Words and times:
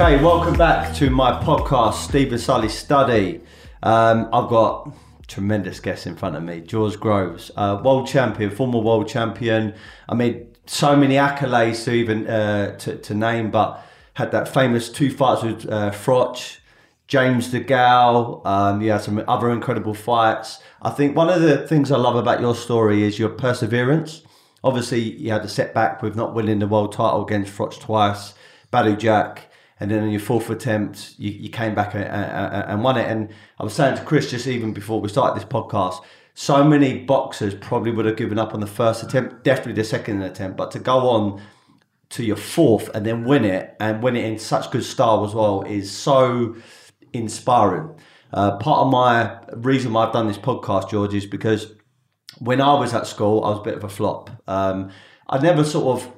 Okay, 0.00 0.16
welcome 0.24 0.54
back 0.54 0.94
to 0.94 1.10
my 1.10 1.30
podcast, 1.42 1.92
Steven 1.92 2.38
Sully 2.38 2.70
Study. 2.70 3.42
Um, 3.82 4.30
I've 4.32 4.48
got 4.48 4.94
tremendous 5.28 5.78
guests 5.78 6.06
in 6.06 6.16
front 6.16 6.36
of 6.36 6.42
me. 6.42 6.62
George 6.62 6.98
Groves, 6.98 7.50
uh, 7.54 7.82
world 7.84 8.06
champion, 8.06 8.48
former 8.48 8.78
world 8.78 9.08
champion. 9.08 9.74
I 10.08 10.14
mean, 10.14 10.54
so 10.64 10.96
many 10.96 11.16
accolades 11.16 11.84
to 11.84 11.92
even 11.92 12.26
uh, 12.26 12.78
to, 12.78 12.96
to 12.96 13.14
name, 13.14 13.50
but 13.50 13.84
had 14.14 14.32
that 14.32 14.48
famous 14.48 14.88
two 14.88 15.10
fights 15.10 15.42
with 15.42 15.70
uh, 15.70 15.90
Froch, 15.90 16.60
James 17.06 17.52
DeGale. 17.52 18.46
Um, 18.46 18.80
you 18.80 18.92
had 18.92 19.02
some 19.02 19.22
other 19.28 19.50
incredible 19.50 19.92
fights. 19.92 20.62
I 20.80 20.88
think 20.88 21.14
one 21.14 21.28
of 21.28 21.42
the 21.42 21.68
things 21.68 21.92
I 21.92 21.98
love 21.98 22.16
about 22.16 22.40
your 22.40 22.54
story 22.54 23.02
is 23.02 23.18
your 23.18 23.28
perseverance. 23.28 24.22
Obviously, 24.64 25.00
you 25.00 25.30
had 25.30 25.44
a 25.44 25.48
setback 25.48 26.00
with 26.00 26.16
not 26.16 26.32
winning 26.32 26.60
the 26.60 26.66
world 26.66 26.92
title 26.92 27.22
against 27.22 27.52
Froch 27.52 27.78
twice, 27.78 28.32
Badou 28.72 28.98
Jack 28.98 29.49
and 29.80 29.90
then 29.90 30.02
on 30.02 30.10
your 30.10 30.20
fourth 30.20 30.50
attempt, 30.50 31.14
you, 31.18 31.30
you 31.30 31.48
came 31.48 31.74
back 31.74 31.94
and, 31.94 32.04
and, 32.04 32.70
and, 32.70 32.84
won 32.84 32.98
it. 32.98 33.10
And 33.10 33.30
I 33.58 33.64
was 33.64 33.72
saying 33.72 33.96
to 33.96 34.04
Chris 34.04 34.30
just 34.30 34.46
even 34.46 34.74
before 34.74 35.00
we 35.00 35.08
started 35.08 35.40
this 35.40 35.48
podcast, 35.48 36.04
so 36.34 36.62
many 36.62 36.98
boxers 36.98 37.54
probably 37.54 37.90
would 37.90 38.04
have 38.04 38.16
given 38.16 38.38
up 38.38 38.52
on 38.52 38.60
the 38.60 38.66
first 38.66 39.02
attempt, 39.02 39.42
definitely 39.42 39.72
the 39.72 39.84
second 39.84 40.22
attempt, 40.22 40.58
but 40.58 40.70
to 40.72 40.78
go 40.78 41.08
on 41.08 41.42
to 42.10 42.24
your 42.24 42.36
fourth 42.36 42.94
and 42.94 43.06
then 43.06 43.24
win 43.24 43.44
it 43.44 43.74
and 43.80 44.02
win 44.02 44.16
it 44.16 44.24
in 44.24 44.38
such 44.38 44.70
good 44.70 44.84
style 44.84 45.24
as 45.24 45.34
well 45.34 45.62
is 45.62 45.90
so 45.90 46.56
inspiring. 47.12 47.94
Uh, 48.32 48.56
part 48.58 48.80
of 48.80 48.92
my 48.92 49.38
reason 49.56 49.92
why 49.92 50.06
I've 50.06 50.12
done 50.12 50.28
this 50.28 50.38
podcast, 50.38 50.90
George, 50.90 51.14
is 51.14 51.26
because 51.26 51.72
when 52.38 52.60
I 52.60 52.74
was 52.74 52.92
at 52.94 53.06
school, 53.06 53.44
I 53.44 53.50
was 53.50 53.58
a 53.60 53.62
bit 53.62 53.74
of 53.74 53.84
a 53.84 53.88
flop. 53.88 54.30
Um, 54.46 54.90
I 55.28 55.38
never 55.38 55.64
sort 55.64 56.00
of 56.00 56.12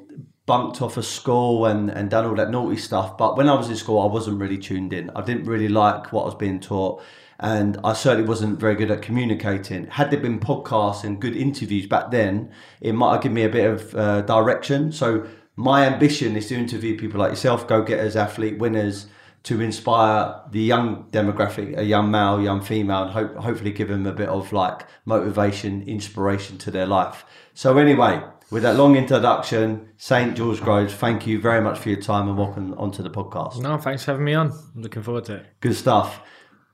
bunked 0.53 0.83
off 0.83 0.99
of 0.99 1.07
school 1.07 1.65
and, 1.65 1.89
and 1.89 2.11
done 2.11 2.27
all 2.27 2.35
that 2.35 2.51
naughty 2.51 2.77
stuff. 2.77 3.17
But 3.17 3.39
when 3.39 3.49
I 3.49 3.55
was 3.55 3.71
in 3.71 3.77
school, 3.77 3.99
I 4.03 4.13
wasn't 4.13 4.39
really 4.39 4.59
tuned 4.59 4.93
in. 4.93 5.09
I 5.17 5.23
didn't 5.23 5.45
really 5.45 5.69
like 5.69 6.13
what 6.13 6.25
I 6.25 6.27
was 6.27 6.35
being 6.35 6.61
taught. 6.61 7.03
And 7.41 7.79
I 7.83 7.95
certainly 7.95 8.29
wasn't 8.29 8.61
very 8.61 8.75
good 8.75 8.91
at 8.91 9.01
communicating. 9.01 9.87
Had 9.87 10.11
there 10.11 10.21
been 10.21 10.39
podcasts 10.41 11.05
and 11.05 11.19
good 11.19 11.35
interviews 11.35 11.87
back 11.87 12.11
then, 12.11 12.53
it 12.83 12.93
might 12.93 13.13
have 13.15 13.23
given 13.23 13.35
me 13.35 13.45
a 13.45 13.49
bit 13.49 13.67
of 13.71 13.95
uh, 13.95 14.21
direction. 14.21 14.93
So 14.93 15.27
my 15.57 15.87
ambition 15.87 16.37
is 16.37 16.49
to 16.49 16.55
interview 16.55 16.99
people 16.99 17.19
like 17.19 17.31
yourself, 17.31 17.67
go-getters, 17.67 18.15
athlete 18.15 18.59
winners, 18.59 19.07
to 19.45 19.59
inspire 19.63 20.35
the 20.51 20.61
young 20.61 21.07
demographic, 21.13 21.79
a 21.79 21.83
young 21.83 22.11
male, 22.11 22.43
young 22.43 22.61
female, 22.61 23.05
and 23.05 23.13
hope, 23.13 23.37
hopefully 23.37 23.73
give 23.73 23.89
them 23.89 24.07
a 24.07 24.13
bit 24.13 24.29
of 24.29 24.53
like 24.53 24.87
motivation, 25.07 25.83
inspiration 25.89 26.59
to 26.59 26.71
their 26.71 26.87
life. 26.87 27.25
So 27.55 27.79
anyway, 27.79 28.23
with 28.53 28.63
that 28.65 28.77
long 28.77 28.97
introduction, 28.97 29.89
St. 29.97 30.37
George 30.37 30.61
Groves, 30.61 30.93
thank 30.93 31.27
you 31.27 31.41
very 31.41 31.63
much 31.63 31.79
for 31.79 31.89
your 31.89 32.01
time 32.01 32.29
and 32.29 32.37
welcome 32.37 32.75
onto 32.75 33.03
the 33.03 33.09
podcast. 33.09 33.59
No, 33.63 33.79
thanks 33.79 34.05
for 34.05 34.11
having 34.11 34.27
me 34.27 34.35
on. 34.35 34.53
I'm 34.75 34.83
looking 34.83 35.03
forward 35.03 35.25
to 35.25 35.37
it. 35.37 35.47
Good 35.61 35.75
stuff. 35.75 36.21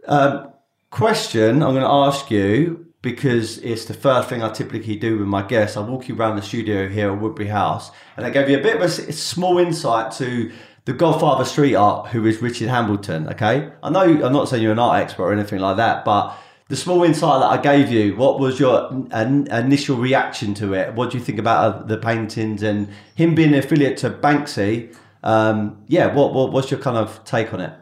Um, 0.04 0.52
question 0.90 1.62
I'm 1.62 1.74
going 1.74 1.82
to 1.82 1.88
ask 1.88 2.32
you 2.32 2.86
because 3.00 3.58
it's 3.58 3.84
the 3.84 3.94
first 3.94 4.28
thing 4.28 4.42
I 4.42 4.50
typically 4.50 4.96
do 4.96 5.18
with 5.18 5.28
my 5.28 5.42
guests. 5.42 5.76
I 5.76 5.80
walk 5.82 6.08
you 6.08 6.16
around 6.16 6.34
the 6.34 6.42
studio 6.42 6.88
here 6.88 7.12
at 7.12 7.20
Woodbury 7.20 7.48
House 7.48 7.92
and 8.16 8.26
I 8.26 8.30
gave 8.30 8.50
you 8.50 8.58
a 8.58 8.62
bit 8.62 8.74
of 8.74 8.82
a 8.82 8.88
small 8.88 9.58
insight 9.58 10.10
to 10.14 10.50
the 10.84 10.92
godfather 10.92 11.44
street 11.44 11.76
art, 11.76 12.08
who 12.08 12.26
is 12.26 12.42
Richard 12.42 12.70
Hambleton. 12.70 13.28
Okay, 13.28 13.70
I 13.84 13.90
know 13.90 14.00
I'm 14.00 14.32
not 14.32 14.48
saying 14.48 14.64
you're 14.64 14.72
an 14.72 14.80
art 14.80 15.00
expert 15.00 15.22
or 15.22 15.32
anything 15.32 15.60
like 15.60 15.76
that, 15.76 16.04
but 16.04 16.36
the 16.68 16.76
small 16.76 17.02
insight 17.02 17.40
that 17.40 17.46
I 17.46 17.56
gave 17.60 17.90
you, 17.90 18.14
what 18.16 18.38
was 18.38 18.60
your 18.60 18.90
initial 19.12 19.96
reaction 19.96 20.52
to 20.54 20.74
it? 20.74 20.94
What 20.94 21.10
do 21.10 21.18
you 21.18 21.24
think 21.24 21.38
about 21.38 21.58
uh, 21.74 21.82
the 21.84 21.96
paintings 21.96 22.62
and 22.62 22.88
him 23.14 23.34
being 23.34 23.54
an 23.54 23.58
affiliate 23.58 23.96
to 23.98 24.10
Banksy? 24.10 24.94
Um, 25.22 25.82
yeah, 25.88 26.14
what, 26.14 26.34
what 26.34 26.52
what's 26.52 26.70
your 26.70 26.78
kind 26.78 26.96
of 26.96 27.24
take 27.24 27.52
on 27.54 27.60
it? 27.60 27.72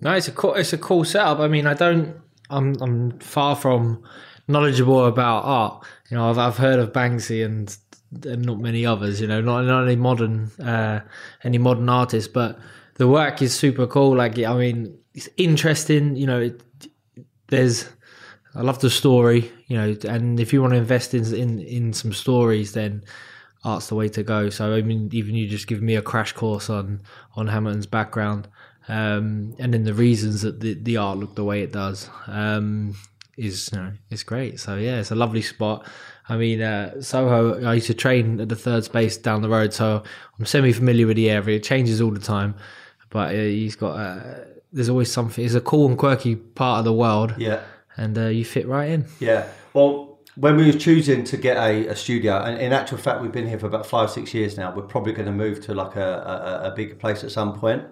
No, 0.00 0.12
it's 0.12 0.28
a 0.28 0.32
cool, 0.32 0.54
it's 0.54 0.74
a 0.74 0.78
cool 0.78 1.04
setup. 1.04 1.40
I 1.40 1.48
mean, 1.48 1.66
I 1.66 1.74
don't, 1.74 2.14
I'm 2.50 2.76
I'm 2.82 3.18
far 3.20 3.56
from 3.56 4.04
knowledgeable 4.48 5.06
about 5.06 5.44
art. 5.44 5.86
You 6.10 6.18
know, 6.18 6.28
I've 6.28 6.38
I've 6.38 6.58
heard 6.58 6.78
of 6.78 6.92
Banksy 6.92 7.44
and 7.44 7.74
and 8.24 8.44
not 8.44 8.60
many 8.60 8.84
others. 8.84 9.20
You 9.20 9.26
know, 9.26 9.40
not 9.40 9.62
not 9.62 9.84
any 9.84 9.96
modern 9.96 10.50
uh, 10.62 11.00
any 11.42 11.56
modern 11.58 11.88
artists, 11.88 12.28
but 12.28 12.58
the 12.94 13.08
work 13.08 13.40
is 13.40 13.54
super 13.54 13.86
cool. 13.86 14.14
Like, 14.14 14.38
I 14.38 14.54
mean, 14.54 14.98
it's 15.14 15.28
interesting. 15.38 16.16
You 16.16 16.26
know, 16.26 16.40
it, 16.40 16.62
there's 17.48 17.88
I 18.56 18.62
love 18.62 18.78
the 18.78 18.88
story, 18.88 19.52
you 19.66 19.76
know, 19.76 19.96
and 20.08 20.40
if 20.40 20.52
you 20.52 20.62
want 20.62 20.72
to 20.72 20.78
invest 20.78 21.12
in 21.12 21.34
in, 21.34 21.60
in 21.60 21.92
some 21.92 22.12
stories, 22.12 22.72
then 22.72 23.04
art's 23.64 23.88
the 23.88 23.94
way 23.94 24.08
to 24.08 24.22
go. 24.22 24.48
So 24.48 24.74
I 24.74 24.82
mean, 24.82 25.10
even 25.12 25.34
you 25.34 25.46
just 25.46 25.66
give 25.66 25.82
me 25.82 25.94
a 25.96 26.02
crash 26.02 26.32
course 26.32 26.70
on 26.70 27.02
on 27.34 27.48
Hambleton's 27.48 27.86
background, 27.86 28.48
um, 28.88 29.54
and 29.58 29.74
then 29.74 29.84
the 29.84 29.92
reasons 29.92 30.40
that 30.42 30.60
the, 30.60 30.74
the 30.74 30.96
art 30.96 31.18
looked 31.18 31.36
the 31.36 31.44
way 31.44 31.62
it 31.62 31.72
does 31.72 32.08
um, 32.28 32.96
is 33.36 33.68
you 33.72 33.78
know 33.78 33.92
it's 34.10 34.22
great. 34.22 34.58
So 34.58 34.76
yeah, 34.76 35.00
it's 35.00 35.10
a 35.10 35.16
lovely 35.16 35.42
spot. 35.42 35.86
I 36.28 36.38
mean, 36.38 36.62
uh, 36.62 37.02
Soho. 37.02 37.62
I 37.62 37.74
used 37.74 37.88
to 37.88 37.94
train 37.94 38.40
at 38.40 38.48
the 38.48 38.56
third 38.56 38.84
space 38.84 39.18
down 39.18 39.42
the 39.42 39.50
road, 39.50 39.74
so 39.74 40.02
I'm 40.38 40.46
semi 40.46 40.72
familiar 40.72 41.06
with 41.06 41.16
the 41.16 41.28
area. 41.28 41.58
It 41.58 41.62
changes 41.62 42.00
all 42.00 42.10
the 42.10 42.20
time, 42.20 42.54
but 43.10 43.34
uh, 43.34 43.38
he's 43.38 43.76
got. 43.76 43.92
Uh, 43.92 44.34
there's 44.72 44.88
always 44.88 45.12
something. 45.12 45.44
It's 45.44 45.54
a 45.54 45.60
cool 45.60 45.88
and 45.88 45.98
quirky 45.98 46.36
part 46.36 46.78
of 46.78 46.84
the 46.86 46.92
world. 46.92 47.34
Yeah 47.36 47.60
and 47.96 48.16
uh, 48.16 48.26
you 48.26 48.44
fit 48.44 48.66
right 48.66 48.90
in. 48.90 49.06
Yeah. 49.20 49.46
Well, 49.72 50.18
when 50.36 50.56
we 50.56 50.66
were 50.66 50.78
choosing 50.78 51.24
to 51.24 51.36
get 51.36 51.56
a, 51.56 51.88
a, 51.88 51.96
studio, 51.96 52.42
and 52.42 52.60
in 52.60 52.72
actual 52.72 52.98
fact, 52.98 53.22
we've 53.22 53.32
been 53.32 53.48
here 53.48 53.58
for 53.58 53.66
about 53.66 53.86
five, 53.86 54.10
six 54.10 54.34
years 54.34 54.56
now. 54.56 54.74
We're 54.74 54.82
probably 54.82 55.12
going 55.12 55.26
to 55.26 55.32
move 55.32 55.64
to 55.66 55.74
like 55.74 55.96
a, 55.96 56.62
a, 56.64 56.72
a 56.72 56.74
bigger 56.74 56.94
place 56.94 57.24
at 57.24 57.30
some 57.30 57.58
point. 57.58 57.84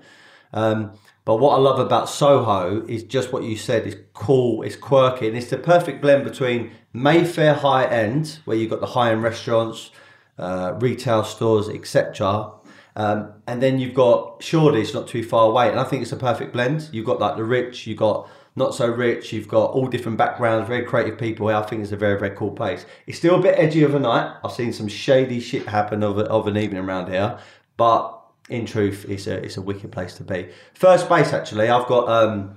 Um, 0.53 0.93
but 1.25 1.37
what 1.37 1.57
I 1.57 1.59
love 1.59 1.79
about 1.79 2.09
Soho 2.09 2.85
is 2.87 3.03
just 3.03 3.33
what 3.33 3.45
you 3.45 3.57
said. 3.57 3.87
It's 3.87 3.97
cool, 4.13 4.63
it's 4.63 4.77
quirky, 4.77 5.27
and 5.27 5.37
it's 5.37 5.49
the 5.49 5.57
perfect 5.57 6.03
blend 6.03 6.25
between 6.25 6.73
Mayfair 6.93 7.55
high 7.55 7.87
end, 7.87 8.41
where 8.45 8.57
you've 8.57 8.71
got 8.71 8.81
the 8.81 8.87
high 8.87 9.11
end 9.11 9.23
restaurants, 9.23 9.91
uh, 10.39 10.75
retail 10.79 11.25
stores, 11.25 11.69
etc. 11.69 12.53
Um, 12.95 13.33
and 13.47 13.63
then 13.63 13.79
you've 13.79 13.95
got 13.95 14.43
Shoreditch 14.43 14.93
not 14.95 15.09
too 15.09 15.25
far 15.25 15.49
away, 15.49 15.71
and 15.71 15.81
I 15.81 15.85
think 15.85 16.03
it's 16.03 16.13
a 16.13 16.17
perfect 16.17 16.53
blend. 16.53 16.91
You've 16.93 17.07
got 17.07 17.21
like 17.21 17.37
the 17.37 17.45
rich, 17.45 17.87
you've 17.87 17.99
got 17.99 18.29
not 18.57 18.75
so 18.75 18.87
rich. 18.87 19.33
You've 19.33 19.49
got 19.49 19.73
all 19.73 19.87
different 19.87 20.19
backgrounds, 20.19 20.69
very 20.69 20.85
creative 20.85 21.19
people. 21.19 21.49
I 21.49 21.63
think 21.63 21.83
it's 21.83 21.93
a 21.93 21.97
very, 21.97 22.19
very 22.19 22.35
cool 22.37 22.53
place. 22.53 22.87
It's 23.07 23.19
still 23.19 23.39
a 23.39 23.43
bit 23.43 23.59
edgy 23.59 23.83
of 23.83 23.95
a 23.95 23.99
night. 23.99 24.37
I've 24.45 24.53
seen 24.53 24.73
some 24.73 24.89
shady 24.89 25.41
shit 25.41 25.67
happen 25.67 26.03
of, 26.03 26.19
of 26.19 26.47
an 26.47 26.57
evening 26.57 26.85
around 26.85 27.11
here, 27.11 27.39
but 27.77 28.21
in 28.49 28.67
truth, 28.67 29.07
it's 29.09 29.27
a 29.27 29.43
it's 29.43 29.57
a 29.57 29.63
wicked 29.63 29.91
place 29.91 30.15
to 30.17 30.25
be. 30.25 30.49
First 30.75 31.09
base, 31.09 31.33
actually, 31.33 31.69
I've 31.69 31.87
got 31.87 32.09
um, 32.09 32.57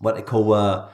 what 0.00 0.16
they 0.16 0.22
call 0.22 0.52
uh, 0.52 0.88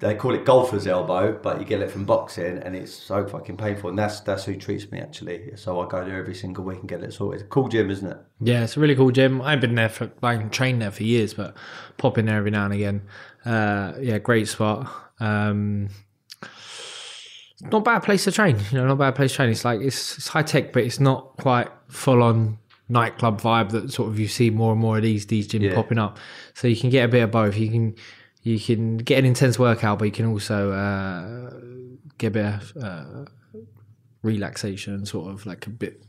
they 0.00 0.14
call 0.14 0.34
it 0.34 0.44
golfer's 0.44 0.86
elbow, 0.86 1.38
but 1.40 1.60
you 1.60 1.64
get 1.64 1.80
it 1.80 1.90
from 1.90 2.04
boxing, 2.04 2.58
and 2.58 2.74
it's 2.74 2.92
so 2.92 3.26
fucking 3.26 3.56
painful. 3.56 3.90
And 3.90 3.98
that's 3.98 4.20
that's 4.20 4.44
who 4.44 4.56
treats 4.56 4.90
me 4.90 4.98
actually. 4.98 5.52
So 5.56 5.80
I 5.80 5.88
go 5.88 6.04
there 6.04 6.18
every 6.18 6.34
single 6.34 6.64
week 6.64 6.80
and 6.80 6.88
get 6.88 7.02
it 7.02 7.12
sorted. 7.12 7.48
Cool 7.48 7.68
gym, 7.68 7.90
isn't 7.90 8.10
it? 8.10 8.18
Yeah, 8.40 8.64
it's 8.64 8.76
a 8.76 8.80
really 8.80 8.96
cool 8.96 9.12
gym. 9.12 9.40
I've 9.40 9.60
been 9.60 9.76
there 9.76 9.88
for 9.88 10.10
like 10.20 10.50
trained 10.50 10.82
there 10.82 10.90
for 10.90 11.04
years, 11.04 11.34
but 11.34 11.56
pop 11.96 12.18
in 12.18 12.26
there 12.26 12.38
every 12.38 12.50
now 12.50 12.64
and 12.64 12.74
again. 12.74 13.02
Uh, 13.44 13.92
yeah, 14.00 14.18
great 14.18 14.48
spot. 14.48 14.90
Um, 15.20 15.88
not 17.60 17.84
bad 17.84 18.02
place 18.02 18.24
to 18.24 18.32
train. 18.32 18.58
You 18.70 18.78
know, 18.78 18.86
not 18.88 18.98
bad 18.98 19.14
place 19.14 19.32
to 19.32 19.36
train. 19.36 19.50
It's 19.50 19.64
like 19.64 19.80
it's, 19.80 20.18
it's 20.18 20.28
high 20.28 20.42
tech, 20.42 20.72
but 20.72 20.82
it's 20.84 21.00
not 21.00 21.36
quite 21.38 21.68
full 21.88 22.22
on 22.22 22.58
nightclub 22.88 23.40
vibe 23.40 23.70
that 23.70 23.90
sort 23.90 24.08
of 24.10 24.18
you 24.18 24.28
see 24.28 24.50
more 24.50 24.72
and 24.72 24.80
more 24.80 24.98
of 24.98 25.02
these 25.02 25.26
these 25.26 25.48
gyms 25.48 25.62
yeah. 25.62 25.74
popping 25.74 25.98
up. 25.98 26.18
So 26.54 26.68
you 26.68 26.76
can 26.76 26.90
get 26.90 27.04
a 27.04 27.08
bit 27.08 27.22
of 27.22 27.30
both. 27.30 27.56
You 27.56 27.70
can 27.70 27.94
you 28.42 28.58
can 28.58 28.98
get 28.98 29.18
an 29.18 29.24
intense 29.24 29.58
workout, 29.58 29.98
but 29.98 30.04
you 30.06 30.12
can 30.12 30.26
also 30.26 30.72
uh, 30.72 31.50
get 32.18 32.28
a 32.28 32.30
bit 32.30 32.44
of 32.44 32.76
uh, 32.82 33.24
relaxation, 34.22 35.06
sort 35.06 35.32
of 35.32 35.46
like 35.46 35.66
a 35.66 35.70
bit 35.70 36.02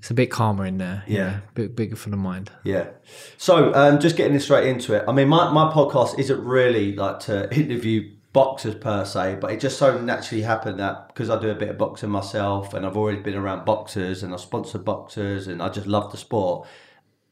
it's 0.00 0.10
a 0.10 0.14
bit 0.14 0.30
calmer 0.30 0.64
in 0.64 0.78
there. 0.78 1.04
Yeah, 1.06 1.16
yeah 1.16 1.36
a 1.36 1.52
bit 1.52 1.76
bigger 1.76 1.94
for 1.94 2.08
the 2.08 2.16
mind. 2.16 2.50
Yeah. 2.64 2.88
So, 3.36 3.72
um, 3.74 4.00
just 4.00 4.16
getting 4.16 4.38
straight 4.40 4.66
into 4.66 4.94
it. 4.94 5.04
I 5.06 5.12
mean, 5.12 5.28
my, 5.28 5.52
my 5.52 5.70
podcast 5.70 6.18
isn't 6.18 6.42
really 6.42 6.96
like 6.96 7.20
to 7.20 7.54
interview 7.54 8.10
boxers 8.32 8.76
per 8.76 9.04
se, 9.04 9.36
but 9.42 9.52
it 9.52 9.60
just 9.60 9.76
so 9.76 10.00
naturally 10.00 10.42
happened 10.42 10.80
that 10.80 11.08
because 11.08 11.28
I 11.28 11.38
do 11.38 11.50
a 11.50 11.54
bit 11.54 11.68
of 11.68 11.76
boxing 11.76 12.08
myself 12.08 12.72
and 12.72 12.86
I've 12.86 12.96
already 12.96 13.20
been 13.20 13.34
around 13.34 13.66
boxers 13.66 14.22
and 14.22 14.32
I 14.32 14.38
sponsor 14.38 14.78
boxers 14.78 15.48
and 15.48 15.62
I 15.62 15.68
just 15.68 15.86
love 15.86 16.10
the 16.10 16.16
sport. 16.16 16.66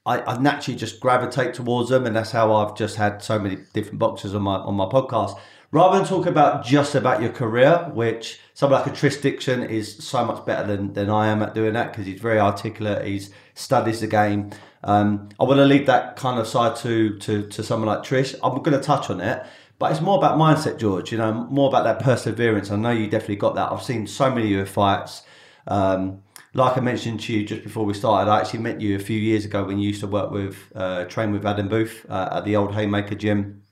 I, 0.04 0.20
I 0.20 0.38
naturally 0.38 0.78
just 0.78 1.00
gravitate 1.00 1.54
towards 1.54 1.90
them, 1.90 2.06
and 2.06 2.16
that's 2.16 2.30
how 2.30 2.54
I've 2.54 2.74
just 2.76 2.96
had 2.96 3.22
so 3.22 3.38
many 3.38 3.58
different 3.74 3.98
boxers 3.98 4.34
on 4.34 4.42
my 4.42 4.56
on 4.56 4.74
my 4.74 4.86
podcast 4.86 5.38
rather 5.70 5.98
than 5.98 6.06
talk 6.06 6.26
about 6.26 6.64
just 6.64 6.94
about 6.94 7.20
your 7.20 7.30
career, 7.30 7.90
which 7.92 8.40
someone 8.54 8.80
like 8.80 8.90
a 8.90 8.94
Tris 8.94 9.20
Dixon 9.20 9.62
is 9.62 9.96
so 9.96 10.24
much 10.24 10.44
better 10.46 10.66
than, 10.66 10.92
than 10.94 11.10
I 11.10 11.28
am 11.28 11.42
at 11.42 11.54
doing 11.54 11.74
that 11.74 11.92
because 11.92 12.06
he's 12.06 12.20
very 12.20 12.40
articulate, 12.40 13.06
he's 13.06 13.30
studies 13.54 14.00
the 14.00 14.06
game. 14.06 14.50
Um, 14.84 15.28
I 15.38 15.44
want 15.44 15.58
to 15.58 15.64
leave 15.64 15.86
that 15.86 16.16
kind 16.16 16.38
of 16.38 16.46
side 16.46 16.76
to, 16.76 17.18
to, 17.18 17.46
to 17.48 17.62
someone 17.62 17.88
like 17.88 18.02
Tris. 18.02 18.34
I'm 18.42 18.62
going 18.62 18.78
to 18.78 18.80
touch 18.80 19.10
on 19.10 19.20
it, 19.20 19.44
but 19.78 19.92
it's 19.92 20.00
more 20.00 20.16
about 20.16 20.38
mindset, 20.38 20.78
George, 20.78 21.12
you 21.12 21.18
know, 21.18 21.32
more 21.32 21.68
about 21.68 21.84
that 21.84 22.00
perseverance. 22.00 22.70
I 22.70 22.76
know 22.76 22.90
you 22.90 23.08
definitely 23.08 23.36
got 23.36 23.54
that. 23.56 23.70
I've 23.70 23.82
seen 23.82 24.06
so 24.06 24.30
many 24.30 24.46
of 24.46 24.50
your 24.50 24.66
fights. 24.66 25.22
Um, 25.66 26.22
like 26.54 26.78
I 26.78 26.80
mentioned 26.80 27.20
to 27.20 27.32
you 27.34 27.44
just 27.44 27.62
before 27.62 27.84
we 27.84 27.92
started, 27.92 28.30
I 28.30 28.40
actually 28.40 28.60
met 28.60 28.80
you 28.80 28.96
a 28.96 29.00
few 29.00 29.18
years 29.18 29.44
ago 29.44 29.64
when 29.64 29.78
you 29.78 29.88
used 29.88 30.00
to 30.00 30.06
work 30.06 30.30
with, 30.30 30.56
uh, 30.74 31.04
train 31.04 31.30
with 31.30 31.44
Adam 31.44 31.68
Booth 31.68 32.06
uh, 32.08 32.30
at 32.32 32.44
the 32.44 32.56
old 32.56 32.74
Haymaker 32.74 33.14
gym. 33.14 33.62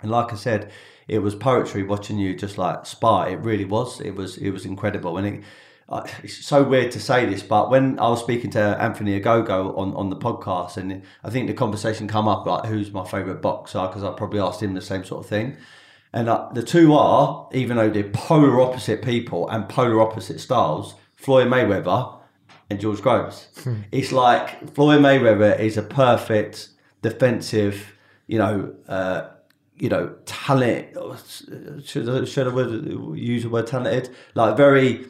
And 0.00 0.10
like 0.10 0.32
I 0.32 0.36
said, 0.36 0.72
it 1.08 1.18
was 1.20 1.34
poetry 1.34 1.82
watching 1.82 2.18
you 2.18 2.34
just 2.34 2.58
like 2.58 2.86
spar. 2.86 3.28
It 3.28 3.40
really 3.40 3.64
was. 3.64 4.00
It 4.00 4.14
was 4.14 4.36
it 4.36 4.50
was 4.50 4.64
incredible. 4.64 5.18
And 5.18 5.26
it, 5.26 5.44
uh, 5.88 6.06
it's 6.22 6.44
so 6.44 6.62
weird 6.62 6.90
to 6.92 7.00
say 7.00 7.26
this, 7.26 7.42
but 7.42 7.70
when 7.70 7.98
I 7.98 8.08
was 8.08 8.20
speaking 8.20 8.50
to 8.52 8.60
Anthony 8.80 9.20
Ogogo 9.20 9.76
on, 9.76 9.92
on 9.94 10.08
the 10.08 10.16
podcast, 10.16 10.78
and 10.78 11.02
I 11.22 11.28
think 11.28 11.46
the 11.46 11.52
conversation 11.52 12.08
come 12.08 12.26
up 12.26 12.46
like, 12.46 12.64
who's 12.64 12.90
my 12.90 13.04
favourite 13.04 13.42
boxer? 13.42 13.86
Because 13.86 14.02
I 14.02 14.12
probably 14.12 14.40
asked 14.40 14.62
him 14.62 14.72
the 14.72 14.80
same 14.80 15.04
sort 15.04 15.24
of 15.24 15.28
thing. 15.28 15.58
And 16.14 16.28
uh, 16.28 16.48
the 16.54 16.62
two 16.62 16.94
are, 16.94 17.48
even 17.52 17.76
though 17.76 17.90
they're 17.90 18.04
polar 18.04 18.60
opposite 18.60 19.02
people 19.02 19.48
and 19.50 19.68
polar 19.68 20.00
opposite 20.00 20.40
styles, 20.40 20.94
Floyd 21.16 21.48
Mayweather 21.48 22.18
and 22.70 22.80
George 22.80 23.02
Groves. 23.02 23.48
Hmm. 23.62 23.80
It's 23.92 24.12
like 24.12 24.74
Floyd 24.74 25.00
Mayweather 25.00 25.58
is 25.58 25.76
a 25.76 25.82
perfect 25.82 26.68
defensive, 27.02 27.92
you 28.26 28.38
know, 28.38 28.74
uh, 28.88 29.28
you 29.76 29.88
know, 29.88 30.14
talent. 30.24 30.96
Should, 31.84 32.28
should 32.28 32.48
I 32.48 33.14
use 33.16 33.42
the 33.42 33.48
word 33.48 33.66
talented? 33.66 34.14
Like 34.34 34.56
very 34.56 35.06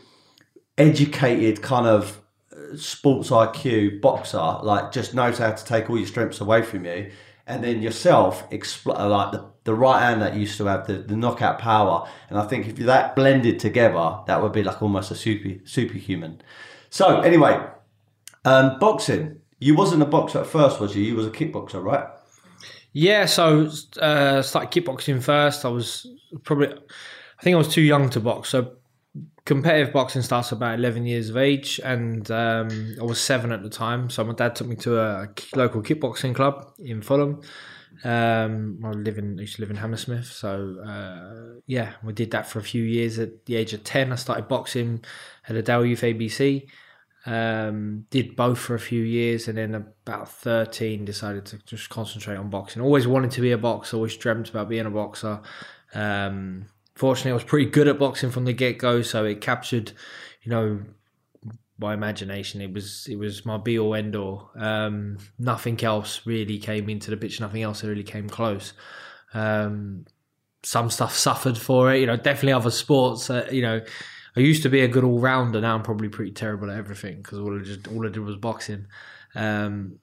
educated 0.78 1.62
kind 1.62 1.86
of 1.86 2.20
uh, 2.52 2.76
sports 2.76 3.30
IQ 3.30 4.00
boxer, 4.00 4.58
like 4.62 4.92
just 4.92 5.14
knows 5.14 5.38
how 5.38 5.52
to 5.52 5.64
take 5.64 5.88
all 5.90 5.98
your 5.98 6.06
strengths 6.06 6.40
away 6.40 6.62
from 6.62 6.84
you. 6.84 7.10
And 7.46 7.62
then 7.62 7.82
yourself, 7.82 8.48
expl- 8.50 8.98
uh, 8.98 9.08
like 9.08 9.32
the, 9.32 9.50
the 9.64 9.74
right 9.74 10.00
hand 10.00 10.22
that 10.22 10.34
used 10.34 10.56
to 10.56 10.64
have 10.64 10.86
the, 10.86 10.94
the 10.94 11.14
knockout 11.14 11.58
power. 11.58 12.08
And 12.30 12.38
I 12.38 12.46
think 12.46 12.66
if 12.66 12.76
that 12.76 13.14
blended 13.14 13.60
together, 13.60 14.20
that 14.26 14.42
would 14.42 14.52
be 14.52 14.62
like 14.62 14.80
almost 14.82 15.10
a 15.10 15.14
super 15.14 15.60
superhuman. 15.66 16.40
So 16.88 17.20
anyway, 17.20 17.62
um, 18.46 18.78
boxing. 18.78 19.40
You 19.58 19.74
wasn't 19.74 20.02
a 20.02 20.06
boxer 20.06 20.40
at 20.40 20.46
first, 20.46 20.80
was 20.80 20.96
you? 20.96 21.02
You 21.02 21.16
was 21.16 21.26
a 21.26 21.30
kickboxer, 21.30 21.82
right? 21.82 22.06
Yeah, 22.96 23.26
so 23.26 23.68
uh, 24.00 24.40
started 24.40 24.70
kickboxing 24.70 25.20
first. 25.20 25.64
I 25.64 25.68
was 25.68 26.06
probably, 26.44 26.68
I 26.68 27.42
think 27.42 27.54
I 27.54 27.58
was 27.58 27.68
too 27.68 27.82
young 27.82 28.08
to 28.10 28.20
box. 28.20 28.50
So 28.50 28.76
competitive 29.44 29.92
boxing 29.92 30.22
starts 30.22 30.52
about 30.52 30.78
11 30.78 31.04
years 31.04 31.28
of 31.28 31.36
age, 31.36 31.80
and 31.82 32.30
um, 32.30 32.96
I 33.00 33.02
was 33.02 33.20
seven 33.20 33.50
at 33.50 33.64
the 33.64 33.68
time. 33.68 34.10
So 34.10 34.22
my 34.22 34.32
dad 34.32 34.54
took 34.54 34.68
me 34.68 34.76
to 34.76 35.00
a 35.00 35.28
local 35.56 35.82
kickboxing 35.82 36.36
club 36.36 36.72
in 36.78 37.02
Fulham. 37.02 37.42
Um, 38.04 38.80
I 38.84 38.90
live 38.90 39.18
in, 39.18 39.38
I 39.40 39.42
used 39.42 39.56
to 39.56 39.62
live 39.62 39.70
in 39.70 39.76
Hammersmith, 39.76 40.26
so 40.26 40.76
uh, 40.86 41.60
yeah, 41.66 41.94
we 42.04 42.12
did 42.12 42.30
that 42.30 42.46
for 42.46 42.60
a 42.60 42.62
few 42.62 42.84
years. 42.84 43.18
At 43.18 43.44
the 43.46 43.56
age 43.56 43.72
of 43.72 43.82
ten, 43.82 44.12
I 44.12 44.16
started 44.16 44.46
boxing 44.46 45.04
at 45.48 45.64
Dale 45.64 45.84
Youth 45.84 46.02
ABC. 46.02 46.68
Um, 47.26 48.04
did 48.10 48.36
both 48.36 48.58
for 48.58 48.74
a 48.74 48.78
few 48.78 49.02
years, 49.02 49.48
and 49.48 49.56
then 49.56 49.74
about 49.74 50.28
thirteen, 50.28 51.06
decided 51.06 51.46
to 51.46 51.58
just 51.64 51.88
concentrate 51.88 52.36
on 52.36 52.50
boxing. 52.50 52.82
Always 52.82 53.06
wanted 53.06 53.30
to 53.30 53.40
be 53.40 53.52
a 53.52 53.58
boxer. 53.58 53.96
Always 53.96 54.16
dreamt 54.16 54.50
about 54.50 54.68
being 54.68 54.84
a 54.84 54.90
boxer. 54.90 55.40
Um, 55.94 56.66
fortunately, 56.94 57.30
I 57.30 57.34
was 57.34 57.44
pretty 57.44 57.70
good 57.70 57.88
at 57.88 57.98
boxing 57.98 58.30
from 58.30 58.44
the 58.44 58.52
get 58.52 58.78
go, 58.78 59.00
so 59.00 59.24
it 59.24 59.40
captured, 59.40 59.92
you 60.42 60.50
know, 60.50 60.82
my 61.78 61.94
imagination. 61.94 62.60
It 62.60 62.74
was 62.74 63.06
it 63.08 63.18
was 63.18 63.46
my 63.46 63.56
be 63.56 63.78
all 63.78 63.94
end 63.94 64.16
all. 64.16 64.50
Um, 64.56 65.16
nothing 65.38 65.82
else 65.82 66.26
really 66.26 66.58
came 66.58 66.90
into 66.90 67.10
the 67.10 67.16
picture. 67.16 67.42
Nothing 67.42 67.62
else 67.62 67.82
really 67.82 68.04
came 68.04 68.28
close. 68.28 68.74
Um, 69.32 70.04
some 70.62 70.90
stuff 70.90 71.14
suffered 71.14 71.56
for 71.56 71.92
it. 71.92 72.00
You 72.00 72.06
know, 72.06 72.16
definitely 72.16 72.52
other 72.52 72.70
sports. 72.70 73.30
Uh, 73.30 73.48
you 73.50 73.62
know, 73.62 73.80
I 74.36 74.40
used 74.40 74.62
to 74.64 74.68
be 74.68 74.80
a 74.80 74.88
good 74.88 75.04
all 75.04 75.20
rounder. 75.20 75.60
Now 75.60 75.74
I'm 75.74 75.82
probably 75.82 76.08
pretty 76.08 76.32
terrible 76.32 76.70
at 76.70 76.76
everything 76.76 77.18
because 77.18 77.38
all 77.38 77.58
I 77.58 77.62
just 77.62 77.88
all 77.88 78.06
I 78.06 78.10
did 78.10 78.18
was 78.18 78.36
boxing. 78.36 78.86
Um, 79.34 79.98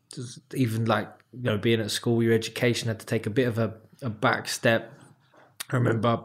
even 0.54 0.86
like 0.86 1.10
you 1.34 1.44
know, 1.44 1.58
being 1.58 1.82
at 1.82 1.92
school, 1.92 2.22
your 2.22 2.34
education 2.34 2.88
had 2.88 3.00
to 3.00 3.06
take 3.06 3.26
a 3.26 3.30
bit 3.30 3.48
of 3.48 3.58
a, 3.58 3.76
a 4.02 4.10
back 4.10 4.48
step. 4.48 4.94
I 5.70 5.78
remember 5.78 6.24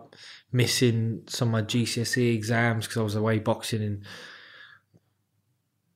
missing 0.53 1.23
some 1.29 1.49
of 1.49 1.53
my 1.53 1.63
GCSE 1.63 2.35
exams 2.35 2.87
because 2.87 3.01
I 3.01 3.05
was 3.05 3.15
away 3.15 3.39
boxing 3.39 3.83
in 3.83 4.05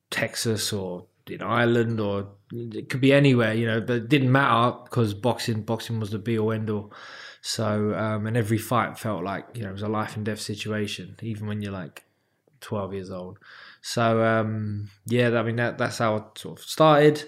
Texas 0.09 0.71
or 0.71 1.07
in 1.27 1.41
Ireland 1.41 1.99
or 1.99 2.29
it 2.51 2.89
could 2.89 3.01
be 3.01 3.13
anywhere, 3.13 3.53
you 3.53 3.65
know, 3.65 3.81
but 3.81 3.97
it 3.97 4.09
didn't 4.09 4.31
matter 4.31 4.77
because 4.83 5.13
boxing 5.13 5.63
boxing 5.63 5.99
was 5.99 6.11
the 6.11 6.19
be 6.19 6.37
all 6.37 6.51
end 6.51 6.69
all. 6.69 6.93
So 7.41 7.95
um, 7.95 8.27
and 8.27 8.37
every 8.37 8.59
fight 8.59 8.97
felt 8.99 9.23
like 9.23 9.45
you 9.53 9.63
know 9.63 9.69
it 9.69 9.73
was 9.73 9.81
a 9.81 9.87
life 9.87 10.15
and 10.15 10.25
death 10.25 10.39
situation, 10.39 11.15
even 11.21 11.47
when 11.47 11.61
you're 11.61 11.71
like 11.71 12.03
twelve 12.59 12.93
years 12.93 13.09
old. 13.09 13.39
So 13.81 14.23
um, 14.23 14.89
yeah, 15.07 15.29
I 15.39 15.43
mean 15.43 15.55
that 15.55 15.77
that's 15.77 15.97
how 15.97 16.15
I 16.15 16.21
sort 16.37 16.59
of 16.59 16.65
started. 16.65 17.23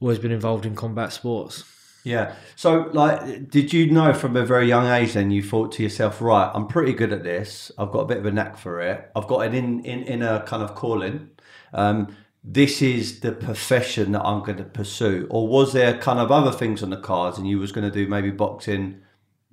Always 0.00 0.18
been 0.18 0.32
involved 0.32 0.66
in 0.66 0.74
combat 0.74 1.12
sports. 1.12 1.62
Yeah. 2.04 2.34
So, 2.56 2.90
like, 2.92 3.48
did 3.48 3.72
you 3.72 3.90
know 3.90 4.12
from 4.12 4.36
a 4.36 4.44
very 4.44 4.66
young 4.66 4.88
age 4.88 5.12
then 5.12 5.30
you 5.30 5.42
thought 5.42 5.70
to 5.72 5.82
yourself, 5.84 6.20
right, 6.20 6.50
I'm 6.52 6.66
pretty 6.66 6.92
good 6.92 7.12
at 7.12 7.22
this. 7.22 7.70
I've 7.78 7.92
got 7.92 8.00
a 8.00 8.06
bit 8.06 8.18
of 8.18 8.26
a 8.26 8.32
knack 8.32 8.56
for 8.56 8.80
it. 8.80 9.08
I've 9.14 9.28
got 9.28 9.46
an 9.46 9.54
in 9.54 9.84
in, 9.84 10.02
in 10.02 10.22
a 10.22 10.42
kind 10.42 10.62
of 10.62 10.74
calling. 10.74 11.30
Um, 11.72 12.16
this 12.42 12.82
is 12.82 13.20
the 13.20 13.30
profession 13.30 14.10
that 14.12 14.22
I'm 14.22 14.42
going 14.42 14.58
to 14.58 14.64
pursue, 14.64 15.28
or 15.30 15.46
was 15.46 15.72
there 15.72 15.96
kind 15.96 16.18
of 16.18 16.32
other 16.32 16.50
things 16.50 16.82
on 16.82 16.90
the 16.90 16.96
cards, 16.96 17.38
and 17.38 17.46
you 17.46 17.60
was 17.60 17.70
going 17.70 17.88
to 17.88 17.94
do 17.96 18.10
maybe 18.10 18.30
boxing 18.30 19.00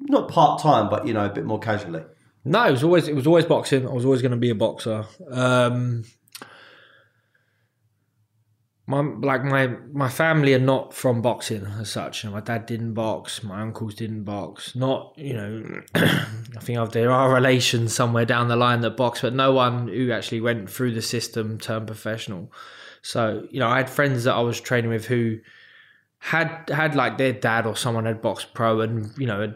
not 0.01 0.29
part 0.29 0.61
time, 0.61 0.89
but 0.89 1.07
you 1.07 1.13
know, 1.13 1.25
a 1.25 1.29
bit 1.29 1.45
more 1.45 1.59
casually. 1.59 2.03
No, 2.45 2.65
it 2.65 2.71
was 2.71 2.83
always 2.83 3.07
it 3.07 3.15
was 3.15 3.27
always 3.27 3.45
boxing. 3.45 3.87
I 3.87 3.91
was 3.91 4.05
always 4.05 4.21
going 4.21 4.31
to 4.31 4.37
be 4.37 4.49
a 4.49 4.55
boxer. 4.55 5.05
Um, 5.29 6.03
my 8.87 9.01
like 9.01 9.43
my 9.43 9.67
my 9.91 10.09
family 10.09 10.53
are 10.55 10.59
not 10.59 10.93
from 10.95 11.21
boxing 11.21 11.65
as 11.79 11.91
such. 11.91 12.25
my 12.25 12.39
dad 12.39 12.65
didn't 12.65 12.93
box. 12.93 13.43
My 13.43 13.61
uncles 13.61 13.93
didn't 13.93 14.23
box. 14.23 14.75
Not 14.75 15.13
you 15.17 15.33
know, 15.33 15.81
I 15.95 16.59
think 16.59 16.91
there 16.91 17.11
are 17.11 17.31
relations 17.31 17.93
somewhere 17.93 18.25
down 18.25 18.47
the 18.47 18.55
line 18.55 18.81
that 18.81 18.97
box, 18.97 19.21
but 19.21 19.33
no 19.33 19.51
one 19.51 19.89
who 19.89 20.11
actually 20.11 20.41
went 20.41 20.71
through 20.71 20.93
the 20.93 21.03
system 21.03 21.59
turned 21.59 21.85
professional. 21.87 22.51
So 23.01 23.47
you 23.51 23.59
know, 23.59 23.67
I 23.67 23.77
had 23.77 23.89
friends 23.91 24.23
that 24.23 24.33
I 24.33 24.41
was 24.41 24.59
training 24.59 24.89
with 24.89 25.05
who 25.05 25.39
had 26.19 26.69
had 26.69 26.95
like 26.95 27.17
their 27.17 27.33
dad 27.33 27.65
or 27.65 27.75
someone 27.75 28.05
had 28.05 28.21
boxed 28.21 28.53
pro 28.53 28.81
and 28.81 29.11
you 29.17 29.27
know 29.27 29.41
had 29.41 29.55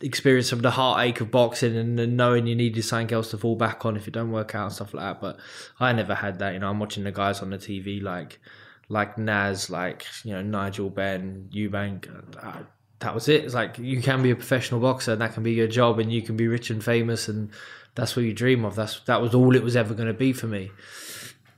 experienced 0.00 0.50
some 0.50 0.58
of 0.58 0.62
the 0.62 0.72
heartache 0.72 1.20
of 1.20 1.30
boxing 1.30 1.76
and, 1.76 2.16
knowing 2.16 2.46
you 2.46 2.54
needed 2.54 2.82
something 2.82 3.14
else 3.14 3.30
to 3.30 3.38
fall 3.38 3.56
back 3.56 3.84
on 3.84 3.96
if 3.96 4.08
it 4.08 4.12
don't 4.12 4.32
work 4.32 4.54
out 4.54 4.66
and 4.66 4.72
stuff 4.72 4.94
like 4.94 5.04
that. 5.04 5.20
But 5.20 5.38
I 5.78 5.92
never 5.92 6.14
had 6.14 6.38
that. 6.38 6.54
You 6.54 6.60
know, 6.60 6.70
I'm 6.70 6.78
watching 6.78 7.04
the 7.04 7.12
guys 7.12 7.40
on 7.40 7.50
the 7.50 7.58
TV 7.58 8.02
like 8.02 8.40
like 8.88 9.18
Nas, 9.18 9.70
like 9.70 10.06
you 10.24 10.32
know 10.32 10.42
Nigel 10.42 10.90
Benn, 10.90 11.48
Eubank. 11.52 12.08
Uh, 12.42 12.62
that 13.00 13.14
was 13.14 13.28
it. 13.28 13.44
It's 13.44 13.54
like 13.54 13.78
you 13.78 14.02
can 14.02 14.22
be 14.22 14.30
a 14.30 14.36
professional 14.36 14.80
boxer 14.80 15.12
and 15.12 15.20
that 15.20 15.34
can 15.34 15.42
be 15.42 15.52
your 15.52 15.68
job 15.68 15.98
and 15.98 16.12
you 16.12 16.22
can 16.22 16.36
be 16.36 16.48
rich 16.48 16.70
and 16.70 16.84
famous 16.84 17.28
and 17.28 17.50
that's 17.94 18.14
what 18.14 18.24
you 18.24 18.32
dream 18.32 18.64
of. 18.64 18.74
That's 18.74 19.00
that 19.00 19.22
was 19.22 19.34
all 19.34 19.56
it 19.56 19.62
was 19.62 19.76
ever 19.76 19.94
going 19.94 20.08
to 20.08 20.14
be 20.14 20.32
for 20.32 20.46
me 20.46 20.70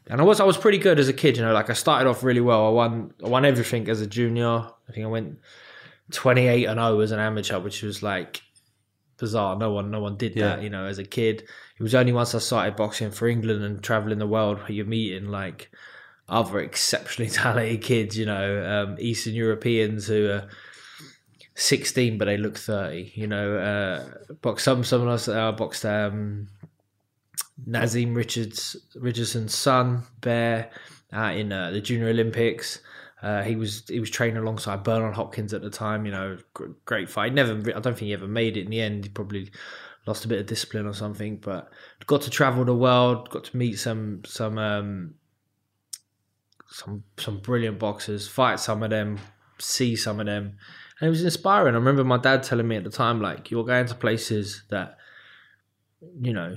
and 0.08 0.20
I 0.20 0.24
was 0.24 0.40
I 0.40 0.44
was 0.44 0.56
pretty 0.56 0.78
good 0.78 0.98
as 0.98 1.08
a 1.08 1.12
kid. 1.12 1.36
You 1.36 1.42
know, 1.42 1.52
like 1.52 1.70
I 1.70 1.74
started 1.74 2.08
off 2.08 2.22
really 2.22 2.40
well. 2.40 2.66
I 2.66 2.70
won 2.70 3.14
I 3.24 3.28
won 3.28 3.44
everything 3.44 3.88
as 3.88 4.00
a 4.00 4.06
junior. 4.06 4.46
I 4.46 4.92
think 4.92 5.04
I 5.04 5.08
went 5.08 5.38
twenty 6.12 6.46
eight 6.46 6.66
and 6.66 6.78
zero 6.78 7.00
as 7.00 7.10
an 7.10 7.18
amateur, 7.18 7.58
which 7.58 7.82
was 7.82 8.02
like 8.02 8.42
bizarre. 9.18 9.56
No 9.56 9.72
one 9.72 9.90
no 9.90 10.00
one 10.00 10.16
did 10.16 10.36
yeah. 10.36 10.56
that. 10.56 10.62
You 10.62 10.70
know, 10.70 10.86
as 10.86 10.98
a 10.98 11.04
kid, 11.04 11.42
it 11.78 11.82
was 11.82 11.94
only 11.94 12.12
once 12.12 12.34
I 12.34 12.38
started 12.38 12.76
boxing 12.76 13.10
for 13.10 13.28
England 13.28 13.64
and 13.64 13.82
traveling 13.82 14.18
the 14.18 14.26
world 14.26 14.58
where 14.58 14.72
you're 14.72 14.86
meeting 14.86 15.28
like 15.28 15.70
other 16.28 16.60
exceptionally 16.60 17.30
talented 17.32 17.82
kids. 17.82 18.16
You 18.16 18.26
know, 18.26 18.64
um, 18.64 18.96
Eastern 18.98 19.34
Europeans 19.34 20.06
who 20.06 20.28
are. 20.30 20.48
16 21.54 22.16
but 22.16 22.24
they 22.24 22.38
look 22.38 22.56
30 22.56 23.12
you 23.14 23.26
know 23.26 23.58
uh 23.58 24.34
box 24.40 24.64
some 24.64 24.82
someone 24.82 25.10
else 25.10 25.28
uh, 25.28 25.52
boxed 25.52 25.84
um 25.84 26.48
Naazim 27.66 28.14
Richards 28.14 28.76
Richardson's 28.96 29.54
son, 29.54 30.02
Bear, 30.20 30.70
uh, 31.12 31.32
in 31.34 31.52
uh, 31.52 31.70
the 31.70 31.80
Junior 31.80 32.08
Olympics. 32.08 32.80
Uh, 33.22 33.42
he 33.42 33.54
was 33.54 33.84
he 33.88 34.00
was 34.00 34.10
training 34.10 34.36
alongside 34.36 34.82
Bernard 34.82 35.14
Hopkins 35.14 35.54
at 35.54 35.62
the 35.62 35.70
time. 35.70 36.04
You 36.04 36.12
know, 36.12 36.38
great 36.84 37.08
fight. 37.08 37.32
Never, 37.32 37.52
I 37.52 37.80
don't 37.80 37.96
think 37.96 37.98
he 38.00 38.12
ever 38.12 38.26
made 38.26 38.56
it 38.56 38.64
in 38.64 38.70
the 38.70 38.80
end. 38.80 39.04
He 39.04 39.10
probably 39.10 39.50
lost 40.06 40.24
a 40.24 40.28
bit 40.28 40.40
of 40.40 40.46
discipline 40.46 40.86
or 40.86 40.92
something. 40.92 41.36
But 41.36 41.70
got 42.06 42.22
to 42.22 42.30
travel 42.30 42.64
the 42.64 42.74
world. 42.74 43.30
Got 43.30 43.44
to 43.44 43.56
meet 43.56 43.78
some 43.78 44.22
some 44.26 44.58
um, 44.58 45.14
some 46.66 47.04
some 47.16 47.38
brilliant 47.38 47.78
boxers. 47.78 48.26
Fight 48.26 48.58
some 48.58 48.82
of 48.82 48.90
them. 48.90 49.18
See 49.58 49.94
some 49.94 50.18
of 50.18 50.26
them. 50.26 50.56
And 50.98 51.06
it 51.06 51.10
was 51.10 51.22
inspiring. 51.22 51.74
I 51.74 51.78
remember 51.78 52.04
my 52.04 52.16
dad 52.16 52.42
telling 52.42 52.66
me 52.66 52.76
at 52.76 52.84
the 52.84 52.90
time, 52.90 53.20
like, 53.20 53.50
you're 53.50 53.64
going 53.64 53.86
to 53.86 53.94
places 53.94 54.62
that, 54.70 54.98
you 56.20 56.32
know, 56.32 56.56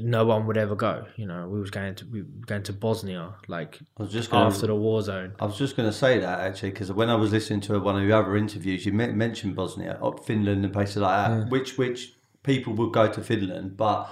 no 0.00 0.24
one 0.24 0.46
would 0.46 0.56
ever 0.56 0.74
go. 0.74 1.06
You 1.16 1.26
know, 1.26 1.48
we 1.48 1.60
was 1.60 1.70
going 1.70 1.94
to 1.96 2.06
we 2.06 2.22
were 2.22 2.46
going 2.46 2.62
to 2.64 2.72
Bosnia, 2.72 3.34
like 3.48 3.78
I 3.98 4.02
was 4.02 4.12
just 4.12 4.30
gonna, 4.30 4.46
after 4.46 4.66
the 4.66 4.74
war 4.74 5.02
zone. 5.02 5.34
I 5.40 5.46
was 5.46 5.58
just 5.58 5.76
going 5.76 5.88
to 5.88 5.96
say 5.96 6.18
that 6.18 6.40
actually 6.40 6.70
because 6.70 6.92
when 6.92 7.10
I 7.10 7.14
was 7.16 7.32
listening 7.32 7.60
to 7.62 7.78
one 7.80 7.96
of 7.96 8.06
your 8.06 8.22
other 8.22 8.36
interviews, 8.36 8.86
you 8.86 8.92
mentioned 8.92 9.56
Bosnia, 9.56 9.98
Finland, 10.24 10.64
and 10.64 10.72
places 10.72 10.98
like 10.98 11.28
that, 11.28 11.36
yeah. 11.36 11.44
which 11.48 11.76
which 11.78 12.14
people 12.42 12.72
would 12.74 12.92
go 12.92 13.08
to 13.12 13.20
Finland, 13.22 13.76
but 13.76 14.10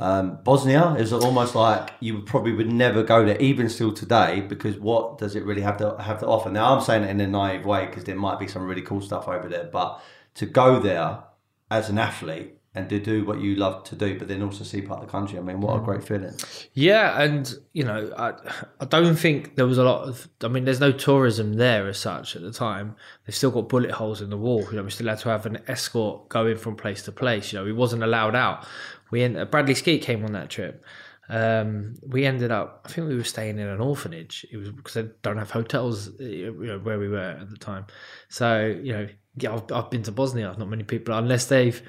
Um, 0.00 0.38
Bosnia 0.42 0.96
is 0.98 1.12
almost 1.12 1.54
like 1.54 1.92
you 2.00 2.22
probably 2.22 2.52
would 2.52 2.72
never 2.72 3.04
go 3.04 3.24
there, 3.24 3.38
even 3.38 3.68
still 3.68 3.92
today, 3.92 4.40
because 4.40 4.76
what 4.76 5.18
does 5.18 5.36
it 5.36 5.44
really 5.44 5.62
have 5.62 5.76
to 5.76 5.96
have 6.02 6.18
to 6.18 6.26
offer? 6.26 6.50
Now 6.50 6.74
I'm 6.74 6.80
saying 6.80 7.04
it 7.04 7.10
in 7.10 7.20
a 7.20 7.28
naive 7.28 7.64
way 7.64 7.86
because 7.86 8.04
there 8.04 8.16
might 8.16 8.40
be 8.40 8.48
some 8.48 8.66
really 8.66 8.82
cool 8.82 9.00
stuff 9.00 9.28
over 9.28 9.48
there, 9.48 9.68
but 9.72 10.02
to 10.34 10.46
go 10.46 10.80
there 10.80 11.22
as 11.70 11.88
an 11.90 11.98
athlete 11.98 12.58
and 12.76 12.88
to 12.88 12.98
do 12.98 13.24
what 13.24 13.40
you 13.40 13.54
love 13.54 13.84
to 13.84 13.94
do, 13.94 14.18
but 14.18 14.26
then 14.26 14.42
also 14.42 14.64
see 14.64 14.82
part 14.82 15.00
of 15.00 15.06
the 15.06 15.10
country. 15.12 15.38
I 15.38 15.42
mean, 15.42 15.60
what 15.60 15.76
a 15.76 15.80
great 15.80 16.02
feeling! 16.02 16.34
Yeah, 16.72 17.20
and 17.20 17.52
you 17.72 17.84
know, 17.84 18.12
I 18.18 18.32
I 18.80 18.84
don't 18.84 19.14
think 19.14 19.54
there 19.54 19.66
was 19.66 19.78
a 19.78 19.84
lot 19.84 20.08
of. 20.08 20.28
I 20.42 20.48
mean, 20.48 20.64
there's 20.64 20.80
no 20.80 20.90
tourism 20.90 21.54
there 21.54 21.86
as 21.86 21.98
such 21.98 22.34
at 22.34 22.42
the 22.42 22.52
time. 22.52 22.96
They've 23.26 23.34
still 23.34 23.52
got 23.52 23.68
bullet 23.68 23.92
holes 23.92 24.20
in 24.20 24.30
the 24.30 24.36
wall. 24.36 24.66
You 24.70 24.76
know, 24.76 24.82
we 24.82 24.90
still 24.90 25.08
had 25.08 25.20
to 25.20 25.28
have 25.28 25.46
an 25.46 25.58
escort 25.68 26.28
going 26.28 26.56
from 26.56 26.74
place 26.74 27.02
to 27.04 27.12
place. 27.12 27.52
You 27.52 27.60
know, 27.60 27.64
we 27.64 27.72
wasn't 27.72 28.02
allowed 28.02 28.34
out. 28.34 28.66
We 29.10 29.22
end, 29.22 29.34
Bradley 29.50 29.74
Skeete 29.74 30.02
came 30.02 30.24
on 30.24 30.32
that 30.32 30.50
trip. 30.50 30.84
Um, 31.28 31.94
we 32.06 32.26
ended 32.26 32.50
up. 32.50 32.82
I 32.84 32.88
think 32.88 33.08
we 33.08 33.16
were 33.16 33.24
staying 33.24 33.58
in 33.58 33.68
an 33.68 33.80
orphanage. 33.80 34.44
It 34.50 34.56
was 34.56 34.70
because 34.70 34.94
they 34.94 35.06
don't 35.22 35.38
have 35.38 35.50
hotels 35.50 36.10
you 36.18 36.52
know, 36.52 36.78
where 36.80 36.98
we 36.98 37.08
were 37.08 37.38
at 37.40 37.50
the 37.50 37.56
time. 37.56 37.86
So 38.28 38.66
you 38.82 38.92
know, 38.92 39.08
yeah, 39.36 39.54
I've, 39.54 39.72
I've 39.72 39.90
been 39.90 40.02
to 40.02 40.12
Bosnia. 40.12 40.54
Not 40.58 40.68
many 40.68 40.84
people, 40.84 41.16
unless 41.16 41.46
they've 41.46 41.80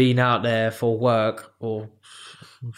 been 0.00 0.18
out 0.30 0.40
there 0.42 0.70
for 0.80 0.90
work 1.12 1.38
or 1.66 1.76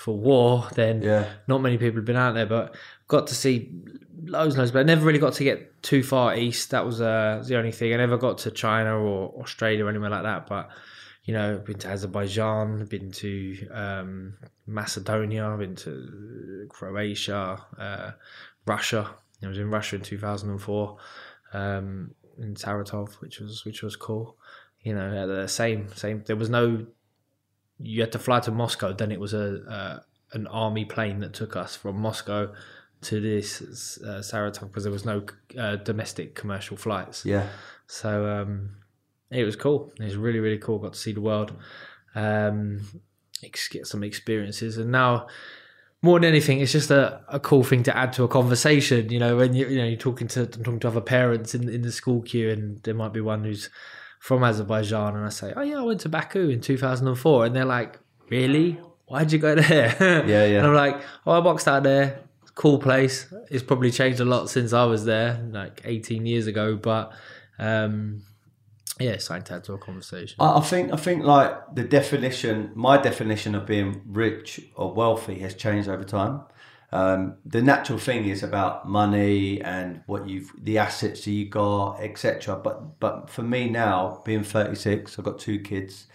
for 0.05 0.15
war, 0.31 0.51
then 0.81 0.95
Yeah. 1.03 1.25
not 1.53 1.59
many 1.67 1.77
people 1.83 1.97
have 2.01 2.11
been 2.13 2.23
out 2.27 2.35
there. 2.39 2.47
But 2.57 2.67
got 3.15 3.27
to 3.29 3.35
see 3.35 3.55
loads 4.37 4.55
and 4.55 4.59
loads, 4.61 4.73
but 4.75 4.81
I 4.81 4.87
never 4.95 5.05
really 5.07 5.19
got 5.27 5.35
to 5.41 5.45
get 5.51 5.59
too 5.91 6.03
far 6.13 6.27
east. 6.45 6.71
That 6.75 6.85
was 6.91 7.01
uh, 7.01 7.43
the 7.49 7.57
only 7.61 7.73
thing. 7.79 7.93
I 7.95 7.97
never 8.07 8.19
got 8.27 8.39
to 8.45 8.51
China 8.51 8.93
or 9.09 9.19
Australia 9.43 9.85
or 9.85 9.89
anywhere 9.95 10.11
like 10.17 10.27
that. 10.31 10.43
But 10.47 10.65
you 11.27 11.35
know, 11.37 11.49
been 11.69 11.79
to 11.85 11.89
Azerbaijan, 11.89 12.87
been 12.95 13.11
to 13.23 13.33
um, 13.85 14.11
Macedonia, 14.67 15.57
been 15.59 15.77
to 15.77 15.93
Croatia, 16.75 17.43
uh, 17.87 18.11
Russia. 18.67 19.03
I 19.43 19.49
was 19.49 19.59
in 19.59 19.71
Russia 19.71 19.97
in 19.97 20.03
two 20.03 20.19
thousand 20.19 20.49
and 20.51 20.61
four, 20.69 20.85
um, 21.53 22.15
in 22.39 22.55
Saratov, 22.55 23.09
which 23.23 23.37
was 23.41 23.65
which 23.67 23.81
was 23.87 23.97
cool. 23.97 24.27
You 24.87 24.95
know, 24.97 25.07
the 25.27 25.49
same 25.49 25.81
same. 26.05 26.17
There 26.27 26.41
was 26.45 26.51
no. 26.51 26.87
You 27.83 28.01
had 28.03 28.13
to 28.13 28.19
fly 28.19 28.41
to 28.41 28.51
Moscow. 28.51 28.93
Then 28.93 29.13
it 29.13 29.21
was 29.21 29.35
a 29.35 29.63
uh, 29.69 30.01
an 30.33 30.47
army 30.47 30.85
plane 30.85 31.21
that 31.21 31.33
took 31.35 31.57
us 31.57 31.77
from 31.77 32.01
Moscow 32.01 32.53
to 33.03 33.21
this 33.21 33.99
uh, 34.03 34.21
Saratov 34.21 34.69
because 34.69 34.85
there 34.85 34.93
was 34.93 35.05
no 35.05 35.25
uh, 35.59 35.77
domestic 35.77 36.35
commercial 36.35 36.77
flights. 36.77 37.25
Yeah, 37.25 37.49
So 37.87 38.27
um, 38.29 38.77
it 39.31 39.45
was 39.45 39.57
cool. 39.57 39.93
It 39.99 40.05
was 40.05 40.17
really 40.17 40.41
really 40.41 40.59
cool. 40.59 40.79
Got 40.79 40.93
to 40.95 40.99
see 40.99 41.13
the 41.13 41.21
world, 41.21 41.53
um, 42.15 42.81
ex- 43.43 43.69
get 43.69 43.87
some 43.87 44.05
experiences, 44.05 44.77
and 44.77 44.93
now 44.93 45.27
more 46.03 46.19
than 46.19 46.29
anything, 46.29 46.61
it's 46.61 46.73
just 46.73 46.91
a, 46.91 47.21
a 47.29 47.39
cool 47.39 47.63
thing 47.63 47.83
to 47.83 47.97
add 47.97 48.13
to 48.15 48.25
a 48.25 48.29
conversation. 48.29 49.11
You 49.11 49.19
know, 49.19 49.37
when 49.37 49.55
you 49.55 49.67
you 49.69 49.79
know 49.79 49.85
you're 49.85 49.97
talking 49.99 50.29
to 50.29 50.47
talking 50.47 50.81
to 50.81 50.89
other 50.89 51.01
parents 51.01 51.55
in 51.55 51.69
in 51.69 51.83
the 51.83 51.93
school 51.93 52.23
queue, 52.23 52.51
and 52.51 52.83
there 52.83 52.95
might 52.95 53.13
be 53.13 53.21
one 53.21 53.45
who's 53.45 53.69
from 54.21 54.45
Azerbaijan, 54.45 55.17
and 55.17 55.27
I 55.27 55.31
say, 55.31 55.53
"Oh 55.57 55.63
yeah, 55.63 55.81
I 55.81 55.83
went 55.83 56.01
to 56.03 56.09
Baku 56.09 56.51
in 56.51 56.61
2004," 56.61 57.47
and 57.47 57.57
they're 57.57 57.65
like, 57.65 57.99
"Really? 58.29 58.79
Why'd 59.07 59.33
you 59.33 59.39
go 59.39 59.57
there?" 59.57 59.97
Yeah, 60.29 60.45
yeah. 60.45 60.59
And 60.59 60.69
I'm 60.69 60.75
like, 60.75 61.01
"Oh, 61.27 61.33
I 61.33 61.41
boxed 61.41 61.67
out 61.67 61.83
there. 61.83 62.21
Cool 62.55 62.79
place. 62.79 63.33
It's 63.51 63.63
probably 63.65 63.91
changed 63.91 64.21
a 64.21 64.25
lot 64.25 64.51
since 64.51 64.73
I 64.73 64.85
was 64.85 65.05
there, 65.07 65.45
like 65.51 65.81
18 65.85 66.25
years 66.27 66.47
ago, 66.47 66.77
but." 66.77 67.13
Um, 67.59 68.23
yeah, 68.99 69.13
it's 69.13 69.25
something 69.25 69.45
to 69.45 69.55
add 69.55 69.65
to 69.65 69.73
a 69.73 69.79
conversation. 69.79 70.37
I, 70.39 70.59
I 70.59 70.61
think 70.61 70.93
I 70.93 70.97
think 70.97 71.25
like 71.25 71.75
the 71.75 71.85
definition, 71.85 72.71
my 72.75 72.99
definition 73.01 73.55
of 73.55 73.65
being 73.65 74.03
rich 74.07 74.61
or 74.77 74.93
wealthy 74.93 75.39
has 75.39 75.55
changed 75.55 75.89
over 75.89 76.05
time. 76.05 76.43
Um, 76.93 77.37
the 77.45 77.63
natural 77.63 77.99
thing 77.99 78.27
is 78.27 78.43
about 78.43 78.89
money 78.89 79.61
and 79.63 80.03
what 80.07 80.29
you've, 80.29 80.53
the 80.63 80.79
assets 80.79 81.25
that 81.25 81.31
you 81.31 81.47
got, 81.49 82.01
etc. 82.01 82.57
But 82.57 82.99
but 83.01 83.31
for 83.31 83.43
me 83.43 83.69
now, 83.71 84.23
being 84.25 84.43
thirty 84.45 84.75
six, 84.75 85.19
I've 85.19 85.25
got 85.25 85.39
two 85.39 85.61
kids. 85.61 86.07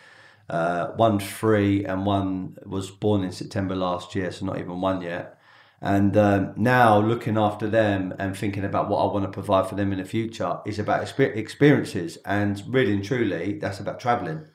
Uh, 0.50 0.92
one's 0.98 1.26
three 1.28 1.86
and 1.86 2.06
one 2.06 2.58
was 2.66 2.92
born 2.92 3.24
in 3.24 3.32
September 3.32 3.76
last 3.76 4.14
year, 4.16 4.32
so 4.32 4.46
not 4.46 4.60
even 4.60 4.80
one 4.82 5.02
yet. 5.02 5.40
And 5.82 6.16
um, 6.18 6.54
now 6.56 7.00
looking 7.00 7.38
after 7.38 7.68
them 7.68 8.14
and 8.20 8.36
thinking 8.38 8.64
about 8.64 8.90
what 8.90 9.00
I 9.00 9.14
want 9.14 9.26
to 9.26 9.32
provide 9.32 9.68
for 9.68 9.76
them 9.76 9.92
in 9.92 10.00
the 10.00 10.06
future 10.06 10.60
is 10.66 10.80
about 10.80 11.04
exper- 11.06 11.36
experiences. 11.36 12.18
And 12.26 12.62
really 12.68 12.94
and 12.94 13.04
truly, 13.04 13.60
that's 13.60 13.80
about 13.80 14.00
traveling. 14.00 14.48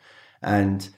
And, 0.43 0.89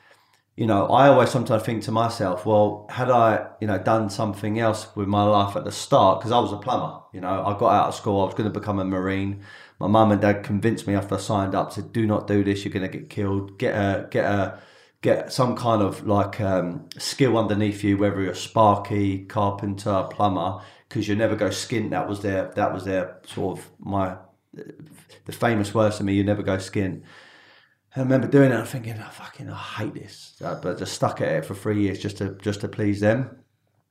you 0.56 0.66
know, 0.66 0.86
I 0.86 1.08
always 1.08 1.30
sometimes 1.30 1.62
think 1.62 1.82
to 1.84 1.92
myself, 1.92 2.44
well, 2.44 2.86
had 2.90 3.10
I, 3.10 3.46
you 3.60 3.66
know, 3.66 3.78
done 3.78 4.10
something 4.10 4.58
else 4.58 4.94
with 4.94 5.08
my 5.08 5.24
life 5.24 5.56
at 5.56 5.64
the 5.64 5.72
start, 5.72 6.20
because 6.20 6.32
I 6.32 6.38
was 6.38 6.52
a 6.52 6.58
plumber, 6.58 7.00
you 7.12 7.20
know, 7.20 7.44
I 7.44 7.58
got 7.58 7.72
out 7.72 7.88
of 7.88 7.94
school, 7.94 8.20
I 8.20 8.26
was 8.26 8.34
going 8.34 8.52
to 8.52 8.58
become 8.58 8.78
a 8.78 8.84
Marine. 8.84 9.42
My 9.78 9.86
mum 9.86 10.12
and 10.12 10.20
dad 10.20 10.44
convinced 10.44 10.86
me 10.86 10.94
after 10.94 11.14
I 11.16 11.18
signed 11.18 11.54
up, 11.54 11.72
to 11.74 11.82
do 11.82 12.06
not 12.06 12.26
do 12.26 12.44
this, 12.44 12.64
you're 12.64 12.72
going 12.72 12.88
to 12.90 12.98
get 12.98 13.08
killed. 13.08 13.58
Get 13.58 13.74
a, 13.74 14.08
get 14.10 14.24
a, 14.24 14.60
get 15.02 15.32
some 15.32 15.56
kind 15.56 15.82
of 15.82 16.06
like 16.06 16.40
um, 16.40 16.88
skill 16.96 17.36
underneath 17.36 17.84
you, 17.84 17.98
whether 17.98 18.20
you're 18.20 18.34
sparky, 18.34 19.24
carpenter, 19.24 20.06
plumber, 20.10 20.60
because 20.88 21.08
you 21.08 21.16
never 21.16 21.36
go 21.36 21.48
skint. 21.48 21.90
That 21.90 22.08
was 22.08 22.20
their 22.20 22.52
that 22.54 22.72
was 22.72 22.84
their 22.84 23.20
sort 23.26 23.58
of 23.58 23.70
my 23.78 24.16
the 24.52 25.32
famous 25.32 25.74
words 25.74 25.98
to 25.98 26.04
me. 26.04 26.14
You 26.14 26.24
never 26.24 26.42
go 26.42 26.56
skint. 26.56 27.02
I 27.94 28.00
remember 28.00 28.26
doing 28.26 28.52
it 28.52 28.54
and 28.54 28.66
thinking, 28.66 28.96
oh, 28.98 29.10
fucking, 29.10 29.50
I 29.50 29.56
hate 29.56 29.94
this. 29.94 30.34
But 30.40 30.64
I 30.64 30.74
just 30.74 30.94
stuck 30.94 31.20
at 31.20 31.28
it 31.28 31.44
for 31.44 31.54
three 31.54 31.82
years 31.82 31.98
just 31.98 32.18
to 32.18 32.36
just 32.40 32.62
to 32.62 32.68
please 32.68 33.00
them. 33.00 33.38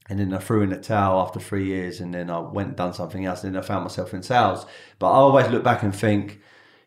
And 0.09 0.19
then 0.19 0.33
I 0.33 0.39
threw 0.39 0.61
in 0.63 0.71
the 0.71 0.77
towel 0.77 1.21
after 1.21 1.39
three 1.39 1.65
years, 1.65 1.99
and 2.01 2.13
then 2.13 2.29
I 2.29 2.39
went 2.39 2.69
and 2.69 2.77
done 2.77 2.93
something 2.93 3.25
else. 3.25 3.43
And 3.43 3.55
then 3.55 3.63
I 3.63 3.65
found 3.65 3.83
myself 3.83 4.13
in 4.13 4.23
sales. 4.23 4.65
But 4.99 5.11
I 5.11 5.15
always 5.15 5.47
look 5.47 5.63
back 5.63 5.83
and 5.83 5.95
think, 5.95 6.41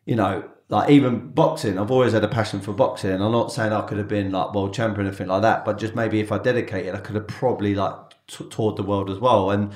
you 0.05 0.15
know, 0.15 0.49
like 0.69 0.89
even 0.89 1.29
boxing, 1.29 1.77
I've 1.77 1.91
always 1.91 2.13
had 2.13 2.23
a 2.23 2.27
passion 2.27 2.59
for 2.59 2.73
boxing. 2.73 3.11
And 3.11 3.23
I'm 3.23 3.31
not 3.31 3.51
saying 3.51 3.71
I 3.71 3.81
could 3.81 3.97
have 3.97 4.07
been 4.07 4.31
like 4.31 4.53
world 4.53 4.73
champion 4.73 5.05
or 5.05 5.09
anything 5.09 5.27
like 5.27 5.43
that, 5.43 5.63
but 5.63 5.77
just 5.77 5.95
maybe 5.95 6.19
if 6.19 6.31
I 6.31 6.37
dedicated, 6.37 6.95
I 6.95 6.99
could 6.99 7.15
have 7.15 7.27
probably 7.27 7.75
like 7.75 7.95
t- 8.27 8.47
toured 8.49 8.75
the 8.75 8.83
world 8.83 9.09
as 9.09 9.19
well. 9.19 9.51
And 9.51 9.71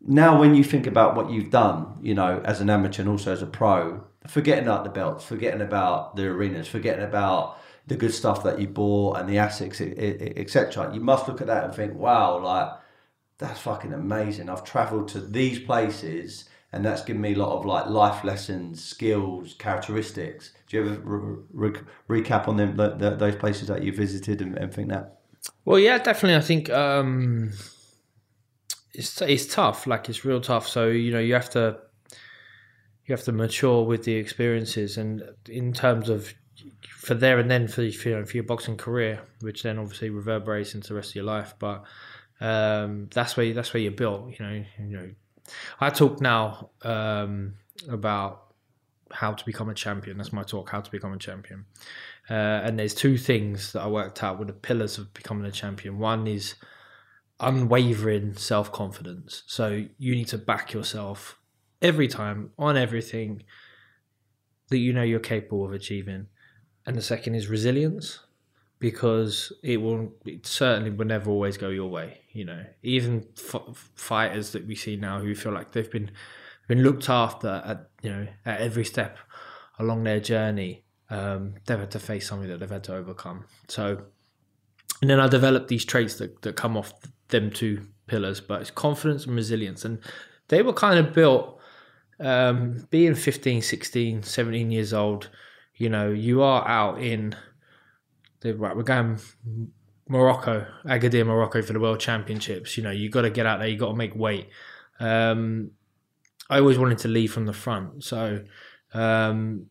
now 0.00 0.38
when 0.38 0.54
you 0.54 0.64
think 0.64 0.86
about 0.86 1.14
what 1.14 1.30
you've 1.30 1.50
done, 1.50 1.98
you 2.02 2.14
know, 2.14 2.40
as 2.44 2.60
an 2.60 2.70
amateur 2.70 3.02
and 3.02 3.10
also 3.10 3.32
as 3.32 3.42
a 3.42 3.46
pro, 3.46 4.02
forgetting 4.26 4.64
about 4.64 4.84
the 4.84 4.90
belts, 4.90 5.24
forgetting 5.24 5.60
about 5.60 6.16
the 6.16 6.26
arenas, 6.26 6.68
forgetting 6.68 7.04
about 7.04 7.58
the 7.86 7.96
good 7.96 8.12
stuff 8.12 8.42
that 8.44 8.60
you 8.60 8.68
bought 8.68 9.18
and 9.18 9.28
the 9.28 9.38
assets, 9.38 9.80
etc. 9.80 10.92
You 10.94 11.00
must 11.00 11.26
look 11.26 11.40
at 11.40 11.46
that 11.46 11.64
and 11.64 11.74
think, 11.74 11.94
wow, 11.94 12.38
like 12.38 12.72
that's 13.38 13.60
fucking 13.60 13.92
amazing. 13.92 14.48
I've 14.48 14.64
travelled 14.64 15.08
to 15.08 15.20
these 15.20 15.58
places 15.58 16.48
and 16.72 16.84
that's 16.84 17.02
given 17.02 17.20
me 17.20 17.34
a 17.34 17.38
lot 17.38 17.58
of 17.58 17.66
like 17.66 17.86
life 17.86 18.22
lessons, 18.22 18.84
skills, 18.84 19.54
characteristics. 19.58 20.52
Do 20.68 20.76
you 20.76 20.82
ever 20.84 21.00
re- 21.52 21.72
re- 22.08 22.22
recap 22.22 22.46
on 22.46 22.56
them, 22.56 22.76
the, 22.76 22.90
the, 22.90 23.10
those 23.16 23.34
places 23.36 23.68
that 23.68 23.82
you 23.82 23.92
visited 23.92 24.40
and, 24.40 24.56
and 24.56 24.72
think 24.72 24.88
that? 24.90 25.18
Well, 25.64 25.78
yeah, 25.78 25.98
definitely. 25.98 26.36
I 26.36 26.42
think 26.42 26.70
um, 26.70 27.52
it's 28.92 29.20
it's 29.22 29.52
tough. 29.52 29.86
Like 29.86 30.08
it's 30.08 30.24
real 30.24 30.40
tough. 30.40 30.68
So 30.68 30.88
you 30.88 31.10
know, 31.10 31.18
you 31.18 31.34
have 31.34 31.50
to 31.50 31.78
you 33.10 33.16
have 33.16 33.24
to 33.24 33.32
mature 33.32 33.84
with 33.84 34.04
the 34.04 34.14
experiences, 34.14 34.96
and 34.96 35.22
in 35.48 35.72
terms 35.72 36.08
of 36.08 36.32
for 36.86 37.14
there 37.14 37.38
and 37.38 37.50
then 37.50 37.66
for, 37.66 37.82
you 37.82 38.10
know, 38.10 38.24
for 38.24 38.36
your 38.36 38.44
boxing 38.44 38.76
career, 38.76 39.20
which 39.40 39.64
then 39.64 39.78
obviously 39.78 40.10
reverberates 40.10 40.74
into 40.74 40.88
the 40.88 40.94
rest 40.94 41.10
of 41.10 41.14
your 41.16 41.24
life. 41.24 41.54
But 41.58 41.84
um, 42.40 43.08
that's 43.12 43.36
where 43.36 43.52
that's 43.52 43.74
where 43.74 43.82
you're 43.82 43.92
built. 43.92 44.38
You 44.38 44.46
know, 44.46 44.64
you 44.78 44.96
know. 44.96 45.10
I 45.80 45.90
talk 45.90 46.20
now 46.20 46.70
um, 46.82 47.54
about 47.88 48.52
how 49.10 49.32
to 49.32 49.44
become 49.44 49.68
a 49.68 49.74
champion. 49.74 50.16
That's 50.16 50.32
my 50.32 50.44
talk. 50.44 50.70
How 50.70 50.80
to 50.80 50.90
become 50.90 51.12
a 51.12 51.18
champion. 51.18 51.64
Uh, 52.28 52.62
and 52.62 52.78
there's 52.78 52.94
two 52.94 53.18
things 53.18 53.72
that 53.72 53.82
I 53.82 53.88
worked 53.88 54.22
out 54.22 54.38
were 54.38 54.44
the 54.44 54.52
pillars 54.52 54.98
of 54.98 55.12
becoming 55.14 55.44
a 55.46 55.50
champion. 55.50 55.98
One 55.98 56.28
is 56.28 56.54
unwavering 57.40 58.36
self 58.36 58.70
confidence. 58.70 59.42
So 59.46 59.86
you 59.98 60.14
need 60.14 60.28
to 60.28 60.38
back 60.38 60.72
yourself 60.72 61.39
every 61.82 62.08
time 62.08 62.50
on 62.58 62.76
everything 62.76 63.42
that 64.68 64.78
you 64.78 64.92
know 64.92 65.02
you're 65.02 65.20
capable 65.20 65.64
of 65.64 65.72
achieving. 65.72 66.26
And 66.86 66.96
the 66.96 67.02
second 67.02 67.34
is 67.34 67.48
resilience 67.48 68.20
because 68.78 69.52
it 69.62 69.78
will 69.78 70.12
it 70.24 70.46
certainly 70.46 70.90
will 70.90 71.06
never 71.06 71.30
always 71.30 71.56
go 71.56 71.68
your 71.68 71.90
way. 71.90 72.20
You 72.32 72.44
know, 72.46 72.64
even 72.82 73.26
f- 73.36 73.90
fighters 73.94 74.52
that 74.52 74.66
we 74.66 74.74
see 74.74 74.96
now 74.96 75.20
who 75.20 75.34
feel 75.34 75.52
like 75.52 75.72
they've 75.72 75.90
been 75.90 76.10
been 76.68 76.82
looked 76.82 77.08
after 77.08 77.62
at 77.64 77.90
you 78.02 78.10
know 78.10 78.26
at 78.46 78.60
every 78.60 78.84
step 78.84 79.18
along 79.78 80.04
their 80.04 80.20
journey 80.20 80.84
um, 81.10 81.54
they've 81.66 81.78
had 81.78 81.90
to 81.90 81.98
face 81.98 82.28
something 82.28 82.48
that 82.48 82.60
they've 82.60 82.70
had 82.70 82.84
to 82.84 82.94
overcome. 82.94 83.44
So, 83.68 84.04
and 85.02 85.10
then 85.10 85.20
I 85.20 85.26
developed 85.26 85.68
these 85.68 85.84
traits 85.84 86.14
that, 86.16 86.42
that 86.42 86.56
come 86.56 86.76
off 86.76 86.92
them 87.28 87.50
two 87.50 87.86
pillars, 88.06 88.40
but 88.40 88.60
it's 88.60 88.70
confidence 88.70 89.26
and 89.26 89.34
resilience. 89.34 89.84
And 89.84 89.98
they 90.48 90.62
were 90.62 90.72
kind 90.72 91.04
of 91.04 91.12
built, 91.12 91.59
um, 92.20 92.86
being 92.90 93.14
15, 93.14 93.62
16, 93.62 94.22
17 94.22 94.70
years 94.70 94.92
old, 94.92 95.30
you 95.76 95.88
know, 95.88 96.10
you 96.10 96.42
are 96.42 96.66
out 96.68 97.00
in 97.00 97.34
the, 98.40 98.54
right, 98.54 98.76
we're 98.76 98.82
going 98.82 99.18
Morocco, 100.08 100.66
Agadir, 100.84 101.24
Morocco 101.24 101.62
for 101.62 101.72
the 101.72 101.80
World 101.80 102.00
Championships. 102.00 102.76
You 102.76 102.82
know, 102.82 102.90
you 102.90 103.08
got 103.08 103.22
to 103.22 103.30
get 103.30 103.46
out 103.46 103.60
there. 103.60 103.68
You 103.68 103.78
got 103.78 103.90
to 103.90 103.96
make 103.96 104.14
weight. 104.14 104.48
Um, 104.98 105.70
I 106.50 106.58
always 106.58 106.78
wanted 106.78 106.98
to 106.98 107.08
lead 107.08 107.28
from 107.28 107.46
the 107.46 107.52
front, 107.52 108.02
so 108.02 108.42
um, 108.92 109.66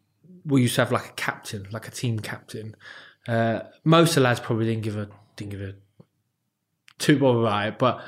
we 0.45 0.61
used 0.61 0.75
to 0.75 0.81
have 0.81 0.93
like 0.93 1.09
a 1.09 1.13
captain, 1.13 1.67
like 1.71 1.87
a 1.87 1.91
team 1.91 2.19
captain. 2.19 2.75
Uh, 3.27 3.61
most 3.83 4.11
of 4.11 4.15
the 4.15 4.21
lads 4.21 4.39
probably 4.39 4.65
didn't 4.65 4.83
give 4.83 4.97
a 4.97 5.09
didn't 5.35 5.51
give 5.51 5.61
a 5.61 5.75
too 6.97 7.19
bother 7.19 7.39
about 7.39 7.67
it, 7.67 7.77
but 7.77 8.01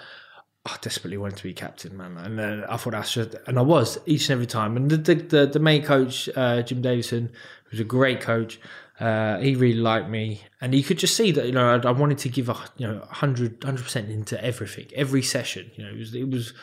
I 0.64 0.78
desperately 0.82 1.18
wanted 1.18 1.38
to 1.38 1.44
be 1.44 1.54
captain, 1.54 1.98
man. 1.98 2.18
And 2.18 2.66
I 2.66 2.78
thought 2.78 2.94
I 2.94 3.02
should, 3.02 3.40
and 3.48 3.58
I 3.58 3.64
was 3.64 3.98
each 4.06 4.30
and 4.30 4.34
every 4.34 4.46
time. 4.46 4.78
And 4.78 4.92
the 4.92 4.98
the, 4.98 5.16
the, 5.16 5.46
the 5.48 5.60
main 5.60 5.84
coach, 5.84 6.30
uh, 6.36 6.62
Jim 6.62 6.82
Davison, 6.82 7.32
who's 7.66 7.80
a 7.80 7.84
great 7.84 8.22
coach, 8.22 8.60
uh, 9.00 9.40
he 9.40 9.56
really 9.56 9.80
liked 9.80 10.08
me, 10.08 10.42
and 10.60 10.76
you 10.76 10.84
could 10.84 11.00
just 11.00 11.18
see 11.18 11.32
that 11.32 11.48
you 11.48 11.52
know 11.52 11.76
I, 11.76 11.88
I 11.88 11.92
wanted 11.92 12.20
to 12.20 12.30
give 12.30 12.48
a 12.48 12.56
you 12.78 12.88
know 12.88 13.00
100 13.00 13.60
percent 13.60 14.12
into 14.12 14.44
everything, 14.44 14.88
every 14.96 15.24
session. 15.24 15.72
You 15.76 15.86
know, 15.86 15.92
it 15.92 15.98
was 15.98 16.14
it 16.14 16.30
was. 16.30 16.54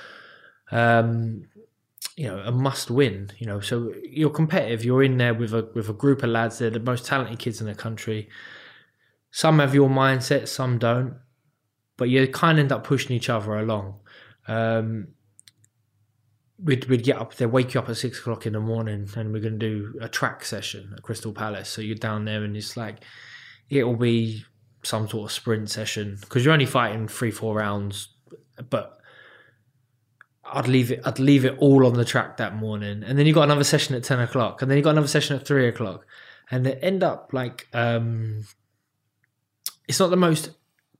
Um, 0.71 1.49
you 2.17 2.27
know, 2.27 2.39
a 2.41 2.51
must 2.51 2.91
win. 2.91 3.31
You 3.39 3.47
know, 3.47 3.61
so 3.61 3.95
you're 4.03 4.31
competitive. 4.31 4.85
You're 4.85 5.05
in 5.05 5.19
there 5.19 5.35
with 5.35 5.55
a 5.55 5.71
with 5.75 5.89
a 5.89 5.93
group 5.93 6.25
of 6.25 6.31
lads. 6.31 6.59
They're 6.59 6.69
the 6.69 6.81
most 6.81 7.07
talented 7.07 7.39
kids 7.39 7.61
in 7.61 7.69
the 7.69 7.77
country. 7.77 8.29
Some 9.31 9.61
have 9.61 9.73
your 9.73 9.89
mindset, 9.89 10.49
some 10.49 10.79
don't 10.79 11.15
but 11.99 12.09
you 12.09 12.27
kind 12.29 12.59
of 12.59 12.63
end 12.63 12.73
up 12.73 12.85
pushing 12.85 13.15
each 13.15 13.29
other 13.29 13.59
along. 13.59 14.01
Um, 14.47 15.09
we'd, 16.63 16.87
we'd 16.87 17.05
get 17.05 17.19
up 17.19 17.35
there, 17.35 17.49
wake 17.49 17.75
you 17.75 17.81
up 17.81 17.89
at 17.91 17.99
six 17.99 18.21
o'clock 18.21 18.47
in 18.47 18.55
the 18.55 18.61
morning, 18.61 19.07
and 19.15 19.33
we're 19.33 19.43
going 19.43 19.59
to 19.59 19.69
do 19.69 19.99
a 20.01 20.09
track 20.09 20.45
session 20.45 20.95
at 20.97 21.03
Crystal 21.03 21.33
Palace. 21.33 21.69
So 21.69 21.83
you're 21.83 21.97
down 21.97 22.25
there, 22.25 22.43
and 22.45 22.57
it's 22.57 22.77
like 22.77 23.05
it'll 23.69 23.97
be 23.97 24.45
some 24.85 25.09
sort 25.09 25.31
of 25.31 25.33
sprint 25.33 25.69
session 25.69 26.17
because 26.21 26.45
you're 26.45 26.55
only 26.55 26.67
fighting 26.67 27.09
three, 27.09 27.33
four 27.33 27.57
rounds. 27.57 28.15
But 28.71 28.99
I'd 30.45 30.69
leave 30.69 30.93
it. 30.93 31.03
I'd 31.05 31.19
leave 31.19 31.45
it 31.45 31.57
all 31.59 31.85
on 31.85 31.95
the 31.95 32.05
track 32.05 32.37
that 32.39 32.55
morning, 32.55 33.03
and 33.05 33.19
then 33.19 33.27
you 33.27 33.35
got 33.35 33.43
another 33.43 33.65
session 33.65 33.97
at 33.97 34.05
ten 34.05 34.21
o'clock, 34.21 34.63
and 34.63 34.71
then 34.71 34.79
you 34.79 34.85
got 34.85 34.91
another 34.91 35.09
session 35.09 35.37
at 35.37 35.47
three 35.47 35.69
o'clock, 35.69 36.07
and 36.51 36.65
they 36.65 36.75
end 36.75 37.03
up 37.03 37.31
like 37.33 37.67
um, 37.73 38.45
it's 39.89 39.99
not 39.99 40.11
the 40.11 40.17
most 40.17 40.51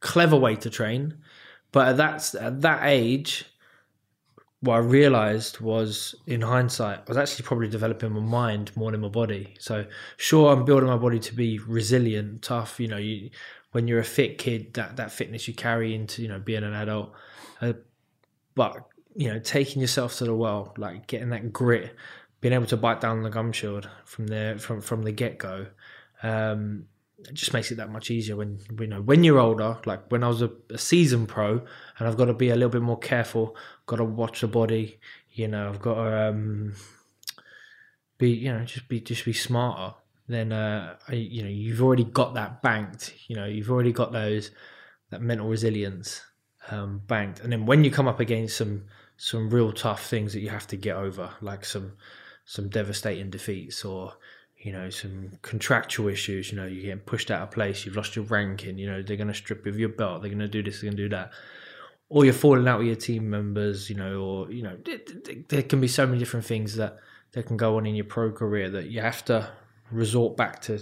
clever 0.01 0.37
way 0.37 0.57
to 0.57 0.71
train. 0.71 1.19
But 1.73 1.89
at 1.89 1.97
that 1.99 2.35
at 2.35 2.61
that 2.63 2.81
age, 2.85 3.45
what 4.61 4.75
I 4.75 4.79
realized 4.79 5.61
was, 5.61 6.15
in 6.27 6.41
hindsight, 6.41 7.01
I 7.01 7.05
was 7.07 7.17
actually 7.17 7.45
probably 7.45 7.69
developing 7.69 8.13
my 8.13 8.21
mind 8.21 8.77
more 8.77 8.91
than 8.91 9.01
my 9.01 9.09
body. 9.09 9.55
So 9.59 9.87
sure, 10.17 10.53
I'm 10.53 10.65
building 10.65 10.89
my 10.89 10.97
body 10.97 11.21
to 11.21 11.35
be 11.35 11.59
resilient, 11.59 12.43
tough. 12.43 12.81
You 12.81 12.89
know, 12.89 12.97
you, 12.97 13.31
when 13.73 13.87
you're 13.87 14.01
a 14.01 14.05
fit 14.05 14.39
kid, 14.39 14.75
that 14.75 14.97
that 14.97 15.13
fitness 15.13 15.47
you 15.47 15.55
carry 15.55 15.95
into 15.95 16.23
you 16.23 16.29
know 16.29 16.39
being 16.39 16.65
an 16.65 16.75
adult. 16.75 17.13
Uh, 17.61 17.75
but 18.55 18.89
you 19.15 19.33
know, 19.33 19.39
taking 19.39 19.81
yourself 19.81 20.17
to 20.19 20.25
the 20.25 20.35
world, 20.35 20.79
like 20.79 21.07
getting 21.07 21.31
that 21.31 21.53
grit, 21.53 21.95
being 22.41 22.55
able 22.55 22.67
to 22.67 22.77
bite 22.77 23.01
down 23.01 23.23
the 23.23 23.31
gum 23.31 23.53
shield 23.53 23.89
from 24.05 24.27
there 24.27 24.59
from 24.59 24.81
from 24.81 25.03
the 25.03 25.13
get 25.13 25.39
go. 25.39 25.67
Um, 26.23 26.87
it 27.19 27.35
just 27.35 27.53
makes 27.53 27.71
it 27.71 27.77
that 27.77 27.91
much 27.91 28.11
easier 28.11 28.37
when 28.37 28.59
you 28.79 28.87
know 28.87 29.01
when 29.01 29.25
you're 29.25 29.41
older. 29.41 29.79
Like 29.85 30.11
when 30.11 30.23
I 30.23 30.29
was 30.29 30.43
a, 30.43 30.51
a 30.71 30.79
season 30.79 31.27
pro, 31.27 31.63
and 31.99 32.09
I've 32.09 32.17
got 32.17 32.27
to 32.27 32.35
be 32.35 32.51
a 32.51 32.55
little 32.55 32.71
bit 32.71 32.83
more 32.83 32.99
careful. 32.99 33.57
Got 33.87 33.97
to 33.97 34.05
watch 34.05 34.41
the 34.41 34.49
body. 34.49 34.99
You 35.33 35.49
know, 35.49 35.69
I've 35.69 35.81
got 35.81 35.95
to 35.95 36.29
um, 36.29 36.75
be 38.19 38.31
you 38.31 38.53
know 38.53 38.65
just 38.65 38.89
be 38.89 39.01
just 39.01 39.25
be 39.25 39.33
smarter. 39.33 39.97
Then 40.29 40.53
uh, 40.53 40.97
I, 41.09 41.15
you 41.15 41.43
know 41.43 41.49
you've 41.49 41.83
already 41.83 42.05
got 42.05 42.35
that 42.35 42.63
banked. 42.63 43.15
You 43.27 43.37
know 43.37 43.47
you've 43.47 43.71
already 43.71 43.93
got 43.93 44.13
those 44.13 44.51
that 45.11 45.21
mental 45.21 45.49
resilience 45.49 46.23
um, 46.71 47.03
banked. 47.07 47.41
And 47.41 47.53
then 47.53 47.67
when 47.67 47.83
you 47.83 47.91
come 47.91 48.09
up 48.09 48.21
against 48.21 48.57
some 48.57 48.85
some 49.17 49.51
real 49.51 49.73
tough 49.73 50.07
things 50.07 50.33
that 50.33 50.41
you 50.41 50.51
have 50.51 50.67
to 50.69 50.77
get 50.77 50.97
over, 50.97 51.31
like 51.41 51.65
some 51.65 51.95
some 52.45 52.69
devastating 52.69 53.31
defeats 53.31 53.85
or 53.85 54.15
you 54.61 54.73
know, 54.73 54.91
some 54.91 55.31
contractual 55.43 56.09
issues, 56.09 56.51
you 56.51 56.57
know, 56.57 56.67
you're 56.67 56.83
getting 56.83 56.99
pushed 56.99 57.31
out 57.31 57.43
of 57.43 57.51
place, 57.51 57.85
you've 57.85 57.97
lost 57.97 58.17
your 58.17 58.25
ranking, 58.25 58.77
you 58.77 58.91
know, 58.91 59.03
they're 59.03 59.17
going 59.17 59.29
to 59.29 59.35
strip 59.35 59.65
you 59.65 59.73
of 59.73 59.79
your 59.79 59.89
belt, 59.89 60.23
they're 60.23 60.31
going 60.31 60.41
to 60.41 60.49
do 60.49 60.63
this, 60.63 60.81
they're 60.81 60.91
going 60.91 60.97
to 60.97 61.03
do 61.05 61.09
that. 61.11 61.31
Or 62.09 62.25
you're 62.25 62.35
falling 62.35 62.67
out 62.67 62.79
with 62.79 62.89
your 62.89 62.97
team 62.97 63.31
members, 63.31 63.89
you 63.89 63.97
know, 63.97 64.21
or, 64.21 64.51
you 64.51 64.63
know, 64.63 64.77
there 65.49 65.63
can 65.63 65.81
be 65.81 65.89
so 65.89 66.07
many 66.07 66.19
different 66.19 66.47
things 66.47 66.75
that, 66.77 66.97
that 67.33 67.45
can 67.45 67.57
go 67.57 67.77
on 67.77 67.87
in 67.87 67.95
your 67.95 68.07
pro 68.07 68.33
career 68.33 68.71
that 68.71 68.91
you 68.91 69.01
have 69.01 69.25
to 69.27 69.49
resort 69.91 70.37
back 70.37 70.61
to 70.63 70.81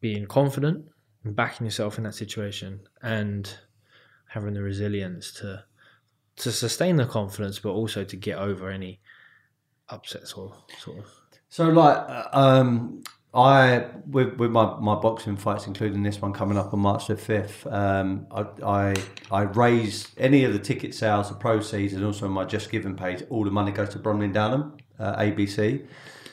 being 0.00 0.26
confident 0.26 0.86
and 1.24 1.34
backing 1.36 1.66
yourself 1.66 1.98
in 1.98 2.04
that 2.04 2.14
situation 2.14 2.80
and 3.02 3.58
having 4.28 4.54
the 4.54 4.62
resilience 4.62 5.32
to 5.32 5.64
to 6.36 6.50
sustain 6.50 6.96
the 6.96 7.04
confidence 7.04 7.58
but 7.58 7.70
also 7.70 8.02
to 8.02 8.16
get 8.16 8.38
over 8.38 8.70
any 8.70 9.00
upsets 9.90 10.32
or 10.32 10.54
sort 10.78 10.98
of 10.98 11.06
so, 11.50 11.68
like, 11.68 11.96
uh, 11.96 12.28
um, 12.32 13.02
I 13.32 13.86
with 14.06 14.34
with 14.38 14.50
my, 14.50 14.76
my 14.80 14.94
boxing 14.96 15.36
fights, 15.36 15.66
including 15.66 16.02
this 16.02 16.20
one 16.20 16.32
coming 16.32 16.58
up 16.58 16.72
on 16.72 16.80
March 16.80 17.06
the 17.06 17.16
fifth, 17.16 17.66
um, 17.66 18.26
I, 18.30 18.46
I 18.64 18.94
I 19.30 19.42
raise 19.42 20.08
any 20.16 20.44
of 20.44 20.52
the 20.52 20.58
ticket 20.58 20.94
sales, 20.94 21.28
the 21.28 21.34
proceeds, 21.34 21.92
and 21.92 22.04
also 22.04 22.28
my 22.28 22.44
Just 22.44 22.70
Giving 22.70 22.96
page. 22.96 23.22
All 23.30 23.44
the 23.44 23.50
money 23.50 23.70
goes 23.70 23.90
to 23.90 23.98
Bromley 23.98 24.28
Downham, 24.28 24.78
uh, 24.98 25.16
ABC. 25.16 25.86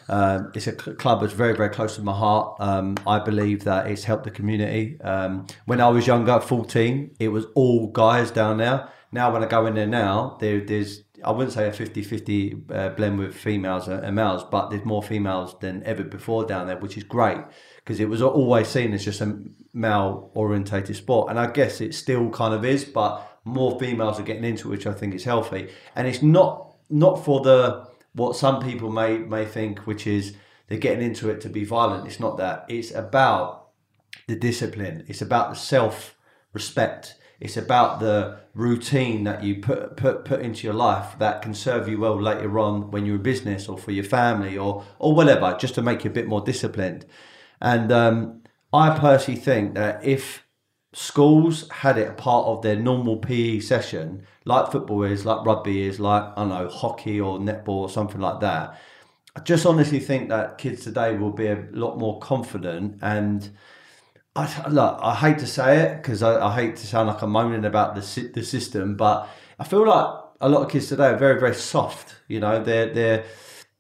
Um, 0.10 0.52
it's 0.56 0.68
a 0.68 0.74
club 0.74 1.22
that's 1.22 1.34
very, 1.34 1.54
very 1.54 1.70
close 1.70 1.96
to 1.98 2.02
my 2.02 2.14
heart. 2.14 2.56
Um, 2.60 2.96
I 3.06 3.20
believe 3.20 3.64
that 3.66 3.88
it's 3.88 4.06
helped 4.06 4.24
the 4.24 4.32
community. 4.32 5.00
Um, 5.02 5.48
when 5.66 5.82
I 5.82 5.90
was 5.90 6.08
younger, 6.08 6.40
14, 6.40 7.16
it 7.20 7.28
was 7.28 7.46
all 7.56 7.88
guys 7.88 8.32
down 8.32 8.58
there. 8.58 8.90
Now, 9.12 9.32
when 9.32 9.44
I 9.44 9.48
go 9.48 9.66
in 9.66 9.76
there 9.76 9.88
now, 9.88 10.38
there, 10.40 10.62
there's 10.62 11.04
I 11.24 11.32
wouldn't 11.32 11.54
say 11.54 11.68
a 11.68 11.72
50-50 11.72 12.72
uh, 12.72 12.90
blend 12.90 13.18
with 13.18 13.36
females 13.36 13.88
and 13.88 14.16
males, 14.16 14.44
but 14.44 14.70
there's 14.70 14.86
more 14.86 15.02
females 15.02 15.56
than 15.60 15.84
ever 15.84 16.04
before 16.04 16.46
down 16.46 16.68
there, 16.68 16.78
which 16.78 16.98
is 16.98 17.04
great 17.04 17.40
because 17.78 18.00
it 18.00 18.10
was 18.10 18.22
always 18.22 18.68
seen 18.68 18.94
as 18.94 19.04
just 19.04 19.22
a 19.22 19.40
male 19.74 20.32
orientated 20.34 20.96
sport, 20.96 21.30
and 21.30 21.40
I 21.40 21.52
guess 21.52 21.82
it 21.82 21.96
still 21.96 22.30
kind 22.30 22.54
of 22.54 22.64
is, 22.64 22.86
but 22.86 23.40
more 23.46 23.80
females 23.80 24.20
are 24.20 24.24
getting 24.24 24.44
into 24.44 24.68
it, 24.68 24.72
which 24.72 24.88
I 24.88 24.94
think 24.94 25.16
is 25.16 25.24
healthy, 25.24 25.70
and 25.96 26.08
it's 26.08 26.22
not 26.22 26.76
not 26.90 27.26
for 27.26 27.42
the 27.42 27.88
what 28.14 28.36
some 28.36 28.62
people 28.62 28.92
may 28.92 29.18
may 29.18 29.46
think, 29.46 29.88
which 29.88 30.06
is 30.06 30.36
they're 30.68 30.78
getting 30.78 31.06
into 31.06 31.30
it 31.30 31.42
to 31.42 31.50
be 31.50 31.64
violent. 31.64 32.08
It's 32.08 32.20
not 32.20 32.38
that. 32.38 32.66
It's 32.68 32.92
about 32.92 33.70
the 34.28 34.36
discipline. 34.36 35.06
It's 35.08 35.22
about 35.22 35.50
the 35.50 35.56
self 35.56 36.16
respect 36.54 37.16
it's 37.40 37.58
about 37.58 38.00
the 38.00 38.40
routine 38.54 39.24
that 39.26 39.44
you 39.44 39.62
put 39.62 39.96
put 39.96 40.26
put 40.26 40.42
into 40.42 40.66
your 40.66 40.74
life 40.74 41.18
that 41.20 41.42
can 41.42 41.54
serve 41.54 41.88
you 41.88 42.00
well 42.00 42.20
later 42.20 42.58
on 42.58 42.90
when 42.90 43.06
you're 43.06 43.18
a 43.18 43.20
business 43.20 43.70
or 43.70 43.78
for 43.78 43.92
your 43.92 44.04
family 44.04 44.58
or 44.58 44.84
or 45.00 45.14
whatever, 45.14 45.56
just 45.60 45.76
to 45.76 45.82
make 45.82 46.04
you 46.04 46.10
a 46.10 46.14
bit 46.14 46.28
more 46.28 46.42
disciplined. 46.42 47.06
And 47.62 47.92
um, 47.92 48.42
I 48.74 48.98
personally 48.98 49.40
think 49.40 49.76
that 49.76 50.04
if 50.04 50.46
schools 50.94 51.70
had 51.70 51.98
it 51.98 52.10
a 52.10 52.14
part 52.14 52.48
of 52.48 52.64
their 52.64 52.76
normal 52.76 53.18
PE 53.18 53.60
session, 53.60 54.26
like 54.46 54.72
football 54.72 55.04
is, 55.04 55.26
like 55.26 55.46
rugby 55.46 55.84
is, 55.84 56.00
like 56.00 56.24
I 56.24 56.36
don't 56.38 56.50
know 56.50 56.68
hockey 56.70 57.22
or 57.22 57.38
netball 57.38 57.70
or 57.70 57.90
something 57.90 58.22
like 58.22 58.40
that, 58.40 58.80
I 59.36 59.42
just 59.42 59.68
honestly 59.68 60.00
think 60.00 60.30
that 60.30 60.58
kids 60.58 60.84
today 60.84 61.16
will 61.16 61.32
be 61.32 61.48
a 61.48 61.68
lot 61.72 62.00
more 62.00 62.20
confident 62.20 62.98
and 63.04 63.48
I, 64.38 64.70
look, 64.70 65.00
I 65.02 65.16
hate 65.16 65.40
to 65.40 65.48
say 65.48 65.80
it 65.80 65.98
because 65.98 66.22
I, 66.22 66.46
I, 66.46 66.54
hate 66.54 66.76
to 66.76 66.86
sound 66.86 67.08
like 67.08 67.24
I'm 67.24 67.32
moaning 67.32 67.66
about 67.66 67.96
the 67.96 68.32
the 68.34 68.44
system, 68.44 68.96
but 68.96 69.28
I 69.58 69.64
feel 69.64 69.88
like 69.88 70.14
a 70.40 70.48
lot 70.48 70.62
of 70.62 70.70
kids 70.70 70.90
today 70.90 71.08
are 71.08 71.18
very 71.18 71.40
very 71.40 71.56
soft. 71.56 72.16
You 72.28 72.40
know, 72.40 72.64
they're 72.64 72.94
they 72.94 73.26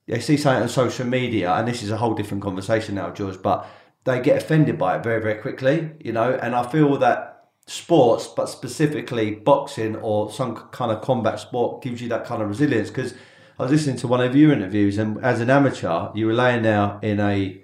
they 0.07 0.19
see 0.19 0.35
something 0.35 0.63
on 0.63 0.69
social 0.69 1.05
media, 1.05 1.53
and 1.53 1.67
this 1.67 1.83
is 1.83 1.91
a 1.91 1.97
whole 1.97 2.15
different 2.15 2.41
conversation 2.41 2.95
now, 2.95 3.11
George. 3.11 3.39
But 3.39 3.67
they 4.03 4.19
get 4.19 4.41
offended 4.41 4.79
by 4.79 4.97
it 4.97 5.03
very 5.03 5.21
very 5.21 5.39
quickly. 5.39 5.91
You 5.99 6.13
know, 6.13 6.33
and 6.41 6.55
I 6.55 6.67
feel 6.67 6.97
that 6.97 7.49
sports, 7.67 8.25
but 8.25 8.47
specifically 8.49 9.35
boxing 9.35 9.95
or 9.97 10.31
some 10.31 10.55
kind 10.71 10.91
of 10.91 11.01
combat 11.01 11.39
sport, 11.39 11.83
gives 11.83 12.01
you 12.01 12.09
that 12.09 12.25
kind 12.25 12.41
of 12.41 12.49
resilience. 12.49 12.89
Because 12.89 13.13
I 13.59 13.63
was 13.63 13.71
listening 13.71 13.97
to 13.97 14.07
one 14.07 14.21
of 14.21 14.35
your 14.35 14.51
interviews, 14.53 14.97
and 14.97 15.23
as 15.23 15.39
an 15.39 15.51
amateur, 15.51 16.09
you 16.15 16.25
were 16.25 16.33
laying 16.33 16.63
there 16.63 16.97
in 17.03 17.19
a 17.19 17.61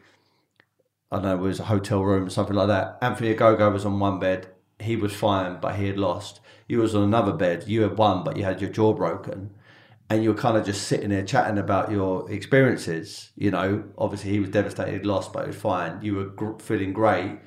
I 1.13 1.17
don't 1.17 1.25
know, 1.25 1.35
it 1.35 1.47
was 1.47 1.59
a 1.59 1.65
hotel 1.65 2.03
room 2.03 2.25
or 2.25 2.29
something 2.29 2.55
like 2.55 2.67
that. 2.67 2.97
Anthony 3.01 3.33
Ogogo 3.35 3.71
was 3.71 3.85
on 3.85 3.99
one 3.99 4.19
bed. 4.19 4.47
He 4.79 4.95
was 4.95 5.13
fine, 5.13 5.59
but 5.61 5.75
he 5.75 5.87
had 5.87 5.97
lost. 5.99 6.39
You 6.67 6.79
was 6.79 6.95
on 6.95 7.03
another 7.03 7.33
bed. 7.33 7.65
You 7.67 7.83
had 7.83 7.97
won, 7.97 8.23
but 8.23 8.35
you 8.35 8.43
had 8.43 8.59
your 8.59 8.71
jaw 8.71 8.93
broken. 8.93 9.51
And 10.09 10.23
you 10.23 10.33
were 10.33 10.39
kind 10.39 10.57
of 10.57 10.65
just 10.65 10.87
sitting 10.87 11.09
there 11.09 11.23
chatting 11.23 11.59
about 11.59 11.91
your 11.91 12.29
experiences. 12.31 13.31
You 13.35 13.51
know, 13.51 13.83
obviously 13.97 14.31
he 14.31 14.39
was 14.39 14.49
devastated, 14.49 15.05
lost, 15.05 15.33
but 15.33 15.43
he 15.43 15.47
was 15.47 15.55
fine. 15.55 15.99
You 16.01 16.15
were 16.15 16.25
gr- 16.25 16.59
feeling 16.59 16.93
great 16.93 17.39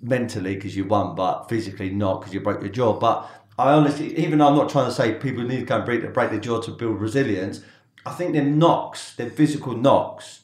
mentally 0.00 0.54
because 0.54 0.76
you 0.76 0.84
won, 0.84 1.14
but 1.14 1.48
physically 1.48 1.90
not 1.90 2.20
because 2.20 2.32
you 2.32 2.40
broke 2.40 2.60
your 2.60 2.70
jaw. 2.70 2.98
But 2.98 3.28
I 3.58 3.72
honestly, 3.72 4.16
even 4.18 4.38
though 4.38 4.48
I'm 4.48 4.56
not 4.56 4.68
trying 4.68 4.86
to 4.86 4.94
say 4.94 5.14
people 5.14 5.42
need 5.42 5.60
to 5.60 5.64
go 5.64 5.76
and 5.76 5.84
break, 5.84 6.12
break 6.14 6.30
their 6.30 6.40
jaw 6.40 6.60
to 6.60 6.70
build 6.70 7.00
resilience, 7.00 7.60
I 8.06 8.12
think 8.12 8.32
their 8.32 8.44
knocks, 8.44 9.14
their 9.16 9.30
physical 9.30 9.74
knocks, 9.74 10.37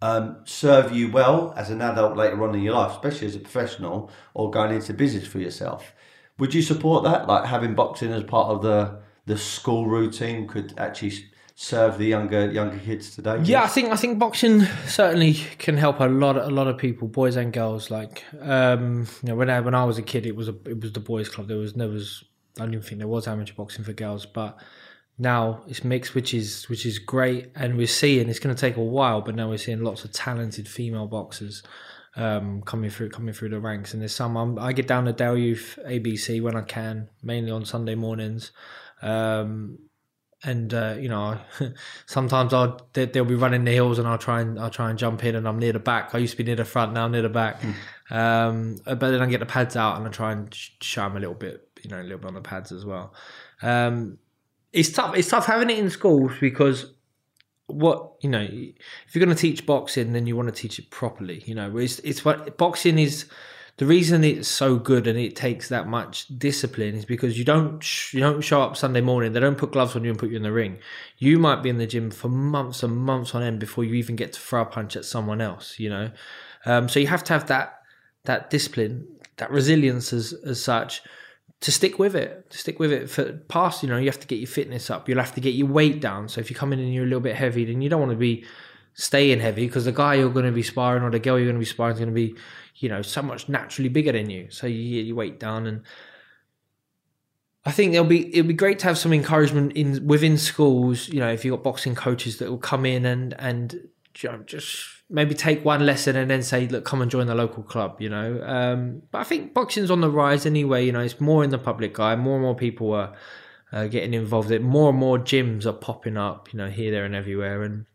um, 0.00 0.36
serve 0.44 0.92
you 0.92 1.10
well 1.10 1.52
as 1.56 1.70
an 1.70 1.82
adult 1.82 2.16
later 2.16 2.42
on 2.46 2.54
in 2.54 2.62
your 2.62 2.74
life, 2.74 2.92
especially 2.92 3.26
as 3.26 3.36
a 3.36 3.40
professional 3.40 4.10
or 4.34 4.50
going 4.50 4.74
into 4.74 4.94
business 4.94 5.26
for 5.26 5.38
yourself. 5.38 5.92
Would 6.38 6.54
you 6.54 6.62
support 6.62 7.04
that? 7.04 7.26
Like 7.26 7.46
having 7.46 7.74
boxing 7.74 8.12
as 8.12 8.24
part 8.24 8.48
of 8.50 8.62
the 8.62 9.00
the 9.26 9.36
school 9.36 9.86
routine 9.86 10.46
could 10.46 10.72
actually 10.78 11.12
serve 11.60 11.98
the 11.98 12.06
younger 12.06 12.50
younger 12.50 12.78
kids 12.78 13.14
today? 13.14 13.40
Yeah, 13.42 13.64
I 13.64 13.66
think 13.66 13.90
I 13.90 13.96
think 13.96 14.18
boxing 14.18 14.62
certainly 14.86 15.34
can 15.58 15.76
help 15.76 15.98
a 15.98 16.06
lot 16.06 16.36
a 16.36 16.46
lot 16.46 16.68
of 16.68 16.78
people, 16.78 17.08
boys 17.08 17.34
and 17.34 17.52
girls. 17.52 17.90
Like 17.90 18.24
um, 18.40 19.08
you 19.22 19.30
know, 19.30 19.34
when 19.34 19.50
I 19.50 19.60
when 19.60 19.74
I 19.74 19.84
was 19.84 19.98
a 19.98 20.02
kid, 20.02 20.26
it 20.26 20.36
was 20.36 20.48
a 20.48 20.54
it 20.64 20.80
was 20.80 20.92
the 20.92 21.00
boys' 21.00 21.28
club. 21.28 21.48
There 21.48 21.56
was 21.56 21.74
there 21.74 21.88
was 21.88 22.24
I 22.56 22.62
don't 22.62 22.74
even 22.74 22.82
think 22.82 23.00
there 23.00 23.08
was 23.08 23.26
amateur 23.26 23.54
boxing 23.54 23.84
for 23.84 23.92
girls, 23.92 24.26
but 24.26 24.58
now 25.18 25.62
it's 25.66 25.82
mixed, 25.82 26.14
which 26.14 26.32
is 26.32 26.68
which 26.68 26.86
is 26.86 26.98
great, 26.98 27.50
and 27.54 27.76
we're 27.76 27.86
seeing 27.86 28.28
it's 28.28 28.38
going 28.38 28.54
to 28.54 28.60
take 28.60 28.76
a 28.76 28.82
while, 28.82 29.20
but 29.20 29.34
now 29.34 29.48
we're 29.48 29.58
seeing 29.58 29.82
lots 29.82 30.04
of 30.04 30.12
talented 30.12 30.68
female 30.68 31.06
boxers 31.06 31.62
um, 32.16 32.62
coming 32.62 32.90
through 32.90 33.10
coming 33.10 33.34
through 33.34 33.50
the 33.50 33.60
ranks. 33.60 33.92
And 33.92 34.02
there's 34.02 34.14
some 34.14 34.36
I'm, 34.36 34.58
i 34.58 34.72
get 34.72 34.86
down 34.86 35.06
to 35.06 35.12
Dale 35.12 35.36
Youth 35.36 35.78
ABC 35.86 36.42
when 36.42 36.56
I 36.56 36.62
can, 36.62 37.08
mainly 37.22 37.50
on 37.50 37.64
Sunday 37.64 37.94
mornings. 37.94 38.52
Um, 39.02 39.78
and 40.44 40.72
uh, 40.72 40.94
you 40.98 41.08
know, 41.08 41.38
sometimes 42.06 42.52
I'll 42.52 42.80
they, 42.92 43.06
will 43.06 43.24
be 43.24 43.34
running 43.34 43.64
the 43.64 43.72
hills, 43.72 43.98
and 43.98 44.06
I'll 44.06 44.18
try 44.18 44.40
and 44.40 44.58
I'll 44.58 44.70
try 44.70 44.90
and 44.90 44.98
jump 44.98 45.24
in, 45.24 45.34
and 45.34 45.48
I'm 45.48 45.58
near 45.58 45.72
the 45.72 45.80
back. 45.80 46.14
I 46.14 46.18
used 46.18 46.32
to 46.32 46.36
be 46.36 46.44
near 46.44 46.56
the 46.56 46.64
front, 46.64 46.92
now 46.92 47.06
I'm 47.06 47.12
near 47.12 47.22
the 47.22 47.28
back. 47.28 47.60
Mm. 47.60 47.74
Um, 48.10 48.76
but 48.84 49.00
then 49.00 49.20
I 49.20 49.26
get 49.26 49.40
the 49.40 49.46
pads 49.46 49.76
out, 49.76 49.96
and 49.96 50.06
I 50.06 50.10
try 50.10 50.32
and 50.32 50.54
show 50.54 51.02
them 51.02 51.16
a 51.16 51.20
little 51.20 51.34
bit, 51.34 51.68
you 51.82 51.90
know, 51.90 52.00
a 52.00 52.02
little 52.02 52.18
bit 52.18 52.28
on 52.28 52.34
the 52.34 52.40
pads 52.40 52.70
as 52.70 52.84
well. 52.84 53.14
Um, 53.62 54.18
it's 54.72 54.90
tough. 54.90 55.16
It's 55.16 55.28
tough 55.28 55.46
having 55.46 55.70
it 55.70 55.78
in 55.78 55.90
schools 55.90 56.32
because 56.40 56.92
what 57.66 58.12
you 58.20 58.30
know, 58.30 58.46
if 58.50 59.14
you're 59.14 59.24
going 59.24 59.34
to 59.34 59.40
teach 59.40 59.66
boxing, 59.66 60.12
then 60.12 60.26
you 60.26 60.36
want 60.36 60.48
to 60.48 60.54
teach 60.54 60.78
it 60.78 60.90
properly. 60.90 61.42
You 61.46 61.54
know, 61.54 61.76
it's 61.76 61.98
it's 62.00 62.24
what 62.24 62.58
boxing 62.58 62.98
is. 62.98 63.26
The 63.76 63.86
reason 63.86 64.24
it's 64.24 64.48
so 64.48 64.76
good 64.76 65.06
and 65.06 65.16
it 65.16 65.36
takes 65.36 65.68
that 65.68 65.86
much 65.86 66.26
discipline 66.36 66.96
is 66.96 67.04
because 67.04 67.38
you 67.38 67.44
don't 67.44 67.80
sh- 67.80 68.12
you 68.14 68.18
don't 68.18 68.40
show 68.40 68.60
up 68.60 68.76
Sunday 68.76 69.00
morning. 69.00 69.32
They 69.32 69.38
don't 69.38 69.56
put 69.56 69.70
gloves 69.70 69.94
on 69.94 70.02
you 70.02 70.10
and 70.10 70.18
put 70.18 70.30
you 70.30 70.36
in 70.36 70.42
the 70.42 70.50
ring. 70.50 70.78
You 71.18 71.38
might 71.38 71.62
be 71.62 71.68
in 71.68 71.78
the 71.78 71.86
gym 71.86 72.10
for 72.10 72.28
months 72.28 72.82
and 72.82 72.96
months 72.96 73.36
on 73.36 73.44
end 73.44 73.60
before 73.60 73.84
you 73.84 73.94
even 73.94 74.16
get 74.16 74.32
to 74.32 74.40
throw 74.40 74.62
a 74.62 74.66
punch 74.66 74.96
at 74.96 75.04
someone 75.04 75.40
else. 75.40 75.78
You 75.78 75.90
know, 75.90 76.10
um, 76.66 76.88
so 76.88 76.98
you 76.98 77.06
have 77.06 77.22
to 77.24 77.32
have 77.32 77.46
that 77.46 77.82
that 78.24 78.50
discipline, 78.50 79.06
that 79.36 79.52
resilience 79.52 80.12
as 80.12 80.32
as 80.44 80.60
such 80.60 81.02
to 81.60 81.72
stick 81.72 81.98
with 81.98 82.14
it, 82.14 82.50
to 82.50 82.58
stick 82.58 82.78
with 82.78 82.92
it 82.92 83.10
for 83.10 83.32
past, 83.32 83.82
you 83.82 83.88
know, 83.88 83.96
you 83.96 84.06
have 84.06 84.20
to 84.20 84.26
get 84.26 84.38
your 84.38 84.48
fitness 84.48 84.90
up. 84.90 85.08
You'll 85.08 85.18
have 85.18 85.34
to 85.34 85.40
get 85.40 85.54
your 85.54 85.66
weight 85.66 86.00
down. 86.00 86.28
So 86.28 86.40
if 86.40 86.50
you 86.50 86.56
come 86.56 86.72
in 86.72 86.78
and 86.78 86.92
you're 86.94 87.04
a 87.04 87.06
little 87.06 87.20
bit 87.20 87.36
heavy, 87.36 87.64
then 87.64 87.82
you 87.82 87.88
don't 87.88 88.00
want 88.00 88.12
to 88.12 88.16
be 88.16 88.44
staying 88.94 89.40
heavy 89.40 89.66
because 89.66 89.84
the 89.84 89.92
guy 89.92 90.14
you're 90.14 90.30
going 90.30 90.44
to 90.44 90.52
be 90.52 90.62
sparring 90.62 91.02
or 91.02 91.10
the 91.10 91.18
girl 91.18 91.38
you're 91.38 91.46
going 91.46 91.56
to 91.56 91.60
be 91.60 91.64
sparring 91.64 91.94
is 91.94 91.98
going 91.98 92.10
to 92.10 92.14
be, 92.14 92.34
you 92.76 92.88
know, 92.88 93.02
so 93.02 93.22
much 93.22 93.48
naturally 93.48 93.88
bigger 93.88 94.12
than 94.12 94.30
you. 94.30 94.48
So 94.50 94.66
you 94.66 94.98
get 94.98 95.06
your 95.06 95.16
weight 95.16 95.40
down 95.40 95.66
and 95.66 95.82
I 97.64 97.72
think 97.72 97.92
it'll 97.92 98.06
be 98.06 98.34
it'll 98.34 98.48
be 98.48 98.54
great 98.54 98.78
to 98.78 98.86
have 98.86 98.96
some 98.96 99.12
encouragement 99.12 99.72
in 99.72 100.06
within 100.06 100.38
schools. 100.38 101.08
You 101.08 101.20
know, 101.20 101.30
if 101.30 101.44
you've 101.44 101.52
got 101.52 101.62
boxing 101.62 101.94
coaches 101.94 102.38
that 102.38 102.48
will 102.48 102.56
come 102.56 102.86
in 102.86 103.04
and 103.04 103.34
and 103.38 103.88
just 104.14 104.97
maybe 105.10 105.34
take 105.34 105.64
one 105.64 105.86
lesson 105.86 106.16
and 106.16 106.30
then 106.30 106.42
say, 106.42 106.68
look, 106.68 106.84
come 106.84 107.00
and 107.00 107.10
join 107.10 107.26
the 107.26 107.34
local 107.34 107.62
club, 107.62 108.00
you 108.00 108.08
know. 108.08 108.42
Um, 108.44 109.02
but 109.10 109.18
I 109.18 109.24
think 109.24 109.54
boxing's 109.54 109.90
on 109.90 110.00
the 110.00 110.10
rise 110.10 110.44
anyway, 110.44 110.84
you 110.84 110.92
know, 110.92 111.00
it's 111.00 111.20
more 111.20 111.42
in 111.44 111.50
the 111.50 111.58
public 111.58 111.98
eye, 111.98 112.16
more 112.16 112.34
and 112.34 112.42
more 112.42 112.54
people 112.54 112.92
are 112.92 113.14
uh, 113.72 113.86
getting 113.86 114.14
involved. 114.14 114.50
It 114.50 114.62
more 114.62 114.90
and 114.90 114.98
more 114.98 115.18
gyms 115.18 115.64
are 115.64 115.72
popping 115.72 116.16
up, 116.16 116.52
you 116.52 116.58
know, 116.58 116.68
here, 116.68 116.90
there, 116.90 117.04
and 117.04 117.14
everywhere. 117.14 117.62
And 117.62 117.86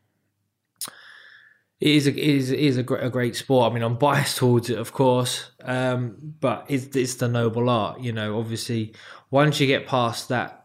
it 1.79 1.91
is 1.91 2.07
a, 2.07 2.11
it 2.11 2.17
is, 2.17 2.51
it 2.51 2.59
is 2.59 2.77
a, 2.77 2.83
great, 2.83 3.03
a 3.03 3.09
great 3.09 3.35
sport. 3.35 3.71
I 3.71 3.73
mean, 3.73 3.83
I'm 3.83 3.97
biased 3.97 4.37
towards 4.39 4.69
it, 4.69 4.79
of 4.79 4.91
course, 4.91 5.51
um, 5.61 6.15
but 6.39 6.65
it's, 6.67 6.95
it's 6.95 7.15
the 7.15 7.27
noble 7.27 7.69
art, 7.69 7.99
you 7.99 8.11
know. 8.11 8.39
Obviously, 8.39 8.95
once 9.29 9.59
you 9.59 9.67
get 9.67 9.85
past 9.85 10.29
that 10.29 10.61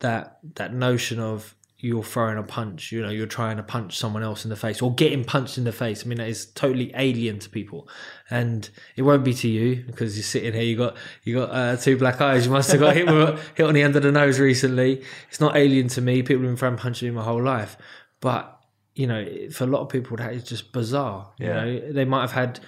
that 0.00 0.38
that 0.56 0.74
notion 0.74 1.18
of 1.18 1.56
you're 1.86 2.02
throwing 2.02 2.36
a 2.36 2.42
punch, 2.42 2.90
you 2.90 3.00
know, 3.00 3.10
you're 3.10 3.26
trying 3.26 3.56
to 3.56 3.62
punch 3.62 3.96
someone 3.96 4.24
else 4.24 4.44
in 4.44 4.50
the 4.50 4.56
face 4.56 4.82
or 4.82 4.92
getting 4.92 5.22
punched 5.22 5.56
in 5.56 5.62
the 5.62 5.70
face. 5.70 6.04
I 6.04 6.08
mean, 6.08 6.18
that 6.18 6.26
is 6.28 6.46
totally 6.46 6.90
alien 6.96 7.38
to 7.38 7.48
people, 7.48 7.88
and 8.28 8.68
it 8.96 9.02
won't 9.02 9.22
be 9.22 9.32
to 9.34 9.48
you 9.48 9.84
because 9.86 10.16
you're 10.16 10.24
sitting 10.24 10.52
here. 10.52 10.64
You 10.64 10.76
got 10.76 10.96
you 11.22 11.36
got 11.36 11.50
uh, 11.50 11.76
two 11.76 11.96
black 11.96 12.20
eyes. 12.20 12.44
You 12.44 12.50
must 12.50 12.72
have 12.72 12.80
got 12.80 12.96
hit 12.96 13.06
with, 13.06 13.40
hit 13.54 13.66
on 13.66 13.74
the 13.74 13.82
end 13.82 13.94
of 13.94 14.02
the 14.02 14.10
nose 14.10 14.40
recently. 14.40 15.04
It's 15.28 15.40
not 15.40 15.56
alien 15.56 15.86
to 15.88 16.00
me. 16.00 16.22
People 16.22 16.42
have 16.42 16.50
been 16.50 16.56
throwing 16.56 16.76
punches 16.76 17.04
me 17.04 17.10
my 17.10 17.22
whole 17.22 17.42
life, 17.42 17.76
but 18.20 18.60
you 18.96 19.06
know, 19.06 19.24
for 19.52 19.62
a 19.62 19.68
lot 19.68 19.82
of 19.82 19.88
people, 19.88 20.16
that 20.16 20.32
is 20.32 20.42
just 20.42 20.72
bizarre. 20.72 21.32
Yeah. 21.38 21.64
You 21.64 21.80
know, 21.80 21.92
they 21.92 22.04
might 22.04 22.22
have 22.22 22.32
had 22.32 22.58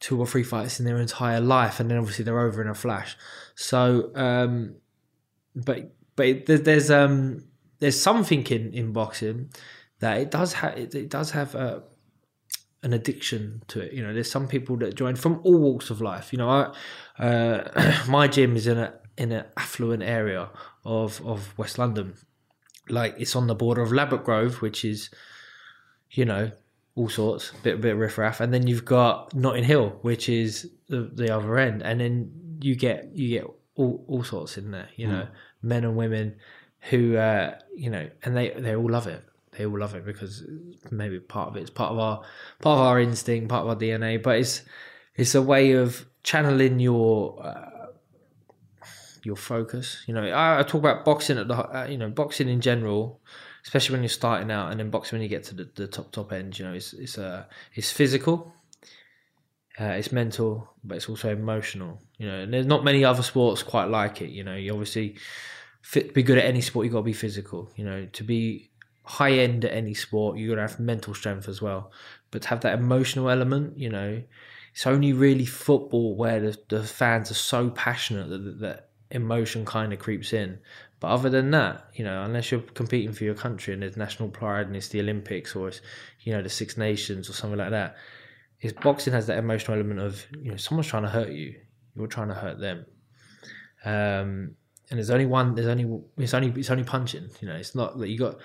two 0.00 0.18
or 0.18 0.26
three 0.26 0.42
fights 0.42 0.80
in 0.80 0.86
their 0.86 0.98
entire 0.98 1.40
life, 1.40 1.78
and 1.78 1.88
then 1.88 1.98
obviously 1.98 2.24
they're 2.24 2.40
over 2.40 2.60
in 2.60 2.68
a 2.68 2.74
flash. 2.74 3.16
So, 3.54 4.10
um, 4.16 4.74
but 5.54 5.94
but 6.16 6.46
there's 6.46 6.90
um 6.90 7.44
there's 7.80 8.00
something 8.00 8.46
in, 8.46 8.72
in 8.72 8.92
boxing 8.92 9.50
that 10.00 10.18
it 10.18 10.30
does 10.30 10.54
have 10.54 10.76
it, 10.76 10.94
it 10.94 11.08
does 11.08 11.32
have 11.32 11.54
a, 11.54 11.82
an 12.82 12.92
addiction 12.92 13.62
to 13.68 13.80
it. 13.80 13.92
You 13.92 14.02
know, 14.02 14.14
there's 14.14 14.30
some 14.30 14.48
people 14.48 14.76
that 14.78 14.94
join 14.94 15.16
from 15.16 15.40
all 15.42 15.58
walks 15.58 15.90
of 15.90 16.00
life. 16.00 16.32
You 16.32 16.38
know, 16.38 16.48
I, 17.18 17.22
uh, 17.22 18.04
my 18.08 18.28
gym 18.28 18.56
is 18.56 18.66
in 18.66 18.78
a 18.78 18.94
in 19.18 19.32
an 19.32 19.44
affluent 19.56 20.02
area 20.02 20.48
of 20.84 21.24
of 21.26 21.56
West 21.58 21.78
London. 21.78 22.14
Like 22.88 23.14
it's 23.18 23.36
on 23.36 23.46
the 23.46 23.54
border 23.54 23.82
of 23.82 23.92
Ladbroke 23.92 24.24
Grove, 24.24 24.62
which 24.62 24.84
is, 24.84 25.10
you 26.10 26.24
know, 26.24 26.50
all 26.94 27.08
sorts, 27.08 27.52
bit 27.62 27.80
bit 27.80 27.96
riffraff, 27.96 28.40
and 28.40 28.52
then 28.52 28.66
you've 28.66 28.84
got 28.84 29.34
Notting 29.34 29.64
Hill, 29.64 29.98
which 30.02 30.28
is 30.28 30.70
the, 30.88 31.10
the 31.12 31.34
other 31.34 31.56
end, 31.58 31.82
and 31.82 32.00
then 32.00 32.58
you 32.60 32.74
get 32.74 33.10
you 33.14 33.28
get 33.28 33.44
all 33.74 34.04
all 34.08 34.24
sorts 34.24 34.58
in 34.58 34.70
there. 34.70 34.88
You 34.96 35.06
mm. 35.06 35.10
know, 35.10 35.28
men 35.62 35.84
and 35.84 35.96
women 35.96 36.36
who 36.88 37.16
uh, 37.16 37.58
you 37.74 37.90
know, 37.90 38.08
and 38.22 38.36
they 38.36 38.50
they 38.50 38.74
all 38.74 38.90
love 38.90 39.06
it. 39.06 39.22
They 39.52 39.66
all 39.66 39.78
love 39.78 39.94
it 39.94 40.04
because 40.04 40.44
maybe 40.90 41.18
part 41.20 41.48
of 41.48 41.56
it 41.56 41.62
is 41.64 41.70
part 41.70 41.92
of 41.92 41.98
our 41.98 42.22
part 42.60 42.78
of 42.78 42.86
our 42.86 43.00
instinct, 43.00 43.48
part 43.48 43.62
of 43.62 43.68
our 43.68 43.76
DNA. 43.76 44.22
But 44.22 44.38
it's 44.38 44.62
it's 45.16 45.34
a 45.34 45.42
way 45.42 45.72
of 45.72 46.06
channeling 46.22 46.80
your 46.80 47.44
uh, 47.44 47.86
your 49.24 49.36
focus. 49.36 50.02
You 50.06 50.14
know, 50.14 50.24
I, 50.24 50.60
I, 50.60 50.62
talk 50.62 50.80
about 50.80 51.04
boxing 51.04 51.38
at 51.38 51.48
the 51.48 51.54
uh, 51.54 51.86
you 51.86 51.98
know 51.98 52.08
boxing 52.08 52.48
in 52.48 52.60
general, 52.60 53.20
especially 53.64 53.94
when 53.94 54.02
you're 54.02 54.08
starting 54.08 54.50
out, 54.50 54.70
and 54.70 54.80
then 54.80 54.90
boxing 54.90 55.18
when 55.18 55.22
you 55.22 55.28
get 55.28 55.44
to 55.44 55.54
the, 55.54 55.68
the 55.74 55.86
top 55.86 56.12
top 56.12 56.32
end. 56.32 56.58
You 56.58 56.66
know, 56.66 56.72
it's 56.72 56.92
it's 56.92 57.18
uh, 57.18 57.44
it's 57.74 57.90
physical. 57.90 58.52
Uh, 59.78 59.94
it's 59.94 60.12
mental, 60.12 60.68
but 60.84 60.96
it's 60.96 61.08
also 61.08 61.30
emotional. 61.30 62.00
You 62.18 62.26
know, 62.26 62.40
and 62.40 62.52
there's 62.52 62.66
not 62.66 62.84
many 62.84 63.04
other 63.04 63.22
sports 63.22 63.62
quite 63.62 63.86
like 63.86 64.20
it. 64.20 64.30
You 64.30 64.44
know, 64.44 64.54
you 64.54 64.72
obviously 64.72 65.16
fit, 65.82 66.14
be 66.14 66.22
good 66.22 66.38
at 66.38 66.44
any 66.44 66.60
sport, 66.60 66.86
you 66.86 66.92
got 66.92 66.98
to 66.98 67.04
be 67.04 67.12
physical. 67.12 67.70
You 67.76 67.84
know, 67.84 68.06
to 68.12 68.24
be 68.24 68.70
high 69.04 69.32
end 69.32 69.64
at 69.64 69.72
any 69.72 69.94
sport, 69.94 70.38
you 70.38 70.48
got 70.48 70.56
to 70.56 70.62
have 70.62 70.80
mental 70.80 71.14
strength 71.14 71.48
as 71.48 71.60
well. 71.60 71.92
But 72.30 72.42
to 72.42 72.48
have 72.48 72.60
that 72.60 72.78
emotional 72.78 73.28
element, 73.28 73.78
you 73.78 73.90
know, 73.90 74.22
it's 74.72 74.86
only 74.86 75.12
really 75.12 75.46
football 75.46 76.14
where 76.14 76.40
the, 76.40 76.58
the 76.68 76.84
fans 76.84 77.30
are 77.30 77.34
so 77.34 77.70
passionate 77.70 78.28
that, 78.28 78.60
that 78.60 78.88
emotion 79.10 79.64
kind 79.64 79.92
of 79.92 79.98
creeps 79.98 80.32
in. 80.32 80.58
But 81.00 81.08
other 81.08 81.30
than 81.30 81.50
that, 81.52 81.88
you 81.94 82.04
know, 82.04 82.22
unless 82.22 82.50
you're 82.50 82.60
competing 82.60 83.12
for 83.12 83.24
your 83.24 83.34
country 83.34 83.72
and 83.72 83.82
there's 83.82 83.96
national 83.96 84.28
pride 84.28 84.66
and 84.66 84.76
it's 84.76 84.88
the 84.88 85.00
Olympics 85.00 85.56
or 85.56 85.68
it's, 85.68 85.80
you 86.20 86.32
know, 86.32 86.42
the 86.42 86.48
Six 86.48 86.76
Nations 86.76 87.28
or 87.28 87.32
something 87.32 87.58
like 87.58 87.70
that, 87.70 87.96
is 88.60 88.74
boxing 88.74 89.14
has 89.14 89.26
that 89.26 89.38
emotional 89.38 89.78
element 89.78 90.00
of, 90.00 90.24
you 90.38 90.50
know, 90.50 90.56
someone's 90.56 90.86
trying 90.86 91.04
to 91.04 91.08
hurt 91.08 91.30
you, 91.30 91.54
you're 91.96 92.06
trying 92.06 92.28
to 92.28 92.34
hurt 92.34 92.60
them. 92.60 92.86
Um, 93.84 94.56
and 94.90 94.98
there's 94.98 95.10
only 95.10 95.26
one. 95.26 95.54
There's 95.54 95.68
only 95.68 96.02
it's 96.18 96.34
only 96.34 96.52
it's 96.58 96.70
only 96.70 96.84
punching. 96.84 97.30
You 97.40 97.48
know, 97.48 97.54
it's 97.54 97.74
not 97.74 97.98
that 97.98 98.08
you 98.08 98.18
got 98.18 98.36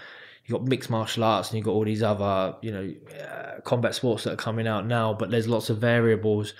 you 0.45 0.53
got 0.53 0.63
mixed 0.63 0.89
martial 0.89 1.23
arts 1.23 1.49
and 1.49 1.57
you 1.57 1.63
got 1.63 1.71
all 1.71 1.85
these 1.85 2.03
other 2.03 2.55
you 2.61 2.71
know 2.71 2.93
uh, 3.19 3.61
combat 3.61 3.95
sports 3.95 4.23
that 4.23 4.33
are 4.33 4.37
coming 4.37 4.67
out 4.67 4.85
now. 4.85 5.13
But 5.13 5.31
there's 5.31 5.47
lots 5.47 5.69
of 5.69 5.79
variables. 5.79 6.53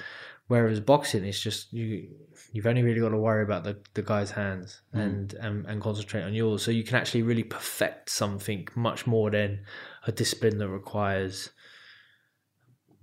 Whereas 0.48 0.80
boxing, 0.80 1.24
it's 1.24 1.40
just 1.40 1.72
you. 1.72 2.10
You've 2.52 2.68
only 2.68 2.84
really 2.84 3.02
got 3.02 3.10
to 3.10 3.18
worry 3.18 3.44
about 3.44 3.66
the, 3.66 3.78
the 3.96 4.02
guy's 4.02 4.32
hands 4.32 4.82
mm. 4.94 5.02
and, 5.02 5.34
and 5.34 5.66
and 5.66 5.82
concentrate 5.82 6.24
on 6.24 6.34
yours. 6.34 6.64
So 6.64 6.72
you 6.72 6.84
can 6.84 6.96
actually 6.96 7.24
really 7.24 7.44
perfect 7.44 8.10
something 8.10 8.68
much 8.76 9.06
more 9.06 9.30
than 9.30 9.62
a 10.08 10.12
discipline 10.12 10.58
that 10.60 10.70
requires 10.70 11.50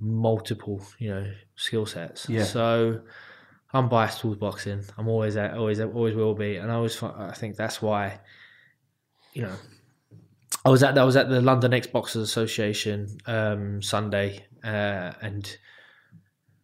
multiple 0.01 0.85
you 0.99 1.11
know 1.11 1.33
skill 1.55 1.87
sets. 1.87 2.29
Yeah. 2.29 2.45
So 2.45 3.03
I'm 3.75 3.89
biased 3.89 4.21
towards 4.21 4.39
boxing. 4.39 4.85
I'm 4.99 5.09
always 5.09 5.37
always 5.37 5.81
always 5.81 6.15
will 6.15 6.35
be, 6.35 6.57
and 6.57 6.71
I 6.71 6.75
always 6.75 7.03
I 7.03 7.33
think 7.33 7.57
that's 7.57 7.81
why, 7.81 8.21
you 9.33 9.43
know, 9.43 9.55
I 10.65 10.69
was 10.69 10.83
at 10.83 10.99
I 10.99 11.05
was 11.05 11.17
at 11.17 11.31
the 11.31 11.41
London 11.41 11.73
Ex 11.73 11.87
Boxers 11.87 12.23
Association 12.23 13.19
um, 13.27 13.81
Sunday, 13.81 14.45
uh, 14.63 15.13
and 15.23 15.57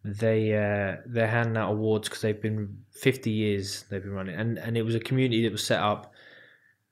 they 0.05 0.53
uh, 0.53 0.97
they're 1.05 1.27
handing 1.27 1.57
out 1.57 1.71
awards 1.71 2.07
because 2.07 2.21
they've 2.21 2.41
been 2.41 2.77
50 2.91 3.31
years 3.31 3.85
they've 3.89 4.03
been 4.03 4.13
running, 4.13 4.35
and 4.35 4.59
and 4.59 4.77
it 4.77 4.83
was 4.83 4.93
a 4.93 4.99
community 4.99 5.43
that 5.43 5.51
was 5.51 5.63
set 5.63 5.79
up 5.79 6.13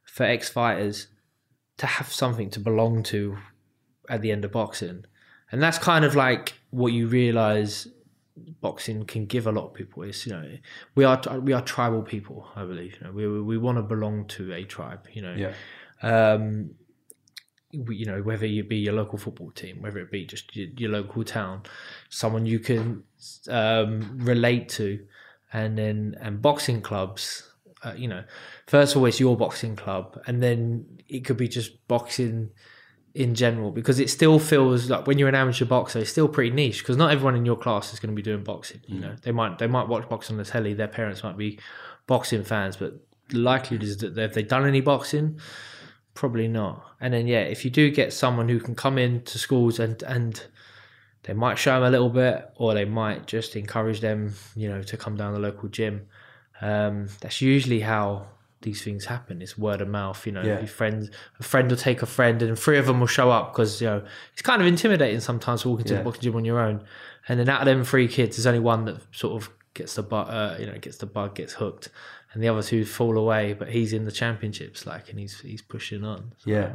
for 0.04 0.24
ex 0.24 0.50
fighters 0.50 1.08
to 1.78 1.86
have 1.86 2.12
something 2.12 2.50
to 2.50 2.60
belong 2.60 3.04
to 3.04 3.38
at 4.10 4.22
the 4.22 4.32
end 4.32 4.44
of 4.44 4.52
boxing, 4.52 5.06
and 5.52 5.62
that's 5.62 5.78
kind 5.78 6.04
of 6.04 6.16
like 6.16 6.56
what 6.72 6.92
you 6.92 7.08
realize 7.08 7.88
boxing 8.62 9.06
can 9.06 9.26
give 9.26 9.48
a 9.48 9.52
lot 9.52 9.66
of 9.66 9.74
people 9.74 10.04
is 10.04 10.26
you 10.26 10.32
know 10.34 10.44
we 10.96 11.04
are 11.04 11.22
we 11.40 11.54
are 11.54 11.62
tribal 11.62 12.02
people 12.02 12.48
i 12.56 12.64
believe 12.64 12.96
you 13.00 13.08
know, 13.08 13.14
we 13.14 13.42
we 13.42 13.58
want 13.58 13.78
to 13.78 13.82
belong 13.82 14.26
to 14.28 14.54
a 14.54 14.64
tribe 14.64 15.08
you 15.14 15.22
know 15.22 15.36
Yeah. 15.36 15.54
um 16.02 16.72
we- 17.74 17.98
you 17.98 18.06
know 18.06 18.22
whether 18.22 18.46
you 18.46 18.64
be 18.64 18.78
your 18.78 18.94
local 18.94 19.18
football 19.18 19.52
team 19.52 19.82
whether 19.82 20.00
it 20.00 20.12
be 20.12 20.26
just 20.26 20.56
your, 20.56 20.70
your 20.78 20.92
local 20.92 21.24
town 21.24 21.64
someone 22.10 22.46
you 22.46 22.60
can 22.60 23.04
um 23.50 24.18
relate 24.20 24.70
to 24.70 25.06
and 25.54 25.78
then 25.78 26.16
and 26.22 26.42
boxing 26.42 26.82
clubs 26.82 27.52
uh, 27.84 27.94
you 27.96 28.08
know 28.08 28.24
first 28.68 28.96
of 28.96 29.02
all 29.02 29.06
it's 29.08 29.20
your 29.20 29.36
boxing 29.38 29.76
club 29.76 30.20
and 30.28 30.42
then 30.42 30.86
it 31.08 31.22
could 31.26 31.38
be 31.38 31.48
just 31.48 31.88
boxing 31.88 32.50
in 33.18 33.34
general 33.34 33.72
because 33.72 34.00
it 34.00 34.12
still 34.12 34.38
feels 34.38 34.92
like 34.92 35.08
when 35.08 35.18
you're 35.18 35.28
an 35.28 35.34
amateur 35.34 35.66
boxer 35.66 35.98
it's 35.98 36.12
still 36.12 36.28
pretty 36.28 36.52
niche 36.52 36.80
because 36.80 36.96
not 36.96 37.12
everyone 37.12 37.36
in 37.36 37.48
your 37.48 37.58
class 37.58 37.92
is 37.92 38.00
going 38.00 38.12
to 38.12 38.16
be 38.16 38.22
doing 38.22 38.44
boxing 38.44 38.80
you 38.86 39.00
know? 39.00 39.16
They 39.24 39.32
might 39.32 39.58
they 39.58 39.66
might 39.66 39.88
watch 39.88 40.08
boxing 40.08 40.36
on 40.36 40.38
the 40.38 40.46
telly 40.46 40.76
their 40.76 40.88
parents 40.88 41.24
might 41.24 41.36
be 41.36 41.60
boxing 42.06 42.44
fans 42.44 42.78
but 42.78 42.94
the 43.30 43.40
likelihood 43.40 43.82
is 43.84 43.98
that 43.98 44.16
have 44.16 44.36
they 44.36 44.44
done 44.44 44.68
any 44.68 44.82
boxing? 44.82 45.40
Probably 46.14 46.48
not. 46.48 46.86
And 47.02 47.12
then 47.12 47.26
yeah 47.26 47.42
if 47.42 47.66
you 47.66 47.72
do 47.72 47.90
get 47.90 48.14
someone 48.14 48.48
who 48.50 48.60
can 48.60 48.76
come 48.76 49.00
in 49.00 49.24
to 49.24 49.40
schools 49.40 49.80
and 49.80 50.04
and 50.04 50.44
they 51.24 51.34
might 51.34 51.58
show 51.58 51.74
them 51.74 51.84
a 51.84 51.90
little 51.90 52.12
bit 52.12 52.52
or 52.58 52.76
they 52.76 52.86
might 52.86 53.26
just 53.26 53.56
encourage 53.56 54.00
them 54.00 54.36
you 54.56 54.70
know 54.70 54.84
to 54.84 54.96
come 54.96 55.18
down 55.18 55.34
the 55.34 55.40
local 55.40 55.70
gym 55.70 56.08
um, 56.62 57.08
that's 57.22 57.42
usually 57.42 57.80
how 57.80 58.28
these 58.62 58.82
things 58.84 59.06
happen 59.06 59.42
it's 59.42 59.58
word 59.58 59.82
of 59.82 59.88
mouth 59.88 60.26
you 60.26 60.32
know 60.32 60.42
Yeah. 60.42 60.60
your 60.60 60.68
friends 60.68 61.10
a 61.40 61.44
friend 61.44 61.70
will 61.70 61.78
take 61.78 62.02
a 62.02 62.06
friend 62.08 62.42
and 62.42 62.58
three 62.58 62.78
of 62.78 62.86
them 62.88 63.00
will 63.00 63.08
show 63.08 63.30
up 63.30 63.54
because 63.54 63.82
you 63.82 63.88
know 63.88 64.04
it's 64.34 64.42
kind 64.42 64.62
of 64.62 64.68
intimidating 64.68 65.20
sometimes 65.20 65.66
walking 65.66 65.86
to 65.86 65.94
Yeah. 65.94 66.00
the 66.00 66.04
boxing 66.06 66.24
gym 66.24 66.36
on 66.36 66.46
your 66.46 66.60
own 66.60 66.84
and 67.28 67.40
then 67.40 67.50
out 67.50 67.62
of 67.62 67.66
them 67.66 67.84
three 67.84 68.08
kids 68.08 68.36
there's 68.38 68.48
only 68.48 68.60
one 68.60 68.86
that 68.86 68.98
sort 69.16 69.42
of 69.42 69.50
gets 69.74 69.94
the 69.96 70.04
bug 70.04 70.28
uh, 70.30 70.56
you 70.60 70.66
know 70.66 70.78
gets 70.80 70.98
the 70.98 71.06
bug 71.06 71.36
gets 71.36 71.54
hooked 71.54 71.90
and 72.34 72.42
the 72.44 72.48
other 72.50 72.64
two 72.64 72.84
fall 72.84 73.16
away 73.18 73.54
but 73.54 73.70
he's 73.70 73.94
in 73.94 74.06
the 74.06 74.12
championships 74.12 74.86
like 74.88 75.10
and 75.10 75.20
he's 75.20 75.40
he's 75.42 75.62
pushing 75.62 76.04
on 76.04 76.34
Yeah. 76.46 76.74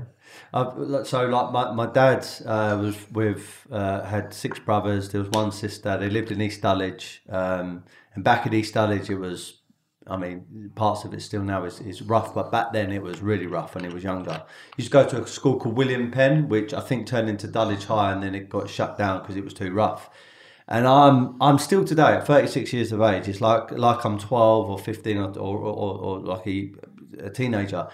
Uh, 0.55 1.03
so 1.05 1.27
like 1.27 1.53
my, 1.53 1.73
my 1.73 1.87
dad 1.93 2.27
uh, 2.47 2.79
was 2.81 2.97
with 3.11 3.67
uh, 3.71 4.03
had 4.05 4.33
six 4.33 4.59
brothers. 4.59 5.11
There 5.11 5.21
was 5.21 5.29
one 5.31 5.53
sister. 5.53 5.99
They 5.99 6.09
lived 6.09 6.31
in 6.31 6.41
East 6.41 6.63
Dulwich, 6.63 7.21
um, 7.29 7.85
and 8.15 8.25
back 8.25 8.47
in 8.47 8.55
East 8.55 8.73
Dulwich, 8.75 9.11
it 9.11 9.17
was. 9.17 9.59
I 10.07 10.17
mean, 10.17 10.73
parts 10.75 11.05
of 11.05 11.15
it 11.15 11.21
still 11.23 11.43
now 11.43 11.65
is, 11.65 11.81
is 11.81 12.03
rough, 12.03 12.35
but 12.35 12.51
back 12.51 12.73
then 12.73 12.91
it 12.93 13.03
was 13.03 13.21
really 13.21 13.47
rough 13.47 13.75
when 13.75 13.85
he 13.85 13.91
was 13.91 14.03
younger. 14.03 14.43
He 14.77 14.83
used 14.83 14.93
to 14.93 14.99
go 15.03 15.09
to 15.09 15.23
a 15.23 15.27
school 15.27 15.59
called 15.59 15.77
William 15.77 16.11
Penn, 16.11 16.49
which 16.49 16.75
I 16.75 16.81
think 16.81 17.07
turned 17.07 17.29
into 17.29 17.47
Dulwich 17.47 17.85
High, 17.85 18.13
and 18.13 18.23
then 18.23 18.35
it 18.35 18.49
got 18.49 18.69
shut 18.69 18.99
down 18.99 19.21
because 19.21 19.37
it 19.37 19.45
was 19.45 19.55
too 19.55 19.73
rough. 19.73 20.11
And 20.69 20.87
I'm 20.87 21.41
I'm 21.41 21.59
still 21.59 21.85
today 21.85 22.15
at 22.15 22.27
36 22.27 22.73
years 22.73 22.93
of 22.93 23.01
age. 23.03 23.29
It's 23.29 23.41
like 23.41 23.71
like 23.73 24.05
I'm 24.05 24.19
12 24.19 24.71
or 24.71 24.79
15 24.79 25.17
or 25.19 25.39
or, 25.39 25.59
or, 25.59 25.99
or 25.99 26.19
like 26.21 26.47
a, 26.47 27.31
teenager. 27.31 27.89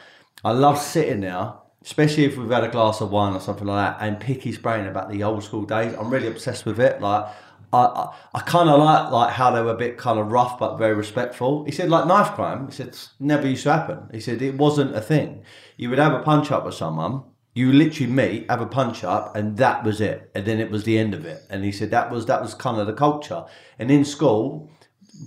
I 0.45 0.53
love 0.53 0.79
sitting 0.79 1.21
there, 1.21 1.55
especially 1.83 2.25
if 2.25 2.37
we've 2.37 2.51
had 2.51 2.65
a 2.65 2.69
glass 2.69 3.01
of 3.01 3.11
wine 3.11 3.35
or 3.35 3.41
something 3.41 3.67
like 3.67 3.99
that, 3.99 4.07
and 4.07 4.21
pick 4.21 4.43
his 4.43 4.59
brain 4.59 4.87
about 4.87 5.11
the 5.11 5.25
old 5.25 5.43
school 5.43 5.65
days. 5.65 5.95
I'm 5.99 6.11
really 6.11 6.29
obsessed 6.29 6.67
with 6.67 6.79
it. 6.79 7.01
Like 7.01 7.27
I 7.73 8.09
I, 8.35 8.41
kind 8.41 8.69
of 8.69 8.81
like 8.81 9.11
like 9.11 9.33
how 9.33 9.51
they 9.51 9.61
were 9.61 9.73
a 9.73 9.77
bit 9.77 9.99
kind 9.99 10.19
of 10.19 10.33
rough 10.33 10.59
but 10.59 10.79
very 10.79 10.95
respectful. 10.95 11.65
He 11.65 11.73
said 11.73 11.91
like 11.91 12.07
knife 12.07 12.33
crime. 12.35 12.67
He 12.67 12.73
said 12.73 12.97
never 13.21 13.47
used 13.47 13.65
to 13.65 13.73
happen. 13.73 14.09
He 14.13 14.21
said 14.21 14.41
it 14.41 14.57
wasn't 14.57 14.97
a 14.97 15.01
thing. 15.01 15.43
You 15.77 15.91
would 15.91 15.99
have 15.99 16.15
a 16.15 16.23
punch 16.23 16.51
up 16.51 16.65
with 16.65 16.75
someone. 16.75 17.25
You 17.55 17.73
literally 17.73 18.13
meet, 18.13 18.51
have 18.51 18.61
a 18.61 18.67
punch 18.67 19.03
up, 19.03 19.35
and 19.35 19.57
that 19.57 19.83
was 19.83 20.01
it. 20.01 20.31
And 20.35 20.47
then 20.47 20.61
it 20.61 20.71
was 20.71 20.85
the 20.85 20.99
end 20.99 21.13
of 21.13 21.25
it. 21.27 21.43
And 21.51 21.65
he 21.65 21.73
said 21.73 21.91
that 21.91 22.11
was 22.11 22.27
that 22.27 22.41
was 22.41 22.55
kind 22.55 22.79
of 22.79 22.87
the 22.87 22.93
culture. 22.93 23.45
And 23.79 23.91
in 23.91 24.05
school, 24.05 24.71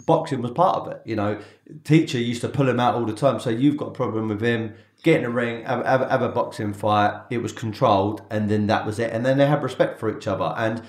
boxing 0.06 0.42
was 0.42 0.52
part 0.52 0.78
of 0.78 0.92
it. 0.92 1.02
You 1.06 1.16
know, 1.16 1.40
teacher 1.84 2.18
used 2.18 2.42
to 2.42 2.50
pull 2.50 2.70
him 2.70 2.80
out 2.80 2.96
all 2.96 3.06
the 3.06 3.14
time. 3.14 3.40
So 3.40 3.50
you've 3.50 3.78
got 3.78 3.90
a 3.90 3.92
problem 3.92 4.30
with 4.30 4.42
him. 4.42 4.76
Get 5.04 5.18
in 5.18 5.24
the 5.24 5.30
ring, 5.30 5.66
have, 5.66 5.84
have, 5.84 6.10
have 6.10 6.22
a 6.22 6.30
boxing 6.30 6.74
fight. 6.74 7.22
It 7.32 7.40
was 7.40 7.52
controlled, 7.52 8.22
and 8.30 8.50
then 8.50 8.68
that 8.68 8.86
was 8.86 9.00
it. 9.00 9.12
And 9.12 9.26
then 9.26 9.40
they 9.40 9.48
had 9.48 9.64
respect 9.64 10.00
for 10.00 10.16
each 10.16 10.28
other. 10.28 10.54
And 10.56 10.84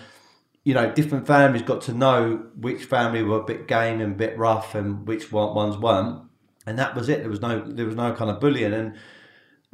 you 0.64 0.75
know, 0.75 0.92
different 0.92 1.27
families 1.27 1.62
got 1.62 1.81
to 1.83 1.92
know 1.92 2.46
which 2.57 2.85
family 2.85 3.22
were 3.22 3.40
a 3.40 3.44
bit 3.44 3.66
game 3.66 4.01
and 4.01 4.12
a 4.12 4.16
bit 4.16 4.38
rough, 4.38 4.75
and 4.75 5.07
which 5.07 5.33
one- 5.33 5.55
ones 5.55 5.77
weren't. 5.77 6.22
And 6.66 6.79
that 6.79 6.94
was 6.94 7.09
it. 7.09 7.20
There 7.20 7.31
was 7.31 7.40
no 7.40 7.61
there 7.64 7.87
was 7.87 7.96
no 7.96 8.12
kind 8.14 8.31
of 8.31 8.38
bullying. 8.40 8.72
And 8.72 8.94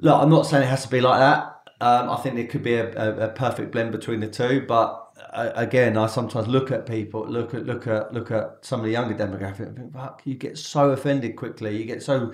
look, 0.00 0.20
I'm 0.20 0.30
not 0.30 0.46
saying 0.46 0.62
it 0.62 0.70
has 0.70 0.84
to 0.84 0.88
be 0.88 1.00
like 1.00 1.18
that. 1.20 1.54
Um, 1.80 2.10
I 2.10 2.16
think 2.16 2.34
there 2.34 2.46
could 2.46 2.62
be 2.62 2.74
a, 2.74 2.90
a, 2.96 3.26
a 3.26 3.28
perfect 3.28 3.70
blend 3.70 3.92
between 3.92 4.20
the 4.20 4.28
two, 4.28 4.64
but 4.66 5.08
uh, 5.32 5.52
again, 5.54 5.96
I 5.96 6.06
sometimes 6.06 6.48
look 6.48 6.70
at 6.70 6.86
people, 6.86 7.28
look 7.28 7.54
at 7.54 7.66
look 7.66 7.86
at 7.86 8.12
look 8.12 8.30
at 8.30 8.58
some 8.62 8.80
of 8.80 8.86
the 8.86 8.92
younger 8.92 9.14
demographic, 9.14 9.66
and 9.68 9.76
think, 9.76 9.92
"Fuck!" 9.92 10.22
You 10.24 10.34
get 10.34 10.58
so 10.58 10.90
offended 10.90 11.36
quickly. 11.36 11.76
You 11.76 11.84
get 11.84 12.02
so, 12.02 12.32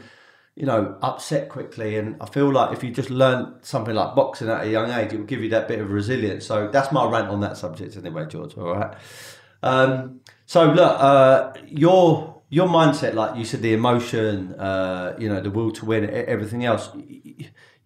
you 0.56 0.66
know, 0.66 0.96
upset 1.02 1.48
quickly, 1.48 1.96
and 1.96 2.16
I 2.20 2.26
feel 2.26 2.52
like 2.52 2.72
if 2.76 2.84
you 2.84 2.90
just 2.90 3.10
learn 3.10 3.56
something 3.62 3.94
like 3.94 4.14
boxing 4.14 4.48
at 4.48 4.64
a 4.64 4.70
young 4.70 4.90
age, 4.90 5.12
it 5.12 5.18
will 5.18 5.26
give 5.26 5.40
you 5.40 5.50
that 5.50 5.66
bit 5.66 5.80
of 5.80 5.90
resilience. 5.90 6.46
So 6.46 6.68
that's 6.68 6.92
my 6.92 7.04
rant 7.08 7.28
on 7.28 7.40
that 7.40 7.56
subject, 7.56 7.96
anyway, 7.96 8.26
George. 8.26 8.56
All 8.56 8.74
right. 8.76 8.96
Um, 9.62 10.20
so 10.46 10.70
look, 10.70 10.96
uh, 11.00 11.52
your 11.66 12.42
your 12.50 12.68
mindset, 12.68 13.14
like 13.14 13.36
you 13.36 13.44
said, 13.44 13.62
the 13.62 13.72
emotion, 13.72 14.54
uh, 14.54 15.16
you 15.18 15.28
know, 15.28 15.40
the 15.40 15.50
will 15.50 15.72
to 15.72 15.84
win, 15.84 16.08
everything 16.08 16.64
else. 16.64 16.88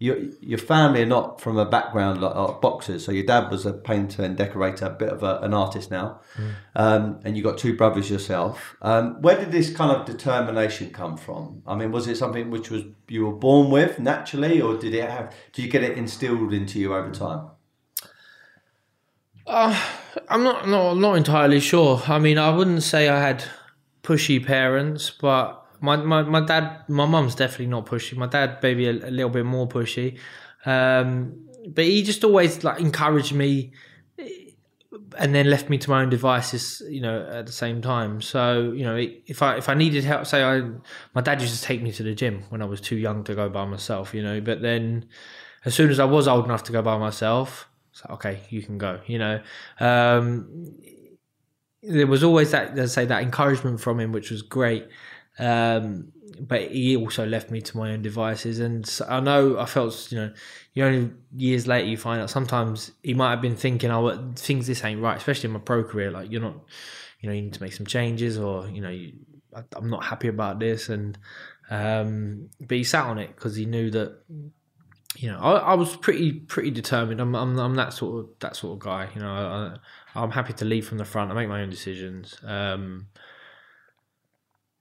Your 0.01 0.17
your 0.39 0.57
family 0.57 1.01
are 1.01 1.05
not 1.05 1.41
from 1.41 1.57
a 1.57 1.65
background 1.65 2.21
like, 2.21 2.33
like 2.33 2.61
boxers. 2.61 3.03
So 3.03 3.11
your 3.11 3.25
dad 3.25 3.51
was 3.51 3.65
a 3.65 3.73
painter 3.73 4.23
and 4.23 4.37
decorator, 4.37 4.85
a 4.85 4.91
bit 4.91 5.09
of 5.09 5.23
a, 5.23 5.39
an 5.41 5.53
artist 5.53 5.91
now, 5.91 6.21
um, 6.75 7.19
and 7.25 7.35
you 7.35 7.43
got 7.43 7.57
two 7.57 7.75
brothers 7.75 8.09
yourself. 8.09 8.77
Um, 8.81 9.21
where 9.21 9.37
did 9.37 9.51
this 9.51 9.75
kind 9.75 9.91
of 9.91 10.05
determination 10.05 10.91
come 10.91 11.17
from? 11.17 11.63
I 11.67 11.75
mean, 11.75 11.91
was 11.91 12.07
it 12.07 12.15
something 12.15 12.49
which 12.49 12.69
was 12.69 12.83
you 13.09 13.25
were 13.25 13.33
born 13.33 13.71
with 13.71 13.99
naturally, 13.99 14.61
or 14.61 14.77
did 14.77 14.93
it 14.93 15.09
have? 15.09 15.35
Did 15.51 15.65
you 15.65 15.69
get 15.69 15.83
it 15.83 15.97
instilled 15.97 16.53
into 16.53 16.79
you 16.79 16.95
over 16.95 17.11
time? 17.11 17.49
I'm 20.29 20.43
not, 20.43 20.67
not 20.67 20.93
not 20.97 21.15
entirely 21.15 21.59
sure. 21.59 22.01
I 22.07 22.19
mean, 22.19 22.37
I 22.37 22.55
wouldn't 22.55 22.83
say 22.83 23.09
I 23.09 23.19
had 23.19 23.43
pushy 24.03 24.43
parents, 24.45 25.09
but 25.09 25.65
my, 25.81 25.95
my, 25.97 26.23
my 26.23 26.41
dad, 26.41 26.83
my 26.87 27.05
mum's 27.05 27.35
definitely 27.35 27.67
not 27.67 27.85
pushy. 27.85 28.15
My 28.15 28.27
dad, 28.27 28.59
maybe 28.61 28.87
a, 28.87 28.91
a 28.91 29.11
little 29.11 29.29
bit 29.29 29.45
more 29.45 29.67
pushy, 29.67 30.17
um, 30.65 31.47
but 31.67 31.85
he 31.85 32.03
just 32.03 32.23
always 32.23 32.63
like 32.63 32.79
encouraged 32.79 33.33
me, 33.33 33.71
and 35.17 35.33
then 35.33 35.49
left 35.49 35.69
me 35.69 35.77
to 35.77 35.89
my 35.89 36.01
own 36.01 36.09
devices. 36.09 36.81
You 36.89 37.01
know, 37.01 37.27
at 37.31 37.45
the 37.45 37.51
same 37.51 37.81
time. 37.81 38.21
So 38.21 38.71
you 38.71 38.83
know, 38.83 38.95
if 38.97 39.41
I 39.41 39.57
if 39.57 39.69
I 39.69 39.73
needed 39.73 40.03
help, 40.03 40.25
say 40.25 40.43
I, 40.43 40.61
my 41.13 41.21
dad 41.21 41.41
used 41.41 41.57
to 41.57 41.61
take 41.61 41.81
me 41.81 41.91
to 41.93 42.03
the 42.03 42.13
gym 42.13 42.43
when 42.49 42.61
I 42.61 42.65
was 42.65 42.81
too 42.81 42.97
young 42.97 43.23
to 43.25 43.35
go 43.35 43.49
by 43.49 43.65
myself. 43.65 44.13
You 44.13 44.23
know, 44.23 44.41
but 44.41 44.61
then 44.61 45.07
as 45.65 45.75
soon 45.75 45.89
as 45.89 45.99
I 45.99 46.05
was 46.05 46.27
old 46.27 46.45
enough 46.45 46.63
to 46.63 46.71
go 46.71 46.81
by 46.81 46.97
myself, 46.97 47.69
it's 47.91 48.03
like, 48.03 48.13
okay, 48.13 48.39
you 48.49 48.61
can 48.61 48.77
go. 48.77 48.99
You 49.07 49.19
know, 49.19 49.41
um, 49.79 50.75
there 51.81 52.07
was 52.07 52.23
always 52.23 52.51
that, 52.51 52.75
let's 52.75 52.93
say, 52.93 53.05
that 53.05 53.23
encouragement 53.23 53.79
from 53.79 53.99
him, 53.99 54.11
which 54.11 54.31
was 54.31 54.41
great. 54.41 54.87
Um, 55.37 56.11
but 56.39 56.71
he 56.71 56.95
also 56.95 57.25
left 57.25 57.51
me 57.51 57.61
to 57.61 57.77
my 57.77 57.91
own 57.91 58.01
devices, 58.01 58.59
and 58.59 58.85
so 58.85 59.05
I 59.07 59.19
know 59.19 59.57
I 59.57 59.65
felt, 59.65 60.11
you 60.11 60.17
know, 60.17 60.33
you 60.73 60.85
only 60.85 61.11
years 61.35 61.67
later 61.67 61.87
you 61.87 61.97
find 61.97 62.21
out 62.21 62.29
sometimes 62.29 62.91
he 63.03 63.13
might 63.13 63.31
have 63.31 63.41
been 63.41 63.55
thinking, 63.55 63.91
oh, 63.91 64.33
things 64.35 64.67
this 64.67 64.83
ain't 64.83 65.01
right, 65.01 65.17
especially 65.17 65.47
in 65.47 65.53
my 65.53 65.59
pro 65.59 65.83
career. 65.83 66.11
Like 66.11 66.31
you're 66.31 66.41
not, 66.41 66.55
you 67.19 67.29
know, 67.29 67.35
you 67.35 67.41
need 67.41 67.53
to 67.53 67.63
make 67.63 67.73
some 67.73 67.85
changes, 67.85 68.37
or 68.37 68.67
you 68.69 68.81
know, 68.81 68.89
you, 68.89 69.13
I, 69.55 69.63
I'm 69.75 69.89
not 69.89 70.03
happy 70.03 70.27
about 70.27 70.59
this, 70.59 70.89
and 70.89 71.17
um, 71.69 72.49
but 72.59 72.77
he 72.77 72.83
sat 72.83 73.05
on 73.05 73.17
it 73.17 73.35
because 73.35 73.55
he 73.55 73.65
knew 73.65 73.89
that 73.91 74.17
you 75.17 75.31
know, 75.31 75.39
I, 75.39 75.57
I 75.57 75.73
was 75.73 75.95
pretty 75.95 76.33
pretty 76.33 76.71
determined. 76.71 77.19
I'm, 77.19 77.35
I'm 77.35 77.57
I'm 77.59 77.75
that 77.75 77.93
sort 77.93 78.19
of 78.19 78.29
that 78.39 78.55
sort 78.55 78.73
of 78.73 78.79
guy. 78.79 79.09
You 79.15 79.21
know, 79.21 79.29
I, 80.15 80.19
I'm 80.19 80.31
happy 80.31 80.53
to 80.53 80.65
lead 80.65 80.85
from 80.85 80.97
the 80.97 81.05
front. 81.05 81.31
I 81.31 81.33
make 81.33 81.49
my 81.49 81.61
own 81.61 81.69
decisions. 81.69 82.37
Um, 82.43 83.07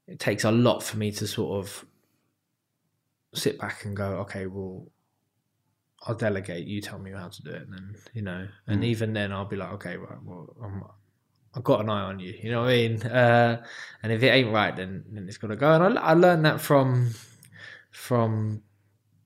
it 0.08 0.18
takes 0.18 0.44
a 0.44 0.50
lot 0.50 0.82
for 0.82 0.96
me 0.96 1.12
to 1.12 1.26
sort 1.26 1.64
of 1.64 1.84
sit 3.34 3.58
back 3.58 3.84
and 3.84 3.94
go, 3.96 4.04
okay, 4.20 4.46
well, 4.46 4.86
I'll 6.06 6.14
delegate. 6.14 6.66
You 6.66 6.80
tell 6.80 6.98
me 6.98 7.12
how 7.12 7.28
to 7.28 7.42
do 7.42 7.50
it, 7.50 7.62
and 7.62 7.72
then 7.72 7.96
you 8.14 8.22
know, 8.22 8.48
and 8.66 8.84
even 8.84 9.12
then, 9.12 9.32
I'll 9.32 9.44
be 9.44 9.56
like, 9.56 9.72
okay, 9.72 9.96
right, 9.96 10.18
well, 10.24 10.56
I'm, 10.62 10.84
I've 11.54 11.64
got 11.64 11.80
an 11.80 11.90
eye 11.90 12.02
on 12.02 12.20
you. 12.20 12.34
You 12.40 12.52
know 12.52 12.60
what 12.62 12.70
I 12.70 12.76
mean? 12.76 13.02
Uh, 13.02 13.62
and 14.02 14.12
if 14.12 14.22
it 14.22 14.28
ain't 14.28 14.52
right, 14.52 14.74
then 14.74 15.04
then 15.10 15.26
it's 15.28 15.38
got 15.38 15.48
to 15.48 15.56
go. 15.56 15.72
And 15.72 15.98
I, 15.98 16.02
I 16.02 16.12
learned 16.14 16.44
that 16.44 16.60
from 16.60 17.10
from 17.90 18.62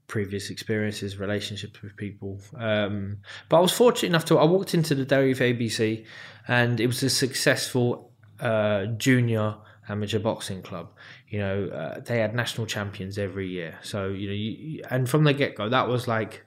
previous 0.07 0.51
experiences, 0.51 1.19
relationships 1.19 1.83
with 1.83 1.97
people. 1.97 2.41
Um, 2.57 3.19
but 3.49 3.59
I 3.59 3.61
was 3.61 3.73
fortunate 3.73 4.09
enough 4.09 4.25
to 4.27 4.39
I 4.39 4.45
walked 4.45 4.75
into 4.75 4.95
the 4.95 5.05
Dale 5.05 5.25
Youth 5.25 5.41
ABC, 5.41 6.07
and 6.49 6.81
it 6.81 6.87
was 6.87 7.03
a 7.03 7.11
successful 7.11 8.13
uh, 8.41 8.87
junior 8.87 9.57
amateur 9.89 10.19
boxing 10.19 10.63
club. 10.63 10.91
You 11.29 11.39
know, 11.41 11.67
uh, 11.67 12.01
they 12.01 12.19
had 12.19 12.35
national 12.35 12.67
champions 12.67 13.19
every 13.19 13.49
year. 13.49 13.79
So 13.83 14.09
you 14.09 14.29
know, 14.29 14.35
you, 14.35 14.83
and 14.91 15.09
from 15.09 15.25
the 15.25 15.33
get 15.33 15.57
go, 15.57 15.69
that 15.69 15.89
was 15.89 16.07
like. 16.09 16.45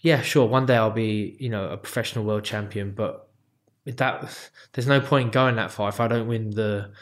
yeah, 0.00 0.22
sure, 0.22 0.46
one 0.46 0.66
day 0.66 0.76
I'll 0.76 0.90
be, 0.90 1.36
you 1.40 1.48
know, 1.48 1.68
a 1.68 1.76
professional 1.76 2.24
world 2.24 2.44
champion, 2.44 2.92
but 2.92 3.28
that 3.84 4.50
there's 4.72 4.86
no 4.86 5.00
point 5.00 5.32
going 5.32 5.56
that 5.56 5.70
far 5.70 5.88
if 5.88 6.00
I 6.00 6.08
don't 6.08 6.28
win 6.28 6.50
the 6.50 6.92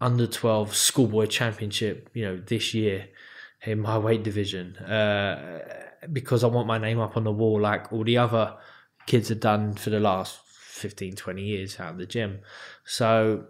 under 0.00 0.26
12 0.26 0.74
schoolboy 0.74 1.26
championship, 1.26 2.10
you 2.14 2.24
know, 2.24 2.36
this 2.36 2.74
year 2.74 3.08
in 3.64 3.80
my 3.80 3.98
weight 4.06 4.22
division, 4.22 4.76
uh, 4.76 5.60
because 6.12 6.44
I 6.44 6.46
want 6.46 6.68
my 6.68 6.78
name 6.78 7.00
up 7.00 7.16
on 7.16 7.24
the 7.24 7.32
wall 7.32 7.60
like 7.60 7.92
all 7.92 8.04
the 8.04 8.18
other 8.18 8.56
kids 9.06 9.28
have 9.30 9.40
done 9.40 9.74
for 9.74 9.90
the 9.90 10.00
last 10.00 10.38
15, 10.46 11.16
20 11.16 11.42
years 11.42 11.80
out 11.80 11.92
of 11.92 11.98
the 11.98 12.06
gym. 12.06 12.40
So 12.84 13.46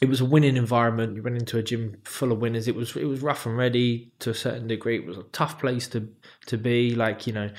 it 0.00 0.08
was 0.08 0.20
a 0.20 0.24
winning 0.24 0.56
environment. 0.56 1.16
You 1.16 1.22
went 1.22 1.36
into 1.36 1.58
a 1.58 1.62
gym 1.62 1.96
full 2.04 2.32
of 2.32 2.38
winners. 2.38 2.66
It 2.68 2.74
was 2.74 2.96
it 2.96 3.04
was 3.04 3.20
rough 3.20 3.46
and 3.46 3.56
ready 3.56 4.12
to 4.20 4.30
a 4.30 4.34
certain 4.34 4.66
degree. 4.66 4.96
It 4.96 5.06
was 5.06 5.18
a 5.18 5.22
tough 5.24 5.58
place 5.60 5.88
to 5.88 6.08
to 6.46 6.56
be. 6.58 6.94
Like 6.94 7.26
you 7.26 7.32
know, 7.32 7.50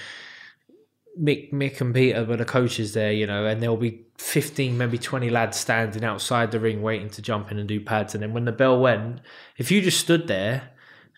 Mick 1.19 1.51
Mick 1.53 1.79
and 1.79 1.93
Peter 1.93 2.25
were 2.25 2.37
the 2.37 2.45
coaches 2.45 2.93
there. 2.93 3.11
You 3.11 3.25
know, 3.25 3.45
and 3.45 3.61
there'll 3.61 3.77
be 3.77 4.05
fifteen, 4.17 4.77
maybe 4.77 4.97
twenty 4.97 5.29
lads 5.29 5.57
standing 5.57 6.03
outside 6.03 6.51
the 6.51 6.59
ring 6.59 6.81
waiting 6.81 7.09
to 7.11 7.21
jump 7.21 7.51
in 7.51 7.57
and 7.57 7.69
do 7.69 7.79
pads. 7.79 8.13
And 8.13 8.21
then 8.21 8.33
when 8.33 8.45
the 8.45 8.51
bell 8.51 8.79
went, 8.79 9.21
if 9.57 9.71
you 9.71 9.81
just 9.81 9.99
stood 9.99 10.27
there, 10.27 10.71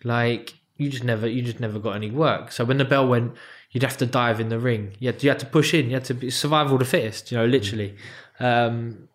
like 0.04 0.54
you 0.76 0.88
just 0.88 1.04
never 1.04 1.26
you 1.26 1.42
just 1.42 1.58
never 1.58 1.80
got 1.80 1.96
any 1.96 2.10
work. 2.10 2.52
So 2.52 2.64
when 2.64 2.78
the 2.78 2.84
bell 2.84 3.08
went, 3.08 3.34
you'd 3.72 3.82
have 3.82 3.96
to 3.98 4.06
dive 4.06 4.38
in 4.38 4.50
the 4.50 4.60
ring. 4.60 4.94
You 5.00 5.08
had 5.08 5.18
to, 5.18 5.24
you 5.24 5.30
had 5.30 5.40
to 5.40 5.46
push 5.46 5.74
in. 5.74 5.86
You 5.86 5.94
had 5.94 6.04
to 6.04 6.14
be 6.14 6.30
survival 6.30 6.78
the 6.78 6.84
fittest. 6.84 7.32
You 7.32 7.38
know, 7.38 7.46
literally. 7.46 7.96
Um, 8.38 9.07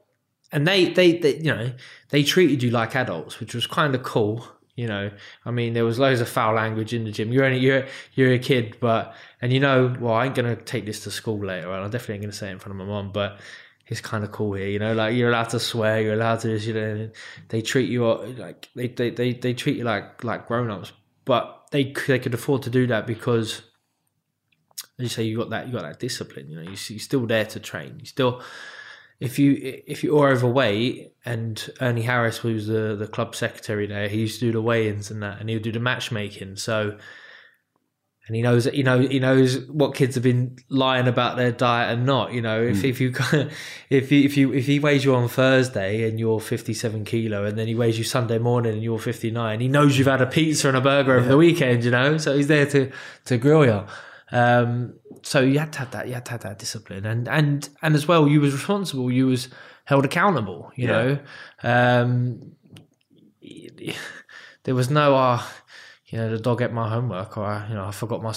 and 0.53 0.65
they, 0.67 0.85
they, 0.85 1.17
they, 1.17 1.37
you 1.37 1.53
know, 1.53 1.71
they 2.09 2.23
treated 2.23 2.63
you 2.63 2.69
like 2.69 2.95
adults, 2.95 3.39
which 3.39 3.53
was 3.53 3.67
kind 3.67 3.93
of 3.93 4.03
cool. 4.03 4.47
You 4.75 4.87
know, 4.87 5.11
I 5.45 5.51
mean, 5.51 5.73
there 5.73 5.85
was 5.85 5.99
loads 5.99 6.21
of 6.21 6.29
foul 6.29 6.55
language 6.55 6.93
in 6.93 7.03
the 7.03 7.11
gym. 7.11 7.31
You're 7.31 7.45
only 7.45 7.59
you're 7.59 7.85
you're 8.13 8.33
a 8.33 8.39
kid, 8.39 8.77
but 8.79 9.13
and 9.41 9.53
you 9.53 9.59
know, 9.59 9.95
well, 9.99 10.13
I 10.13 10.25
ain't 10.25 10.35
gonna 10.35 10.55
take 10.55 10.85
this 10.85 11.03
to 11.03 11.11
school 11.11 11.43
later, 11.45 11.71
and 11.71 11.83
I'm 11.83 11.91
definitely 11.91 12.15
ain't 12.15 12.23
gonna 12.23 12.33
say 12.33 12.47
it 12.47 12.53
in 12.53 12.59
front 12.59 12.79
of 12.79 12.87
my 12.87 12.91
mom, 12.91 13.11
but 13.11 13.39
it's 13.87 14.01
kind 14.01 14.23
of 14.23 14.31
cool 14.31 14.53
here, 14.53 14.67
you 14.67 14.79
know. 14.79 14.93
Like 14.93 15.15
you're 15.15 15.29
allowed 15.29 15.49
to 15.49 15.59
swear, 15.59 16.01
you're 16.01 16.13
allowed 16.13 16.39
to, 16.39 16.57
you 16.57 16.73
know. 16.73 17.09
They 17.49 17.61
treat 17.61 17.87
you 17.89 18.03
like 18.37 18.69
they 18.75 18.87
they 18.87 19.11
they, 19.11 19.33
they 19.33 19.53
treat 19.53 19.77
you 19.77 19.83
like 19.83 20.23
like 20.23 20.47
grown 20.47 20.71
ups, 20.71 20.91
but 21.25 21.67
they 21.71 21.93
they 22.07 22.17
could 22.17 22.33
afford 22.33 22.63
to 22.63 22.71
do 22.71 22.87
that 22.87 23.05
because 23.05 23.61
as 24.99 25.03
you 25.03 25.09
say, 25.09 25.23
you 25.23 25.37
got 25.37 25.49
that 25.49 25.67
you 25.67 25.73
got 25.73 25.83
that 25.83 25.99
discipline. 25.99 26.49
You 26.49 26.57
know, 26.57 26.61
you, 26.63 26.77
you're 26.87 26.99
still 26.99 27.25
there 27.25 27.45
to 27.45 27.59
train. 27.59 27.97
You 27.99 28.05
still, 28.05 28.41
if 29.23 29.39
you 29.39 29.81
if 29.87 30.03
you're 30.03 30.29
overweight, 30.29 31.13
and 31.25 31.71
Ernie 31.79 32.01
Harris 32.01 32.37
who's 32.37 32.67
the 32.67 32.95
the 32.95 33.07
club 33.07 33.35
secretary 33.35 33.87
there, 33.87 34.09
he 34.09 34.19
used 34.19 34.39
to 34.39 34.47
do 34.47 34.51
the 34.51 34.61
weigh-ins 34.61 35.09
and 35.09 35.23
that, 35.23 35.39
and 35.39 35.47
he 35.47 35.55
would 35.55 35.63
do 35.63 35.71
the 35.71 35.79
matchmaking. 35.79 36.57
So, 36.57 36.97
and 38.27 38.35
he 38.35 38.41
knows 38.41 38.65
you 38.65 38.83
know 38.83 38.99
he 38.99 39.19
knows 39.19 39.65
what 39.67 39.95
kids 39.95 40.15
have 40.15 40.25
been 40.25 40.57
lying 40.67 41.07
about 41.07 41.37
their 41.37 41.53
diet 41.53 41.93
and 41.93 42.05
not. 42.05 42.33
You 42.33 42.41
know, 42.41 42.61
if 42.61 42.81
mm. 42.81 42.89
if 42.89 42.99
you 42.99 43.13
if 43.89 44.11
you 44.11 44.23
if 44.25 44.35
you 44.35 44.53
if 44.53 44.65
he 44.65 44.79
weighs 44.79 45.05
you 45.05 45.15
on 45.15 45.29
Thursday 45.29 46.07
and 46.09 46.19
you're 46.19 46.41
57 46.41 47.05
kilo, 47.05 47.45
and 47.45 47.57
then 47.57 47.67
he 47.67 47.75
weighs 47.75 47.97
you 47.97 48.03
Sunday 48.03 48.39
morning 48.39 48.73
and 48.73 48.83
you're 48.83 48.99
59, 48.99 49.61
he 49.61 49.69
knows 49.69 49.97
you've 49.97 50.07
had 50.07 50.21
a 50.21 50.27
pizza 50.27 50.67
and 50.67 50.75
a 50.75 50.81
burger 50.81 51.15
over 51.15 51.29
the 51.29 51.37
weekend. 51.37 51.85
You 51.85 51.91
know, 51.91 52.17
so 52.17 52.35
he's 52.35 52.47
there 52.47 52.65
to 52.65 52.91
to 53.25 53.37
grill 53.37 53.65
you. 53.65 53.85
Um, 54.33 54.95
so 55.23 55.41
you 55.41 55.59
had 55.59 55.73
to 55.73 55.79
have 55.79 55.91
that. 55.91 56.07
You 56.07 56.13
had 56.13 56.25
to 56.25 56.31
have 56.31 56.41
that 56.41 56.59
discipline, 56.59 57.05
and 57.05 57.27
and 57.27 57.67
and 57.81 57.95
as 57.95 58.07
well, 58.07 58.27
you 58.27 58.41
was 58.41 58.53
responsible. 58.53 59.11
You 59.11 59.27
was 59.27 59.49
held 59.85 60.05
accountable. 60.05 60.71
You 60.75 60.87
yeah. 60.87 60.91
know, 60.91 61.19
um, 61.63 62.51
there 64.63 64.75
was 64.75 64.89
no, 64.89 65.15
uh, 65.15 65.41
you 66.07 66.17
know, 66.17 66.29
the 66.29 66.39
dog 66.39 66.61
ate 66.61 66.71
my 66.71 66.89
homework, 66.89 67.37
or 67.37 67.65
you 67.69 67.75
know, 67.75 67.85
I 67.85 67.91
forgot 67.91 68.21
my 68.21 68.35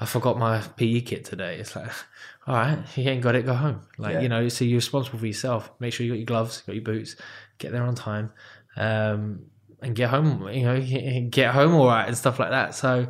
I 0.00 0.06
forgot 0.06 0.38
my 0.38 0.60
PE 0.60 1.00
kit 1.02 1.24
today. 1.24 1.58
It's 1.58 1.74
like, 1.76 1.90
all 2.46 2.54
right, 2.54 2.78
you 2.96 3.08
ain't 3.08 3.22
got 3.22 3.34
it, 3.34 3.44
go 3.44 3.54
home. 3.54 3.82
Like 3.98 4.14
yeah. 4.14 4.20
you 4.20 4.28
know, 4.28 4.48
so 4.48 4.64
you're 4.64 4.76
responsible 4.76 5.18
for 5.18 5.26
yourself. 5.26 5.70
Make 5.80 5.92
sure 5.92 6.06
you 6.06 6.12
got 6.12 6.18
your 6.18 6.26
gloves, 6.26 6.60
got 6.62 6.74
your 6.74 6.84
boots, 6.84 7.16
get 7.58 7.72
there 7.72 7.82
on 7.82 7.94
time. 7.94 8.32
Um, 8.76 9.46
and 9.82 9.96
get 9.96 10.10
home, 10.10 10.48
you 10.48 10.62
know, 10.62 10.80
get 11.30 11.52
home 11.52 11.74
all 11.74 11.88
right 11.88 12.06
and 12.06 12.16
stuff 12.16 12.38
like 12.38 12.50
that. 12.50 12.74
So, 12.74 13.08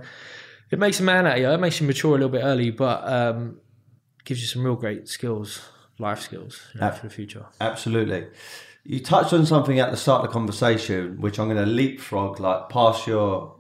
it 0.73 0.79
makes 0.79 0.99
a 1.01 1.03
man 1.03 1.27
out 1.27 1.35
of 1.35 1.39
you. 1.39 1.51
It 1.51 1.61
makes 1.61 1.81
you 1.81 1.87
mature 1.87 2.13
a 2.13 2.15
little 2.15 2.31
bit 2.31 2.43
early, 2.43 2.71
but 2.71 3.07
um, 3.07 3.61
gives 4.25 4.41
you 4.41 4.47
some 4.47 4.65
real 4.65 4.75
great 4.75 5.07
skills, 5.07 5.61
life 5.99 6.21
skills 6.21 6.63
you 6.75 6.81
know, 6.81 6.91
for 6.91 7.07
the 7.07 7.13
future. 7.13 7.45
Absolutely. 7.61 8.27
You 8.83 9.01
touched 9.01 9.35
on 9.35 9.45
something 9.45 9.79
at 9.79 9.91
the 9.91 9.99
start 9.99 10.25
of 10.25 10.31
the 10.31 10.33
conversation, 10.33 11.21
which 11.21 11.39
I'm 11.39 11.49
going 11.49 11.63
to 11.63 11.71
leapfrog, 11.71 12.41
like 12.41 12.71
past 12.71 13.07
your 13.07 13.55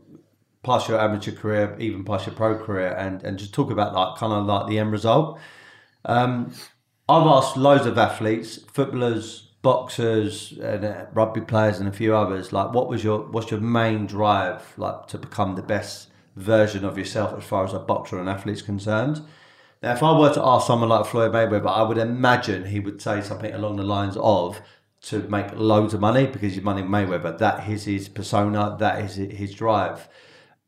past 0.64 0.88
your 0.88 0.98
amateur 0.98 1.32
career, 1.32 1.76
even 1.78 2.02
past 2.02 2.26
your 2.26 2.34
pro 2.34 2.58
career, 2.58 2.94
and 2.94 3.22
and 3.22 3.38
just 3.38 3.52
talk 3.52 3.70
about 3.70 3.92
like 3.92 4.16
kind 4.16 4.32
of 4.32 4.46
like 4.46 4.66
the 4.66 4.78
end 4.78 4.90
result. 4.90 5.38
Um, 6.06 6.54
I've 7.10 7.26
asked 7.26 7.58
loads 7.58 7.84
of 7.84 7.98
athletes, 7.98 8.56
footballers, 8.72 9.50
boxers, 9.60 10.52
and 10.52 10.84
uh, 10.84 11.06
rugby 11.12 11.42
players, 11.42 11.78
and 11.78 11.88
a 11.88 11.92
few 11.92 12.16
others, 12.16 12.54
like 12.54 12.72
what 12.72 12.88
was 12.88 13.04
your 13.04 13.20
what's 13.30 13.50
your 13.50 13.60
main 13.60 14.06
drive 14.06 14.72
like 14.78 15.08
to 15.08 15.18
become 15.18 15.56
the 15.56 15.62
best 15.62 16.08
version 16.36 16.84
of 16.84 16.98
yourself 16.98 17.36
as 17.36 17.44
far 17.44 17.64
as 17.64 17.74
a 17.74 17.78
boxer 17.78 18.18
and 18.18 18.28
athlete 18.28 18.56
is 18.56 18.62
concerned. 18.62 19.20
Now, 19.82 19.92
if 19.92 20.02
I 20.02 20.16
were 20.16 20.32
to 20.32 20.44
ask 20.44 20.66
someone 20.66 20.88
like 20.88 21.06
Floyd 21.06 21.32
Mayweather, 21.32 21.66
I 21.66 21.82
would 21.82 21.98
imagine 21.98 22.66
he 22.66 22.80
would 22.80 23.02
say 23.02 23.20
something 23.20 23.52
along 23.52 23.76
the 23.76 23.82
lines 23.82 24.16
of 24.16 24.60
to 25.02 25.18
make 25.28 25.52
loads 25.54 25.94
of 25.94 26.00
money 26.00 26.26
because 26.26 26.54
he's 26.54 26.62
Money 26.62 26.82
Mayweather. 26.82 27.36
That 27.38 27.68
is 27.68 27.84
his 27.84 28.08
persona, 28.08 28.76
that 28.78 29.04
is 29.04 29.16
his 29.16 29.52
drive. 29.54 30.08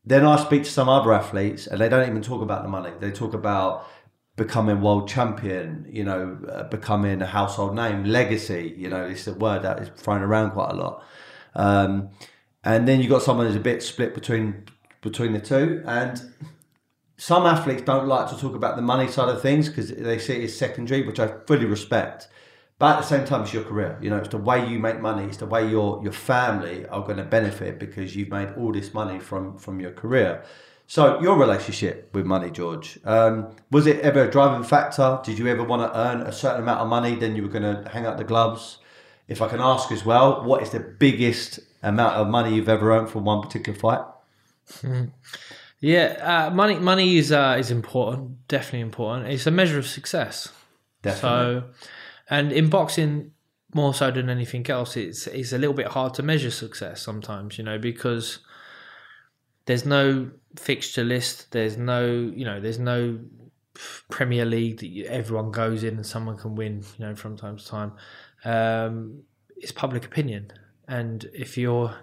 Then 0.05 0.25
I 0.25 0.35
speak 0.35 0.63
to 0.63 0.69
some 0.69 0.89
other 0.89 1.13
athletes 1.13 1.65
and 1.65 1.79
they 1.79 1.89
don't 1.89 2.07
even 2.07 2.21
talk 2.21 2.41
about 2.41 2.63
the 2.63 2.69
money. 2.69 2.91
They 2.99 3.11
talk 3.11 3.33
about 3.33 3.87
becoming 4.35 4.81
world 4.81 5.07
champion, 5.07 5.87
you 5.89 6.03
know, 6.03 6.37
uh, 6.51 6.63
becoming 6.63 7.21
a 7.21 7.25
household 7.25 7.73
name, 7.73 8.03
legacy, 8.03 8.75
you 8.77 8.89
know, 8.89 9.05
it's 9.05 9.25
a 9.27 9.33
word 9.33 9.63
that 9.63 9.79
is 9.79 9.89
thrown 9.95 10.21
around 10.21 10.51
quite 10.51 10.71
a 10.71 10.75
lot. 10.75 11.03
Um, 11.55 12.09
and 12.63 12.87
then 12.87 12.99
you've 12.99 13.09
got 13.09 13.21
someone 13.21 13.47
who's 13.47 13.55
a 13.55 13.61
bit 13.61 13.81
split 13.81 14.13
between 14.13 14.65
between 15.05 15.31
the 15.31 15.39
two. 15.39 15.81
And 15.85 16.21
some 17.15 17.45
athletes 17.45 17.83
don't 17.83 18.07
like 18.07 18.29
to 18.31 18.37
talk 18.37 18.55
about 18.55 18.75
the 18.75 18.81
money 18.81 19.07
side 19.07 19.29
of 19.29 19.41
things 19.41 19.69
because 19.69 19.89
they 19.89 20.19
see 20.19 20.41
it 20.41 20.43
as 20.43 20.57
secondary, 20.57 21.07
which 21.07 21.19
I 21.19 21.27
fully 21.47 21.65
respect. 21.65 22.27
But 22.77 22.97
at 22.97 23.01
the 23.03 23.07
same 23.07 23.25
time, 23.25 23.43
it's 23.43 23.53
your 23.53 23.63
career. 23.63 23.97
You 24.01 24.09
know, 24.09 24.17
it's 24.17 24.27
the 24.27 24.37
way 24.37 24.67
you 24.67 24.79
make 24.79 24.99
money. 24.99 25.23
It's 25.23 25.37
the 25.37 25.45
way 25.45 25.69
your 25.69 26.03
your 26.03 26.11
family 26.11 26.85
are 26.87 27.01
going 27.05 27.17
to 27.17 27.23
benefit 27.23 27.79
because 27.79 28.17
you've 28.17 28.29
made 28.29 28.49
all 28.57 28.73
this 28.73 28.93
money 28.93 29.19
from 29.19 29.57
from 29.57 29.79
your 29.79 29.91
career. 29.91 30.43
So 30.87 31.19
your 31.21 31.37
relationship 31.37 32.09
with 32.13 32.25
money, 32.25 32.51
George, 32.51 32.99
um, 33.05 33.55
was 33.71 33.87
it 33.87 34.01
ever 34.01 34.25
a 34.25 34.29
driving 34.29 34.63
factor? 34.63 35.19
Did 35.23 35.39
you 35.39 35.47
ever 35.47 35.63
want 35.63 35.81
to 35.81 35.97
earn 35.97 36.21
a 36.21 36.31
certain 36.31 36.61
amount 36.61 36.81
of 36.81 36.87
money? 36.89 37.15
Then 37.15 37.35
you 37.35 37.43
were 37.43 37.49
going 37.49 37.63
to 37.63 37.89
hang 37.89 38.05
up 38.05 38.17
the 38.17 38.23
gloves. 38.23 38.79
If 39.27 39.41
I 39.41 39.47
can 39.47 39.61
ask 39.61 39.91
as 39.91 40.05
well, 40.05 40.43
what 40.43 40.61
is 40.61 40.69
the 40.69 40.79
biggest 40.79 41.59
amount 41.81 42.15
of 42.15 42.27
money 42.27 42.55
you've 42.55 42.69
ever 42.69 42.91
earned 42.91 43.09
from 43.09 43.25
one 43.25 43.41
particular 43.41 43.79
fight? 43.79 44.01
Mm. 44.81 45.11
Yeah, 45.79 46.47
uh, 46.47 46.49
money 46.53 46.79
money 46.79 47.17
is 47.17 47.31
uh, 47.31 47.57
is 47.59 47.69
important, 47.69 48.47
definitely 48.47 48.81
important. 48.81 49.27
It's 49.29 49.45
a 49.45 49.51
measure 49.51 49.77
of 49.77 49.87
success. 49.87 50.51
Definitely. 51.01 51.61
So, 51.61 51.63
and 52.29 52.51
in 52.51 52.69
boxing, 52.69 53.31
more 53.73 53.93
so 53.93 54.09
than 54.09 54.29
anything 54.29 54.67
else, 54.69 54.97
it's 54.97 55.27
it's 55.27 55.51
a 55.53 55.57
little 55.57 55.75
bit 55.75 55.87
hard 55.87 56.13
to 56.15 56.23
measure 56.23 56.49
success 56.49 57.01
sometimes, 57.01 57.57
you 57.57 57.63
know, 57.63 57.77
because 57.77 58.39
there's 59.65 59.85
no 59.85 60.31
fixture 60.55 61.03
list. 61.03 61.51
There's 61.51 61.77
no, 61.77 62.31
you 62.33 62.45
know, 62.45 62.59
there's 62.59 62.79
no 62.79 63.19
Premier 64.09 64.45
League 64.45 64.79
that 64.79 65.07
everyone 65.09 65.51
goes 65.51 65.83
in 65.83 65.95
and 65.95 66.05
someone 66.05 66.37
can 66.37 66.55
win, 66.55 66.83
you 66.97 67.05
know, 67.05 67.15
from 67.15 67.35
time 67.37 67.57
to 67.57 67.65
time. 67.65 67.91
Um, 68.45 69.23
it's 69.57 69.71
public 69.71 70.05
opinion, 70.05 70.51
and 70.87 71.29
if 71.33 71.57
you're 71.57 71.95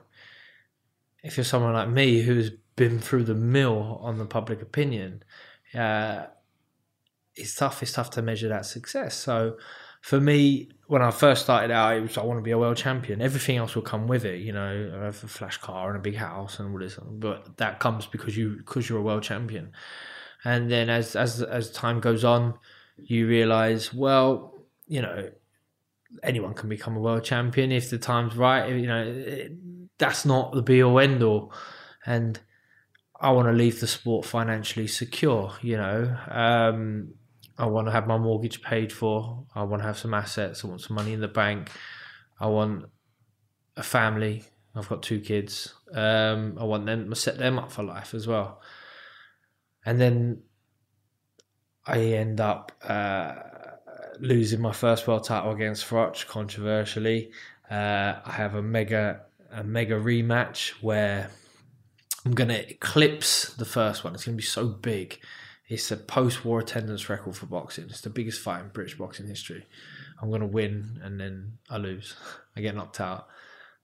if 1.22 1.36
you're 1.36 1.44
someone 1.44 1.72
like 1.72 1.88
me 1.88 2.20
who's 2.22 2.50
been 2.76 2.98
through 2.98 3.24
the 3.24 3.34
mill 3.34 3.98
on 4.02 4.18
the 4.18 4.24
public 4.24 4.62
opinion, 4.62 5.22
uh, 5.74 6.26
it's 7.34 7.54
tough. 7.54 7.82
It's 7.82 7.92
tough 7.92 8.10
to 8.10 8.22
measure 8.22 8.48
that 8.48 8.66
success. 8.66 9.14
So 9.14 9.56
for 10.02 10.20
me, 10.20 10.68
when 10.86 11.00
I 11.00 11.10
first 11.10 11.42
started 11.42 11.70
out, 11.70 11.96
it 11.96 12.00
was 12.00 12.18
I 12.18 12.24
want 12.24 12.38
to 12.38 12.42
be 12.42 12.50
a 12.50 12.58
world 12.58 12.76
champion. 12.76 13.22
Everything 13.22 13.56
else 13.56 13.74
will 13.74 13.82
come 13.82 14.06
with 14.06 14.24
it. 14.24 14.40
You 14.40 14.52
know, 14.52 14.92
I 15.00 15.04
have 15.04 15.22
a 15.24 15.28
flash 15.28 15.56
car 15.58 15.88
and 15.88 15.96
a 15.96 16.02
big 16.02 16.16
house 16.16 16.58
and 16.58 16.72
all 16.72 16.78
this, 16.78 16.98
but 17.00 17.56
that 17.56 17.78
comes 17.78 18.06
because 18.06 18.36
you 18.36 18.56
because 18.56 18.88
you're 18.88 18.98
a 18.98 19.02
world 19.02 19.22
champion. 19.22 19.72
And 20.44 20.70
then 20.70 20.90
as 20.90 21.16
as 21.16 21.40
as 21.40 21.70
time 21.70 22.00
goes 22.00 22.24
on, 22.24 22.54
you 22.96 23.28
realize, 23.28 23.94
well, 23.94 24.66
you 24.86 25.00
know, 25.00 25.30
anyone 26.22 26.54
can 26.54 26.68
become 26.68 26.96
a 26.96 27.00
world 27.00 27.24
champion 27.24 27.72
if 27.72 27.88
the 27.88 27.98
time's 27.98 28.36
right. 28.36 28.68
You 28.68 28.86
know, 28.86 29.48
that's 30.02 30.24
not 30.24 30.52
the 30.52 30.62
be 30.62 30.82
all 30.82 30.98
end 30.98 31.22
all. 31.22 31.52
And 32.04 32.38
I 33.20 33.30
want 33.30 33.46
to 33.46 33.52
leave 33.52 33.78
the 33.78 33.86
sport 33.86 34.26
financially 34.26 34.88
secure. 34.88 35.52
You 35.62 35.76
know, 35.76 36.16
um, 36.28 37.14
I 37.56 37.66
want 37.66 37.86
to 37.86 37.92
have 37.92 38.08
my 38.08 38.18
mortgage 38.18 38.62
paid 38.62 38.92
for. 38.92 39.46
I 39.54 39.62
want 39.62 39.80
to 39.82 39.86
have 39.86 39.96
some 39.96 40.12
assets. 40.12 40.64
I 40.64 40.66
want 40.66 40.80
some 40.80 40.96
money 40.96 41.12
in 41.12 41.20
the 41.20 41.28
bank. 41.28 41.70
I 42.40 42.48
want 42.48 42.86
a 43.76 43.84
family. 43.84 44.42
I've 44.74 44.88
got 44.88 45.04
two 45.04 45.20
kids. 45.20 45.72
Um, 45.94 46.56
I 46.58 46.64
want 46.64 46.84
them 46.86 47.08
to 47.08 47.14
set 47.14 47.38
them 47.38 47.60
up 47.60 47.70
for 47.70 47.84
life 47.84 48.12
as 48.12 48.26
well. 48.26 48.60
And 49.86 50.00
then 50.00 50.42
I 51.86 52.00
end 52.00 52.40
up 52.40 52.72
uh, 52.82 53.34
losing 54.18 54.60
my 54.60 54.72
first 54.72 55.06
world 55.06 55.22
title 55.22 55.52
against 55.52 55.88
Froch 55.88 56.26
controversially. 56.26 57.30
Uh, 57.70 58.14
I 58.24 58.32
have 58.32 58.56
a 58.56 58.62
mega 58.62 59.26
a 59.52 59.62
mega 59.62 59.94
rematch 59.94 60.70
where 60.80 61.30
I'm 62.24 62.32
going 62.32 62.48
to 62.48 62.70
eclipse 62.70 63.52
the 63.54 63.64
first 63.64 64.04
one. 64.04 64.14
It's 64.14 64.24
going 64.24 64.36
to 64.36 64.42
be 64.42 64.46
so 64.46 64.66
big. 64.66 65.20
It's 65.68 65.90
a 65.90 65.96
post-war 65.96 66.60
attendance 66.60 67.08
record 67.08 67.36
for 67.36 67.46
boxing. 67.46 67.84
It's 67.84 68.00
the 68.00 68.10
biggest 68.10 68.40
fight 68.40 68.62
in 68.62 68.68
British 68.68 68.96
boxing 68.96 69.26
history. 69.26 69.66
I'm 70.20 70.28
going 70.28 70.40
to 70.40 70.46
win 70.46 71.00
and 71.02 71.18
then 71.18 71.58
I 71.68 71.78
lose. 71.78 72.14
I 72.56 72.60
get 72.60 72.74
knocked 72.74 73.00
out. 73.00 73.28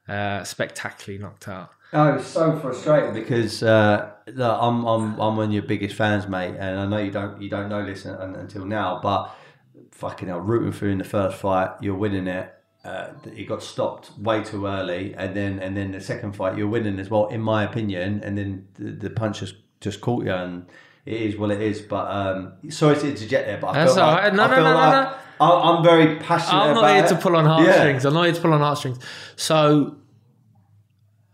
Uh, 0.08 0.42
spectacularly 0.44 1.22
knocked 1.22 1.48
out. 1.48 1.70
Oh, 1.92 2.14
it's 2.14 2.26
so 2.26 2.58
frustrating 2.58 3.14
because 3.14 3.62
uh, 3.62 4.10
look, 4.26 4.58
I'm 4.60 4.84
I'm 4.84 5.18
I'm 5.18 5.36
one 5.36 5.46
of 5.46 5.52
your 5.52 5.62
biggest 5.62 5.96
fans, 5.96 6.28
mate, 6.28 6.54
and 6.58 6.78
I 6.78 6.86
know 6.86 6.98
you 6.98 7.10
don't 7.10 7.40
you 7.40 7.48
don't 7.48 7.70
know 7.70 7.84
this 7.84 8.04
until 8.04 8.66
now, 8.66 9.00
but 9.02 9.34
fucking 9.92 10.28
hell, 10.28 10.40
rooting 10.40 10.72
for 10.72 10.86
you 10.86 10.92
in 10.92 10.98
the 10.98 11.04
first 11.04 11.38
fight, 11.38 11.70
you're 11.80 11.94
winning 11.94 12.26
it. 12.26 12.54
Uh, 12.88 13.12
he 13.34 13.44
got 13.44 13.62
stopped 13.62 14.06
way 14.18 14.38
too 14.42 14.66
early, 14.66 15.14
and 15.22 15.30
then 15.38 15.58
and 15.64 15.76
then 15.76 15.88
the 15.92 16.00
second 16.00 16.32
fight 16.38 16.56
you're 16.56 16.72
winning 16.76 16.98
as 16.98 17.08
well, 17.10 17.26
in 17.36 17.40
my 17.40 17.60
opinion, 17.70 18.20
and 18.24 18.32
then 18.38 18.50
the, 18.74 18.90
the 19.04 19.10
punch 19.10 19.40
just 19.40 19.56
just 19.80 20.00
caught 20.00 20.24
you, 20.24 20.32
and 20.32 20.66
it 21.04 21.20
is 21.28 21.36
what 21.36 21.50
it 21.50 21.60
is. 21.60 21.80
But 21.82 22.06
um, 22.20 22.38
sorry 22.70 22.96
to 22.96 23.06
interject 23.08 23.46
there, 23.46 23.58
but 23.58 23.68
I 23.68 23.72
That's 23.74 23.94
feel 23.94 24.02
all 24.04 24.12
like, 24.12 24.22
right. 24.24 24.34
No, 24.34 24.42
I 24.44 24.46
no, 24.48 24.54
feel 24.54 24.64
no, 24.64 24.70
no, 24.70 24.76
like 24.78 25.10
no. 25.10 25.16
I'm 25.40 25.84
very 25.84 26.16
passionate. 26.16 26.58
I'm 26.62 26.74
not 26.74 26.94
here 26.94 27.04
it. 27.04 27.08
to 27.08 27.16
pull 27.16 27.36
on 27.36 27.44
Yeah. 27.44 27.50
heartstrings. 27.72 28.04
I'm 28.06 28.14
not 28.14 28.24
here 28.24 28.34
to 28.34 28.40
pull 28.40 28.52
on 28.54 28.60
heartstrings. 28.60 28.98
So 29.36 29.96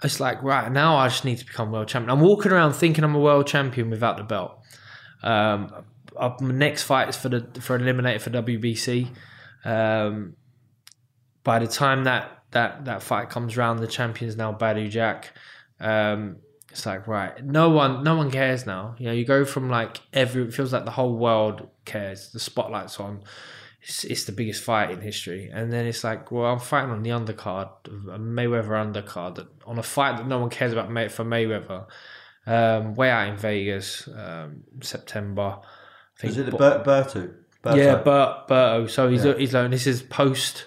it's 0.02 0.18
like 0.20 0.42
right 0.42 0.70
now, 0.70 0.96
I 0.96 1.08
just 1.08 1.24
need 1.24 1.38
to 1.38 1.46
become 1.46 1.72
world 1.72 1.88
champion. 1.88 2.10
I'm 2.10 2.20
walking 2.20 2.52
around 2.52 2.72
thinking 2.74 3.04
I'm 3.04 3.14
a 3.14 3.20
world 3.20 3.46
champion 3.46 3.90
without 3.90 4.16
the 4.16 4.24
belt. 4.24 4.58
Um, 5.22 5.72
uh, 6.16 6.30
my 6.40 6.52
next 6.52 6.82
fight 6.82 7.08
is 7.08 7.16
for 7.16 7.28
the 7.28 7.40
for 7.60 7.78
eliminator 7.78 8.20
for 8.20 8.30
WBC. 8.30 9.08
Um, 9.64 10.36
by 11.44 11.58
the 11.60 11.66
time 11.68 12.04
that 12.04 12.42
that 12.50 12.86
that 12.86 13.02
fight 13.02 13.30
comes 13.30 13.56
around, 13.56 13.76
the 13.78 13.86
champion's 13.86 14.36
now 14.36 14.52
Badou 14.52 14.90
Jack. 14.90 15.32
Um, 15.80 16.36
it's 16.70 16.86
like 16.86 17.06
right, 17.06 17.44
no 17.44 17.70
one 17.70 18.02
no 18.02 18.16
one 18.16 18.30
cares 18.30 18.66
now. 18.66 18.96
You 18.98 19.06
know, 19.06 19.12
you 19.12 19.24
go 19.24 19.44
from 19.44 19.70
like 19.70 20.00
every 20.12 20.42
it 20.44 20.54
feels 20.54 20.72
like 20.72 20.84
the 20.84 20.90
whole 20.90 21.16
world 21.16 21.68
cares. 21.84 22.32
The 22.32 22.40
spotlight's 22.40 22.98
on 22.98 23.22
it's, 23.86 24.04
it's 24.04 24.24
the 24.24 24.32
biggest 24.32 24.62
fight 24.62 24.90
in 24.90 25.00
history. 25.00 25.50
And 25.52 25.72
then 25.72 25.86
it's 25.86 26.02
like, 26.02 26.32
well, 26.32 26.46
I'm 26.52 26.58
fighting 26.58 26.90
on 26.90 27.02
the 27.02 27.10
undercard, 27.10 27.68
a 27.86 28.18
Mayweather 28.18 28.70
undercard, 28.70 29.46
on 29.66 29.78
a 29.78 29.82
fight 29.82 30.16
that 30.16 30.26
no 30.26 30.38
one 30.38 30.50
cares 30.50 30.72
about 30.72 30.90
May, 30.90 31.08
for 31.08 31.24
Mayweather. 31.24 31.86
Um, 32.46 32.94
way 32.94 33.10
out 33.10 33.28
in 33.28 33.36
Vegas, 33.36 34.08
um, 34.08 34.64
September. 34.82 35.58
I 35.62 36.20
think 36.20 36.32
Is 36.32 36.38
it 36.38 36.46
the 36.46 36.52
Bertu? 36.52 37.34
Berto? 37.62 37.76
yeah, 37.76 37.96
Bert, 37.96 38.48
Berto. 38.48 38.90
So 38.90 39.08
he's 39.08 39.24
Yeah. 39.24 39.34
he's 39.36 39.54
like, 39.54 39.70
this 39.70 39.86
is 39.86 40.02
post 40.02 40.66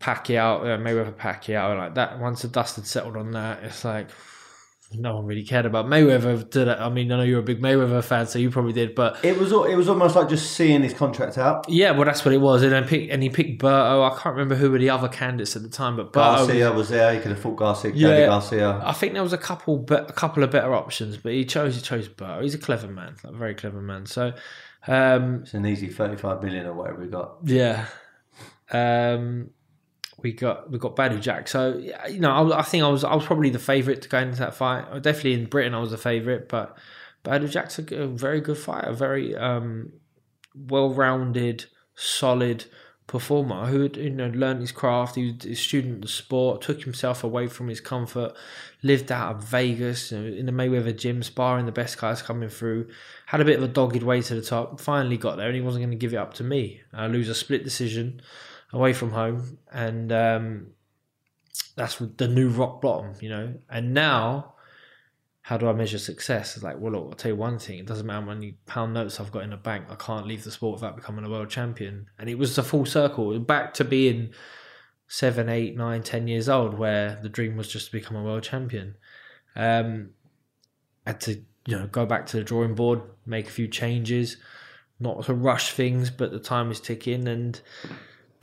Pacquiao, 0.00 0.60
uh, 0.60 0.78
Mayweather 0.78 1.14
Pacquiao, 1.14 1.76
like 1.78 1.94
that. 1.94 2.18
Once 2.18 2.42
the 2.42 2.48
dust 2.48 2.76
had 2.76 2.86
settled 2.86 3.16
on 3.16 3.30
that, 3.32 3.62
it's 3.64 3.84
like 3.84 4.08
no 4.96 5.16
one 5.16 5.24
really 5.24 5.42
cared 5.44 5.66
about 5.66 5.86
Mayweather. 5.86 6.48
Did 6.50 6.68
it? 6.68 6.78
I 6.78 6.88
mean, 6.88 7.10
I 7.10 7.16
know 7.16 7.22
you're 7.22 7.40
a 7.40 7.42
big 7.42 7.60
Mayweather 7.60 8.04
fan, 8.04 8.26
so 8.26 8.38
you 8.38 8.50
probably 8.50 8.72
did, 8.74 8.94
but 8.94 9.24
It 9.24 9.38
was 9.38 9.50
it 9.50 9.76
was 9.76 9.88
almost 9.88 10.14
like 10.14 10.28
just 10.28 10.52
seeing 10.52 10.82
his 10.82 10.92
contract 10.94 11.36
out. 11.38 11.68
yeah, 11.68 11.90
well, 11.92 12.04
that's 12.04 12.24
what 12.24 12.32
it 12.34 12.40
was. 12.40 12.62
And 12.62 12.70
then 12.72 12.84
pick, 12.86 13.08
and 13.10 13.22
he 13.22 13.28
picked 13.30 13.60
Berto. 13.62 14.08
I 14.08 14.14
can't 14.20 14.34
remember 14.36 14.54
who 14.54 14.70
were 14.70 14.78
the 14.78 14.90
other 14.90 15.08
candidates 15.08 15.56
at 15.56 15.62
the 15.62 15.68
time, 15.70 15.96
but 15.96 16.12
Berto. 16.12 16.46
Garcia 16.46 16.70
was 16.72 16.90
there. 16.90 17.12
He 17.14 17.20
could 17.20 17.30
have 17.32 17.40
fought 17.40 17.56
Garcia. 17.56 17.92
Yeah. 17.94 18.26
Garcia. 18.26 18.80
I 18.84 18.92
think 18.92 19.14
there 19.14 19.22
was 19.22 19.32
a 19.32 19.38
couple, 19.38 19.78
be- 19.78 19.94
a 19.94 20.12
couple 20.12 20.42
of 20.44 20.50
better 20.50 20.74
options, 20.74 21.16
but 21.16 21.32
he 21.32 21.44
chose 21.44 21.74
he 21.76 21.80
chose 21.80 22.08
Berto. 22.08 22.42
He's 22.42 22.54
a 22.54 22.58
clever 22.58 22.86
man, 22.88 23.16
like 23.24 23.34
a 23.34 23.36
very 23.36 23.54
clever 23.54 23.80
man. 23.80 24.06
So, 24.06 24.32
um, 24.86 25.40
It's 25.42 25.54
an 25.54 25.66
easy 25.66 25.88
thirty-five 25.88 26.40
million 26.42 26.66
or 26.66 26.74
whatever 26.74 27.00
we 27.00 27.08
got. 27.08 27.38
yeah, 27.42 27.86
um, 28.70 29.50
we 30.24 30.32
got 30.32 30.70
we 30.70 30.78
got 30.78 30.96
Badou 30.96 31.20
Jack. 31.20 31.46
So 31.46 31.80
you 32.08 32.18
know, 32.18 32.32
I, 32.32 32.58
I 32.58 32.62
think 32.62 32.82
I 32.82 32.88
was 32.88 33.04
I 33.04 33.14
was 33.14 33.24
probably 33.24 33.50
the 33.50 33.60
favourite 33.60 34.02
to 34.02 34.08
go 34.08 34.18
into 34.18 34.38
that 34.38 34.54
fight. 34.54 35.02
Definitely 35.02 35.34
in 35.34 35.46
Britain, 35.46 35.74
I 35.74 35.78
was 35.78 35.92
the 35.92 35.98
favourite, 35.98 36.48
but 36.48 36.76
Badou 37.24 37.48
Jack's 37.48 37.78
a 37.78 38.06
very 38.08 38.40
good 38.40 38.58
fighter, 38.58 38.88
a 38.88 38.94
very 38.94 39.36
um, 39.36 39.92
well-rounded, 40.56 41.66
solid 41.94 42.64
performer 43.06 43.66
who 43.66 43.82
had 43.82 43.98
you 43.98 44.08
know 44.08 44.28
learned 44.28 44.62
his 44.62 44.72
craft. 44.72 45.16
He 45.16 45.32
was 45.32 45.44
a 45.44 45.54
student 45.54 45.96
of 45.96 46.00
the 46.00 46.08
sport, 46.08 46.62
took 46.62 46.82
himself 46.82 47.22
away 47.22 47.46
from 47.46 47.68
his 47.68 47.82
comfort, 47.82 48.32
lived 48.82 49.12
out 49.12 49.36
of 49.36 49.44
Vegas 49.44 50.10
you 50.10 50.18
know, 50.18 50.26
in 50.26 50.46
the 50.46 50.52
Mayweather 50.52 50.96
gym, 50.96 51.22
sparring 51.22 51.66
the 51.66 51.72
best 51.72 51.98
guys 51.98 52.22
coming 52.22 52.48
through. 52.48 52.88
Had 53.26 53.42
a 53.42 53.44
bit 53.44 53.58
of 53.58 53.62
a 53.62 53.68
dogged 53.68 54.02
way 54.02 54.22
to 54.22 54.34
the 54.34 54.42
top. 54.42 54.80
Finally 54.80 55.18
got 55.18 55.36
there, 55.36 55.48
and 55.48 55.54
he 55.54 55.60
wasn't 55.60 55.82
going 55.82 55.90
to 55.90 56.00
give 56.00 56.14
it 56.14 56.18
up 56.18 56.32
to 56.34 56.44
me. 56.44 56.80
I 56.94 57.08
lose 57.08 57.28
a 57.28 57.34
split 57.34 57.62
decision 57.62 58.22
away 58.74 58.92
from 58.92 59.12
home, 59.12 59.58
and 59.72 60.12
um, 60.12 60.66
that's 61.76 61.96
the 62.16 62.28
new 62.28 62.48
rock 62.48 62.82
bottom, 62.82 63.14
you 63.20 63.28
know. 63.28 63.54
And 63.70 63.94
now, 63.94 64.54
how 65.42 65.56
do 65.56 65.68
I 65.68 65.72
measure 65.72 65.98
success? 65.98 66.56
It's 66.56 66.64
like, 66.64 66.78
well, 66.78 66.92
look, 66.92 67.06
I'll 67.10 67.12
tell 67.12 67.30
you 67.30 67.36
one 67.36 67.58
thing: 67.58 67.78
it 67.78 67.86
doesn't 67.86 68.06
matter 68.06 68.20
how 68.20 68.26
many 68.26 68.56
pound 68.66 68.92
notes 68.94 69.20
I've 69.20 69.32
got 69.32 69.44
in 69.44 69.50
the 69.50 69.56
bank. 69.56 69.86
I 69.88 69.94
can't 69.94 70.26
leave 70.26 70.44
the 70.44 70.50
sport 70.50 70.80
without 70.80 70.96
becoming 70.96 71.24
a 71.24 71.30
world 71.30 71.48
champion. 71.48 72.08
And 72.18 72.28
it 72.28 72.36
was 72.36 72.58
a 72.58 72.62
full 72.62 72.84
circle, 72.84 73.38
back 73.38 73.72
to 73.74 73.84
being 73.84 74.32
seven, 75.06 75.48
eight, 75.48 75.76
nine, 75.76 76.02
ten 76.02 76.26
years 76.26 76.48
old, 76.48 76.74
where 76.74 77.18
the 77.22 77.28
dream 77.28 77.56
was 77.56 77.68
just 77.68 77.86
to 77.86 77.92
become 77.92 78.16
a 78.16 78.24
world 78.24 78.42
champion. 78.42 78.96
Um, 79.54 80.10
had 81.06 81.20
to, 81.22 81.42
you 81.66 81.78
know, 81.78 81.86
go 81.86 82.06
back 82.06 82.26
to 82.26 82.38
the 82.38 82.42
drawing 82.42 82.74
board, 82.74 83.02
make 83.24 83.46
a 83.46 83.52
few 83.52 83.68
changes, 83.68 84.38
not 84.98 85.24
to 85.24 85.34
rush 85.34 85.72
things, 85.72 86.10
but 86.10 86.32
the 86.32 86.38
time 86.40 86.70
is 86.70 86.80
ticking 86.80 87.28
and 87.28 87.60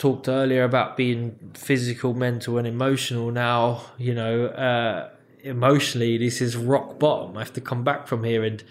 talked 0.01 0.27
earlier 0.27 0.63
about 0.63 0.97
being 0.97 1.37
physical, 1.53 2.15
mental, 2.15 2.57
and 2.57 2.65
emotional. 2.65 3.29
Now, 3.29 3.83
you 3.99 4.15
know, 4.15 4.47
uh, 4.47 5.09
emotionally, 5.43 6.17
this 6.17 6.41
is 6.41 6.57
rock 6.57 6.97
bottom. 6.97 7.37
I 7.37 7.41
have 7.41 7.53
to 7.53 7.61
come 7.61 7.83
back 7.83 8.07
from 8.07 8.23
here, 8.23 8.43
and 8.43 8.63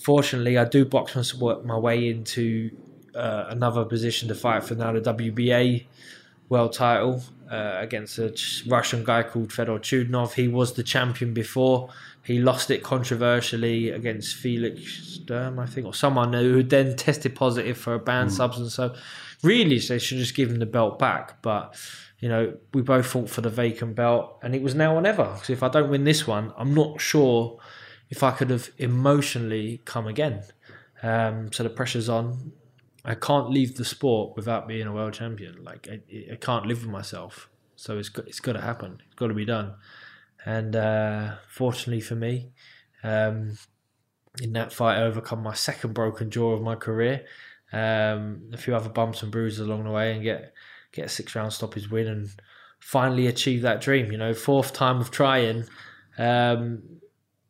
fortunately, 0.00 0.56
I 0.56 0.64
do 0.64 0.86
box 0.86 1.14
my, 1.14 1.38
work 1.38 1.66
my 1.66 1.76
way 1.76 2.08
into 2.08 2.70
uh, 3.14 3.44
another 3.50 3.84
position 3.84 4.26
to 4.28 4.34
fight 4.34 4.64
for 4.64 4.74
now 4.74 4.92
the 4.92 5.02
WBA 5.02 5.84
world 6.48 6.72
title 6.72 7.22
uh, 7.50 7.76
against 7.80 8.18
a 8.18 8.34
Russian 8.66 9.04
guy 9.04 9.22
called 9.22 9.52
Fedor 9.52 9.80
Chudinov. 9.80 10.32
He 10.32 10.48
was 10.48 10.72
the 10.72 10.82
champion 10.82 11.34
before. 11.34 11.90
He 12.22 12.38
lost 12.38 12.70
it 12.70 12.82
controversially 12.82 13.90
against 13.90 14.36
Felix 14.36 14.80
Sturm, 15.16 15.58
I 15.58 15.66
think, 15.66 15.86
or 15.86 15.92
someone 15.92 16.32
who 16.32 16.62
then 16.62 16.96
tested 16.96 17.34
positive 17.34 17.76
for 17.76 17.92
a 17.92 17.98
banned 17.98 18.32
substance. 18.32 18.74
So, 18.74 18.94
really, 19.44 19.78
they 19.78 19.98
should 19.98 20.18
just 20.18 20.34
give 20.34 20.50
him 20.50 20.58
the 20.58 20.66
belt 20.66 20.98
back. 20.98 21.42
But, 21.42 21.76
you 22.18 22.28
know, 22.28 22.56
we 22.72 22.82
both 22.82 23.06
fought 23.06 23.30
for 23.30 23.40
the 23.40 23.50
vacant 23.50 23.94
belt, 23.94 24.38
and 24.42 24.54
it 24.54 24.62
was 24.62 24.74
now 24.74 24.94
or 24.94 25.00
never. 25.00 25.24
Because 25.24 25.50
if 25.50 25.62
I 25.62 25.68
don't 25.68 25.90
win 25.90 26.04
this 26.04 26.26
one, 26.26 26.52
I'm 26.56 26.74
not 26.74 27.00
sure 27.00 27.58
if 28.10 28.22
I 28.22 28.30
could 28.30 28.50
have 28.50 28.70
emotionally 28.78 29.82
come 29.84 30.06
again. 30.06 30.42
Um, 31.02 31.52
so 31.52 31.62
the 31.62 31.70
pressure's 31.70 32.08
on. 32.08 32.52
I 33.04 33.14
can't 33.14 33.50
leave 33.50 33.76
the 33.76 33.84
sport 33.84 34.34
without 34.36 34.66
being 34.66 34.86
a 34.86 34.92
world 34.92 35.12
champion. 35.12 35.62
Like 35.62 35.88
I, 35.90 36.00
I 36.32 36.36
can't 36.36 36.66
live 36.66 36.82
with 36.82 36.90
myself. 36.90 37.50
So 37.76 37.98
it's 37.98 38.08
got, 38.08 38.26
it's 38.26 38.40
got 38.40 38.52
to 38.52 38.62
happen. 38.62 39.02
It's 39.06 39.14
got 39.14 39.28
to 39.28 39.34
be 39.34 39.44
done. 39.44 39.74
And 40.46 40.74
uh, 40.74 41.36
fortunately 41.48 42.00
for 42.00 42.14
me, 42.14 42.52
um, 43.02 43.58
in 44.40 44.52
that 44.54 44.72
fight, 44.72 44.98
I 44.98 45.02
overcome 45.02 45.42
my 45.42 45.54
second 45.54 45.92
broken 45.92 46.30
jaw 46.30 46.52
of 46.52 46.62
my 46.62 46.74
career. 46.74 47.24
Um, 47.74 48.50
a 48.52 48.56
few 48.56 48.74
other 48.76 48.88
bumps 48.88 49.22
and 49.22 49.32
bruises 49.32 49.60
along 49.60 49.84
the 49.84 49.90
way, 49.90 50.12
and 50.12 50.22
get 50.22 50.54
get 50.92 51.06
a 51.06 51.08
six 51.08 51.34
round 51.34 51.52
stoppage 51.52 51.90
win, 51.90 52.06
and 52.06 52.28
finally 52.78 53.26
achieve 53.26 53.62
that 53.62 53.80
dream. 53.80 54.12
You 54.12 54.18
know, 54.18 54.32
fourth 54.32 54.72
time 54.72 55.00
of 55.00 55.10
trying, 55.10 55.64
um, 56.18 56.82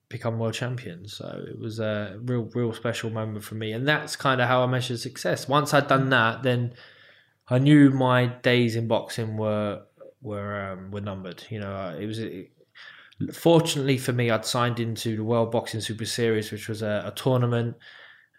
become 0.09 0.39
world 0.39 0.55
champion. 0.55 1.07
So 1.07 1.45
it 1.47 1.59
was 1.59 1.79
a 1.79 2.19
real, 2.23 2.49
real 2.55 2.73
special 2.73 3.11
moment 3.11 3.45
for 3.45 3.55
me, 3.55 3.73
and 3.73 3.87
that's 3.87 4.17
kind 4.17 4.41
of 4.41 4.49
how 4.49 4.63
I 4.63 4.67
measured 4.67 5.01
success. 5.01 5.47
Once 5.47 5.75
I'd 5.75 5.89
done 5.89 6.09
that, 6.11 6.43
then 6.43 6.73
I 7.49 7.59
knew 7.59 7.91
my 7.91 8.27
days 8.27 8.77
in 8.77 8.89
boxing 8.89 9.37
were 9.37 9.83
were 10.23 10.71
um, 10.71 10.91
were 10.91 11.03
numbered. 11.03 11.45
You 11.51 11.61
know, 11.61 11.97
it 12.01 12.07
was. 12.07 12.19
It, 12.19 12.51
fortunately 13.33 13.99
for 13.99 14.13
me, 14.13 14.31
I'd 14.31 14.47
signed 14.47 14.81
into 14.81 15.17
the 15.17 15.25
World 15.25 15.53
Boxing 15.53 15.81
Super 15.81 16.07
Series, 16.07 16.51
which 16.51 16.69
was 16.69 16.83
a, 16.83 17.05
a 17.07 17.13
tournament 17.13 17.77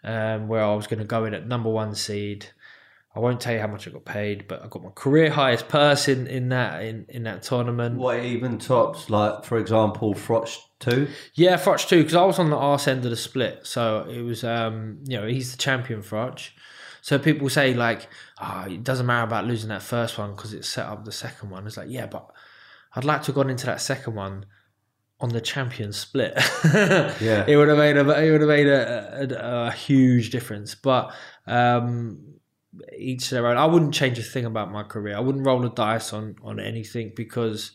um, 0.04 0.48
where 0.48 0.62
I 0.62 0.74
was 0.74 0.86
going 0.86 1.00
to 1.00 1.04
go 1.04 1.24
in 1.24 1.34
at 1.34 1.46
number 1.46 1.70
one 1.70 1.94
seed. 1.94 2.46
I 3.14 3.18
won't 3.18 3.40
tell 3.40 3.54
you 3.54 3.60
how 3.60 3.66
much 3.66 3.88
I 3.88 3.90
got 3.90 4.04
paid, 4.04 4.46
but 4.46 4.62
I 4.62 4.68
got 4.68 4.82
my 4.82 4.90
career 4.90 5.30
highest 5.30 5.68
purse 5.68 6.06
in, 6.06 6.26
in 6.26 6.50
that 6.50 6.84
in, 6.84 7.06
in 7.08 7.22
that 7.22 7.42
tournament. 7.42 7.96
What 7.96 8.22
even 8.22 8.58
tops 8.58 9.08
like, 9.08 9.42
for 9.44 9.58
example, 9.58 10.14
Froch 10.14 10.54
two. 10.80 11.08
Yeah, 11.34 11.56
Froch 11.56 11.88
two 11.88 11.98
because 11.98 12.14
I 12.14 12.24
was 12.24 12.38
on 12.38 12.50
the 12.50 12.58
arse 12.58 12.86
end 12.86 13.04
of 13.04 13.10
the 13.10 13.16
split. 13.16 13.66
So 13.66 14.06
it 14.10 14.20
was, 14.20 14.44
um, 14.44 14.98
you 15.04 15.18
know, 15.18 15.26
he's 15.26 15.52
the 15.52 15.58
champion, 15.58 16.02
Froch. 16.02 16.50
So 17.00 17.18
people 17.18 17.48
say 17.48 17.72
like, 17.72 18.06
oh, 18.38 18.66
it 18.68 18.84
doesn't 18.84 19.06
matter 19.06 19.26
about 19.26 19.46
losing 19.46 19.70
that 19.70 19.82
first 19.82 20.18
one 20.18 20.32
because 20.34 20.52
it 20.52 20.66
set 20.66 20.84
up 20.84 21.06
the 21.06 21.12
second 21.12 21.48
one. 21.48 21.66
It's 21.66 21.78
like, 21.78 21.88
yeah, 21.88 22.06
but 22.06 22.30
I'd 22.94 23.04
like 23.04 23.22
to 23.22 23.26
have 23.28 23.36
gone 23.36 23.48
into 23.48 23.64
that 23.66 23.80
second 23.80 24.14
one 24.14 24.44
on 25.20 25.30
the 25.30 25.40
champion 25.40 25.92
split. 25.92 26.34
Yeah. 27.20 27.44
it 27.48 27.56
would 27.56 27.68
have 27.68 27.78
made 27.78 27.96
a 27.96 28.24
it 28.24 28.30
would 28.30 28.40
have 28.40 28.48
made 28.48 28.66
a, 28.66 29.22
a, 29.22 29.66
a 29.68 29.70
huge 29.70 30.30
difference. 30.30 30.74
But 30.74 31.14
um, 31.46 32.36
each 32.96 33.30
their 33.30 33.46
own. 33.46 33.56
I 33.56 33.66
wouldn't 33.66 33.94
change 33.94 34.18
a 34.18 34.22
thing 34.22 34.44
about 34.44 34.70
my 34.70 34.82
career. 34.82 35.16
I 35.16 35.20
wouldn't 35.20 35.46
roll 35.46 35.60
the 35.60 35.70
dice 35.70 36.12
on 36.12 36.36
on 36.42 36.60
anything 36.60 37.12
because 37.16 37.72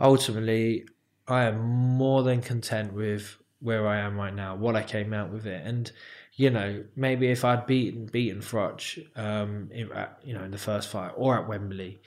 ultimately 0.00 0.86
I 1.26 1.44
am 1.44 1.60
more 1.60 2.22
than 2.22 2.40
content 2.40 2.92
with 2.92 3.36
where 3.60 3.86
I 3.86 3.98
am 3.98 4.16
right 4.16 4.34
now, 4.34 4.56
what 4.56 4.76
I 4.76 4.82
came 4.82 5.12
out 5.12 5.30
with 5.30 5.46
it, 5.46 5.62
and 5.66 5.90
you 6.34 6.50
know 6.50 6.84
maybe 6.96 7.30
if 7.30 7.44
I'd 7.44 7.66
beaten 7.66 8.06
beaten 8.06 8.40
Froch, 8.40 8.98
um, 9.16 9.70
in, 9.72 9.92
at, 9.92 10.18
you 10.24 10.34
know 10.34 10.44
in 10.44 10.50
the 10.50 10.58
first 10.58 10.88
fight 10.88 11.12
or 11.16 11.38
at 11.38 11.48
Wembley, 11.48 12.00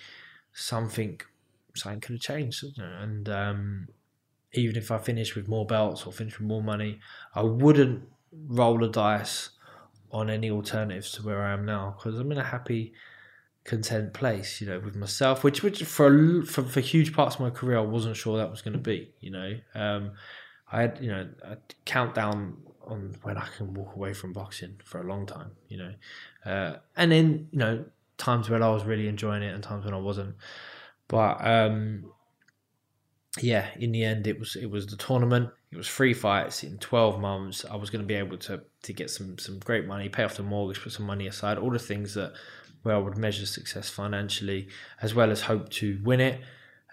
something 0.54 1.20
something 1.76 2.02
could 2.02 2.14
have 2.14 2.22
changed, 2.22 2.64
and 2.78 3.30
um, 3.30 3.88
even 4.54 4.76
if 4.76 4.92
I 4.92 4.98
finish 4.98 5.36
with 5.36 5.48
more 5.48 5.66
belts 5.66 6.06
or 6.06 6.14
finish 6.14 6.40
with 6.40 6.48
more 6.48 6.64
money, 6.64 7.00
I 7.34 7.42
wouldn't 7.42 8.08
roll 8.32 8.78
the 8.78 8.88
dice 8.88 9.50
on 10.12 10.30
any 10.30 10.50
alternatives 10.52 11.12
to 11.14 11.24
where 11.24 11.42
I 11.42 11.54
am 11.54 11.66
now 11.66 11.96
because 11.98 12.20
I'm 12.20 12.32
in 12.32 12.38
a 12.38 12.44
happy, 12.44 12.94
content 13.64 14.14
place, 14.14 14.62
you 14.62 14.68
know, 14.68 14.80
with 14.80 14.96
myself. 14.96 15.44
Which, 15.44 15.64
which 15.64 15.84
for 15.84 16.44
for 16.44 16.64
for 16.64 16.80
huge 16.80 17.14
parts 17.14 17.36
of 17.36 17.42
my 17.42 17.50
career, 17.50 17.78
I 17.78 17.82
wasn't 17.82 18.16
sure 18.16 18.38
that 18.38 18.52
was 18.52 18.62
going 18.62 18.74
to 18.74 18.80
be. 18.80 19.14
You 19.20 19.32
know, 19.32 19.58
um, 19.74 20.12
I 20.72 20.82
had 20.82 21.00
you 21.02 21.10
know 21.10 21.30
a 21.42 21.58
countdown 21.86 22.58
on 22.86 23.16
when 23.24 23.38
I 23.38 23.48
can 23.58 23.74
walk 23.74 23.96
away 23.96 24.14
from 24.14 24.34
boxing 24.34 24.80
for 24.84 25.02
a 25.02 25.04
long 25.04 25.26
time. 25.26 25.52
You 25.68 25.78
know, 25.78 25.94
uh, 26.46 26.78
and 26.96 27.12
then 27.12 27.48
you 27.52 27.60
know 27.60 27.86
times 28.18 28.50
when 28.50 28.62
I 28.62 28.70
was 28.70 28.86
really 28.86 29.08
enjoying 29.08 29.42
it 29.42 29.54
and 29.54 29.64
times 29.64 29.86
when 29.86 29.94
I 29.96 30.00
wasn't. 30.00 30.36
But 31.08 31.46
um, 31.46 32.12
yeah, 33.42 33.68
in 33.80 33.92
the 33.92 34.04
end, 34.04 34.28
it 34.28 34.40
was 34.40 34.56
it 34.56 34.70
was 34.70 34.86
the 34.88 34.96
tournament. 34.96 35.50
It 35.72 35.78
was 35.78 35.90
three 35.90 36.14
fights 36.14 36.64
in 36.64 36.78
twelve 36.78 37.20
months. 37.20 37.66
I 37.70 37.76
was 37.76 37.90
going 37.90 38.02
to 38.02 38.08
be 38.08 38.14
able 38.14 38.38
to 38.38 38.62
to 38.84 38.94
get 38.94 39.10
some 39.10 39.38
some 39.40 39.60
great 39.60 39.88
money, 39.88 40.08
pay 40.10 40.24
off 40.24 40.36
the 40.36 40.44
mortgage, 40.44 40.82
put 40.82 40.92
some 40.92 41.06
money 41.06 41.28
aside, 41.28 41.58
all 41.58 41.72
the 41.72 41.80
things 41.80 42.14
that 42.14 42.34
where 42.84 42.96
I 42.96 43.00
would 43.00 43.18
measure 43.18 43.46
success 43.46 43.90
financially, 43.90 44.68
as 45.02 45.16
well 45.16 45.32
as 45.32 45.42
hope 45.42 45.70
to 45.70 46.00
win 46.04 46.20
it. 46.20 46.42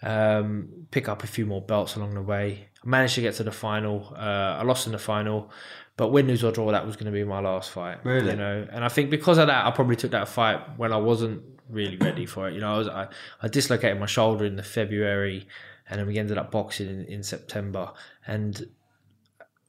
Um, 0.03 0.87
pick 0.91 1.09
up 1.09 1.25
a 1.25 1.27
few 1.27 1.45
more 1.45 1.61
belts 1.61 1.97
along 1.97 2.15
the 2.15 2.23
way. 2.23 2.69
I 2.83 2.89
managed 2.89 3.17
to 3.17 3.21
get 3.21 3.35
to 3.35 3.43
the 3.43 3.53
final. 3.53 4.15
Uh, 4.17 4.57
I 4.59 4.63
lost 4.63 4.87
in 4.87 4.93
the 4.93 4.99
final, 4.99 5.51
but 5.99 6.09
win, 6.09 6.27
lose 6.27 6.43
or 6.43 6.53
draw, 6.53 6.71
that 6.71 6.87
was 6.87 6.97
going 6.97 7.13
to 7.13 7.13
be 7.13 7.23
my 7.23 7.41
last 7.41 7.71
fight. 7.71 7.99
Really? 8.05 8.31
you 8.31 8.37
know. 8.37 8.67
And 8.73 8.83
I 8.83 8.89
think 8.89 9.11
because 9.11 9.37
of 9.37 9.49
that, 9.49 9.67
I 9.67 9.71
probably 9.73 9.97
took 9.97 10.13
that 10.13 10.29
fight 10.29 10.79
when 10.79 10.93
I 10.93 10.97
wasn't 10.97 11.43
really 11.69 11.97
ready 11.99 12.25
for 12.25 12.49
it. 12.49 12.55
You 12.55 12.61
know, 12.61 12.75
I 12.75 12.79
was 12.79 12.89
I, 12.89 13.09
I 13.43 13.49
dislocated 13.49 14.01
my 14.01 14.07
shoulder 14.07 14.47
in 14.47 14.57
the 14.57 14.63
February, 14.63 15.47
and 15.91 15.99
then 15.99 16.07
we 16.07 16.19
ended 16.19 16.39
up 16.39 16.51
boxing 16.53 16.89
in, 16.89 17.05
in 17.07 17.23
September, 17.23 17.93
and 18.27 18.69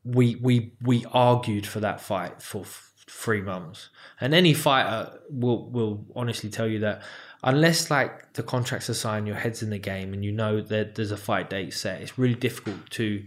we 0.06 0.36
we 0.36 0.74
we 0.82 1.06
argued 1.12 1.66
for 1.66 1.80
that 1.80 2.00
fight 2.00 2.42
for 2.42 2.62
f- 2.62 2.94
three 3.10 3.42
months. 3.42 3.90
And 4.20 4.34
any 4.34 4.54
fighter 4.54 5.20
will 5.30 5.70
will 5.70 6.06
honestly 6.16 6.50
tell 6.50 6.68
you 6.68 6.80
that 6.80 7.02
unless 7.44 7.90
like 7.90 8.34
the 8.34 8.44
contracts 8.44 8.90
are 8.90 8.94
signed, 8.94 9.28
your 9.28 9.36
head's 9.36 9.64
in 9.64 9.72
the 9.72 9.80
game, 9.80 10.14
and 10.14 10.24
you 10.24 10.32
know 10.32 10.62
that 10.62 10.96
there's 10.96 11.12
a 11.12 11.18
fight 11.18 11.50
date 11.50 11.74
set, 11.74 12.02
it's 12.02 12.18
really 12.18 12.36
difficult 12.36 12.90
to 12.92 13.24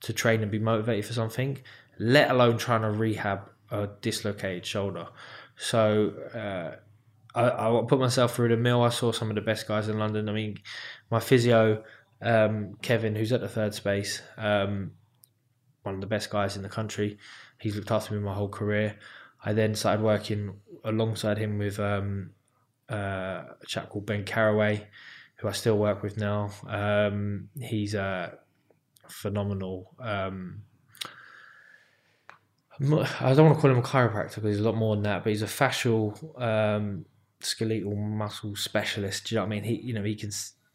to 0.00 0.12
train 0.12 0.42
and 0.42 0.50
be 0.50 0.58
motivated 0.58 1.04
for 1.04 1.12
something. 1.12 1.58
Let 1.98 2.30
alone 2.30 2.56
trying 2.56 2.82
to 2.82 2.90
rehab 2.90 3.40
a 3.70 3.88
dislocated 4.00 4.64
shoulder. 4.64 5.08
So. 5.56 6.14
Uh, 6.34 6.76
I, 7.34 7.50
I 7.50 7.82
put 7.86 8.00
myself 8.00 8.34
through 8.34 8.48
the 8.48 8.56
mill. 8.56 8.82
I 8.82 8.88
saw 8.88 9.12
some 9.12 9.28
of 9.28 9.34
the 9.34 9.42
best 9.42 9.68
guys 9.68 9.88
in 9.88 9.98
London. 9.98 10.28
I 10.28 10.32
mean, 10.32 10.58
my 11.10 11.20
physio, 11.20 11.84
um, 12.22 12.74
Kevin, 12.82 13.14
who's 13.14 13.32
at 13.32 13.40
the 13.40 13.48
third 13.48 13.74
space, 13.74 14.22
um, 14.36 14.92
one 15.82 15.94
of 15.94 16.00
the 16.00 16.06
best 16.06 16.30
guys 16.30 16.56
in 16.56 16.62
the 16.62 16.68
country. 16.68 17.18
He's 17.60 17.76
looked 17.76 17.90
after 17.90 18.14
me 18.14 18.20
my 18.20 18.34
whole 18.34 18.48
career. 18.48 18.98
I 19.44 19.52
then 19.52 19.74
started 19.74 20.02
working 20.02 20.54
alongside 20.84 21.38
him 21.38 21.58
with 21.58 21.78
um, 21.78 22.30
uh, 22.90 23.44
a 23.60 23.66
chap 23.66 23.90
called 23.90 24.06
Ben 24.06 24.24
Caraway, 24.24 24.86
who 25.36 25.48
I 25.48 25.52
still 25.52 25.78
work 25.78 26.02
with 26.02 26.16
now. 26.16 26.50
Um, 26.66 27.48
he's 27.60 27.94
a 27.94 28.38
phenomenal. 29.08 29.94
Um, 30.00 30.62
I 32.80 33.34
don't 33.34 33.46
want 33.46 33.56
to 33.56 33.60
call 33.60 33.70
him 33.70 33.78
a 33.78 33.82
chiropractor 33.82 34.36
because 34.36 34.56
he's 34.56 34.60
a 34.60 34.64
lot 34.64 34.76
more 34.76 34.94
than 34.94 35.04
that, 35.04 35.24
but 35.24 35.30
he's 35.30 35.42
a 35.42 35.46
fascial, 35.46 36.40
um, 36.40 37.06
skeletal 37.40 37.96
muscle 37.96 38.54
specialist. 38.54 39.26
Do 39.26 39.34
you 39.34 39.40
know 39.40 39.46
what 39.46 39.52
I 39.52 39.60
mean? 39.60 39.64
He, 39.64 39.74
you 39.80 39.94
know, 39.94 40.04
he 40.04 40.14
can 40.14 40.30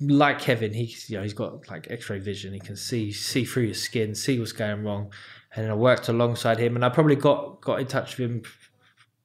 like 0.08 0.40
Kevin. 0.40 0.74
He, 0.74 0.96
you 1.08 1.18
know, 1.18 1.24
he's 1.24 1.34
got 1.34 1.68
like 1.70 1.90
X-ray 1.90 2.20
vision. 2.20 2.54
He 2.54 2.60
can 2.60 2.76
see 2.76 3.12
see 3.12 3.46
through 3.46 3.64
your 3.64 3.74
skin, 3.74 4.16
see 4.16 4.40
what's 4.40 4.52
going 4.52 4.84
wrong. 4.84 5.12
And 5.56 5.70
I 5.70 5.74
worked 5.76 6.10
alongside 6.10 6.60
him, 6.60 6.76
and 6.76 6.84
I 6.84 6.90
probably 6.90 7.16
got 7.16 7.62
got 7.62 7.80
in 7.80 7.88
touch 7.88 8.18
with 8.18 8.30
him 8.32 8.44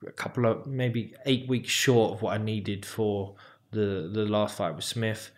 a 0.07 0.13
couple 0.13 0.47
of 0.47 0.67
maybe 0.67 1.15
eight 1.27 1.49
weeks 1.49 1.71
short 1.71 2.15
of 2.15 2.23
what 2.23 2.39
I 2.39 2.43
needed 2.43 2.87
for 2.87 3.35
the 3.71 4.11
the 4.13 4.25
last 4.25 4.57
fight 4.57 4.75
with 4.75 4.85
Smith. 4.85 5.31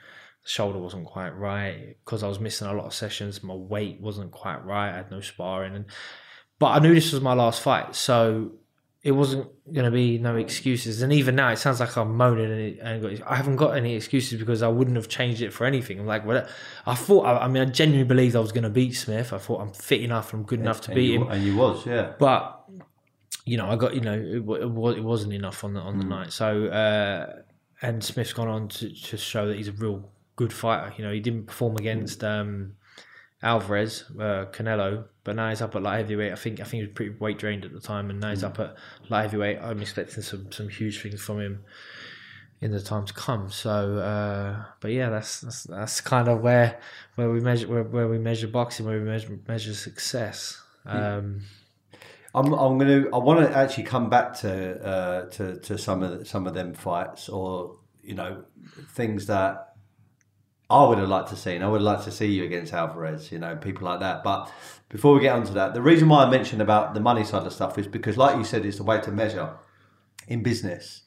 The 0.42 0.48
shoulder 0.48 0.78
wasn't 0.78 1.06
quite 1.06 1.36
right 1.36 1.96
because 2.04 2.22
I 2.22 2.28
was 2.28 2.40
missing 2.40 2.66
a 2.66 2.72
lot 2.72 2.86
of 2.86 2.94
sessions. 2.94 3.42
My 3.42 3.54
weight 3.54 4.00
wasn't 4.00 4.32
quite 4.32 4.64
right. 4.64 4.92
I 4.92 4.96
had 4.96 5.10
no 5.10 5.20
sparring, 5.20 5.74
and 5.74 5.84
but 6.58 6.68
I 6.68 6.78
knew 6.78 6.94
this 6.94 7.12
was 7.12 7.22
my 7.22 7.34
last 7.34 7.62
fight, 7.62 7.94
so 7.94 8.52
it 9.02 9.12
wasn't 9.12 9.48
going 9.72 9.86
to 9.86 9.90
be 9.90 10.18
no 10.18 10.36
excuses. 10.36 11.00
And 11.00 11.12
even 11.12 11.34
now, 11.34 11.48
it 11.48 11.56
sounds 11.56 11.80
like 11.80 11.96
I'm 11.96 12.16
moaning, 12.16 12.78
and, 12.80 13.04
and 13.04 13.22
I 13.24 13.36
haven't 13.36 13.56
got 13.56 13.76
any 13.76 13.94
excuses 13.94 14.38
because 14.38 14.62
I 14.62 14.68
wouldn't 14.68 14.96
have 14.96 15.08
changed 15.08 15.40
it 15.40 15.52
for 15.52 15.64
anything. 15.64 15.98
I'm 15.98 16.06
like, 16.06 16.26
well, 16.26 16.46
I 16.84 16.94
thought, 16.94 17.22
I, 17.24 17.44
I 17.44 17.48
mean, 17.48 17.62
I 17.62 17.66
genuinely 17.66 18.06
believed 18.06 18.36
I 18.36 18.40
was 18.40 18.52
going 18.52 18.64
to 18.64 18.70
beat 18.70 18.92
Smith. 18.92 19.32
I 19.32 19.38
thought 19.38 19.62
I'm 19.62 19.72
fit 19.72 20.02
enough, 20.02 20.34
I'm 20.34 20.42
good 20.42 20.60
enough 20.60 20.82
to 20.82 20.94
beat 20.94 21.12
you, 21.12 21.22
him. 21.22 21.30
And 21.30 21.42
you 21.42 21.56
was, 21.56 21.86
yeah. 21.86 22.12
But 22.18 22.58
you 23.46 23.56
know, 23.56 23.70
I 23.70 23.76
got 23.76 23.94
you 23.94 24.00
know, 24.02 24.12
it, 24.12 24.36
it, 24.36 24.98
it 24.98 25.04
wasn't 25.04 25.32
enough 25.32 25.64
on 25.64 25.74
the 25.74 25.80
on 25.80 25.98
the 25.98 26.04
night. 26.04 26.32
So 26.32 26.66
uh, 26.66 27.40
and 27.82 28.04
Smith's 28.04 28.32
gone 28.32 28.48
on 28.48 28.68
to, 28.68 28.90
to 28.90 29.16
show 29.16 29.48
that 29.48 29.56
he's 29.56 29.68
a 29.68 29.72
real 29.72 30.10
good 30.36 30.52
fighter. 30.52 30.92
You 30.96 31.04
know, 31.04 31.12
he 31.12 31.20
didn't 31.20 31.46
perform 31.46 31.76
against 31.76 32.22
um, 32.22 32.74
Alvarez, 33.42 34.04
uh, 34.18 34.46
Canelo, 34.52 35.06
but 35.24 35.36
now 35.36 35.48
he's 35.50 35.62
up 35.62 35.74
at 35.76 35.82
light 35.82 35.98
heavyweight. 35.98 36.32
I 36.32 36.36
think 36.36 36.60
I 36.60 36.64
think 36.64 36.82
he 36.82 36.86
was 36.86 36.94
pretty 36.94 37.14
weight 37.18 37.38
drained 37.38 37.64
at 37.64 37.72
the 37.72 37.80
time, 37.80 38.10
and 38.10 38.20
now 38.20 38.30
he's 38.30 38.44
up 38.44 38.58
at 38.58 38.74
light 39.08 39.22
heavyweight. 39.22 39.58
I'm 39.60 39.80
expecting 39.80 40.22
some 40.22 40.50
some 40.52 40.68
huge 40.68 41.02
things 41.02 41.20
from 41.20 41.40
him 41.40 41.64
in 42.60 42.72
the 42.72 42.80
time 42.80 43.06
to 43.06 43.14
come. 43.14 43.50
So, 43.50 43.98
uh, 43.98 44.64
but 44.80 44.92
yeah, 44.92 45.08
that's, 45.08 45.40
that's 45.40 45.62
that's 45.64 46.00
kind 46.00 46.28
of 46.28 46.40
where 46.40 46.78
where 47.14 47.30
we 47.30 47.40
measure 47.40 47.68
where, 47.68 47.82
where 47.82 48.08
we 48.08 48.18
measure 48.18 48.48
boxing, 48.48 48.86
where 48.86 48.98
we 48.98 49.04
measure 49.04 49.38
measure 49.48 49.74
success. 49.74 50.60
Um, 50.86 51.42
I'm, 52.34 52.52
I'm 52.52 52.78
gonna. 52.78 53.06
I 53.12 53.18
want 53.18 53.40
to 53.40 53.56
actually 53.56 53.84
come 53.84 54.08
back 54.08 54.38
to 54.40 54.84
uh, 54.84 55.30
to 55.30 55.58
to 55.60 55.78
some 55.78 56.02
of 56.02 56.18
the, 56.18 56.24
some 56.24 56.46
of 56.46 56.54
them 56.54 56.74
fights, 56.74 57.28
or 57.28 57.76
you 58.02 58.14
know, 58.14 58.44
things 58.94 59.26
that 59.26 59.69
I 60.70 60.86
would 60.86 60.98
have 60.98 61.08
liked 61.08 61.28
to 61.30 61.36
see. 61.36 61.54
And 61.54 61.64
I 61.64 61.68
would 61.68 61.82
like 61.82 62.04
to 62.04 62.12
see 62.12 62.26
you 62.26 62.44
against 62.44 62.72
Alvarez, 62.72 63.32
you 63.32 63.38
know, 63.38 63.56
people 63.56 63.86
like 63.86 64.00
that. 64.00 64.22
But 64.22 64.50
before 64.88 65.14
we 65.14 65.20
get 65.20 65.34
onto 65.34 65.52
that, 65.54 65.74
the 65.74 65.82
reason 65.82 66.08
why 66.08 66.24
I 66.24 66.30
mentioned 66.30 66.62
about 66.62 66.94
the 66.94 67.00
money 67.00 67.24
side 67.24 67.46
of 67.46 67.52
stuff 67.52 67.78
is 67.78 67.86
because, 67.86 68.16
like 68.16 68.36
you 68.36 68.44
said, 68.44 68.64
it's 68.64 68.76
the 68.76 68.84
way 68.84 69.00
to 69.00 69.10
measure 69.10 69.54
in 70.28 70.42
business. 70.42 71.02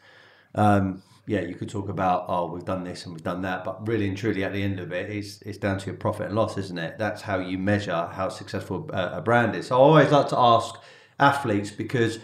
Um, 0.55 1.01
yeah, 1.25 1.39
you 1.41 1.55
could 1.55 1.69
talk 1.69 1.87
about 1.87 2.25
oh 2.27 2.51
we've 2.51 2.65
done 2.65 2.83
this 2.83 3.05
and 3.05 3.13
we've 3.13 3.23
done 3.23 3.41
that, 3.43 3.63
but 3.63 3.87
really 3.87 4.07
and 4.07 4.17
truly 4.17 4.43
at 4.43 4.51
the 4.51 4.61
end 4.61 4.79
of 4.79 4.91
it, 4.91 5.09
it's 5.09 5.41
it's 5.43 5.57
down 5.57 5.77
to 5.79 5.85
your 5.85 5.95
profit 5.95 6.27
and 6.27 6.35
loss, 6.35 6.57
isn't 6.57 6.77
it? 6.77 6.97
That's 6.97 7.21
how 7.21 7.39
you 7.39 7.57
measure 7.57 8.09
how 8.11 8.29
successful 8.29 8.89
a, 8.91 9.17
a 9.17 9.21
brand 9.21 9.55
is. 9.55 9.67
So 9.67 9.77
I 9.77 9.79
always 9.79 10.11
like 10.11 10.27
to 10.29 10.37
ask 10.37 10.75
athletes 11.19 11.71
because 11.71 12.19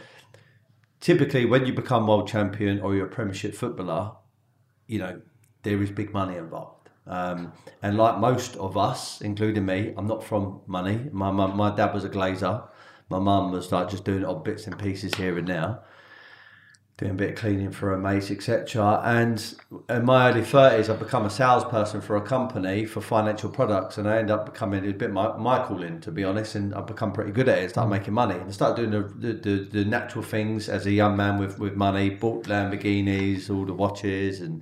typically 0.99 1.45
when 1.45 1.65
you 1.65 1.73
become 1.73 2.07
world 2.07 2.27
champion 2.27 2.81
or 2.81 2.93
you're 2.93 3.05
a 3.05 3.09
Premiership 3.09 3.55
footballer, 3.55 4.11
you 4.87 4.99
know 4.99 5.21
there 5.63 5.81
is 5.81 5.91
big 5.91 6.13
money 6.13 6.35
involved. 6.35 6.78
Um, 7.09 7.51
and 7.81 7.97
like 7.97 8.19
most 8.19 8.55
of 8.57 8.77
us, 8.77 9.21
including 9.21 9.65
me, 9.65 9.93
I'm 9.97 10.07
not 10.07 10.23
from 10.23 10.61
money. 10.67 11.09
My 11.11 11.31
mum, 11.31 11.57
my 11.57 11.75
dad 11.75 11.93
was 11.93 12.03
a 12.05 12.09
glazer. 12.09 12.67
My 13.09 13.19
mum 13.19 13.51
was 13.51 13.71
like 13.71 13.89
just 13.89 14.05
doing 14.05 14.23
odd 14.23 14.43
bits 14.43 14.67
and 14.67 14.77
pieces 14.77 15.15
here 15.15 15.37
and 15.37 15.47
now 15.47 15.81
doing 16.99 17.11
a 17.11 17.15
bit 17.15 17.29
of 17.29 17.35
cleaning 17.35 17.71
for 17.71 17.93
a 17.93 17.97
mate, 17.97 18.29
etc. 18.29 19.01
And 19.05 19.55
in 19.89 20.03
my 20.03 20.29
early 20.29 20.43
thirties, 20.43 20.89
I've 20.89 20.99
become 20.99 21.25
a 21.25 21.29
salesperson 21.29 22.01
for 22.01 22.17
a 22.17 22.21
company 22.21 22.85
for 22.85 22.99
financial 22.99 23.49
products, 23.49 23.97
and 23.97 24.07
I 24.07 24.17
end 24.17 24.29
up 24.29 24.45
becoming 24.45 24.85
a 24.85 24.91
bit 24.91 25.11
my, 25.11 25.35
my 25.37 25.65
calling, 25.65 26.01
to 26.01 26.11
be 26.11 26.25
honest. 26.25 26.55
And 26.55 26.75
I've 26.75 26.87
become 26.87 27.13
pretty 27.13 27.31
good 27.31 27.47
at 27.47 27.59
it. 27.59 27.69
Start 27.69 27.89
making 27.89 28.13
money 28.13 28.35
and 28.35 28.53
start 28.53 28.75
doing 28.75 28.91
the, 28.91 29.03
the, 29.15 29.33
the, 29.33 29.69
the 29.71 29.85
natural 29.85 30.23
things 30.23 30.67
as 30.67 30.85
a 30.85 30.91
young 30.91 31.15
man 31.15 31.39
with, 31.39 31.57
with 31.57 31.75
money. 31.75 32.09
Bought 32.09 32.45
Lamborghinis, 32.45 33.49
all 33.49 33.65
the 33.65 33.73
watches, 33.73 34.41
and 34.41 34.61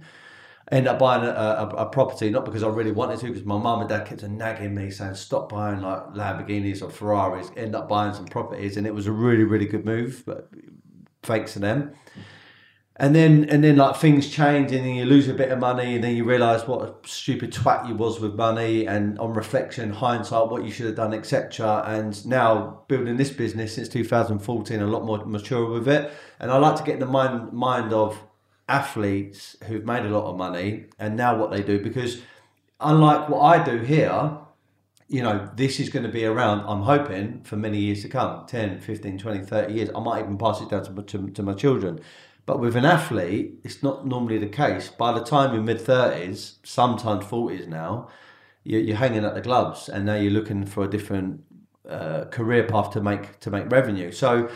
end 0.72 0.88
up 0.88 1.00
buying 1.00 1.24
a, 1.24 1.30
a, 1.30 1.68
a 1.70 1.86
property 1.86 2.30
not 2.30 2.46
because 2.46 2.64
I 2.64 2.68
really 2.68 2.92
wanted 2.92 3.20
to, 3.20 3.28
because 3.28 3.46
my 3.46 3.58
mum 3.58 3.80
and 3.82 3.90
dad 3.90 4.06
kept 4.06 4.24
nagging 4.24 4.76
me 4.76 4.92
saying 4.92 5.16
stop 5.16 5.50
buying 5.50 5.82
like 5.82 6.14
Lamborghinis 6.14 6.82
or 6.82 6.90
Ferraris. 6.90 7.52
End 7.56 7.76
up 7.76 7.88
buying 7.88 8.14
some 8.14 8.26
properties, 8.26 8.78
and 8.78 8.86
it 8.86 8.94
was 8.94 9.08
a 9.08 9.12
really 9.12 9.44
really 9.44 9.66
good 9.66 9.86
move, 9.86 10.24
but 10.26 10.50
thanks 11.24 11.54
to 11.54 11.60
them. 11.60 11.94
and 13.00 13.16
then 13.16 13.46
and 13.50 13.64
then 13.64 13.76
like 13.76 13.96
things 13.96 14.28
change 14.30 14.72
and 14.72 14.84
then 14.86 14.96
you 14.96 15.06
lose 15.06 15.28
a 15.28 15.34
bit 15.34 15.52
of 15.52 15.60
money 15.60 15.96
and 15.96 16.04
then 16.04 16.16
you 16.16 16.24
realise 16.24 16.68
what 16.68 16.82
a 16.82 17.08
stupid 17.08 17.52
twat 17.54 17.88
you 17.88 17.94
was 17.94 18.20
with 18.20 18.34
money 18.34 18.88
and 18.88 19.20
on 19.20 19.34
reflection 19.34 19.92
hindsight 19.92 20.50
what 20.50 20.64
you 20.66 20.72
should 20.72 20.88
have 20.88 20.96
done 20.96 21.14
etc 21.14 21.84
and 21.86 22.26
now 22.26 22.82
building 22.88 23.16
this 23.18 23.30
business 23.30 23.76
since 23.76 23.88
2014 23.88 24.82
a 24.82 24.88
lot 24.88 25.06
more 25.06 25.24
mature 25.26 25.70
with 25.70 25.88
it 25.88 26.12
and 26.40 26.50
I 26.50 26.58
like 26.58 26.76
to 26.78 26.84
get 26.84 27.00
the 27.00 27.06
mind 27.06 27.54
mind 27.54 27.94
of 27.94 28.20
athletes 28.68 29.56
who've 29.66 29.86
made 29.86 30.06
a 30.06 30.10
lot 30.10 30.30
of 30.30 30.38
money 30.38 30.86
and 31.00 31.16
now 31.16 31.38
what 31.38 31.52
they 31.52 31.64
do 31.64 31.80
because 31.80 32.22
unlike 32.80 33.30
what 33.30 33.42
I 33.42 33.64
do 33.64 33.78
here 33.80 34.38
you 35.08 35.24
know 35.24 35.50
this 35.56 35.80
is 35.80 35.90
going 35.90 36.04
to 36.06 36.12
be 36.12 36.26
around 36.26 36.66
I'm 36.68 36.82
hoping 36.82 37.42
for 37.44 37.56
many 37.56 37.80
years 37.80 38.02
to 38.02 38.10
come 38.10 38.46
10 38.46 38.82
15 38.82 39.18
20 39.18 39.46
30 39.46 39.74
years 39.74 39.90
I 39.96 40.00
might 40.00 40.24
even 40.24 40.38
pass 40.38 40.62
it 40.62 40.70
down 40.70 40.84
to, 40.84 41.02
to, 41.02 41.30
to 41.30 41.44
my 41.44 41.54
children 41.54 42.02
but 42.48 42.62
with 42.62 42.78
an 42.78 42.86
athlete, 42.86 43.60
it's 43.66 43.84
not 43.84 44.08
normally 44.08 44.38
the 44.38 44.48
case. 44.48 44.88
By 44.88 45.12
the 45.12 45.24
time 45.24 45.54
you're 45.54 45.62
mid 45.62 45.80
30s, 45.80 46.56
sometimes 46.64 47.26
40s 47.26 47.68
now, 47.68 48.08
you're, 48.64 48.80
you're 48.80 48.96
hanging 48.96 49.26
at 49.26 49.36
the 49.36 49.42
gloves 49.42 49.90
and 49.90 50.06
now 50.06 50.16
you're 50.16 50.32
looking 50.32 50.66
for 50.66 50.86
a 50.86 50.88
different 50.88 51.44
uh, 51.88 52.24
career 52.32 52.64
path 52.64 52.92
to 52.92 53.02
make 53.02 53.42
to 53.42 53.52
make 53.52 53.70
revenue. 53.70 54.14
So 54.14 54.50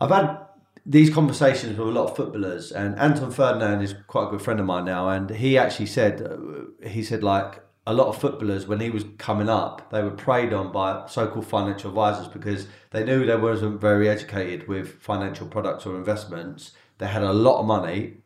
I've 0.00 0.10
had 0.10 0.38
these 0.86 1.10
conversations 1.10 1.78
with 1.78 1.88
a 1.88 1.90
lot 1.90 2.10
of 2.10 2.16
footballers, 2.16 2.72
and 2.72 2.98
Anton 2.98 3.30
Ferdinand 3.30 3.82
is 3.82 3.94
quite 4.06 4.28
a 4.28 4.30
good 4.30 4.42
friend 4.42 4.60
of 4.60 4.66
mine 4.66 4.84
now, 4.84 5.08
and 5.08 5.30
he 5.30 5.58
actually 5.58 5.86
said 5.86 6.22
uh, 6.22 6.88
he 6.88 7.02
said 7.02 7.22
like 7.22 7.62
a 7.86 7.94
lot 7.94 8.08
of 8.08 8.18
footballers 8.18 8.66
when 8.66 8.80
he 8.80 8.90
was 8.90 9.04
coming 9.18 9.48
up, 9.48 9.90
they 9.90 10.02
were 10.02 10.10
preyed 10.10 10.52
on 10.52 10.70
by 10.70 11.06
so-called 11.06 11.46
financial 11.46 11.90
advisors 11.90 12.28
because 12.28 12.68
they 12.90 13.02
knew 13.02 13.24
they 13.24 13.36
wasn't 13.36 13.80
very 13.80 14.08
educated 14.08 14.68
with 14.68 15.00
financial 15.02 15.46
products 15.46 15.86
or 15.86 15.96
investments, 15.96 16.72
they 16.98 17.06
had 17.06 17.22
a 17.22 17.32
lot 17.32 17.60
of 17.60 17.66
money, 17.66 18.18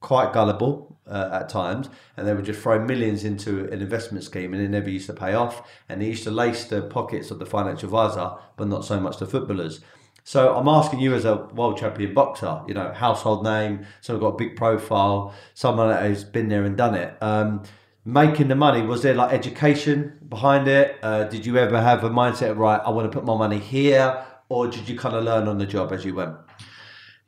quite 0.00 0.32
gullible 0.32 0.98
uh, 1.06 1.30
at 1.32 1.48
times, 1.48 1.88
and 2.16 2.26
they 2.28 2.34
would 2.34 2.44
just 2.44 2.60
throw 2.60 2.78
millions 2.78 3.24
into 3.24 3.64
an 3.72 3.80
investment 3.80 4.22
scheme 4.22 4.52
and 4.52 4.62
it 4.62 4.68
never 4.68 4.90
used 4.90 5.06
to 5.06 5.14
pay 5.14 5.32
off. 5.32 5.68
And 5.88 6.00
they 6.00 6.06
used 6.06 6.24
to 6.24 6.30
lace 6.30 6.66
the 6.66 6.82
pockets 6.82 7.30
of 7.30 7.38
the 7.38 7.46
financial 7.46 7.86
advisor, 7.86 8.32
but 8.56 8.68
not 8.68 8.84
so 8.84 9.00
much 9.00 9.18
the 9.18 9.26
footballers. 9.26 9.80
So 10.28 10.54
I'm 10.54 10.68
asking 10.68 11.00
you 11.00 11.14
as 11.14 11.24
a 11.24 11.36
world 11.54 11.78
champion 11.78 12.12
boxer, 12.12 12.60
you 12.68 12.74
know, 12.74 12.92
household 12.92 13.44
name, 13.44 13.86
someone 14.02 14.20
got 14.20 14.34
a 14.34 14.36
big 14.36 14.56
profile, 14.56 15.32
someone 15.54 15.88
that 15.88 16.02
has 16.02 16.22
been 16.22 16.50
there 16.50 16.64
and 16.64 16.76
done 16.76 16.94
it. 16.94 17.16
Um, 17.22 17.62
making 18.04 18.48
the 18.48 18.54
money, 18.54 18.82
was 18.82 19.00
there 19.00 19.14
like 19.14 19.32
education 19.32 20.18
behind 20.28 20.68
it? 20.68 20.98
Uh, 21.02 21.24
did 21.24 21.46
you 21.46 21.56
ever 21.56 21.80
have 21.80 22.04
a 22.04 22.10
mindset 22.10 22.50
of, 22.50 22.58
right, 22.58 22.78
I 22.84 22.90
want 22.90 23.10
to 23.10 23.18
put 23.18 23.24
my 23.24 23.38
money 23.38 23.58
here? 23.58 24.22
Or 24.50 24.68
did 24.68 24.86
you 24.86 24.98
kind 24.98 25.16
of 25.16 25.24
learn 25.24 25.48
on 25.48 25.56
the 25.56 25.64
job 25.64 25.94
as 25.94 26.04
you 26.04 26.14
went? 26.14 26.36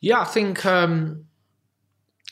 Yeah, 0.00 0.20
I 0.20 0.26
think 0.26 0.66
um, 0.66 1.24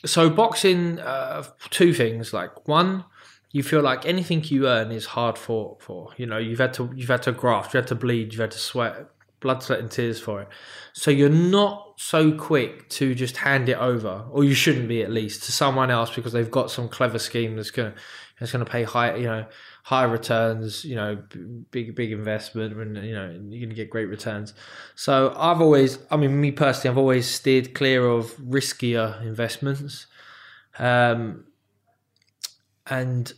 so. 0.05 0.29
Boxing, 0.29 0.99
uh, 0.99 1.45
two 1.71 1.95
things. 1.95 2.31
Like 2.31 2.67
one, 2.67 3.05
you 3.51 3.63
feel 3.63 3.81
like 3.81 4.05
anything 4.05 4.43
you 4.43 4.67
earn 4.67 4.91
is 4.91 5.07
hard 5.07 5.39
fought 5.39 5.81
for. 5.81 6.11
You 6.17 6.27
know, 6.27 6.37
you've 6.37 6.59
had 6.59 6.75
to 6.75 6.91
you've 6.95 7.09
had 7.09 7.23
to 7.23 7.31
graft, 7.31 7.73
you 7.73 7.79
had 7.79 7.87
to 7.87 7.95
bleed, 7.95 8.33
you've 8.33 8.41
had 8.41 8.51
to 8.51 8.59
sweat, 8.59 9.07
blood, 9.39 9.63
sweat, 9.63 9.79
and 9.79 9.89
tears 9.89 10.19
for 10.19 10.41
it. 10.41 10.47
So 10.93 11.11
you're 11.11 11.29
not 11.29 11.93
so 11.97 12.31
quick 12.31 12.89
to 12.89 13.13
just 13.15 13.37
hand 13.37 13.69
it 13.69 13.77
over, 13.77 14.25
or 14.31 14.43
you 14.43 14.53
shouldn't 14.53 14.87
be 14.87 15.01
at 15.01 15.11
least, 15.11 15.43
to 15.43 15.51
someone 15.51 15.91
else 15.91 16.13
because 16.13 16.33
they've 16.33 16.51
got 16.51 16.71
some 16.71 16.89
clever 16.89 17.19
scheme 17.19 17.55
that's 17.55 17.71
gonna 17.71 17.93
that's 18.39 18.51
gonna 18.51 18.65
pay 18.65 18.83
high. 18.83 19.15
You 19.15 19.27
know, 19.27 19.45
high 19.83 20.03
returns, 20.03 20.85
you 20.85 20.95
know, 20.95 21.17
big 21.71 21.95
big 21.95 22.11
investment, 22.11 22.77
and 22.77 22.95
you 23.05 23.13
know 23.13 23.25
you're 23.29 23.59
going 23.59 23.69
to 23.69 23.75
get 23.75 23.89
great 23.89 24.05
returns. 24.05 24.53
So 24.93 25.33
I've 25.35 25.61
always, 25.61 25.97
I 26.11 26.17
mean, 26.17 26.39
me 26.39 26.51
personally, 26.51 26.93
I've 26.93 26.97
always 26.99 27.27
steered 27.27 27.73
clear 27.73 28.07
of 28.07 28.35
riskier 28.37 29.19
investments. 29.23 30.05
Um, 30.77 31.45
and 32.85 33.33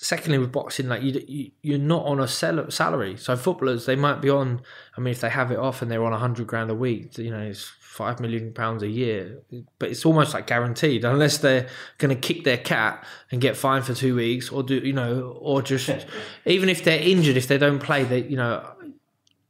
secondly, 0.00 0.38
with 0.38 0.52
boxing, 0.52 0.88
like 0.88 1.02
you, 1.02 1.22
you 1.26 1.50
you're 1.60 1.78
not 1.78 2.06
on 2.06 2.20
a 2.20 2.28
salary. 2.28 3.16
So 3.16 3.36
footballers, 3.36 3.84
they 3.84 3.96
might 3.96 4.20
be 4.20 4.30
on. 4.30 4.62
I 4.96 5.00
mean, 5.00 5.12
if 5.12 5.20
they 5.20 5.28
have 5.28 5.50
it 5.50 5.58
off 5.58 5.82
and 5.82 5.90
they're 5.90 6.04
on 6.04 6.12
a 6.12 6.18
hundred 6.18 6.46
grand 6.46 6.70
a 6.70 6.74
week, 6.74 7.18
you 7.18 7.30
know, 7.30 7.40
it's 7.40 7.64
five 7.80 8.20
million 8.20 8.52
pounds 8.54 8.82
a 8.84 8.88
year, 8.88 9.42
but 9.80 9.90
it's 9.90 10.06
almost 10.06 10.32
like 10.32 10.46
guaranteed 10.46 11.04
unless 11.04 11.38
they're 11.38 11.68
going 11.98 12.14
to 12.14 12.20
kick 12.20 12.44
their 12.44 12.56
cat 12.56 13.04
and 13.32 13.40
get 13.40 13.56
fined 13.56 13.84
for 13.84 13.92
two 13.92 14.14
weeks, 14.14 14.50
or 14.50 14.62
do 14.62 14.76
you 14.76 14.92
know, 14.92 15.36
or 15.40 15.62
just 15.62 15.90
even 16.46 16.68
if 16.68 16.84
they're 16.84 17.02
injured, 17.02 17.36
if 17.36 17.48
they 17.48 17.58
don't 17.58 17.80
play, 17.80 18.04
they 18.04 18.22
you 18.22 18.36
know, 18.36 18.64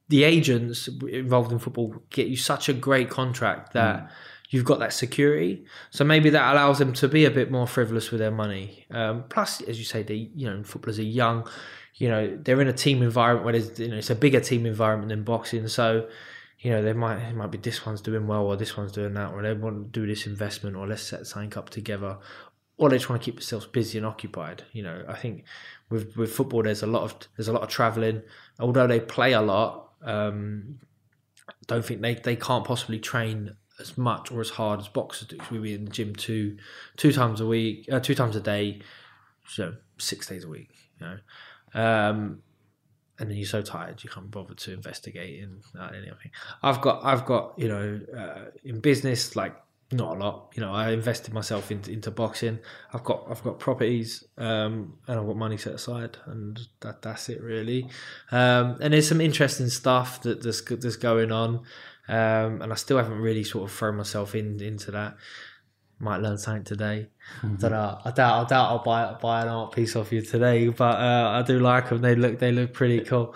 the 0.08 0.24
agents 0.24 0.88
involved 0.88 1.52
in 1.52 1.58
football 1.58 1.94
get 2.08 2.26
you 2.26 2.36
such 2.36 2.68
a 2.68 2.72
great 2.72 3.10
contract 3.10 3.74
that. 3.74 4.04
Mm. 4.04 4.10
You've 4.50 4.64
got 4.64 4.78
that 4.78 4.94
security, 4.94 5.66
so 5.90 6.04
maybe 6.04 6.30
that 6.30 6.52
allows 6.52 6.78
them 6.78 6.94
to 6.94 7.08
be 7.08 7.26
a 7.26 7.30
bit 7.30 7.50
more 7.50 7.66
frivolous 7.66 8.10
with 8.10 8.20
their 8.20 8.30
money. 8.30 8.86
Um, 8.90 9.24
plus, 9.28 9.60
as 9.62 9.78
you 9.78 9.84
say, 9.84 10.02
the 10.02 10.16
you 10.16 10.48
know 10.48 10.62
footballers 10.62 10.98
are 10.98 11.02
young, 11.02 11.46
you 11.96 12.08
know 12.08 12.38
they're 12.42 12.60
in 12.60 12.68
a 12.68 12.72
team 12.72 13.02
environment 13.02 13.44
where 13.44 13.52
there's 13.52 13.78
you 13.78 13.88
know 13.88 13.96
it's 13.96 14.10
a 14.10 14.14
bigger 14.14 14.40
team 14.40 14.64
environment 14.64 15.10
than 15.10 15.22
boxing, 15.22 15.68
so 15.68 16.08
you 16.60 16.72
know, 16.72 16.82
they 16.82 16.92
might 16.92 17.18
it 17.18 17.36
might 17.36 17.50
be 17.50 17.58
this 17.58 17.86
one's 17.86 18.00
doing 18.00 18.26
well 18.26 18.42
or 18.42 18.56
this 18.56 18.76
one's 18.76 18.92
doing 18.92 19.14
that, 19.14 19.32
or 19.32 19.42
they 19.42 19.52
want 19.52 19.92
to 19.92 20.00
do 20.00 20.06
this 20.06 20.26
investment 20.26 20.76
or 20.76 20.86
let's 20.86 21.02
set 21.02 21.26
something 21.26 21.56
up 21.56 21.70
together, 21.70 22.18
or 22.76 22.88
they 22.88 22.96
just 22.96 23.08
want 23.08 23.22
to 23.22 23.24
keep 23.24 23.36
themselves 23.36 23.66
busy 23.66 23.98
and 23.98 24.06
occupied. 24.06 24.64
You 24.72 24.82
know, 24.82 25.04
I 25.08 25.14
think 25.14 25.44
with 25.88 26.16
with 26.16 26.32
football, 26.32 26.64
there's 26.64 26.82
a 26.82 26.86
lot 26.86 27.04
of 27.04 27.14
there's 27.36 27.48
a 27.48 27.52
lot 27.52 27.62
of 27.62 27.68
traveling. 27.68 28.22
Although 28.58 28.88
they 28.88 28.98
play 28.98 29.32
a 29.32 29.40
lot, 29.40 29.90
um, 30.02 30.80
don't 31.68 31.84
think 31.84 32.00
they 32.00 32.14
they 32.14 32.36
can't 32.36 32.64
possibly 32.64 32.98
train 32.98 33.54
as 33.80 33.96
much 33.96 34.30
or 34.30 34.40
as 34.40 34.50
hard 34.50 34.80
as 34.80 34.88
boxers 34.88 35.28
do. 35.28 35.36
So 35.38 35.44
we 35.52 35.58
be 35.58 35.74
in 35.74 35.84
the 35.84 35.90
gym 35.90 36.14
two 36.14 36.56
two 36.96 37.12
times 37.12 37.40
a 37.40 37.46
week, 37.46 37.88
uh, 37.90 38.00
two 38.00 38.14
times 38.14 38.36
a 38.36 38.40
day, 38.40 38.80
so 39.46 39.74
six 39.98 40.26
days 40.26 40.44
a 40.44 40.48
week. 40.48 40.70
You 41.00 41.06
know. 41.06 41.18
Um, 41.74 42.42
and 43.20 43.28
then 43.28 43.36
you're 43.36 43.46
so 43.46 43.62
tired 43.62 44.02
you 44.04 44.08
can't 44.08 44.30
bother 44.30 44.54
to 44.54 44.72
investigate 44.72 45.42
in 45.42 45.60
uh, 45.78 45.88
anything. 45.88 46.30
I've 46.62 46.80
got 46.80 47.04
I've 47.04 47.24
got 47.24 47.54
you 47.56 47.68
know 47.68 48.00
uh, 48.16 48.50
in 48.64 48.80
business 48.80 49.34
like 49.34 49.56
not 49.90 50.16
a 50.16 50.20
lot. 50.20 50.52
You 50.54 50.60
know, 50.60 50.72
I 50.72 50.90
invested 50.90 51.32
myself 51.32 51.70
into, 51.70 51.90
into 51.90 52.10
boxing. 52.10 52.58
I've 52.92 53.04
got 53.04 53.26
I've 53.28 53.42
got 53.42 53.58
properties 53.58 54.24
um, 54.36 54.98
and 55.06 55.18
I've 55.18 55.26
got 55.26 55.36
money 55.36 55.56
set 55.56 55.74
aside, 55.74 56.18
and 56.26 56.58
that 56.80 57.02
that's 57.02 57.28
it 57.28 57.42
really. 57.42 57.88
Um, 58.30 58.76
and 58.80 58.92
there's 58.92 59.08
some 59.08 59.20
interesting 59.20 59.68
stuff 59.68 60.22
that 60.22 60.42
that's 60.42 60.60
that's 60.60 60.96
going 60.96 61.32
on, 61.32 61.62
um, 62.08 62.62
and 62.62 62.72
I 62.72 62.76
still 62.76 62.96
haven't 62.96 63.18
really 63.18 63.44
sort 63.44 63.70
of 63.70 63.76
thrown 63.76 63.96
myself 63.96 64.34
in 64.34 64.60
into 64.60 64.90
that 64.92 65.16
might 66.00 66.18
learn 66.18 66.38
something 66.38 66.64
today. 66.64 67.08
Mm-hmm. 67.42 67.54
I 67.54 67.58
don't 67.58 67.70
know. 67.72 67.98
I 68.04 68.10
doubt. 68.10 68.46
I 68.46 68.48
doubt 68.48 68.70
I'll 68.70 68.82
buy 68.82 69.14
buy 69.20 69.42
an 69.42 69.48
art 69.48 69.72
piece 69.72 69.96
off 69.96 70.12
you 70.12 70.22
today, 70.22 70.68
but 70.68 70.98
uh, 70.98 71.30
I 71.34 71.42
do 71.42 71.58
like 71.58 71.88
them. 71.88 72.00
They 72.00 72.14
look 72.14 72.38
they 72.38 72.52
look 72.52 72.72
pretty 72.72 73.00
cool. 73.00 73.34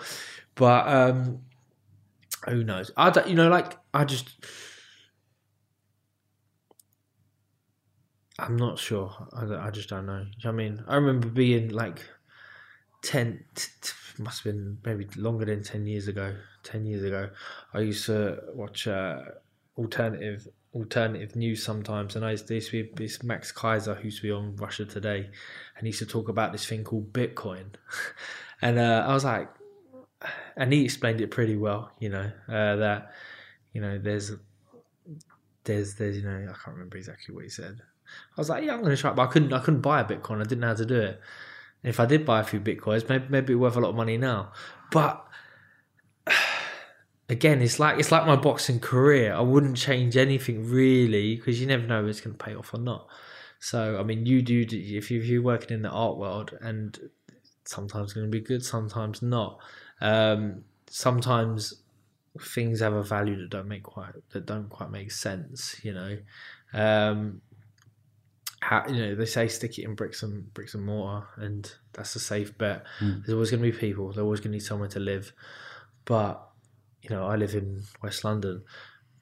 But 0.55 0.87
um, 0.87 1.41
who 2.47 2.63
knows? 2.63 2.91
I 2.95 3.09
don't. 3.09 3.27
You 3.27 3.35
know, 3.35 3.49
like 3.49 3.77
I 3.93 4.05
just. 4.05 4.29
I'm 8.39 8.57
not 8.57 8.79
sure. 8.79 9.13
I, 9.33 9.67
I 9.67 9.69
just 9.69 9.89
don't 9.89 10.05
know. 10.05 10.25
I 10.43 10.51
mean, 10.51 10.83
I 10.87 10.95
remember 10.95 11.27
being 11.27 11.69
like 11.69 12.03
10, 13.03 13.45
t- 13.53 13.67
t- 13.79 13.93
must 14.17 14.43
have 14.43 14.53
been 14.53 14.79
maybe 14.83 15.07
longer 15.15 15.45
than 15.45 15.63
10 15.63 15.85
years 15.85 16.07
ago. 16.07 16.35
10 16.63 16.85
years 16.85 17.03
ago, 17.03 17.29
I 17.73 17.79
used 17.79 18.05
to 18.07 18.39
watch 18.53 18.87
uh, 18.87 19.19
alternative 19.77 20.47
alternative 20.75 21.35
news 21.35 21.63
sometimes, 21.63 22.15
and 22.15 22.25
I 22.25 22.31
used 22.31 22.47
to, 22.47 22.55
used 22.55 22.71
be 22.71 22.89
this 22.95 23.21
Max 23.21 23.51
Keiser 23.51 23.95
who 23.95 24.05
used 24.05 24.17
to 24.17 24.23
be 24.23 24.31
on 24.31 24.55
Russia 24.55 24.85
Today, 24.85 25.29
and 25.77 25.81
he 25.81 25.87
used 25.87 25.99
to 25.99 26.05
talk 26.05 26.29
about 26.29 26.51
this 26.51 26.65
thing 26.65 26.83
called 26.83 27.13
Bitcoin, 27.13 27.65
and 28.61 28.79
uh, 28.79 29.05
I 29.07 29.13
was 29.13 29.23
like, 29.23 29.49
and 30.55 30.73
he 30.73 30.83
explained 30.83 31.21
it 31.21 31.31
pretty 31.31 31.55
well, 31.55 31.91
you 31.99 32.09
know, 32.09 32.31
uh, 32.49 32.75
that 32.77 33.13
you 33.73 33.81
know 33.81 33.99
there's 33.99 34.31
there's 35.63 35.95
there's 35.95 36.17
you 36.17 36.23
know 36.23 36.43
I 36.43 36.53
can't 36.53 36.75
remember 36.75 36.97
exactly 36.97 37.33
what 37.33 37.43
he 37.43 37.49
said. 37.49 37.81
I 38.37 38.41
was 38.41 38.49
like, 38.49 38.63
yeah, 38.63 38.73
I'm 38.73 38.81
going 38.81 38.95
to 38.95 39.01
try, 39.01 39.11
but 39.11 39.23
I 39.23 39.27
couldn't 39.27 39.53
I 39.53 39.59
couldn't 39.59 39.81
buy 39.81 40.01
a 40.01 40.05
Bitcoin. 40.05 40.39
I 40.39 40.43
didn't 40.43 40.59
know 40.59 40.67
how 40.67 40.75
to 40.75 40.85
do 40.85 40.99
it. 40.99 41.21
If 41.83 41.99
I 41.99 42.05
did 42.05 42.25
buy 42.25 42.39
a 42.39 42.43
few 42.43 42.59
Bitcoins, 42.59 43.07
maybe 43.09 43.25
maybe 43.29 43.55
worth 43.55 43.75
a 43.75 43.79
lot 43.79 43.89
of 43.89 43.95
money 43.95 44.17
now, 44.17 44.53
but 44.91 45.25
again, 47.33 47.61
it's 47.61 47.79
like 47.79 47.99
it's 47.99 48.11
like 48.11 48.25
my 48.25 48.37
boxing 48.37 48.79
career. 48.79 49.33
I 49.33 49.41
wouldn't 49.41 49.75
change 49.75 50.15
anything 50.15 50.69
really 50.69 51.35
because 51.35 51.59
you 51.59 51.67
never 51.67 51.85
know 51.85 52.03
if 52.03 52.09
it's 52.09 52.21
going 52.21 52.37
to 52.37 52.43
pay 52.43 52.55
off 52.55 52.73
or 52.73 52.79
not. 52.79 53.07
So 53.59 53.99
I 53.99 54.03
mean, 54.03 54.25
you 54.25 54.41
do 54.41 54.65
if 54.69 55.11
you're 55.11 55.41
working 55.41 55.75
in 55.75 55.81
the 55.81 55.89
art 55.89 56.17
world, 56.17 56.57
and 56.61 56.97
sometimes 57.65 58.05
it's 58.05 58.13
going 58.13 58.27
to 58.27 58.31
be 58.31 58.39
good, 58.39 58.63
sometimes 58.63 59.21
not. 59.21 59.59
Um, 59.99 60.63
sometimes 60.89 61.81
things 62.39 62.79
have 62.79 62.93
a 62.93 63.03
value 63.03 63.37
that 63.37 63.49
don't 63.49 63.67
make 63.67 63.83
quite 63.83 64.13
that 64.31 64.45
don't 64.45 64.69
quite 64.69 64.91
make 64.91 65.11
sense. 65.11 65.79
You 65.83 65.93
know, 65.93 66.17
um, 66.73 67.41
how, 68.61 68.85
you 68.87 68.97
know 68.97 69.15
they 69.15 69.25
say 69.25 69.47
stick 69.47 69.79
it 69.79 69.83
in 69.83 69.95
bricks 69.95 70.23
and 70.23 70.53
bricks 70.53 70.75
and 70.75 70.85
mortar, 70.85 71.27
and 71.37 71.71
that's 71.93 72.15
a 72.15 72.19
safe 72.19 72.57
bet. 72.57 72.85
Mm. 72.99 73.25
There's 73.25 73.33
always 73.33 73.49
going 73.49 73.63
to 73.63 73.71
be 73.71 73.77
people. 73.77 74.11
They're 74.11 74.23
always 74.23 74.39
going 74.39 74.51
to 74.51 74.57
need 74.57 74.63
somewhere 74.65 74.89
to 74.89 74.99
live, 74.99 75.33
but 76.05 76.49
you 77.03 77.09
know, 77.09 77.27
I 77.27 77.35
live 77.35 77.53
in 77.53 77.83
West 78.01 78.23
London. 78.23 78.63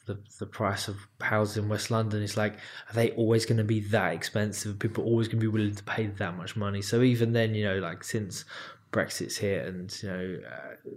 the, 0.06 0.18
the 0.40 0.46
price 0.46 0.88
of 0.88 0.98
houses 1.20 1.58
in 1.58 1.70
West 1.70 1.92
London. 1.92 2.22
is 2.22 2.38
like, 2.38 2.54
are 2.54 2.94
they 2.94 3.12
always 3.12 3.46
going 3.46 3.58
to 3.58 3.64
be 3.64 3.80
that 3.80 4.14
expensive? 4.14 4.80
People 4.80 5.04
always 5.04 5.28
going 5.28 5.40
to 5.40 5.44
be 5.44 5.48
willing 5.48 5.76
to 5.76 5.84
pay 5.84 6.08
that 6.08 6.38
much 6.38 6.56
money. 6.56 6.82
So 6.82 7.02
even 7.02 7.34
then, 7.34 7.54
you 7.56 7.64
know, 7.66 7.80
like 7.80 8.04
since 8.04 8.46
Brexit's 8.92 9.38
hit 9.38 9.68
and, 9.68 9.96
you 10.02 10.10
know, 10.10 10.40
uh, 10.48 10.90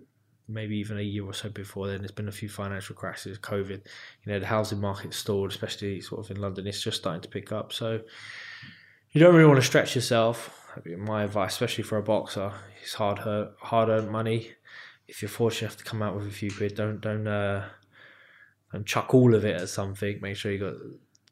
maybe 0.48 0.76
even 0.76 0.98
a 0.98 1.02
year 1.02 1.24
or 1.24 1.32
so 1.32 1.48
before 1.48 1.86
then, 1.86 1.98
there's 1.98 2.10
been 2.10 2.28
a 2.28 2.32
few 2.32 2.48
financial 2.48 2.94
crashes, 2.94 3.38
COVID, 3.38 3.80
you 4.24 4.32
know, 4.32 4.38
the 4.38 4.46
housing 4.46 4.80
market 4.80 5.14
stalled, 5.14 5.50
especially 5.50 6.00
sort 6.00 6.24
of 6.24 6.30
in 6.30 6.40
London. 6.40 6.66
It's 6.66 6.82
just 6.82 6.98
starting 6.98 7.22
to 7.22 7.28
pick 7.28 7.52
up. 7.52 7.72
So 7.72 8.00
you 9.12 9.20
don't 9.20 9.34
really 9.34 9.48
want 9.48 9.60
to 9.60 9.66
stretch 9.66 9.94
yourself. 9.94 10.60
My 10.98 11.22
advice, 11.22 11.52
especially 11.52 11.84
for 11.84 11.98
a 11.98 12.02
boxer, 12.02 12.52
is 12.84 12.94
hard 12.94 13.20
hard 13.58 13.88
earned 13.88 14.10
money. 14.10 14.50
If 15.06 15.22
you're 15.22 15.28
fortunate 15.28 15.68
enough 15.68 15.76
to 15.78 15.84
come 15.84 16.02
out 16.02 16.16
with 16.16 16.26
a 16.26 16.30
few 16.30 16.50
quid, 16.50 16.74
don't 16.74 17.00
don't 17.00 17.26
uh, 17.26 17.64
and 18.72 18.86
chuck 18.86 19.14
all 19.14 19.34
of 19.34 19.44
it 19.44 19.60
at 19.60 19.68
something. 19.68 20.20
Make 20.20 20.36
sure 20.36 20.52
you 20.52 20.58
got 20.58 20.74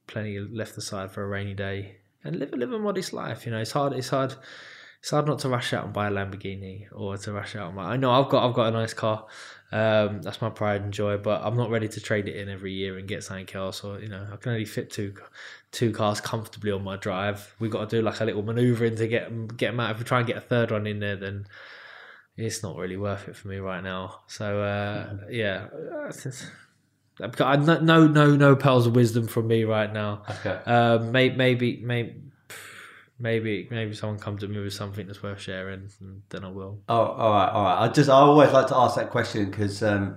plenty 0.06 0.38
left 0.38 0.76
aside 0.76 1.10
for 1.10 1.24
a 1.24 1.28
rainy 1.28 1.54
day 1.54 1.96
and 2.24 2.36
live 2.36 2.52
live 2.52 2.72
a 2.72 2.78
modest 2.78 3.12
life. 3.12 3.44
You 3.44 3.52
know, 3.52 3.58
it's 3.58 3.72
hard. 3.72 3.92
It's 3.92 4.08
hard. 4.08 4.34
It's 5.00 5.10
hard 5.10 5.26
not 5.26 5.40
to 5.40 5.48
rush 5.48 5.72
out 5.72 5.84
and 5.84 5.92
buy 5.92 6.06
a 6.06 6.10
Lamborghini 6.12 6.86
or 6.92 7.16
to 7.16 7.32
rush 7.32 7.56
out. 7.56 7.68
And 7.68 7.76
buy, 7.76 7.84
I 7.84 7.96
know 7.96 8.12
I've 8.12 8.28
got 8.28 8.48
I've 8.48 8.54
got 8.54 8.68
a 8.68 8.70
nice 8.70 8.94
car. 8.94 9.26
Um, 9.72 10.22
that's 10.22 10.40
my 10.40 10.50
pride 10.50 10.82
and 10.82 10.92
joy. 10.92 11.16
But 11.16 11.42
I'm 11.42 11.56
not 11.56 11.70
ready 11.70 11.88
to 11.88 12.00
trade 12.00 12.28
it 12.28 12.36
in 12.36 12.48
every 12.48 12.72
year 12.72 12.98
and 12.98 13.08
get 13.08 13.24
something 13.24 13.48
else. 13.54 13.82
Or 13.82 13.98
you 13.98 14.08
know, 14.08 14.28
I 14.32 14.36
can 14.36 14.52
only 14.52 14.64
fit 14.64 14.90
two 14.90 15.14
two 15.72 15.92
cars 15.92 16.20
comfortably 16.20 16.70
on 16.70 16.84
my 16.84 16.96
drive. 16.96 17.54
We've 17.58 17.70
got 17.70 17.90
to 17.90 17.96
do 17.96 18.02
like 18.02 18.20
a 18.20 18.24
little 18.24 18.42
manoeuvring 18.42 18.96
to 18.96 19.08
get 19.08 19.56
get 19.56 19.72
them 19.72 19.80
out. 19.80 19.90
If 19.90 19.98
we 19.98 20.04
try 20.04 20.18
and 20.18 20.26
get 20.26 20.36
a 20.36 20.40
third 20.40 20.70
one 20.70 20.86
in 20.86 21.00
there, 21.00 21.16
then 21.16 21.46
it's 22.36 22.62
not 22.62 22.76
really 22.76 22.96
worth 22.96 23.28
it 23.28 23.36
for 23.36 23.48
me 23.48 23.58
right 23.58 23.82
now. 23.82 24.20
So 24.26 24.62
uh, 24.62 25.26
yeah, 25.30 25.68
no, 27.18 27.78
no, 27.78 28.06
no, 28.06 28.36
no 28.36 28.56
pearls 28.56 28.86
of 28.86 28.94
wisdom 28.94 29.26
from 29.26 29.48
me 29.48 29.64
right 29.64 29.92
now. 29.92 30.22
Okay. 30.28 30.58
Um, 30.70 31.12
maybe, 31.12 31.36
maybe, 31.36 31.80
maybe, 31.82 32.20
maybe, 33.18 33.68
maybe 33.70 33.94
someone 33.94 34.18
comes 34.18 34.40
to 34.40 34.48
me 34.48 34.58
with 34.58 34.72
something 34.72 35.06
that's 35.06 35.22
worth 35.22 35.40
sharing, 35.40 35.90
and 36.00 36.22
then 36.30 36.44
I 36.44 36.48
will. 36.48 36.80
Oh, 36.88 36.94
all 36.94 37.32
right, 37.32 37.48
all 37.50 37.64
right. 37.64 37.84
I 37.84 37.88
just, 37.88 38.08
I 38.08 38.14
always 38.14 38.52
like 38.52 38.66
to 38.68 38.76
ask 38.76 38.96
that 38.96 39.10
question 39.10 39.50
because 39.50 39.82
um, 39.82 40.16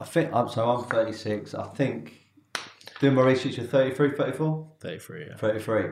I 0.00 0.04
think 0.04 0.30
I'm 0.32 0.48
so 0.48 0.68
I'm 0.68 0.84
36. 0.84 1.54
I 1.54 1.66
think 1.68 2.14
doing 3.00 3.14
my 3.14 3.22
research, 3.22 3.58
you're 3.58 3.66
33, 3.66 4.16
34? 4.16 4.66
33, 4.80 5.26
yeah. 5.26 5.36
33. 5.36 5.84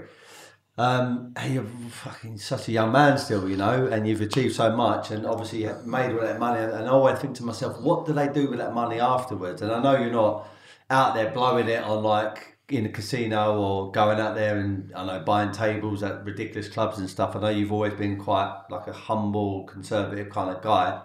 Um, 0.78 1.32
and 1.34 1.54
you're 1.54 1.64
fucking 1.90 2.38
such 2.38 2.68
a 2.68 2.72
young 2.72 2.92
man 2.92 3.18
still, 3.18 3.48
you 3.48 3.56
know, 3.56 3.86
and 3.86 4.06
you've 4.06 4.20
achieved 4.20 4.54
so 4.54 4.74
much, 4.76 5.10
and 5.10 5.26
obviously 5.26 5.68
made 5.84 6.12
all 6.12 6.20
that 6.20 6.38
money. 6.38 6.62
And 6.62 6.86
I 6.86 6.90
always 6.90 7.18
think 7.18 7.34
to 7.36 7.44
myself, 7.44 7.80
what 7.80 8.06
do 8.06 8.12
they 8.12 8.28
do 8.28 8.48
with 8.48 8.60
that 8.60 8.72
money 8.72 9.00
afterwards? 9.00 9.60
And 9.60 9.72
I 9.72 9.82
know 9.82 9.98
you're 9.98 10.12
not 10.12 10.48
out 10.88 11.14
there 11.14 11.30
blowing 11.32 11.68
it 11.68 11.82
on 11.82 12.02
like 12.04 12.58
in 12.68 12.86
a 12.86 12.88
casino 12.90 13.58
or 13.58 13.90
going 13.92 14.20
out 14.20 14.34
there 14.34 14.58
and 14.58 14.92
I 14.94 15.04
know 15.04 15.20
buying 15.20 15.52
tables 15.52 16.02
at 16.02 16.24
ridiculous 16.24 16.68
clubs 16.68 16.98
and 16.98 17.08
stuff. 17.08 17.34
I 17.34 17.40
know 17.40 17.48
you've 17.48 17.72
always 17.72 17.94
been 17.94 18.18
quite 18.18 18.62
like 18.70 18.86
a 18.86 18.92
humble, 18.92 19.64
conservative 19.64 20.28
kind 20.30 20.54
of 20.54 20.62
guy. 20.62 21.00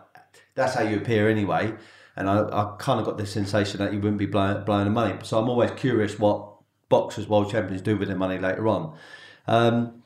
That's 0.56 0.76
how 0.76 0.84
you 0.84 0.98
appear 0.98 1.30
anyway. 1.30 1.74
And 2.16 2.30
I, 2.30 2.42
I 2.42 2.76
kind 2.80 3.00
of 3.00 3.06
got 3.06 3.18
the 3.18 3.26
sensation 3.26 3.80
that 3.80 3.94
you 3.94 4.00
wouldn't 4.00 4.20
be 4.20 4.26
blowing, 4.26 4.64
blowing 4.66 4.86
the 4.86 4.92
money. 4.92 5.18
So 5.24 5.40
I'm 5.40 5.50
always 5.50 5.72
curious 5.72 6.20
what 6.20 6.54
boxers, 6.90 7.28
world 7.28 7.50
champions 7.50 7.82
do 7.82 7.98
with 7.98 8.10
their 8.10 8.18
money 8.18 8.38
later 8.38 8.68
on. 8.68 8.96
Um, 9.48 10.04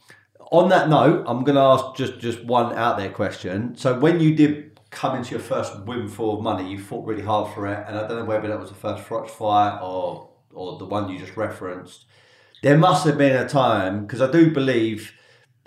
on 0.52 0.70
that 0.70 0.90
note, 0.90 1.26
I'm 1.28 1.44
going 1.44 1.56
to 1.56 1.62
ask 1.62 1.96
just, 1.96 2.20
just 2.20 2.44
one 2.46 2.74
out 2.76 2.98
there 2.98 3.10
question. 3.10 3.76
So 3.76 4.00
when 4.00 4.20
you 4.20 4.34
did 4.36 4.80
come 4.90 5.16
into 5.16 5.32
your 5.32 5.40
first 5.40 5.78
windfall 5.82 6.38
of 6.38 6.44
money, 6.44 6.70
you 6.70 6.80
fought 6.80 7.06
really 7.06 7.24
hard 7.24 7.54
for 7.54 7.68
it, 7.68 7.86
and 7.88 7.98
I 7.98 8.08
don't 8.08 8.20
know 8.20 8.26
whether 8.26 8.48
that 8.48 8.60
was 8.60 8.70
the 8.70 8.76
first 8.76 9.04
Froch 9.04 9.30
fight 9.30 9.80
or 9.82 10.30
or 10.54 10.80
the 10.80 10.86
one 10.86 11.08
you 11.08 11.20
just 11.20 11.38
referenced. 11.38 12.06
There 12.64 12.78
must 12.78 13.06
have 13.06 13.18
been 13.18 13.36
a 13.36 13.48
time 13.48 14.02
because 14.02 14.22
I 14.22 14.32
do 14.32 14.50
believe 14.50 15.14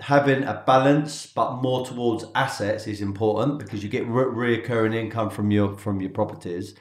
having 0.00 0.42
a 0.42 0.64
balance, 0.66 1.26
but 1.26 1.56
more 1.56 1.86
towards 1.86 2.24
assets, 2.34 2.86
is 2.86 3.00
important 3.00 3.58
because 3.58 3.82
you 3.82 3.88
get 3.88 4.06
re- 4.08 4.58
reoccurring 4.58 4.94
income 4.94 5.30
from 5.30 5.50
your 5.50 5.76
from 5.76 6.00
your 6.00 6.10
properties. 6.10 6.74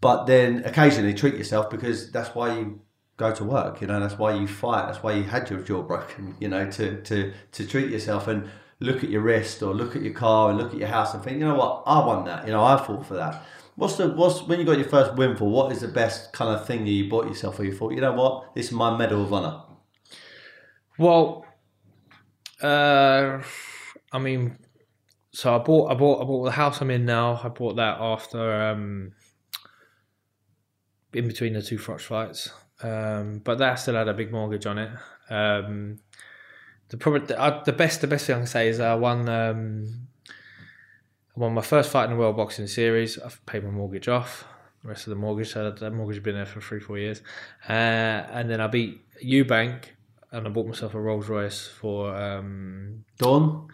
But 0.00 0.24
then 0.26 0.64
occasionally 0.64 1.14
treat 1.14 1.34
yourself 1.34 1.70
because 1.70 2.10
that's 2.10 2.34
why 2.34 2.58
you 2.58 2.80
go 3.16 3.34
to 3.34 3.44
work. 3.44 3.80
You 3.80 3.86
know, 3.86 4.00
that's 4.00 4.18
why 4.18 4.34
you 4.34 4.46
fight. 4.46 4.86
That's 4.86 5.02
why 5.02 5.12
you 5.12 5.24
had 5.24 5.50
your 5.50 5.60
jaw 5.60 5.82
broken. 5.82 6.36
You 6.40 6.48
know, 6.48 6.70
to 6.70 7.00
to 7.02 7.32
to 7.52 7.66
treat 7.66 7.90
yourself 7.90 8.28
and 8.28 8.48
look 8.80 9.04
at 9.04 9.10
your 9.10 9.22
wrist 9.22 9.62
or 9.62 9.72
look 9.72 9.94
at 9.94 10.02
your 10.02 10.12
car 10.12 10.50
and 10.50 10.58
look 10.58 10.72
at 10.72 10.78
your 10.78 10.88
house 10.88 11.14
and 11.14 11.22
think, 11.22 11.38
you 11.38 11.44
know 11.44 11.54
what, 11.54 11.84
I 11.86 12.04
want 12.04 12.26
that. 12.26 12.46
You 12.46 12.52
know, 12.52 12.64
I 12.64 12.76
fought 12.76 13.06
for 13.06 13.14
that. 13.14 13.42
What's 13.76 13.96
the 13.96 14.08
what's 14.08 14.42
when 14.42 14.58
you 14.58 14.66
got 14.66 14.78
your 14.78 14.88
first 14.88 15.14
windfall? 15.14 15.50
What 15.50 15.72
is 15.72 15.80
the 15.80 15.88
best 15.88 16.32
kind 16.32 16.50
of 16.54 16.66
thing 16.66 16.84
that 16.84 16.90
you 16.90 17.08
bought 17.08 17.26
yourself, 17.26 17.58
or 17.58 17.64
you 17.64 17.74
thought, 17.74 17.92
you 17.92 18.00
know 18.00 18.12
what, 18.12 18.54
this 18.54 18.66
is 18.66 18.72
my 18.72 18.96
medal 18.96 19.22
of 19.22 19.32
honor? 19.32 19.62
Well, 20.98 21.46
uh, 22.60 23.42
I 24.12 24.18
mean, 24.18 24.58
so 25.32 25.54
I 25.54 25.58
bought 25.58 25.90
I 25.90 25.94
bought 25.94 26.20
I 26.20 26.24
bought 26.24 26.44
the 26.44 26.50
house 26.50 26.82
I'm 26.82 26.90
in 26.90 27.06
now. 27.06 27.40
I 27.42 27.48
bought 27.48 27.76
that 27.76 27.98
after 27.98 28.62
um, 28.62 29.12
in 31.14 31.26
between 31.26 31.54
the 31.54 31.62
two 31.62 31.78
Froch 31.78 32.00
fights. 32.00 32.50
Um, 32.82 33.40
but 33.44 33.58
that 33.58 33.76
still 33.76 33.94
had 33.94 34.08
a 34.08 34.14
big 34.14 34.32
mortgage 34.32 34.66
on 34.66 34.78
it. 34.78 34.90
Um, 35.30 35.98
the 36.88 36.96
probably 36.96 37.26
the, 37.26 37.40
uh, 37.40 37.62
the, 37.64 37.72
best 37.72 38.00
the 38.00 38.06
best 38.06 38.26
thing 38.26 38.36
I 38.36 38.38
can 38.40 38.46
say 38.46 38.68
is 38.68 38.80
I 38.80 38.94
won 38.94 39.28
um, 39.28 40.08
I 40.28 41.40
won 41.40 41.54
my 41.54 41.62
first 41.62 41.90
fight 41.90 42.04
in 42.04 42.10
the 42.10 42.16
World 42.16 42.36
Boxing 42.36 42.66
Series. 42.66 43.18
I've 43.18 43.44
paid 43.46 43.64
my 43.64 43.70
mortgage 43.70 44.08
off. 44.08 44.44
The 44.82 44.88
rest 44.88 45.06
of 45.06 45.10
the 45.10 45.16
mortgage, 45.16 45.52
so 45.52 45.70
that 45.70 45.92
mortgage 45.92 46.16
has 46.16 46.24
been 46.24 46.34
there 46.34 46.44
for 46.44 46.60
three 46.60 46.80
four 46.80 46.98
years, 46.98 47.22
uh, 47.68 47.72
and 47.72 48.50
then 48.50 48.60
I 48.60 48.66
beat 48.66 49.00
Eubank 49.24 49.84
and 50.32 50.46
I 50.46 50.50
bought 50.50 50.66
myself 50.66 50.94
a 50.94 51.00
Rolls 51.00 51.28
Royce 51.28 51.66
for 51.66 52.16
um, 52.16 53.04
Dawn. 53.18 53.68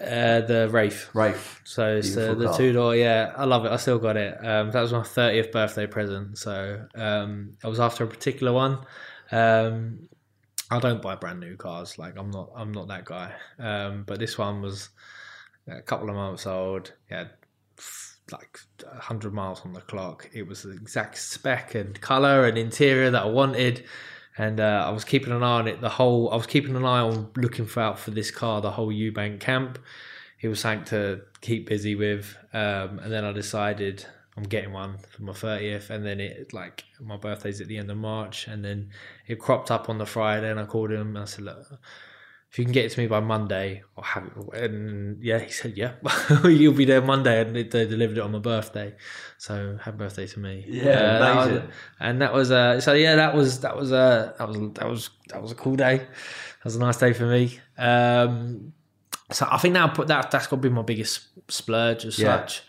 Uh, 0.00 0.40
the 0.40 0.68
Wraith. 0.70 1.10
Wraith. 1.14 1.60
So 1.64 1.96
it's 1.96 2.14
the, 2.14 2.34
the 2.34 2.52
two 2.54 2.72
door. 2.72 2.96
Yeah, 2.96 3.32
I 3.36 3.44
love 3.44 3.66
it. 3.66 3.72
I 3.72 3.76
still 3.76 3.98
got 3.98 4.16
it. 4.16 4.34
Um, 4.44 4.70
that 4.70 4.80
was 4.80 4.92
my 4.92 5.02
thirtieth 5.02 5.52
birthday 5.52 5.86
present. 5.86 6.38
So 6.38 6.86
um, 6.94 7.56
I 7.62 7.68
was 7.68 7.80
after 7.80 8.04
a 8.04 8.06
particular 8.06 8.52
one. 8.52 8.78
Um, 9.30 10.08
I 10.70 10.78
don't 10.78 11.02
buy 11.02 11.16
brand 11.16 11.40
new 11.40 11.56
cars. 11.56 11.98
Like 11.98 12.18
I'm 12.18 12.30
not. 12.30 12.50
I'm 12.56 12.72
not 12.72 12.88
that 12.88 13.04
guy. 13.04 13.32
Um, 13.58 14.04
but 14.06 14.18
this 14.18 14.38
one 14.38 14.62
was 14.62 14.88
a 15.68 15.82
couple 15.82 16.08
of 16.08 16.16
months 16.16 16.46
old. 16.46 16.92
Yeah, 17.10 17.24
like 18.32 18.58
100 18.82 19.32
miles 19.32 19.62
on 19.64 19.72
the 19.72 19.80
clock. 19.80 20.30
It 20.32 20.46
was 20.46 20.62
the 20.62 20.70
exact 20.70 21.18
spec 21.18 21.74
and 21.74 22.00
color 22.00 22.46
and 22.46 22.56
interior 22.56 23.10
that 23.10 23.22
I 23.22 23.26
wanted 23.26 23.84
and 24.38 24.60
uh, 24.60 24.84
I 24.86 24.90
was 24.90 25.04
keeping 25.04 25.32
an 25.32 25.42
eye 25.42 25.58
on 25.58 25.68
it 25.68 25.80
the 25.80 25.88
whole. 25.88 26.30
I 26.32 26.36
was 26.36 26.46
keeping 26.46 26.76
an 26.76 26.84
eye 26.84 27.00
on 27.00 27.30
looking 27.36 27.66
for 27.66 27.80
out 27.80 27.98
for 27.98 28.10
this 28.10 28.30
car 28.30 28.60
the 28.60 28.72
whole 28.72 28.92
Eubank 28.92 29.40
camp. 29.40 29.78
It 30.40 30.48
was 30.48 30.60
something 30.60 30.84
to 30.86 31.22
keep 31.40 31.68
busy 31.68 31.94
with, 31.94 32.36
um, 32.52 32.98
and 32.98 33.12
then 33.12 33.24
I 33.24 33.32
decided 33.32 34.06
I'm 34.36 34.44
getting 34.44 34.72
one 34.72 34.98
for 35.10 35.22
my 35.22 35.32
thirtieth, 35.32 35.90
and 35.90 36.06
then 36.06 36.20
it 36.20 36.52
like 36.52 36.84
my 37.00 37.16
birthday's 37.16 37.60
at 37.60 37.68
the 37.68 37.78
end 37.78 37.90
of 37.90 37.96
March, 37.98 38.46
and 38.46 38.64
then 38.64 38.90
it 39.26 39.38
cropped 39.38 39.70
up 39.70 39.88
on 39.88 39.98
the 39.98 40.06
Friday, 40.06 40.50
and 40.50 40.58
I 40.58 40.64
called 40.64 40.90
him 40.90 41.16
and 41.16 41.18
I 41.18 41.24
said, 41.24 41.44
look 41.44 41.78
if 42.50 42.58
you 42.58 42.64
can 42.64 42.72
get 42.72 42.84
it 42.84 42.90
to 42.90 43.00
me 43.00 43.06
by 43.06 43.20
Monday, 43.20 43.84
I'll 43.96 44.02
have 44.02 44.24
it. 44.26 44.60
And 44.60 45.22
yeah, 45.22 45.38
he 45.38 45.52
said, 45.52 45.76
yeah, 45.76 45.92
you'll 46.44 46.74
be 46.74 46.84
there 46.84 47.00
Monday. 47.00 47.40
And 47.42 47.54
they 47.54 47.62
delivered 47.62 48.18
it 48.18 48.20
on 48.20 48.32
my 48.32 48.40
birthday. 48.40 48.92
So 49.38 49.78
happy 49.80 49.98
birthday 49.98 50.26
to 50.26 50.40
me. 50.40 50.64
Yeah, 50.66 50.90
uh, 50.90 51.18
that 51.20 51.36
was, 51.36 51.62
and 52.00 52.22
that 52.22 52.32
was, 52.32 52.50
uh, 52.50 52.80
so 52.80 52.94
yeah, 52.94 53.14
that 53.14 53.36
was, 53.36 53.60
that 53.60 53.76
was, 53.76 53.92
uh, 53.92 54.32
that 54.36 54.48
was, 54.48 54.58
that 54.74 54.88
was, 54.88 55.10
that 55.28 55.40
was 55.40 55.52
a 55.52 55.54
cool 55.54 55.76
day. 55.76 55.98
That 55.98 56.64
was 56.64 56.74
a 56.74 56.80
nice 56.80 56.96
day 56.96 57.12
for 57.12 57.26
me. 57.26 57.60
Um, 57.78 58.72
so 59.30 59.46
I 59.48 59.58
think 59.58 59.74
now 59.74 59.86
that, 59.86 60.32
that's 60.32 60.48
got 60.48 60.56
to 60.56 60.56
be 60.56 60.70
my 60.70 60.82
biggest 60.82 61.28
splurge 61.46 62.04
as 62.04 62.18
yeah. 62.18 62.36
such. 62.36 62.62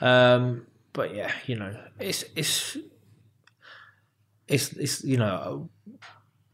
Um, 0.00 0.66
but 0.92 1.14
yeah, 1.14 1.30
you 1.46 1.54
know, 1.54 1.78
it's, 2.00 2.24
it's, 2.34 2.76
it's, 4.48 4.72
it's, 4.72 5.04
you 5.04 5.16
know, 5.16 5.70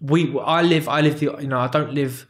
we, 0.01 0.39
I 0.39 0.61
live, 0.61 0.87
I 0.87 1.01
live 1.01 1.19
the, 1.19 1.35
you 1.41 1.49
know, 1.49 1.61
I 1.61 1.69
don't 1.69 1.95
live, 1.95 2.27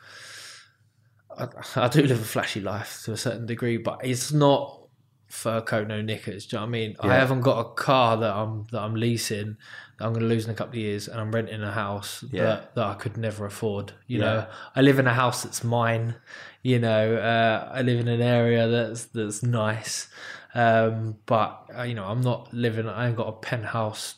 I, 1.38 1.48
I, 1.76 1.88
do 1.88 2.02
live 2.02 2.20
a 2.20 2.24
flashy 2.24 2.60
life 2.60 3.02
to 3.04 3.12
a 3.12 3.16
certain 3.16 3.46
degree, 3.46 3.76
but 3.76 4.00
it's 4.04 4.32
not 4.32 4.80
fur 5.28 5.60
coat, 5.60 5.88
no 5.88 6.00
knickers. 6.00 6.46
Do 6.46 6.56
you 6.56 6.60
know 6.60 6.62
what 6.62 6.68
I 6.68 6.70
mean? 6.70 6.96
Yeah. 7.02 7.10
I 7.10 7.14
haven't 7.14 7.40
got 7.40 7.60
a 7.60 7.74
car 7.74 8.16
that 8.18 8.34
I'm 8.34 8.66
that 8.72 8.80
I'm 8.80 8.94
leasing 8.94 9.56
that 9.98 10.04
I'm 10.04 10.12
going 10.12 10.22
to 10.22 10.28
lose 10.28 10.44
in 10.44 10.50
a 10.50 10.54
couple 10.54 10.72
of 10.72 10.78
years, 10.78 11.08
and 11.08 11.20
I'm 11.20 11.32
renting 11.32 11.62
a 11.62 11.72
house 11.72 12.24
yeah. 12.30 12.42
that, 12.44 12.74
that 12.74 12.84
I 12.84 12.94
could 12.94 13.16
never 13.16 13.46
afford. 13.46 13.92
You 14.06 14.18
yeah. 14.18 14.24
know, 14.24 14.46
I 14.74 14.80
live 14.80 14.98
in 14.98 15.06
a 15.06 15.14
house 15.14 15.42
that's 15.42 15.62
mine. 15.62 16.16
You 16.62 16.78
know, 16.78 17.16
uh, 17.16 17.70
I 17.72 17.82
live 17.82 18.00
in 18.00 18.08
an 18.08 18.22
area 18.22 18.66
that's 18.68 19.04
that's 19.06 19.42
nice, 19.42 20.08
um, 20.54 21.18
but 21.26 21.66
uh, 21.76 21.82
you 21.82 21.94
know, 21.94 22.04
I'm 22.04 22.22
not 22.22 22.52
living. 22.52 22.88
I 22.88 23.08
ain't 23.08 23.16
got 23.16 23.28
a 23.28 23.32
penthouse. 23.32 24.16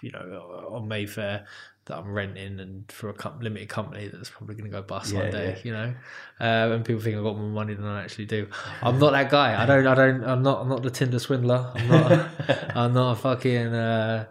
You 0.00 0.12
know, 0.12 0.68
on 0.70 0.86
Mayfair 0.86 1.44
that 1.88 1.98
I'm 1.98 2.12
renting 2.12 2.60
and 2.60 2.90
for 2.90 3.08
a 3.10 3.12
com- 3.12 3.40
limited 3.40 3.68
company 3.68 4.08
that's 4.08 4.30
probably 4.30 4.54
going 4.54 4.70
to 4.70 4.76
go 4.76 4.82
bust 4.82 5.12
yeah, 5.12 5.20
one 5.20 5.30
day, 5.30 5.48
yeah. 5.48 5.62
you 5.64 5.72
know. 5.72 5.94
Uh, 6.40 6.74
and 6.74 6.84
people 6.84 7.02
think 7.02 7.16
I've 7.16 7.24
got 7.24 7.36
more 7.36 7.48
money 7.50 7.74
than 7.74 7.84
I 7.84 8.02
actually 8.02 8.26
do. 8.26 8.48
I'm 8.82 8.98
not 8.98 9.10
that 9.12 9.30
guy. 9.30 9.60
I 9.60 9.66
don't. 9.66 9.86
I 9.86 9.94
don't. 9.94 10.24
I'm 10.24 10.42
not. 10.42 10.60
I'm 10.62 10.68
not 10.68 10.82
the 10.82 10.90
Tinder 10.90 11.18
swindler. 11.18 11.72
I'm 11.74 11.88
not. 11.88 12.28
I'm 12.76 12.92
not 12.94 13.12
a 13.12 13.16
fucking. 13.16 13.74
Uh, 13.74 14.26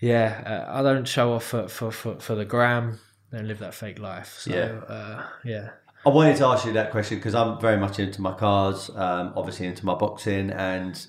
yeah, 0.00 0.66
uh, 0.68 0.78
I 0.78 0.82
don't 0.82 1.06
show 1.08 1.32
off 1.32 1.44
for, 1.44 1.68
for, 1.68 1.90
for, 1.90 2.20
for 2.20 2.34
the 2.34 2.44
gram. 2.44 2.98
Don't 3.32 3.48
live 3.48 3.60
that 3.60 3.74
fake 3.74 3.98
life. 3.98 4.36
So 4.40 4.50
Yeah. 4.50 4.94
uh, 4.94 5.26
yeah, 5.44 5.70
I 6.06 6.10
wanted 6.10 6.36
to 6.36 6.46
ask 6.46 6.64
you 6.64 6.72
that 6.74 6.92
question 6.92 7.18
because 7.18 7.34
I'm 7.34 7.58
very 7.58 7.76
much 7.76 7.98
into 7.98 8.22
my 8.22 8.32
cars, 8.32 8.90
um, 8.90 9.32
obviously 9.34 9.66
into 9.66 9.84
my 9.84 9.96
boxing, 9.96 10.50
and 10.50 11.04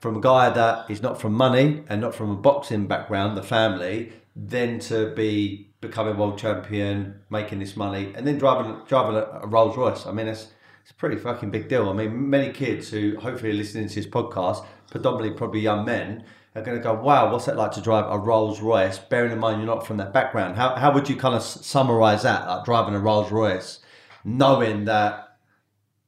from 0.00 0.16
a 0.16 0.20
guy 0.20 0.50
that 0.50 0.90
is 0.90 1.00
not 1.00 1.20
from 1.20 1.34
money 1.34 1.84
and 1.88 2.00
not 2.00 2.16
from 2.16 2.32
a 2.32 2.34
boxing 2.34 2.88
background, 2.88 3.36
the 3.36 3.44
family, 3.44 4.12
then 4.34 4.80
to 4.80 5.14
be 5.14 5.70
becoming 5.80 6.16
world 6.18 6.36
champion, 6.36 7.20
making 7.30 7.60
this 7.60 7.76
money, 7.76 8.12
and 8.16 8.26
then 8.26 8.38
driving 8.38 8.76
driving 8.88 9.14
a, 9.14 9.46
Rolls 9.46 9.76
Royce. 9.76 10.04
I 10.04 10.10
mean, 10.10 10.26
it's 10.26 10.48
it's 10.82 10.90
a 10.90 10.94
pretty 10.94 11.16
fucking 11.16 11.52
big 11.52 11.68
deal. 11.68 11.88
I 11.88 11.92
mean, 11.92 12.28
many 12.28 12.52
kids 12.52 12.90
who 12.90 13.20
hopefully 13.20 13.52
are 13.52 13.54
listening 13.54 13.86
to 13.86 13.94
this 13.94 14.06
podcast, 14.08 14.66
predominantly 14.90 15.38
probably 15.38 15.60
young 15.60 15.84
men, 15.84 16.24
are 16.56 16.62
going 16.62 16.76
to 16.76 16.82
go, 16.82 16.94
"Wow, 16.94 17.30
what's 17.30 17.46
it 17.46 17.54
like 17.54 17.70
to 17.72 17.80
drive 17.80 18.06
a 18.10 18.18
Rolls 18.18 18.60
Royce?" 18.60 18.98
Bearing 18.98 19.30
in 19.30 19.38
mind 19.38 19.62
you're 19.62 19.72
not 19.72 19.86
from 19.86 19.98
that 19.98 20.12
background, 20.12 20.56
how 20.56 20.74
how 20.74 20.92
would 20.92 21.08
you 21.08 21.14
kind 21.14 21.36
of 21.36 21.42
summarize 21.44 22.24
that, 22.24 22.48
like 22.48 22.64
driving 22.64 22.96
a 22.96 22.98
Rolls 22.98 23.30
Royce? 23.30 23.78
Knowing 24.24 24.84
that 24.84 25.36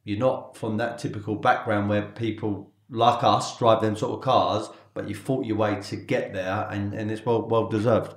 you're 0.04 0.18
not 0.18 0.56
from 0.56 0.76
that 0.78 0.98
typical 0.98 1.36
background 1.36 1.88
where 1.88 2.02
people 2.02 2.72
like 2.90 3.22
us 3.24 3.56
drive 3.58 3.80
them 3.80 3.96
sort 3.96 4.12
of 4.18 4.24
cars, 4.24 4.68
but 4.94 5.08
you 5.08 5.14
fought 5.14 5.46
your 5.46 5.56
way 5.56 5.80
to 5.80 5.96
get 5.96 6.32
there, 6.32 6.68
and, 6.70 6.92
and 6.92 7.10
it's 7.10 7.24
well 7.24 7.48
well 7.48 7.68
deserved. 7.68 8.14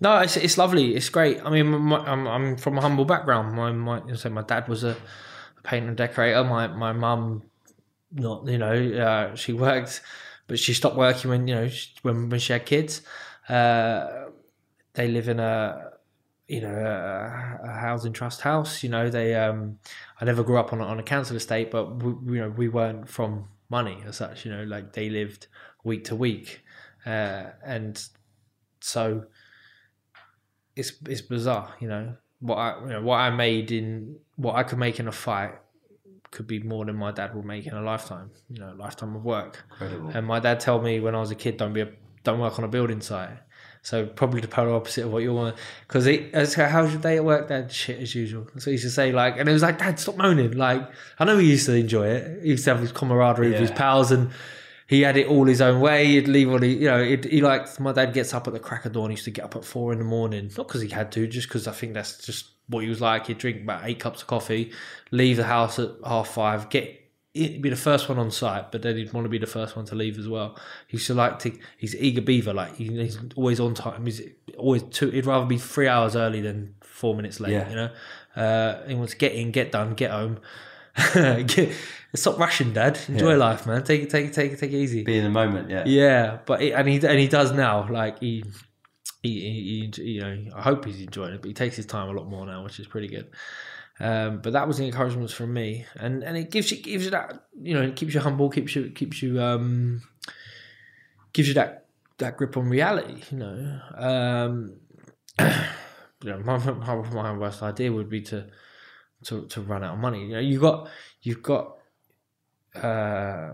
No, 0.00 0.18
it's, 0.18 0.36
it's 0.36 0.58
lovely. 0.58 0.94
It's 0.94 1.08
great. 1.08 1.40
I 1.44 1.50
mean, 1.50 1.66
my, 1.66 1.98
I'm, 1.98 2.26
I'm 2.26 2.56
from 2.56 2.78
a 2.78 2.80
humble 2.80 3.04
background. 3.04 3.54
My 3.54 3.72
my 3.72 4.14
so 4.14 4.30
my 4.30 4.42
dad 4.42 4.68
was 4.68 4.84
a, 4.84 4.96
a 5.58 5.62
painter 5.62 5.88
and 5.88 5.96
decorator. 5.96 6.44
My 6.44 6.66
my 6.68 6.92
mum, 6.92 7.42
not 8.12 8.46
you 8.46 8.58
know, 8.58 8.72
uh, 8.72 9.34
she 9.34 9.52
worked, 9.52 10.02
but 10.46 10.58
she 10.58 10.72
stopped 10.72 10.96
working 10.96 11.30
when 11.30 11.48
you 11.48 11.54
know 11.54 11.68
she, 11.68 11.90
when 12.02 12.28
when 12.28 12.40
she 12.40 12.52
had 12.52 12.66
kids. 12.66 13.02
Uh, 13.48 14.26
they 14.94 15.08
live 15.08 15.28
in 15.28 15.40
a 15.40 15.85
you 16.48 16.60
know 16.60 16.68
a, 16.68 17.68
a 17.68 17.72
housing 17.72 18.12
trust 18.12 18.40
house. 18.42 18.82
You 18.82 18.88
know 18.88 19.10
they. 19.10 19.34
Um, 19.34 19.78
I 20.20 20.24
never 20.24 20.42
grew 20.42 20.58
up 20.58 20.72
on 20.72 20.80
a, 20.80 20.84
on 20.84 20.98
a 20.98 21.02
council 21.02 21.36
estate, 21.36 21.70
but 21.70 22.02
we, 22.02 22.34
you 22.34 22.40
know 22.40 22.50
we 22.50 22.68
weren't 22.68 23.08
from 23.08 23.48
money 23.68 24.02
as 24.06 24.16
such. 24.16 24.44
You 24.44 24.52
know, 24.52 24.64
like 24.64 24.92
they 24.92 25.10
lived 25.10 25.48
week 25.84 26.04
to 26.04 26.16
week, 26.16 26.62
uh, 27.04 27.44
and 27.64 28.02
so 28.80 29.24
it's 30.74 30.92
it's 31.08 31.22
bizarre, 31.22 31.74
you 31.80 31.88
know. 31.88 32.16
What 32.40 32.56
I 32.56 32.80
you 32.80 32.88
know 32.88 33.02
what 33.02 33.16
I 33.16 33.30
made 33.30 33.72
in 33.72 34.16
what 34.36 34.56
I 34.56 34.62
could 34.62 34.78
make 34.78 35.00
in 35.00 35.08
a 35.08 35.12
fight 35.12 35.54
could 36.30 36.46
be 36.46 36.58
more 36.58 36.84
than 36.84 36.96
my 36.96 37.12
dad 37.12 37.34
would 37.34 37.44
make 37.44 37.66
in 37.66 37.72
a 37.72 37.80
lifetime, 37.80 38.30
you 38.50 38.60
know, 38.60 38.72
a 38.72 38.74
lifetime 38.74 39.16
of 39.16 39.24
work. 39.24 39.64
Incredible. 39.72 40.10
And 40.10 40.26
my 40.26 40.40
dad 40.40 40.60
told 40.60 40.84
me 40.84 41.00
when 41.00 41.14
I 41.14 41.20
was 41.20 41.30
a 41.30 41.34
kid, 41.34 41.56
don't 41.56 41.72
be 41.72 41.80
a, 41.80 41.88
don't 42.24 42.40
work 42.40 42.58
on 42.58 42.64
a 42.64 42.68
building 42.68 43.00
site. 43.00 43.38
So 43.86 44.04
probably 44.04 44.40
the 44.40 44.48
polar 44.48 44.74
opposite 44.74 45.04
of 45.04 45.12
what 45.12 45.22
you 45.22 45.32
want. 45.32 45.54
Because 45.86 46.06
how's 46.54 46.92
your 46.92 47.00
day 47.00 47.18
at 47.18 47.24
work, 47.24 47.46
Dad? 47.46 47.70
Shit 47.70 48.00
as 48.00 48.16
usual. 48.16 48.48
So 48.58 48.64
he 48.64 48.72
used 48.72 48.82
to 48.82 48.90
say 48.90 49.12
like, 49.12 49.38
and 49.38 49.48
it 49.48 49.52
was 49.52 49.62
like, 49.62 49.78
Dad, 49.78 50.00
stop 50.00 50.16
moaning. 50.16 50.56
Like 50.56 50.90
I 51.20 51.24
know 51.24 51.38
he 51.38 51.50
used 51.50 51.66
to 51.66 51.74
enjoy 51.74 52.08
it. 52.08 52.42
He 52.42 52.48
used 52.48 52.64
to 52.64 52.70
have 52.70 52.80
his 52.80 52.90
camaraderie 52.90 53.50
with 53.50 53.60
his 53.60 53.70
pals 53.70 54.10
and 54.10 54.32
he 54.88 55.02
had 55.02 55.16
it 55.16 55.28
all 55.28 55.44
his 55.44 55.60
own 55.60 55.80
way. 55.80 56.04
He'd 56.06 56.26
leave 56.26 56.50
all 56.50 56.58
he, 56.58 56.78
you 56.78 56.90
know, 56.90 57.04
he 57.04 57.40
liked, 57.40 57.78
my 57.78 57.92
dad 57.92 58.12
gets 58.12 58.34
up 58.34 58.48
at 58.48 58.54
the 58.54 58.58
crack 58.58 58.86
of 58.86 58.92
dawn. 58.92 59.10
He 59.10 59.12
used 59.14 59.24
to 59.26 59.30
get 59.30 59.44
up 59.44 59.54
at 59.54 59.64
four 59.64 59.92
in 59.92 60.00
the 60.00 60.04
morning. 60.04 60.50
Not 60.58 60.66
because 60.66 60.80
he 60.80 60.88
had 60.88 61.12
to, 61.12 61.28
just 61.28 61.46
because 61.46 61.68
I 61.68 61.72
think 61.72 61.94
that's 61.94 62.18
just 62.26 62.46
what 62.66 62.82
he 62.82 62.88
was 62.88 63.00
like. 63.00 63.28
He'd 63.28 63.38
drink 63.38 63.62
about 63.62 63.82
eight 63.84 64.00
cups 64.00 64.22
of 64.22 64.26
coffee, 64.26 64.72
leave 65.12 65.36
the 65.36 65.44
house 65.44 65.78
at 65.78 65.90
half 66.04 66.26
five, 66.26 66.70
get, 66.70 67.05
he'd 67.36 67.62
be 67.62 67.68
the 67.70 67.76
first 67.76 68.08
one 68.08 68.18
on 68.18 68.30
site, 68.30 68.72
but 68.72 68.82
then 68.82 68.96
he'd 68.96 69.12
want 69.12 69.24
to 69.24 69.28
be 69.28 69.38
the 69.38 69.46
first 69.46 69.76
one 69.76 69.84
to 69.86 69.94
leave 69.94 70.18
as 70.18 70.28
well. 70.28 70.58
He's 70.88 71.08
like 71.10 71.42
he's 71.76 71.94
eager 71.96 72.20
beaver, 72.22 72.52
like 72.54 72.76
he, 72.76 72.84
he's 72.86 73.18
always 73.36 73.60
on 73.60 73.74
time. 73.74 74.04
He's 74.06 74.22
always 74.58 74.82
two, 74.84 75.10
he'd 75.10 75.26
rather 75.26 75.46
be 75.46 75.58
three 75.58 75.88
hours 75.88 76.16
early 76.16 76.40
than 76.40 76.74
four 76.82 77.14
minutes 77.14 77.38
late, 77.40 77.52
Yeah. 77.52 77.68
you 77.70 77.76
know? 77.76 77.90
Uh, 78.34 78.86
he 78.88 78.94
wants 78.94 79.12
to 79.12 79.18
get 79.18 79.32
in, 79.32 79.50
get 79.50 79.72
done, 79.72 79.94
get 79.94 80.10
home. 80.10 80.40
get, 81.14 81.72
stop 82.14 82.38
rushing, 82.38 82.72
Dad. 82.72 82.98
Enjoy 83.08 83.30
Yeah. 83.32 83.36
life, 83.36 83.66
man. 83.66 83.82
Take 83.84 84.02
it, 84.02 84.10
take 84.10 84.26
it, 84.26 84.32
take 84.32 84.52
it, 84.52 84.58
take 84.58 84.72
it 84.72 84.76
easy. 84.76 85.02
Be 85.04 85.18
in 85.18 85.24
the 85.24 85.30
moment, 85.30 85.68
yeah. 85.70 85.84
Yeah, 85.86 86.38
but 86.46 86.60
and 86.62 86.88
he 86.88 86.96
and 87.06 87.18
he 87.18 87.28
does 87.28 87.52
now. 87.52 87.86
Like 87.90 88.18
he, 88.20 88.44
he, 89.22 89.40
he, 89.40 89.90
he, 89.94 90.02
you 90.02 90.20
know, 90.20 90.38
I 90.54 90.62
hope 90.62 90.84
he's 90.86 91.00
enjoying 91.00 91.34
it. 91.34 91.42
But 91.42 91.48
he 91.48 91.54
takes 91.54 91.76
his 91.76 91.86
time 91.86 92.08
a 92.08 92.12
lot 92.12 92.28
more 92.28 92.46
now, 92.46 92.64
which 92.64 92.80
is 92.80 92.86
pretty 92.86 93.08
good. 93.08 93.28
Um, 93.98 94.40
but 94.42 94.52
that 94.52 94.68
was 94.68 94.78
the 94.78 94.84
encouragement 94.84 95.30
from 95.30 95.54
me, 95.54 95.86
and 95.94 96.22
and 96.22 96.36
it 96.36 96.50
gives 96.50 96.70
you 96.70 96.82
gives 96.82 97.04
you 97.04 97.10
that 97.12 97.46
you 97.60 97.74
know, 97.74 97.82
it 97.82 97.96
keeps 97.96 98.12
you 98.12 98.20
humble, 98.20 98.50
keeps 98.50 98.76
you 98.76 98.90
keeps 98.90 99.22
you 99.22 99.40
um, 99.40 100.02
gives 101.32 101.48
you 101.48 101.54
that 101.54 101.86
that 102.18 102.36
grip 102.36 102.56
on 102.56 102.68
reality. 102.68 103.22
You 103.30 103.38
know, 103.38 103.80
um, 103.94 104.76
you 105.40 106.30
know, 106.30 106.38
my, 106.40 106.58
my 106.58 107.32
worst 107.32 107.62
idea 107.62 107.90
would 107.90 108.10
be 108.10 108.20
to 108.22 108.46
to 109.24 109.46
to 109.46 109.60
run 109.62 109.82
out 109.82 109.94
of 109.94 110.00
money. 110.00 110.26
You 110.26 110.34
know, 110.34 110.40
you 110.40 110.60
got 110.60 110.88
you've 111.22 111.42
got. 111.42 111.76
Uh, 112.74 113.52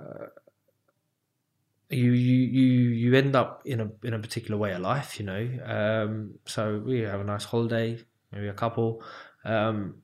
you 1.88 2.10
you 2.10 2.46
you 2.48 2.88
you 2.88 3.14
end 3.14 3.36
up 3.36 3.62
in 3.64 3.80
a 3.80 3.90
in 4.02 4.14
a 4.14 4.18
particular 4.18 4.56
way 4.56 4.72
of 4.72 4.80
life, 4.80 5.20
you 5.20 5.26
know. 5.26 5.48
Um, 5.64 6.34
so 6.46 6.82
we 6.84 7.00
have 7.00 7.20
a 7.20 7.24
nice 7.24 7.44
holiday, 7.44 7.98
maybe 8.32 8.48
a 8.48 8.54
couple. 8.54 9.02
Um, 9.44 10.02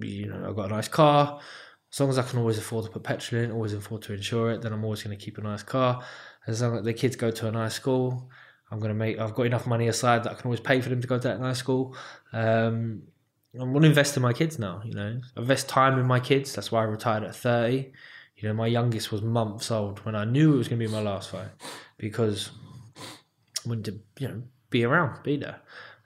you 0.00 0.26
know, 0.26 0.48
I've 0.48 0.56
got 0.56 0.70
a 0.70 0.74
nice 0.74 0.88
car. 0.88 1.40
As 1.92 1.98
long 1.98 2.10
as 2.10 2.18
I 2.18 2.22
can 2.22 2.38
always 2.38 2.58
afford 2.58 2.84
to 2.84 2.90
put 2.90 3.02
petrol 3.02 3.42
in, 3.42 3.50
always 3.50 3.72
afford 3.72 4.02
to 4.02 4.14
insure 4.14 4.52
it, 4.52 4.62
then 4.62 4.72
I'm 4.72 4.84
always 4.84 5.02
going 5.02 5.16
to 5.16 5.24
keep 5.24 5.38
a 5.38 5.40
nice 5.40 5.62
car. 5.62 6.04
As 6.46 6.62
long 6.62 6.78
as 6.78 6.84
the 6.84 6.92
kids 6.92 7.16
go 7.16 7.30
to 7.30 7.48
a 7.48 7.50
nice 7.50 7.74
school, 7.74 8.30
I'm 8.70 8.78
going 8.78 8.90
to 8.90 8.94
make. 8.94 9.18
I've 9.18 9.34
got 9.34 9.46
enough 9.46 9.66
money 9.66 9.88
aside 9.88 10.24
that 10.24 10.30
I 10.30 10.34
can 10.34 10.46
always 10.46 10.60
pay 10.60 10.80
for 10.80 10.88
them 10.88 11.00
to 11.00 11.08
go 11.08 11.18
to 11.18 11.28
that 11.28 11.40
nice 11.40 11.58
school. 11.58 11.96
Um, 12.32 13.02
I 13.58 13.64
want 13.64 13.82
to 13.82 13.88
invest 13.88 14.16
in 14.16 14.22
my 14.22 14.32
kids 14.32 14.58
now. 14.58 14.80
You 14.84 14.94
know, 14.94 15.20
invest 15.36 15.68
time 15.68 15.98
in 15.98 16.06
my 16.06 16.20
kids. 16.20 16.54
That's 16.54 16.70
why 16.70 16.82
I 16.82 16.84
retired 16.84 17.24
at 17.24 17.34
thirty. 17.34 17.92
You 18.36 18.48
know, 18.48 18.54
my 18.54 18.68
youngest 18.68 19.10
was 19.10 19.22
months 19.22 19.70
old 19.70 19.98
when 20.04 20.14
I 20.14 20.24
knew 20.24 20.54
it 20.54 20.58
was 20.58 20.68
going 20.68 20.80
to 20.80 20.86
be 20.86 20.92
my 20.92 21.02
last 21.02 21.30
fight 21.30 21.48
because 21.98 22.50
I 22.96 23.68
wanted 23.68 23.84
to, 23.86 24.22
you 24.22 24.28
know, 24.28 24.42
be 24.70 24.84
around, 24.84 25.22
be 25.22 25.36
there, 25.36 25.60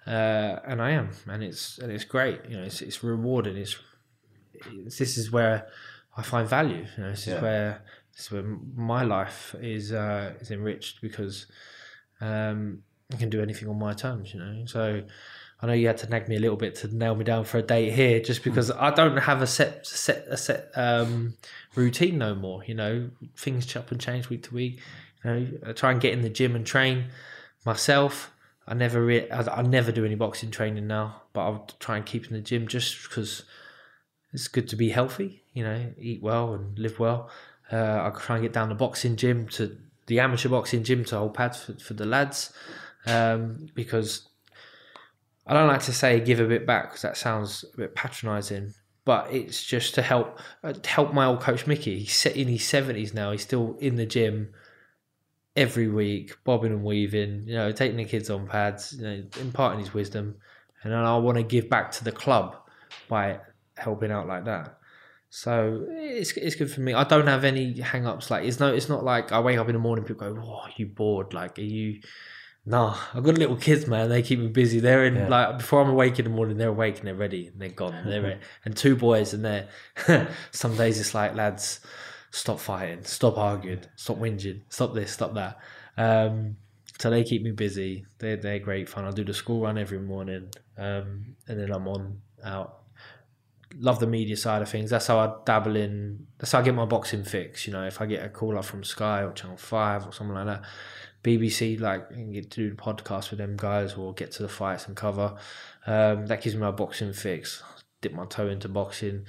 uh, 0.07 0.61
and 0.67 0.81
I 0.83 0.91
am, 0.91 1.11
and 1.29 1.43
it's 1.43 1.79
and 1.79 1.91
it's 1.93 2.05
great. 2.05 2.41
You 2.49 2.57
know, 2.59 2.63
it's 2.65 2.81
it's 2.83 3.03
rewarding. 3.03 3.57
It's, 3.57 3.77
it's 4.85 4.99
this 4.99 5.17
is 5.17 5.31
where 5.31 5.67
I 6.17 6.23
find 6.23 6.49
value. 6.49 6.87
You 6.97 7.03
know, 7.03 7.11
this 7.11 7.27
Yeah. 7.27 7.37
is 7.37 7.43
where 7.43 7.83
this 8.13 8.27
is 8.27 8.31
where 8.33 8.45
my 8.77 9.03
life 9.03 9.55
is 9.61 9.93
uh, 9.93 10.35
is 10.41 10.51
enriched 10.51 11.01
because 11.01 11.47
um, 12.21 12.83
I 13.13 13.17
can 13.17 13.31
do 13.31 13.43
anything 13.43 13.69
on 13.69 13.79
my 13.79 13.93
terms. 13.95 14.33
You 14.35 14.41
know, 14.41 14.65
so. 14.67 15.03
I 15.63 15.67
know 15.67 15.73
you 15.73 15.87
had 15.87 15.97
to 15.99 16.11
nag 16.11 16.29
me 16.29 16.37
a 16.37 16.41
little 16.41 16.59
bit 16.59 16.75
to 16.77 16.95
nail 16.95 17.15
me 17.15 17.25
down 17.25 17.45
for 17.45 17.57
a 17.57 17.63
date 17.63 17.93
here, 17.93 18.21
just 18.21 18.45
because 18.45 18.71
I 18.71 18.91
don't 18.91 19.17
have 19.17 19.41
a 19.41 19.47
set 19.47 19.87
set 19.87 20.27
a 20.29 20.37
set 20.37 20.71
um, 20.75 21.35
routine 21.75 22.19
no 22.19 22.35
more. 22.35 22.63
You 22.67 22.75
know, 22.75 23.09
things 23.39 23.65
chop 23.65 23.91
and 23.91 23.99
change 23.99 24.29
week 24.29 24.43
to 24.43 24.55
week. 24.55 24.81
You 25.25 25.31
know, 25.31 25.47
I 25.69 25.73
try 25.73 25.91
and 25.93 26.01
get 26.03 26.13
in 26.13 26.21
the 26.21 26.29
gym 26.29 26.55
and 26.55 26.67
train 26.67 27.07
myself. 27.65 28.31
I 28.67 28.75
never 28.75 29.05
re- 29.05 29.31
I, 29.31 29.59
I 29.59 29.63
never 29.63 29.93
do 29.93 30.05
any 30.05 30.15
boxing 30.15 30.51
training 30.51 30.87
now, 30.87 31.23
but 31.33 31.41
I'll 31.43 31.67
try 31.81 31.97
and 31.97 32.07
keep 32.07 32.27
in 32.27 32.33
the 32.33 32.41
gym 32.41 32.67
just 32.67 33.03
because 33.03 33.45
it's 34.33 34.49
good 34.49 34.69
to 34.69 34.77
be 34.77 34.91
healthy. 34.91 35.43
You 35.53 35.65
know, 35.65 35.93
eat 35.99 36.23
well 36.23 36.55
and 36.55 36.79
live 36.79 36.99
well. 36.99 37.31
Uh, 37.73 38.11
I 38.13 38.19
try 38.19 38.37
and 38.37 38.43
get 38.43 38.53
down 38.53 38.69
the 38.69 38.75
boxing 38.75 39.17
gym 39.17 39.49
to 39.49 39.77
the 40.07 40.21
amateur 40.21 40.49
boxing 40.49 40.85
gym 40.85 41.05
to 41.07 41.17
hold 41.17 41.35
pads 41.35 41.63
for, 41.63 41.73
for 41.75 41.95
the 41.95 42.05
lads 42.05 42.53
um, 43.07 43.69
because 43.75 44.29
I 45.47 45.55
don't 45.55 45.69
like 45.69 45.83
to 45.83 45.93
say 45.93 46.21
give 46.21 46.41
a 46.41 46.47
bit 46.47 46.67
back 46.67 46.91
because 46.91 47.03
that 47.03 47.17
sounds 47.17 47.65
a 47.75 47.77
bit 47.77 47.95
patronising, 47.95 48.75
but 49.05 49.33
it's 49.33 49.63
just 49.63 49.95
to 49.95 50.03
help 50.03 50.39
uh, 50.63 50.75
help 50.85 51.13
my 51.13 51.27
old 51.27 51.41
coach 51.41 51.67
Mickey. 51.67 52.01
He's 52.01 52.27
in 52.27 52.49
his 52.49 52.65
seventies 52.65 53.13
now. 53.15 53.33
He's 53.33 53.43
still 53.43 53.77
in 53.81 53.97
the 53.97 54.07
gym 54.07 54.55
every 55.57 55.89
week, 55.89 56.37
bobbing 56.45 56.73
and 56.73 56.85
weaving. 56.85 57.45
You 57.47 57.55
know, 57.57 57.73
taking 57.73 57.97
the 57.97 58.05
kids 58.05 58.31
on 58.31 58.47
pads, 58.47 58.95
you 58.99 59.03
know, 59.05 59.23
imparting 59.41 59.81
his 59.81 59.95
wisdom, 59.95 60.37
and 60.83 60.93
then 60.93 60.99
I 61.01 61.17
want 61.19 61.39
to 61.39 61.45
give 61.45 61.69
back 61.71 61.91
to 61.93 62.05
the 62.05 62.13
club 62.13 62.57
by 63.09 63.41
helping 63.77 64.11
out 64.13 64.27
like 64.27 64.45
that. 64.45 64.79
So 65.31 65.85
it's 65.91 66.33
it's 66.37 66.55
good 66.55 66.71
for 66.71 66.81
me. 66.81 66.95
I 66.95 67.03
don't 67.05 67.27
have 67.27 67.43
any 67.45 67.81
hang 67.81 68.07
ups. 68.07 68.31
Like 68.31 68.45
it's 68.45 68.61
no, 68.61 68.73
it's 68.73 68.89
not 68.89 69.03
like 69.05 69.33
I 69.33 69.41
wake 69.41 69.59
up 69.59 69.69
in 69.69 69.73
the 69.75 69.81
morning. 69.81 70.05
People 70.05 70.33
go, 70.33 70.41
"Oh, 70.41 70.61
are 70.65 70.71
you 70.77 70.87
bored? 70.87 71.35
Like, 71.35 71.59
are 71.59 71.63
you?" 71.63 72.01
Nah, 72.67 72.97
I've 73.13 73.25
got 73.25 73.37
little 73.37 73.57
kids, 73.57 73.87
man. 73.87 74.09
They 74.09 74.23
keep 74.23 74.39
me 74.39 74.47
busy. 74.49 74.81
They're 74.81 75.05
in 75.05 75.17
Yeah. 75.17 75.29
like 75.29 75.59
before 75.59 75.83
I'm 75.83 75.91
awake 75.91 76.19
in 76.19 76.25
the 76.25 76.31
morning. 76.31 76.57
They're 76.57 76.69
awake 76.71 76.99
and 76.99 77.07
they're 77.09 77.15
ready 77.15 77.49
and 77.49 77.61
they're 77.61 77.69
gone. 77.69 77.95
They're 78.07 78.23
ready. 78.29 78.41
and 78.65 78.75
two 78.77 78.97
boys 78.97 79.35
and 79.35 79.45
they're. 79.45 79.69
some 80.53 80.77
days 80.77 80.99
it's 81.01 81.15
like 81.15 81.35
lads, 81.35 81.81
stop 82.35 82.59
fighting, 82.59 83.05
stop 83.05 83.39
arguing, 83.39 83.81
stop 83.95 84.19
whinging, 84.19 84.63
stop 84.69 84.93
this, 84.93 85.13
stop 85.13 85.35
that. 85.35 85.57
Um, 85.97 86.57
so 86.99 87.09
they 87.09 87.23
keep 87.23 87.43
me 87.43 87.53
busy. 87.53 88.07
They're 88.19 88.37
they're 88.37 88.59
great 88.59 88.89
fun. 88.89 89.05
I 89.05 89.13
do 89.13 89.25
the 89.25 89.33
school 89.33 89.63
run 89.63 89.79
every 89.79 90.01
morning, 90.01 90.51
um, 90.77 91.37
and 91.47 91.61
then 91.61 91.71
I'm 91.71 91.87
on 91.87 92.21
out. 92.45 92.81
Love 93.77 94.01
the 94.01 94.07
media 94.07 94.37
side 94.37 94.63
of 94.63 94.69
things. 94.69 94.91
That's 94.91 95.07
how 95.07 95.19
I 95.19 95.33
dabble 95.45 95.77
in. 95.77 96.27
That's 96.39 96.53
how 96.53 96.59
I 96.59 96.63
get 96.63 96.75
my 96.75 96.85
boxing 96.85 97.25
fix. 97.25 97.67
You 97.67 97.73
know, 97.73 97.85
if 97.85 98.01
I 98.01 98.07
get 98.07 98.25
a 98.25 98.29
call 98.29 98.59
up 98.59 98.65
from 98.65 98.83
Sky 98.83 99.23
or 99.23 99.33
Channel 99.33 99.57
Five 99.57 100.07
or 100.07 100.13
something 100.13 100.35
like 100.35 100.47
that, 100.47 100.63
BBC, 101.23 101.81
like 101.81 102.07
and 102.11 102.33
get 102.33 102.51
to 102.51 102.69
do 102.69 102.71
the 102.71 102.77
podcast 102.77 103.31
with 103.31 103.39
them 103.39 103.57
guys 103.57 103.95
or 103.95 104.13
get 104.13 104.33
to 104.33 104.43
the 104.43 104.49
fights 104.49 104.89
and 104.89 104.97
cover. 104.97 105.37
Um, 105.87 106.27
that 106.27 106.43
gives 106.43 106.57
me 106.57 106.63
my 106.63 106.73
boxing 106.73 107.13
fix. 107.13 107.63
Dip 108.01 108.13
my 108.13 108.27
toe 108.27 108.49
into 108.49 108.69
boxing, 108.69 109.25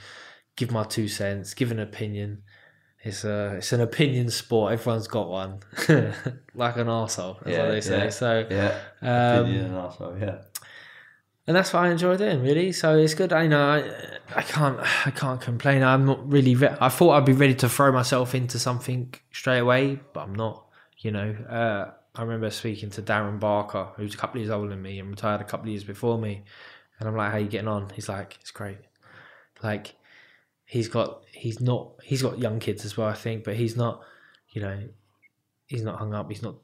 give 0.56 0.72
my 0.72 0.84
two 0.84 1.08
cents, 1.08 1.54
give 1.54 1.72
an 1.72 1.80
opinion. 1.80 2.42
It's 3.06 3.24
a 3.24 3.56
it's 3.58 3.72
an 3.72 3.82
opinion 3.82 4.32
sport. 4.32 4.74
Everyone's 4.74 5.08
got 5.08 5.30
one, 5.30 5.60
like 6.56 6.76
an 6.78 6.88
arsehole, 6.88 7.38
that's 7.44 7.58
what 7.58 7.68
they 7.70 7.82
say. 7.82 8.04
yeah, 8.06 8.10
So 8.10 8.48
yeah, 8.50 8.80
um, 9.02 9.42
opinion 9.46 9.66
and 9.66 9.76
also, 9.76 10.18
yeah. 10.20 10.38
and 11.46 11.56
that's 11.56 11.72
what 11.72 11.84
I 11.84 11.92
enjoy 11.92 12.18
doing, 12.18 12.42
really. 12.42 12.72
So 12.72 12.98
it's 12.98 13.14
good. 13.14 13.32
I 13.32 13.46
know 13.46 13.62
I, 13.64 14.40
I 14.40 14.42
can't 14.42 14.80
I 15.08 15.12
can't 15.12 15.40
complain. 15.40 15.84
I'm 15.84 16.06
not 16.06 16.28
really. 16.28 16.56
Re- 16.56 16.76
I 16.82 16.90
thought 16.90 17.12
I'd 17.12 17.26
be 17.26 17.34
ready 17.34 17.54
to 17.56 17.70
throw 17.70 17.92
myself 17.92 18.34
into 18.34 18.58
something 18.58 19.14
straight 19.32 19.60
away, 19.60 20.00
but 20.14 20.22
I'm 20.22 20.34
not. 20.34 20.64
You 20.98 21.12
know, 21.12 21.36
uh, 21.48 21.92
I 22.16 22.22
remember 22.24 22.50
speaking 22.50 22.90
to 22.92 23.04
Darren 23.04 23.40
Barker, 23.40 23.90
who's 23.98 24.16
a 24.16 24.18
couple 24.18 24.40
of 24.42 24.46
years 24.48 24.50
older 24.52 24.70
than 24.70 24.82
me 24.82 24.98
and 24.98 25.12
retired 25.12 25.42
a 25.42 25.44
couple 25.44 25.66
of 25.66 25.70
years 25.70 25.84
before 25.84 26.18
me, 26.18 26.44
and 27.00 27.08
I'm 27.08 27.16
like, 27.16 27.32
"How 27.32 27.38
you 27.38 27.48
getting 27.48 27.68
on?" 27.68 27.92
He's 27.94 28.10
like, 28.10 28.38
"It's 28.42 28.50
great." 28.50 28.80
Like 29.62 29.94
he's 30.66 30.88
got 30.88 31.24
he's 31.32 31.62
not 31.62 31.94
he's 32.04 32.22
got 32.22 32.40
young 32.40 32.60
kids 32.60 32.86
as 32.86 32.98
well, 32.98 33.08
I 33.08 33.14
think, 33.14 33.44
but 33.44 33.56
he's 33.56 33.76
not. 33.76 34.02
You 34.50 34.62
know, 34.62 34.84
he's 35.68 35.84
not 35.84 36.00
hung 36.00 36.14
up. 36.14 36.30
He's 36.30 36.42
not 36.42 36.56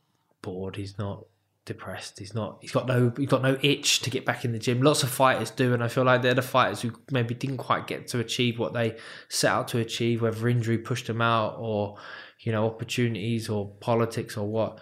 bored. 0.41 0.77
He's 0.77 0.97
not 0.97 1.25
depressed. 1.65 2.19
He's 2.19 2.33
not. 2.33 2.59
He's 2.61 2.71
got 2.71 2.87
no. 2.87 3.11
He's 3.17 3.27
got 3.27 3.41
no 3.41 3.57
itch 3.61 4.01
to 4.01 4.09
get 4.09 4.25
back 4.25 4.45
in 4.45 4.51
the 4.51 4.59
gym. 4.59 4.81
Lots 4.81 5.03
of 5.03 5.09
fighters 5.09 5.51
do, 5.51 5.73
and 5.73 5.83
I 5.83 5.87
feel 5.87 6.03
like 6.03 6.21
they're 6.21 6.33
the 6.33 6.41
fighters 6.41 6.81
who 6.81 6.91
maybe 7.11 7.33
didn't 7.33 7.57
quite 7.57 7.87
get 7.87 8.07
to 8.09 8.19
achieve 8.19 8.59
what 8.59 8.73
they 8.73 8.97
set 9.29 9.51
out 9.51 9.67
to 9.69 9.79
achieve, 9.79 10.21
whether 10.21 10.47
injury 10.47 10.77
pushed 10.77 11.07
them 11.07 11.21
out 11.21 11.55
or 11.57 11.97
you 12.39 12.51
know 12.51 12.65
opportunities 12.65 13.49
or 13.49 13.69
politics 13.79 14.37
or 14.37 14.47
what. 14.47 14.79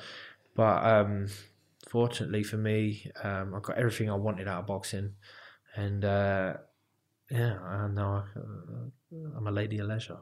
But 0.56 0.84
um, 0.84 1.28
fortunately 1.90 2.44
for 2.44 2.58
me, 2.58 3.12
um, 3.24 3.56
I 3.56 3.60
got 3.60 3.78
everything 3.78 4.10
I 4.10 4.16
wanted 4.16 4.48
out 4.48 4.62
of 4.62 4.68
boxing, 4.68 5.14
and 5.76 6.06
uh, 6.06 6.54
yeah, 7.30 7.60
I 7.60 7.88
know 7.88 8.24
I, 8.24 8.42
I'm 9.38 9.48
a 9.48 9.52
lady 9.52 9.80
of 9.80 9.88
leisure. 9.88 10.18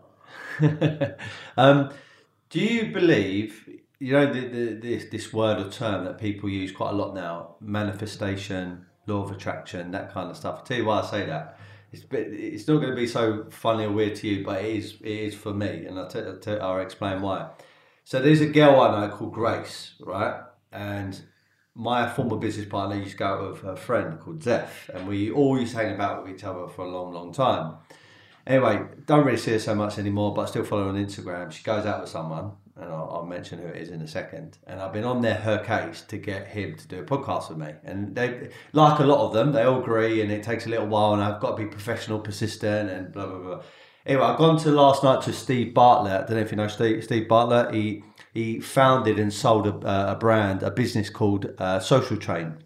um, 1.57 1.91
do 2.49 2.59
you 2.59 2.91
believe 2.91 3.69
you 3.99 4.13
know 4.13 4.31
the, 4.31 4.41
the, 4.41 4.73
this 4.73 5.05
this 5.09 5.33
word 5.33 5.59
or 5.59 5.69
term 5.69 6.05
that 6.05 6.17
people 6.17 6.49
use 6.49 6.71
quite 6.71 6.91
a 6.91 6.95
lot 6.95 7.13
now? 7.13 7.55
Manifestation, 7.61 8.85
law 9.05 9.23
of 9.23 9.31
attraction, 9.31 9.91
that 9.91 10.13
kind 10.13 10.29
of 10.29 10.37
stuff. 10.37 10.61
I 10.61 10.65
tell 10.65 10.77
you 10.77 10.85
why 10.85 11.01
I 11.01 11.05
say 11.05 11.25
that. 11.25 11.59
It's 11.93 12.03
bit, 12.03 12.27
it's 12.33 12.67
not 12.67 12.77
going 12.77 12.89
to 12.89 12.95
be 12.95 13.07
so 13.07 13.45
funny 13.49 13.85
or 13.85 13.91
weird 13.91 14.15
to 14.15 14.27
you, 14.27 14.43
but 14.43 14.61
it 14.61 14.75
is 14.75 14.97
it 15.01 15.07
is 15.07 15.35
for 15.35 15.53
me, 15.53 15.85
and 15.85 15.97
I'll, 15.97 16.09
tell, 16.09 16.27
I'll, 16.27 16.37
tell, 16.37 16.61
I'll 16.61 16.79
explain 16.81 17.21
why. 17.21 17.49
So 18.03 18.21
there's 18.21 18.41
a 18.41 18.47
girl 18.47 18.81
I 18.81 19.07
know 19.07 19.15
called 19.15 19.33
Grace, 19.33 19.93
right? 20.01 20.41
And 20.71 21.21
my 21.77 22.09
former 22.09 22.37
business 22.37 22.65
partner 22.65 22.97
used 22.97 23.11
to 23.11 23.17
go 23.17 23.25
out 23.25 23.51
with 23.51 23.61
her 23.61 23.75
friend 23.75 24.19
called 24.19 24.41
Zeph, 24.41 24.89
and 24.89 25.07
we 25.07 25.29
all 25.29 25.59
used 25.59 25.73
to 25.73 25.77
hang 25.77 25.93
about 25.93 26.23
with 26.23 26.33
each 26.33 26.43
other 26.43 26.67
for 26.67 26.83
a 26.83 26.89
long, 26.89 27.13
long 27.13 27.31
time. 27.31 27.75
Anyway, 28.47 28.81
don't 29.05 29.25
really 29.25 29.37
see 29.37 29.51
her 29.51 29.59
so 29.59 29.75
much 29.75 29.99
anymore, 29.99 30.33
but 30.33 30.41
I 30.41 30.45
still 30.45 30.63
follow 30.63 30.85
her 30.85 30.89
on 30.89 30.95
Instagram. 30.95 31.51
She 31.51 31.63
goes 31.63 31.85
out 31.85 32.01
with 32.01 32.09
someone, 32.09 32.53
and 32.75 32.85
I'll, 32.85 33.09
I'll 33.11 33.25
mention 33.25 33.59
who 33.59 33.67
it 33.67 33.75
is 33.75 33.89
in 33.89 34.01
a 34.01 34.07
second. 34.07 34.57
And 34.65 34.81
I've 34.81 34.93
been 34.93 35.03
on 35.03 35.21
there 35.21 35.35
her 35.35 35.63
case 35.63 36.01
to 36.07 36.17
get 36.17 36.47
him 36.47 36.75
to 36.77 36.87
do 36.87 36.99
a 36.99 37.03
podcast 37.03 37.49
with 37.49 37.59
me. 37.59 37.73
And 37.83 38.15
they, 38.15 38.49
like 38.73 38.99
a 38.99 39.05
lot 39.05 39.27
of 39.27 39.33
them, 39.33 39.51
they 39.51 39.63
all 39.63 39.79
agree, 39.79 40.21
and 40.21 40.31
it 40.31 40.41
takes 40.41 40.65
a 40.65 40.69
little 40.69 40.87
while, 40.87 41.13
and 41.13 41.21
I've 41.21 41.39
got 41.39 41.57
to 41.57 41.63
be 41.63 41.69
professional, 41.69 42.19
persistent, 42.19 42.89
and 42.89 43.11
blah 43.11 43.27
blah 43.27 43.37
blah. 43.37 43.61
Anyway, 44.07 44.23
I've 44.23 44.37
gone 44.37 44.57
to 44.59 44.71
last 44.71 45.03
night 45.03 45.21
to 45.23 45.33
Steve 45.33 45.73
Bartlett. 45.75 46.13
I 46.13 46.25
don't 46.25 46.37
know 46.37 46.41
if 46.41 46.51
you 46.51 46.57
know 46.57 46.67
Steve, 46.69 47.03
Steve 47.03 47.27
Bartlett. 47.27 47.75
He 47.75 48.03
he 48.37 48.59
founded 48.59 49.17
and 49.17 49.33
sold 49.33 49.65
a, 49.65 49.73
uh, 49.87 50.13
a 50.13 50.15
brand, 50.15 50.61
a 50.61 50.69
business 50.69 51.09
called 51.09 51.51
uh, 51.57 51.79
Social 51.79 52.17
Train. 52.17 52.59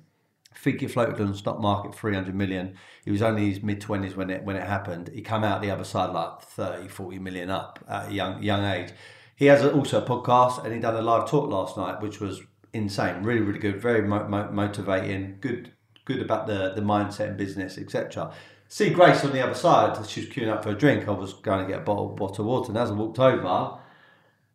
I 0.54 0.58
think 0.58 0.84
it 0.84 0.92
floated 0.92 1.22
on 1.22 1.32
the 1.32 1.38
stock 1.38 1.62
market 1.62 1.96
300 1.96 2.36
million. 2.36 2.76
He 3.06 3.12
was 3.12 3.22
only 3.22 3.44
in 3.44 3.50
his 3.52 3.64
mid 3.64 3.80
20s 3.80 4.18
when 4.18 4.30
it 4.30 4.44
when 4.44 4.58
it 4.58 4.68
happened. 4.68 5.10
He 5.14 5.22
came 5.22 5.46
out 5.46 5.62
the 5.62 5.72
other 5.72 5.86
side 5.86 6.12
like 6.12 6.42
30, 6.42 6.90
40 6.90 7.20
million 7.20 7.50
up 7.50 7.80
at 7.88 8.10
a 8.10 8.14
young 8.14 8.44
young 8.44 8.66
age. 8.66 8.92
He 9.38 9.46
has 9.46 9.64
also 9.64 10.04
a 10.04 10.06
podcast 10.06 10.66
and 10.66 10.74
he 10.74 10.80
done 10.82 10.98
a 10.98 11.02
live 11.02 11.30
talk 11.30 11.50
last 11.50 11.78
night, 11.78 12.02
which 12.02 12.20
was 12.20 12.42
insane, 12.74 13.24
really 13.24 13.40
really 13.40 13.60
good, 13.60 13.82
very 13.82 14.02
mo- 14.06 14.28
mo- 14.28 14.52
motivating, 14.52 15.38
good 15.40 15.72
good 16.04 16.22
about 16.22 16.48
the 16.48 16.74
the 16.76 16.82
mindset 16.82 17.30
and 17.30 17.38
business, 17.38 17.78
etc. 17.78 18.34
See 18.68 18.90
Grace 18.90 19.24
on 19.24 19.32
the 19.32 19.42
other 19.42 19.56
side. 19.56 20.06
She 20.06 20.20
was 20.20 20.30
queuing 20.30 20.50
up 20.50 20.64
for 20.64 20.72
a 20.72 20.76
drink. 20.76 21.08
I 21.08 21.12
was 21.12 21.34
going 21.34 21.66
to 21.66 21.72
get 21.72 21.82
a 21.82 21.84
bottle, 21.84 22.10
bottle 22.10 22.44
of 22.44 22.48
water, 22.48 22.72
and 22.72 22.78
as 22.78 22.92
I 22.92 22.94
walked 22.94 23.20
over, 23.20 23.80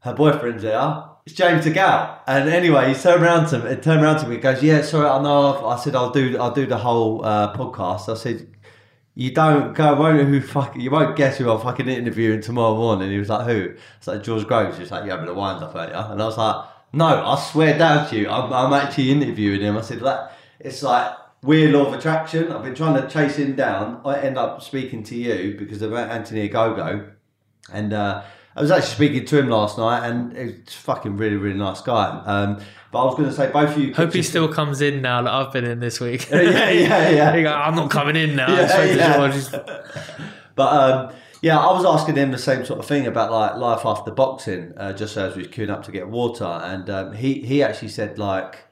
her 0.07 0.14
boyfriend's 0.14 0.62
there. 0.62 1.04
It's 1.26 1.34
James 1.34 1.64
DeGale. 1.66 2.20
And 2.28 2.48
anyway, 2.48 2.94
he 2.94 3.00
turned 3.00 3.22
around 3.22 3.48
to 3.48 3.59
me, 3.59 3.74
turned 3.76 4.02
around 4.02 4.20
to 4.20 4.28
me, 4.28 4.36
goes, 4.36 4.62
"Yeah, 4.62 4.82
sorry, 4.82 5.09
I 5.09 5.20
know." 5.20 5.66
I 5.66 5.76
said, 5.76 5.96
"I'll 5.96 6.11
do, 6.11 6.38
I'll 6.38 6.54
do 6.54 6.66
the 6.66 6.78
whole 6.78 7.24
uh, 7.24 7.52
podcast." 7.57 8.09
I 8.09 8.14
said, 8.14 8.46
"You 9.16 9.32
don't 9.32 9.74
go, 9.74 9.96
won't 9.96 10.26
who 10.28 10.40
fuck, 10.40 10.76
you 10.76 10.90
won't 10.90 11.16
guess 11.16 11.38
who 11.38 11.50
I'm 11.50 11.61
fucking 11.61 11.88
interviewing 11.88 12.42
tomorrow 12.42 12.76
morning." 12.76 13.11
He 13.11 13.18
was 13.18 13.28
like, 13.28 13.44
"Who?" 13.46 13.74
It's 13.98 14.07
like 14.07 14.22
George 14.22 14.46
Groves. 14.46 14.78
He's 14.78 14.92
like, 14.92 15.04
"You 15.04 15.11
having 15.11 15.28
a 15.28 15.34
wind 15.34 15.64
up, 15.64 15.74
aren't 15.74 15.92
you?" 15.92 15.98
And 15.98 16.22
I 16.22 16.26
was 16.26 16.38
like, 16.38 16.64
"No, 16.92 17.07
I 17.07 17.36
swear 17.40 17.76
down 17.76 18.09
to 18.11 18.16
you, 18.16 18.30
I'm, 18.30 18.52
I'm 18.52 18.72
actually 18.72 19.11
interviewing 19.11 19.62
him." 19.62 19.76
I 19.76 19.80
said, 19.80 20.00
"That 20.00 20.32
it's 20.61 20.82
like." 20.82 21.12
Weird 21.42 21.74
law 21.74 21.86
of 21.86 21.92
attraction. 21.92 22.50
I've 22.50 22.64
been 22.64 22.74
trying 22.74 23.00
to 23.00 23.09
chase 23.09 23.36
him 23.36 23.54
down. 23.54 24.00
I 24.04 24.18
end 24.18 24.36
up 24.36 24.62
speaking 24.62 25.04
to 25.04 25.14
you 25.14 25.54
because 25.57 25.80
of 25.82 25.92
Anthony 25.92 26.48
Ogogo, 26.48 27.12
and 27.72 27.92
uh, 27.92 28.22
I 28.57 28.62
was 28.62 28.70
actually 28.70 28.94
speaking 28.94 29.26
to 29.26 29.38
him 29.38 29.50
last 29.50 29.76
night, 29.76 30.09
and 30.09 30.34
he's 30.34 30.72
fucking 30.72 31.18
really, 31.18 31.36
really 31.36 31.59
nice 31.59 31.82
guy. 31.82 32.22
Um, 32.24 32.59
but 32.90 33.02
I 33.02 33.04
was 33.04 33.14
going 33.14 33.28
to 33.28 33.34
say, 33.34 33.50
both 33.50 33.76
of 33.76 33.82
you. 33.82 33.92
Hope 33.92 34.14
he 34.14 34.22
still 34.22 34.48
comes 34.48 34.80
in 34.80 35.02
now 35.02 35.20
that 35.20 35.30
I've 35.30 35.52
been 35.52 35.66
in 35.66 35.80
this 35.80 36.00
week. 36.00 36.30
yeah, 36.30 36.70
yeah, 36.70 37.11
yeah. 37.11 37.42
Go, 37.42 37.52
I'm 37.52 37.74
not 37.74 37.90
coming 37.90 38.16
in 38.16 38.34
now. 38.34 38.46
Yeah, 38.57 38.84
yeah. 38.84 40.30
But 40.54 40.72
um, 40.72 41.14
yeah, 41.42 41.59
I 41.59 41.70
was 41.72 41.84
asking 41.84 42.16
him 42.16 42.30
the 42.30 42.38
same 42.38 42.64
sort 42.64 42.78
of 42.78 42.86
thing 42.86 43.07
about 43.07 43.30
like 43.30 43.57
life 43.57 43.84
after 43.84 44.11
boxing, 44.11 44.72
uh, 44.78 44.94
just 44.94 45.18
as 45.18 45.36
we 45.36 45.42
was 45.42 45.52
queuing 45.52 45.68
up 45.68 45.82
to 45.84 45.92
get 45.92 46.09
water, 46.09 46.44
and 46.44 46.88
um, 46.88 47.12
he 47.12 47.40
he 47.40 47.62
actually 47.62 47.88
said 47.88 48.18
like. 48.18 48.62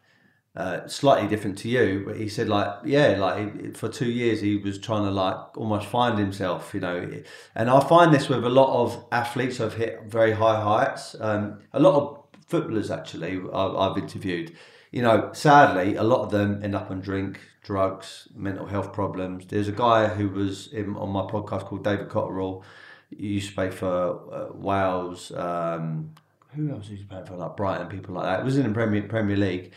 Uh, 0.56 0.86
slightly 0.86 1.26
different 1.26 1.58
to 1.58 1.68
you, 1.68 2.04
but 2.06 2.16
he 2.16 2.28
said 2.28 2.48
like, 2.48 2.72
yeah, 2.84 3.16
like 3.18 3.76
for 3.76 3.88
two 3.88 4.08
years 4.08 4.40
he 4.40 4.56
was 4.56 4.78
trying 4.78 5.02
to 5.02 5.10
like 5.10 5.58
almost 5.58 5.88
find 5.88 6.16
himself, 6.16 6.72
you 6.72 6.78
know. 6.78 7.10
And 7.56 7.68
I 7.68 7.80
find 7.80 8.14
this 8.14 8.28
with 8.28 8.44
a 8.44 8.48
lot 8.48 8.72
of 8.84 9.04
athletes 9.10 9.56
who've 9.56 9.74
hit 9.74 10.04
very 10.06 10.30
high 10.30 10.60
heights. 10.60 11.16
Um, 11.20 11.58
a 11.72 11.80
lot 11.80 11.94
of 11.94 12.24
footballers 12.46 12.92
actually 12.92 13.40
I've, 13.52 13.74
I've 13.74 13.98
interviewed. 13.98 14.56
You 14.92 15.02
know, 15.02 15.30
sadly, 15.32 15.96
a 15.96 16.04
lot 16.04 16.20
of 16.20 16.30
them 16.30 16.62
end 16.62 16.76
up 16.76 16.88
on 16.88 17.00
drink, 17.00 17.40
drugs, 17.64 18.28
mental 18.36 18.66
health 18.66 18.92
problems. 18.92 19.46
There's 19.46 19.66
a 19.66 19.72
guy 19.72 20.06
who 20.06 20.28
was 20.28 20.72
in, 20.72 20.94
on 20.94 21.10
my 21.10 21.22
podcast 21.22 21.64
called 21.64 21.82
David 21.82 22.08
Cotterill. 22.08 22.62
He 23.10 23.26
used 23.26 23.48
to 23.48 23.54
play 23.56 23.70
for 23.72 24.32
uh, 24.32 24.52
Wales. 24.54 25.32
Um, 25.32 26.12
who 26.54 26.70
else 26.70 26.88
used 26.88 27.02
to 27.02 27.08
play 27.08 27.24
for 27.26 27.36
like 27.36 27.56
Brighton, 27.56 27.88
people 27.88 28.14
like 28.14 28.24
that. 28.24 28.40
It 28.40 28.44
was 28.44 28.56
in 28.56 28.68
the 28.68 28.72
Premier 28.72 29.02
Premier 29.02 29.36
League. 29.36 29.72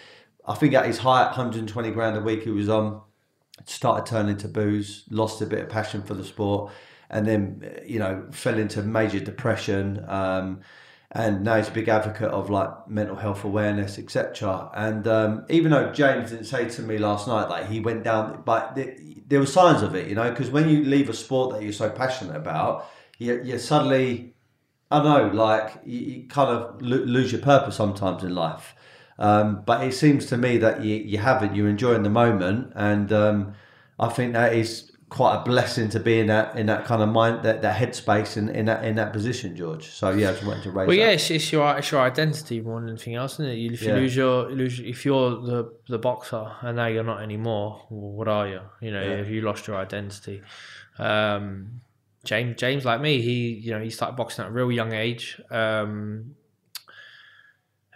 I 0.48 0.56
think 0.56 0.74
at 0.74 0.86
his 0.86 1.00
height, 1.00 1.26
120 1.26 1.92
grand 1.92 2.18
a 2.18 2.22
week 2.22 2.44
he 2.44 2.50
was 2.50 2.70
on. 2.70 3.02
Started 3.66 4.06
turning 4.06 4.38
to 4.38 4.48
booze, 4.48 5.04
lost 5.10 5.42
a 5.42 5.46
bit 5.46 5.60
of 5.60 5.70
passion 5.70 6.04
for 6.04 6.14
the 6.14 6.24
sport, 6.24 6.72
and 7.10 7.26
then 7.26 7.82
you 7.86 8.00
know 8.00 8.28
fell 8.32 8.58
into 8.58 8.82
major 8.84 9.20
depression. 9.20 10.06
Um, 10.08 10.62
and 11.12 11.44
now 11.44 11.56
he's 11.56 11.70
a 11.70 11.72
big 11.72 11.88
advocate 11.88 12.30
of 12.30 12.50
like 12.50 12.70
mental 12.88 13.16
health 13.16 13.44
awareness, 13.44 13.98
etc. 13.98 14.70
And 14.76 15.08
um, 15.08 15.46
even 15.50 15.72
though 15.72 15.92
James 15.92 16.32
didn't 16.32 16.46
say 16.46 16.70
to 16.70 16.82
me 16.82 16.98
last 16.98 17.28
night 17.28 17.50
that 17.50 17.72
he 17.72 17.80
went 17.80 18.04
down, 18.04 18.44
but 18.46 18.76
th- 18.76 19.00
there 19.28 19.40
were 19.40 19.46
signs 19.46 19.82
of 19.82 19.96
it, 19.96 20.08
you 20.08 20.16
know, 20.16 20.30
because 20.30 20.50
when 20.50 20.70
you 20.70 20.84
leave 20.84 21.10
a 21.10 21.14
sport 21.14 21.54
that 21.54 21.64
you're 21.64 21.74
so 21.74 21.90
passionate 21.90 22.36
about, 22.36 22.88
you 23.18 23.42
you 23.44 23.58
suddenly 23.58 24.36
I 24.90 25.04
know, 25.04 25.28
like 25.28 25.82
you, 25.86 26.00
you 26.00 26.28
kind 26.28 26.50
of 26.50 26.82
lo- 26.82 26.98
lose 26.98 27.32
your 27.32 27.42
purpose 27.42 27.76
sometimes 27.76 28.24
in 28.24 28.34
life. 28.34 28.76
Um, 29.20 29.64
but 29.66 29.84
it 29.84 29.94
seems 29.94 30.26
to 30.28 30.38
me 30.38 30.58
that 30.58 30.84
you, 30.84 30.96
you 30.96 31.18
haven't. 31.18 31.56
You're 31.56 31.70
enjoying 31.70 32.04
the 32.04 32.10
moment, 32.10 32.72
and 32.76 33.12
um, 33.12 33.54
I 34.00 34.10
think 34.10 34.34
that 34.34 34.54
is 34.54 34.92
quite 35.10 35.38
a 35.38 35.44
blessing 35.44 35.88
to 35.88 36.00
be 36.02 36.20
in 36.20 36.28
that 36.28 36.56
in 36.58 36.66
that 36.66 36.84
kind 36.84 37.02
of 37.02 37.08
mind, 37.10 37.42
that, 37.44 37.62
that 37.62 37.78
headspace, 37.82 38.38
and 38.38 38.50
in 38.50 38.66
that 38.66 38.84
in 38.86 38.96
that 38.96 39.14
position, 39.14 39.56
George. 39.56 39.88
So 39.88 40.12
yeah, 40.12 40.30
I 40.30 40.34
just 40.34 40.46
wanted 40.46 40.64
to 40.64 40.72
raise. 40.72 40.88
Well, 40.88 40.98
yeah, 40.98 41.10
it's, 41.10 41.32
it's 41.32 41.52
your 41.52 41.78
it's 41.78 41.90
your 41.92 42.02
identity 42.02 42.62
more 42.62 42.80
than 42.80 42.90
anything 42.90 43.16
else, 43.16 43.34
isn't 43.36 43.46
it? 43.48 43.74
If 43.74 43.82
you 43.82 43.88
Yeah. 43.88 43.96
lose 43.96 44.16
your 44.16 44.50
lose, 44.52 44.80
if 44.80 45.04
you're 45.06 45.32
the 45.42 45.74
the 45.88 45.98
boxer 45.98 46.52
and 46.62 46.76
now 46.76 46.86
you're 46.88 47.04
not 47.04 47.24
anymore, 47.24 47.88
well, 47.90 48.12
what 48.12 48.28
are 48.28 48.48
you? 48.48 48.62
You 48.82 48.92
know, 48.92 49.02
Yeah. 49.02 49.16
if 49.22 49.30
you 49.30 49.42
lost 49.42 49.66
your 49.68 49.78
identity. 49.78 50.44
Um, 51.00 51.82
James 52.24 52.58
James 52.58 52.84
like 52.86 53.02
me, 53.02 53.22
he 53.22 53.54
you 53.54 53.72
know 53.72 53.80
he 53.80 53.90
started 53.90 54.16
boxing 54.16 54.46
at 54.46 54.50
a 54.52 54.54
real 54.54 54.72
young 54.72 54.94
age. 54.94 55.42
Um, 55.50 56.36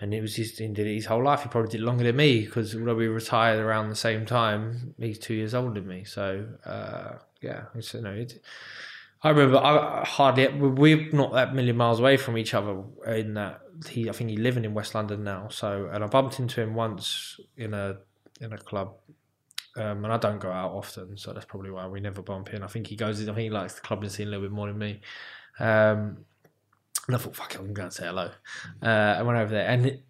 and 0.01 0.15
it 0.15 0.21
was 0.21 0.35
his, 0.35 0.57
he 0.57 0.67
did 0.67 0.87
it 0.87 0.95
his 0.95 1.05
whole 1.05 1.23
life. 1.23 1.43
He 1.43 1.49
probably 1.49 1.69
did 1.69 1.81
longer 1.81 2.03
than 2.03 2.15
me 2.15 2.43
because 2.43 2.75
although 2.75 2.95
we 2.95 3.07
retired 3.07 3.59
around 3.59 3.89
the 3.89 3.95
same 3.95 4.25
time, 4.25 4.95
he's 4.97 5.19
two 5.19 5.35
years 5.35 5.53
older 5.53 5.79
than 5.79 5.87
me. 5.87 6.03
So 6.03 6.47
uh, 6.65 7.19
yeah, 7.41 7.65
it's 7.75 7.93
you 7.93 8.01
know, 8.01 8.11
it, 8.11 8.41
I 9.21 9.29
remember 9.29 9.59
I 9.59 10.03
hardly 10.03 10.47
we're 10.47 11.11
not 11.11 11.33
that 11.33 11.53
million 11.53 11.77
miles 11.77 11.99
away 11.99 12.17
from 12.17 12.35
each 12.35 12.55
other 12.55 12.81
in 13.05 13.35
that 13.35 13.61
he 13.87 14.09
I 14.09 14.11
think 14.11 14.31
he's 14.31 14.39
living 14.39 14.65
in 14.65 14.73
West 14.73 14.95
London 14.95 15.23
now. 15.23 15.49
So 15.49 15.87
and 15.93 16.03
I 16.03 16.07
bumped 16.07 16.39
into 16.39 16.61
him 16.61 16.73
once 16.73 17.39
in 17.55 17.75
a 17.75 17.97
in 18.41 18.53
a 18.53 18.57
club. 18.57 18.95
Um, 19.77 20.03
and 20.03 20.11
I 20.11 20.17
don't 20.17 20.41
go 20.41 20.51
out 20.51 20.71
often, 20.71 21.15
so 21.15 21.31
that's 21.31 21.45
probably 21.45 21.71
why 21.71 21.87
we 21.87 22.01
never 22.01 22.21
bump 22.21 22.53
in. 22.53 22.61
I 22.61 22.67
think 22.67 22.87
he 22.87 22.97
goes. 22.97 23.21
I 23.21 23.25
think 23.27 23.37
he 23.37 23.49
likes 23.49 23.75
the 23.75 23.79
clubbing 23.79 24.09
scene 24.09 24.27
a 24.27 24.31
little 24.31 24.43
bit 24.45 24.51
more 24.51 24.67
than 24.67 24.77
me. 24.77 24.99
Um, 25.59 26.25
and 27.07 27.15
I 27.15 27.19
thought, 27.19 27.35
fuck 27.35 27.55
it, 27.55 27.59
I'm 27.59 27.73
going 27.73 27.89
to 27.89 27.95
say 27.95 28.05
hello. 28.05 28.29
Uh, 28.81 29.15
I 29.17 29.21
went 29.23 29.39
over 29.39 29.51
there, 29.51 29.67
and 29.67 29.85
it, 29.85 30.03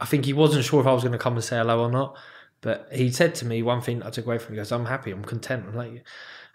I 0.00 0.04
think 0.06 0.24
he 0.24 0.32
wasn't 0.32 0.64
sure 0.64 0.80
if 0.80 0.86
I 0.86 0.92
was 0.92 1.02
going 1.02 1.12
to 1.12 1.18
come 1.18 1.34
and 1.34 1.44
say 1.44 1.56
hello 1.56 1.80
or 1.80 1.90
not. 1.90 2.16
But 2.60 2.88
he 2.92 3.10
said 3.10 3.34
to 3.36 3.44
me 3.44 3.62
one 3.62 3.80
thing 3.80 4.02
I 4.02 4.10
took 4.10 4.24
away 4.24 4.38
from 4.38 4.48
him. 4.48 4.54
He 4.54 4.56
goes, 4.58 4.72
"I'm 4.72 4.86
happy. 4.86 5.10
I'm 5.10 5.24
content." 5.24 5.64
I'm 5.66 5.74
like, 5.74 6.04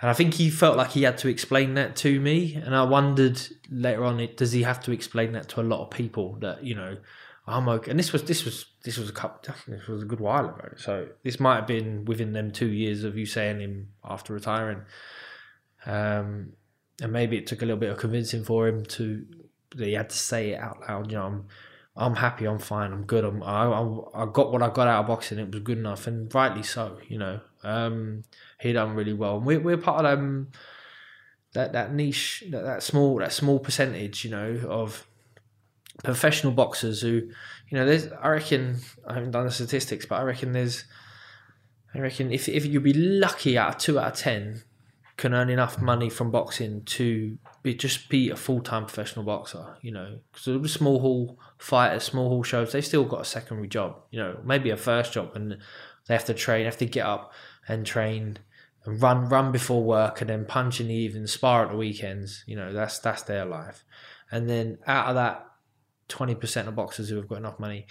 and 0.01 0.09
I 0.09 0.13
think 0.13 0.36
he 0.36 0.49
felt 0.49 0.78
like 0.78 0.91
he 0.91 1.03
had 1.03 1.18
to 1.20 1.28
explain 1.28 1.74
that 1.74 1.95
to 1.97 2.20
me. 2.20 2.55
And 2.55 2.76
I 2.76 2.84
wondered 2.84 3.41
later 3.70 4.05
on, 4.05 4.26
does 4.36 4.53
he 4.53 4.63
have 4.63 4.82
to 4.84 4.91
explain 4.91 5.34
that 5.34 5.49
to 5.49 5.61
a 5.61 5.63
lot 5.63 5.82
of 5.82 5.89
people 5.89 6.38
that 6.39 6.63
you 6.63 6.76
know, 6.76 6.97
I'm 7.45 7.68
okay? 7.68 7.91
And 7.91 7.99
this 7.99 8.13
was 8.13 8.24
this 8.24 8.45
was 8.45 8.65
this 8.84 8.97
was 8.97 9.09
a 9.09 9.13
couple. 9.13 9.53
This 9.68 9.88
was 9.88 10.03
a 10.03 10.05
good 10.05 10.22
while 10.22 10.45
ago. 10.45 10.70
So 10.78 11.09
this 11.24 11.39
might 11.39 11.55
have 11.55 11.68
been 11.68 12.05
within 12.05 12.32
them 12.32 12.51
two 12.51 12.72
years 12.72 13.03
of 13.03 13.18
you 13.18 13.26
saying 13.26 13.59
him 13.59 13.89
after 14.03 14.34
retiring. 14.34 14.84
Um, 15.86 16.53
and 17.01 17.11
maybe 17.11 17.38
it 17.38 17.47
took 17.47 17.61
a 17.61 17.65
little 17.65 17.80
bit 17.80 17.91
of 17.91 17.97
convincing 17.97 18.43
for 18.43 18.68
him 18.68 18.86
to 18.86 19.26
he 19.78 19.93
had 19.93 20.09
to 20.09 20.18
say 20.18 20.51
it 20.51 20.59
out 20.59 20.82
loud. 20.88 21.11
You 21.11 21.18
know, 21.18 21.26
I'm 21.26 21.45
I'm 21.95 22.15
happy. 22.15 22.45
I'm 22.45 22.59
fine. 22.59 22.93
I'm 22.93 23.05
good. 23.05 23.24
I'm 23.24 23.41
I, 23.43 23.65
I, 23.65 24.24
I 24.24 24.26
got 24.32 24.51
what 24.51 24.61
I 24.61 24.70
got 24.70 24.88
out 24.88 25.01
of 25.01 25.07
boxing. 25.07 25.39
It 25.39 25.51
was 25.51 25.61
good 25.61 25.80
enough, 25.80 26.07
and 26.07 26.34
rightly 26.34 26.63
so. 26.63 26.97
You 27.07 27.18
know, 27.18 27.39
um, 27.63 28.24
he 28.59 28.74
done 28.74 28.95
really 28.95 29.13
well. 29.13 29.38
And 29.38 29.45
we're 29.45 29.59
we're 29.59 29.78
part 29.78 30.05
of 30.05 30.20
um, 30.20 30.49
that 31.53 31.74
that 31.74 31.93
niche, 31.93 32.43
that, 32.51 32.63
that 32.63 32.84
small 32.84 33.18
that 33.18 33.34
small 33.34 33.59
percentage, 33.59 34.24
you 34.24 34.32
know, 34.32 34.61
of 34.70 35.07
professional 36.03 36.53
boxers 36.53 37.01
who, 37.01 37.30
you 37.70 37.78
know, 37.78 37.86
there's 37.86 38.07
I 38.22 38.30
reckon 38.30 38.78
I 39.07 39.15
haven't 39.15 39.32
done 39.32 39.45
the 39.45 39.51
statistics, 39.51 40.05
but 40.05 40.20
I 40.20 40.24
reckon 40.24 40.53
there's 40.53 40.86
I 41.93 41.99
reckon 41.99 42.32
if 42.32 42.47
if 42.47 42.65
you'd 42.65 42.84
be 42.84 42.93
lucky 42.93 43.57
out 43.57 43.76
of 43.76 43.78
two 43.80 43.99
out 43.99 44.13
of 44.13 44.20
ten 44.20 44.63
can 45.18 45.34
earn 45.34 45.49
enough 45.49 45.82
money 45.82 46.09
from 46.09 46.30
boxing 46.30 46.84
to 46.84 47.38
be 47.63 47.74
just 47.74 48.07
be 48.07 48.30
a 48.30 48.36
full 48.36 48.61
time 48.61 48.86
professional 48.86 49.26
boxer, 49.26 49.78
you 49.82 49.91
know, 49.91 50.20
because 50.32 50.72
small 50.72 50.99
hall 50.99 51.39
fighters, 51.57 52.03
small 52.03 52.30
hall 52.30 52.43
shows, 52.43 52.72
they 52.72 52.82
still 52.82 53.03
got 53.03 53.22
a 53.22 53.26
secondary 53.26 53.68
job, 53.68 53.97
you 54.11 54.20
know, 54.20 54.39
maybe 54.45 54.70
a 54.70 54.78
first 54.78 55.13
job, 55.13 55.32
and 55.36 55.57
they 56.07 56.13
have 56.13 56.26
to 56.26 56.36
train, 56.36 56.65
have 56.65 56.78
to 56.78 56.86
get 56.86 57.05
up 57.05 57.34
and 57.68 57.86
train 57.86 58.38
and 58.86 59.01
run, 59.01 59.28
run 59.28 59.51
before 59.51 59.84
work, 59.84 60.22
and 60.22 60.30
then 60.30 60.45
punch 60.45 60.80
in 60.80 60.88
the 60.88 60.93
evening, 60.93 61.26
spar 61.26 61.65
at 61.65 61.72
the 61.72 61.78
weekends. 61.78 62.43
You 62.45 62.55
know, 62.55 62.72
that's 62.72 62.99
that's 62.99 63.24
their 63.24 63.43
life. 63.43 63.84
And 64.32 64.47
then 64.47 64.78
out 64.86 65.07
of 65.07 65.15
that, 65.15 65.45
twenty 66.07 66.36
percent 66.36 66.68
of 66.68 66.76
boxers 66.76 67.09
who 67.09 67.15
have 67.15 67.28
got 67.28 67.39
enough 67.39 67.59
money, 67.59 67.88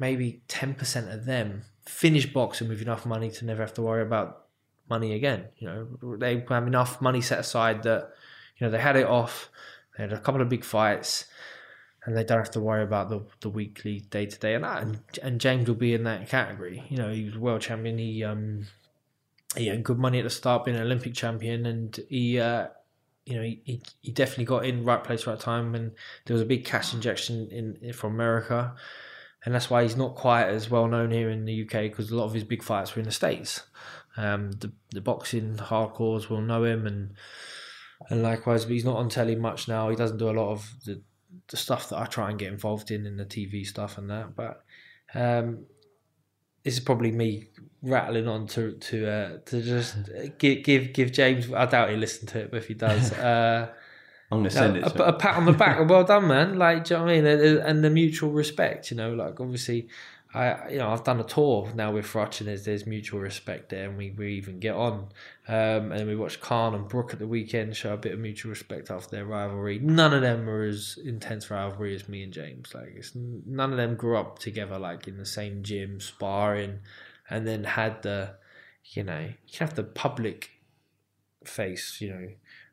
maybe 0.00 0.42
ten 0.48 0.74
percent 0.74 1.10
of 1.10 1.26
them 1.26 1.64
finish 1.84 2.32
boxing 2.32 2.68
with 2.68 2.80
enough 2.80 3.04
money 3.04 3.30
to 3.30 3.44
never 3.44 3.60
have 3.60 3.74
to 3.74 3.82
worry 3.82 4.02
about 4.02 4.46
money 4.88 5.14
again. 5.14 5.46
You 5.58 5.68
know, 5.68 6.16
they 6.16 6.44
have 6.48 6.66
enough 6.66 7.00
money 7.00 7.20
set 7.20 7.38
aside 7.38 7.82
that 7.84 8.12
you 8.58 8.66
know 8.66 8.70
they 8.70 8.78
had 8.78 8.96
it 8.96 9.06
off. 9.06 9.50
They 9.96 10.04
had 10.04 10.12
a 10.12 10.20
couple 10.20 10.40
of 10.40 10.48
big 10.48 10.64
fights, 10.64 11.26
and 12.04 12.16
they 12.16 12.24
don't 12.24 12.38
have 12.38 12.50
to 12.52 12.60
worry 12.60 12.82
about 12.82 13.08
the 13.08 13.24
the 13.40 13.48
weekly 13.48 14.00
day 14.00 14.26
to 14.26 14.38
day 14.38 14.54
and 14.54 14.64
that. 14.64 14.82
And, 14.82 15.00
and 15.22 15.40
James 15.40 15.68
will 15.68 15.76
be 15.76 15.94
in 15.94 16.04
that 16.04 16.28
category. 16.28 16.84
You 16.88 16.98
know, 16.98 17.12
he 17.12 17.24
was 17.24 17.38
world 17.38 17.60
champion. 17.60 17.98
He 17.98 18.24
um 18.24 18.66
he 19.56 19.66
had 19.66 19.84
good 19.84 19.98
money 19.98 20.18
at 20.18 20.24
the 20.24 20.30
start, 20.30 20.64
being 20.64 20.76
an 20.76 20.82
Olympic 20.82 21.14
champion, 21.14 21.66
and 21.66 21.98
he. 22.08 22.38
Uh, 22.38 22.68
you 23.24 23.36
know, 23.36 23.42
he, 23.42 23.80
he 24.00 24.10
definitely 24.10 24.46
got 24.46 24.64
in 24.64 24.84
right 24.84 25.04
place, 25.04 25.28
right 25.28 25.38
time, 25.38 25.76
and 25.76 25.92
there 26.24 26.34
was 26.34 26.42
a 26.42 26.46
big 26.46 26.64
cash 26.64 26.92
injection 26.92 27.48
in 27.52 27.92
from 27.92 28.14
America, 28.14 28.74
and 29.44 29.54
that's 29.54 29.70
why 29.70 29.82
he's 29.82 29.96
not 29.96 30.14
quite 30.14 30.46
as 30.48 30.70
well 30.70 30.88
known 30.88 31.10
here 31.10 31.30
in 31.30 31.44
the 31.44 31.62
UK 31.62 31.82
because 31.82 32.10
a 32.10 32.16
lot 32.16 32.24
of 32.24 32.34
his 32.34 32.44
big 32.44 32.62
fights 32.62 32.94
were 32.94 33.00
in 33.00 33.06
the 33.06 33.12
states. 33.12 33.62
Um, 34.16 34.52
the 34.52 34.72
the 34.90 35.00
boxing 35.00 35.56
hardcores 35.56 36.28
will 36.28 36.42
know 36.42 36.64
him, 36.64 36.86
and 36.86 37.14
and 38.10 38.22
likewise, 38.22 38.64
but 38.64 38.72
he's 38.72 38.84
not 38.84 38.96
on 38.96 39.08
telly 39.08 39.36
much 39.36 39.68
now. 39.68 39.88
He 39.88 39.96
doesn't 39.96 40.18
do 40.18 40.28
a 40.28 40.32
lot 40.32 40.50
of 40.50 40.70
the 40.84 41.02
the 41.48 41.56
stuff 41.56 41.88
that 41.88 41.98
I 41.98 42.06
try 42.06 42.30
and 42.30 42.38
get 42.38 42.52
involved 42.52 42.90
in, 42.90 43.06
in 43.06 43.16
the 43.16 43.24
TV 43.24 43.66
stuff 43.66 43.98
and 43.98 44.10
that. 44.10 44.36
But 44.36 44.64
um, 45.14 45.66
this 46.62 46.74
is 46.74 46.80
probably 46.80 47.10
me 47.10 47.48
rattling 47.82 48.28
on 48.28 48.46
to 48.48 48.72
to 48.72 49.10
uh, 49.10 49.38
to 49.46 49.62
just 49.62 49.96
give 50.38 50.62
give 50.62 50.92
give 50.92 51.12
James. 51.12 51.52
I 51.52 51.66
doubt 51.66 51.90
he 51.90 51.96
listened 51.96 52.28
to 52.30 52.40
it, 52.40 52.50
but 52.50 52.58
if 52.58 52.68
he 52.68 52.74
does, 52.74 53.12
uh, 53.18 53.68
I'm 54.30 54.38
gonna 54.38 54.50
send 54.50 54.76
a, 54.76 54.86
it. 54.86 54.96
a, 54.96 55.08
a, 55.08 55.12
pat 55.12 55.36
on 55.36 55.44
the 55.44 55.52
back. 55.52 55.78
well 55.88 56.04
done, 56.04 56.28
man. 56.28 56.58
Like, 56.58 56.84
do 56.84 56.94
you 56.94 56.98
know 56.98 57.04
what 57.04 57.12
I 57.12 57.16
mean? 57.16 57.26
And, 57.26 57.58
and 57.58 57.84
the 57.84 57.90
mutual 57.90 58.30
respect. 58.30 58.90
You 58.90 58.96
know, 58.96 59.14
like 59.14 59.40
obviously, 59.40 59.88
I 60.34 60.70
you 60.70 60.78
know 60.78 60.90
I've 60.90 61.04
done 61.04 61.20
a 61.20 61.24
tour 61.24 61.70
now 61.74 61.92
with 61.92 62.06
Froch 62.06 62.40
and 62.40 62.48
there's 62.48 62.64
there's 62.64 62.86
mutual 62.86 63.20
respect 63.20 63.68
there 63.68 63.88
and 63.88 63.98
we, 63.98 64.10
we 64.12 64.34
even 64.34 64.60
get 64.60 64.74
on. 64.74 65.08
Um, 65.46 65.92
and 65.92 66.08
we 66.08 66.16
watched 66.16 66.40
Khan 66.40 66.74
and 66.74 66.88
Brook 66.88 67.12
at 67.12 67.18
the 67.18 67.26
weekend 67.26 67.76
show 67.76 67.92
a 67.92 67.98
bit 67.98 68.12
of 68.12 68.18
mutual 68.18 68.50
respect 68.50 68.90
after 68.90 69.16
their 69.16 69.26
rivalry. 69.26 69.78
None 69.78 70.14
of 70.14 70.22
them 70.22 70.48
are 70.48 70.64
as 70.64 70.98
intense 71.04 71.50
rivalry 71.50 71.94
as 71.94 72.08
me 72.08 72.22
and 72.22 72.32
James. 72.32 72.74
Like 72.74 72.94
it's 72.96 73.12
none 73.14 73.72
of 73.72 73.76
them 73.76 73.94
grew 73.94 74.16
up 74.16 74.38
together 74.38 74.78
like 74.78 75.06
in 75.06 75.18
the 75.18 75.26
same 75.26 75.62
gym 75.62 76.00
sparring 76.00 76.80
and 77.28 77.46
then 77.46 77.64
had 77.64 78.02
the 78.02 78.36
you 78.84 79.04
know 79.04 79.28
you 79.46 79.58
have 79.58 79.74
the 79.74 79.84
public 79.84 80.50
face 81.44 82.00
you 82.00 82.10
know 82.10 82.28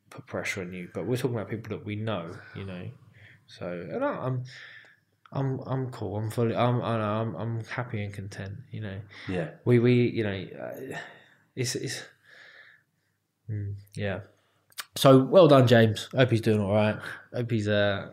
put 0.10 0.26
pressure 0.26 0.62
on 0.62 0.72
you 0.74 0.88
but 0.94 1.06
we're 1.06 1.18
talking 1.18 1.36
about 1.36 1.50
people 1.50 1.76
that 1.78 1.86
we 1.86 1.98
know 1.98 2.32
you 2.56 2.64
know. 2.64 2.88
So 3.48 3.68
and 3.92 4.06
I, 4.06 4.10
I'm 4.10 4.44
I'm 5.32 5.60
I'm 5.66 5.92
cool. 5.92 6.18
I'm 6.18 6.32
fully. 6.32 6.56
I'm 6.56 6.82
I'm 6.82 7.36
I'm 7.36 7.64
happy 7.66 8.04
and 8.04 8.14
content. 8.14 8.54
You 8.72 8.82
know. 8.82 9.00
Yeah. 9.28 9.50
We 9.66 9.80
we 9.80 10.10
you 10.10 10.24
know, 10.24 10.46
uh, 10.60 10.98
it's 11.56 11.76
it's. 11.76 12.04
Mm, 13.50 13.76
yeah. 13.94 14.22
So 14.96 15.24
well 15.24 15.48
done, 15.48 15.68
James. 15.68 16.10
Hope 16.16 16.32
he's 16.32 16.42
doing 16.42 16.62
all 16.62 16.74
right. 16.74 16.98
Hope 17.34 17.52
he's 17.52 17.68
uh. 17.68 18.12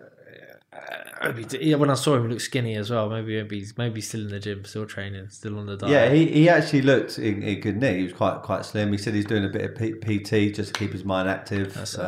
Hope 1.22 1.38
he's, 1.38 1.54
yeah, 1.54 1.76
when 1.76 1.88
I 1.88 1.94
saw 1.94 2.14
him, 2.14 2.24
he 2.24 2.28
looked 2.28 2.42
skinny 2.42 2.76
as 2.76 2.90
well. 2.90 3.08
Maybe, 3.08 3.36
maybe 3.36 3.58
he's 3.58 3.76
maybe 3.78 4.02
still 4.02 4.20
in 4.20 4.28
the 4.28 4.38
gym, 4.38 4.66
still 4.66 4.84
training, 4.84 5.30
still 5.30 5.58
on 5.58 5.64
the 5.64 5.76
diet. 5.76 5.90
Yeah, 5.90 6.12
he, 6.14 6.26
he 6.26 6.48
actually 6.50 6.82
looked 6.82 7.18
in, 7.18 7.42
in 7.42 7.60
good 7.60 7.78
nick. 7.78 7.96
He 7.96 8.02
was 8.04 8.12
quite 8.12 8.42
quite 8.42 8.66
slim. 8.66 8.92
He 8.92 8.98
said 8.98 9.14
he's 9.14 9.24
doing 9.24 9.44
a 9.44 9.48
bit 9.48 9.62
of 9.62 9.74
P- 9.74 10.18
PT 10.18 10.54
just 10.54 10.74
to 10.74 10.78
keep 10.78 10.92
his 10.92 11.04
mind 11.04 11.30
active. 11.30 11.72
That's 11.72 11.94
it. 11.94 12.00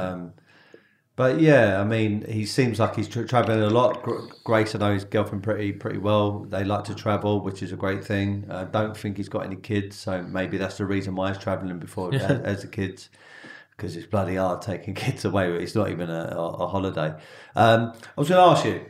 But 1.19 1.41
yeah, 1.41 1.81
I 1.81 1.85
mean, 1.85 2.25
he 2.29 2.47
seems 2.47 2.79
like 2.79 2.95
he's 2.95 3.09
tra- 3.09 3.27
traveling 3.27 3.61
a 3.61 3.71
lot. 3.71 4.07
Grace, 4.45 4.77
I 4.77 4.79
know 4.79 4.95
his 4.95 5.03
girlfriend 5.03 5.43
pretty 5.43 5.73
pretty 5.73 5.99
well. 5.99 6.45
They 6.45 6.63
like 6.63 6.85
to 6.85 6.95
travel, 6.95 7.41
which 7.41 7.61
is 7.61 7.73
a 7.73 7.77
great 7.77 8.05
thing. 8.05 8.47
I 8.49 8.63
don't 8.63 8.97
think 8.97 9.17
he's 9.17 9.29
got 9.29 9.45
any 9.45 9.57
kids, 9.57 9.97
so 9.97 10.23
maybe 10.23 10.59
that's 10.59 10.79
the 10.79 10.87
reason 10.87 11.17
why 11.17 11.33
he's 11.33 11.39
traveling 11.43 11.81
before 11.81 12.15
as, 12.15 12.23
as 12.23 12.63
the 12.63 12.69
kids, 12.69 13.11
because 13.77 13.97
it's 13.97 14.07
bloody 14.07 14.37
hard 14.37 14.63
taking 14.63 14.95
kids 15.05 15.25
away. 15.25 15.51
It's 15.57 15.75
not 15.75 15.91
even 15.91 16.09
a, 16.09 16.37
a, 16.37 16.51
a 16.51 16.67
holiday. 16.69 17.13
Um, 17.57 17.95
I 18.17 18.21
was 18.21 18.29
going 18.29 18.41
to 18.41 18.57
ask 18.57 18.65
you, 18.65 18.87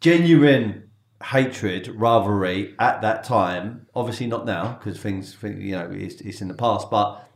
genuine 0.00 0.88
hatred, 1.24 1.88
rivalry 1.88 2.76
at 2.78 3.02
that 3.02 3.24
time. 3.24 3.88
Obviously 3.92 4.28
not 4.28 4.46
now 4.46 4.78
because 4.78 5.00
things, 5.00 5.36
you 5.42 5.72
know, 5.72 5.90
it's, 5.90 6.20
it's 6.20 6.40
in 6.40 6.46
the 6.46 6.54
past, 6.54 6.88
but 6.92 7.27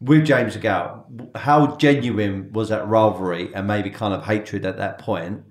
with 0.00 0.26
James 0.26 0.56
DeGale, 0.56 1.36
how 1.36 1.76
genuine 1.76 2.52
was 2.52 2.68
that 2.68 2.86
rivalry 2.86 3.54
and 3.54 3.66
maybe 3.66 3.90
kind 3.90 4.12
of 4.12 4.24
hatred 4.24 4.66
at 4.66 4.76
that 4.76 4.98
point? 4.98 5.44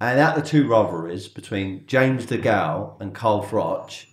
And 0.00 0.18
at 0.18 0.34
the 0.34 0.42
two 0.42 0.66
rivalries 0.66 1.28
between 1.28 1.86
James 1.86 2.26
DeGale 2.26 3.00
and 3.00 3.14
Carl 3.14 3.44
Froch, 3.44 4.06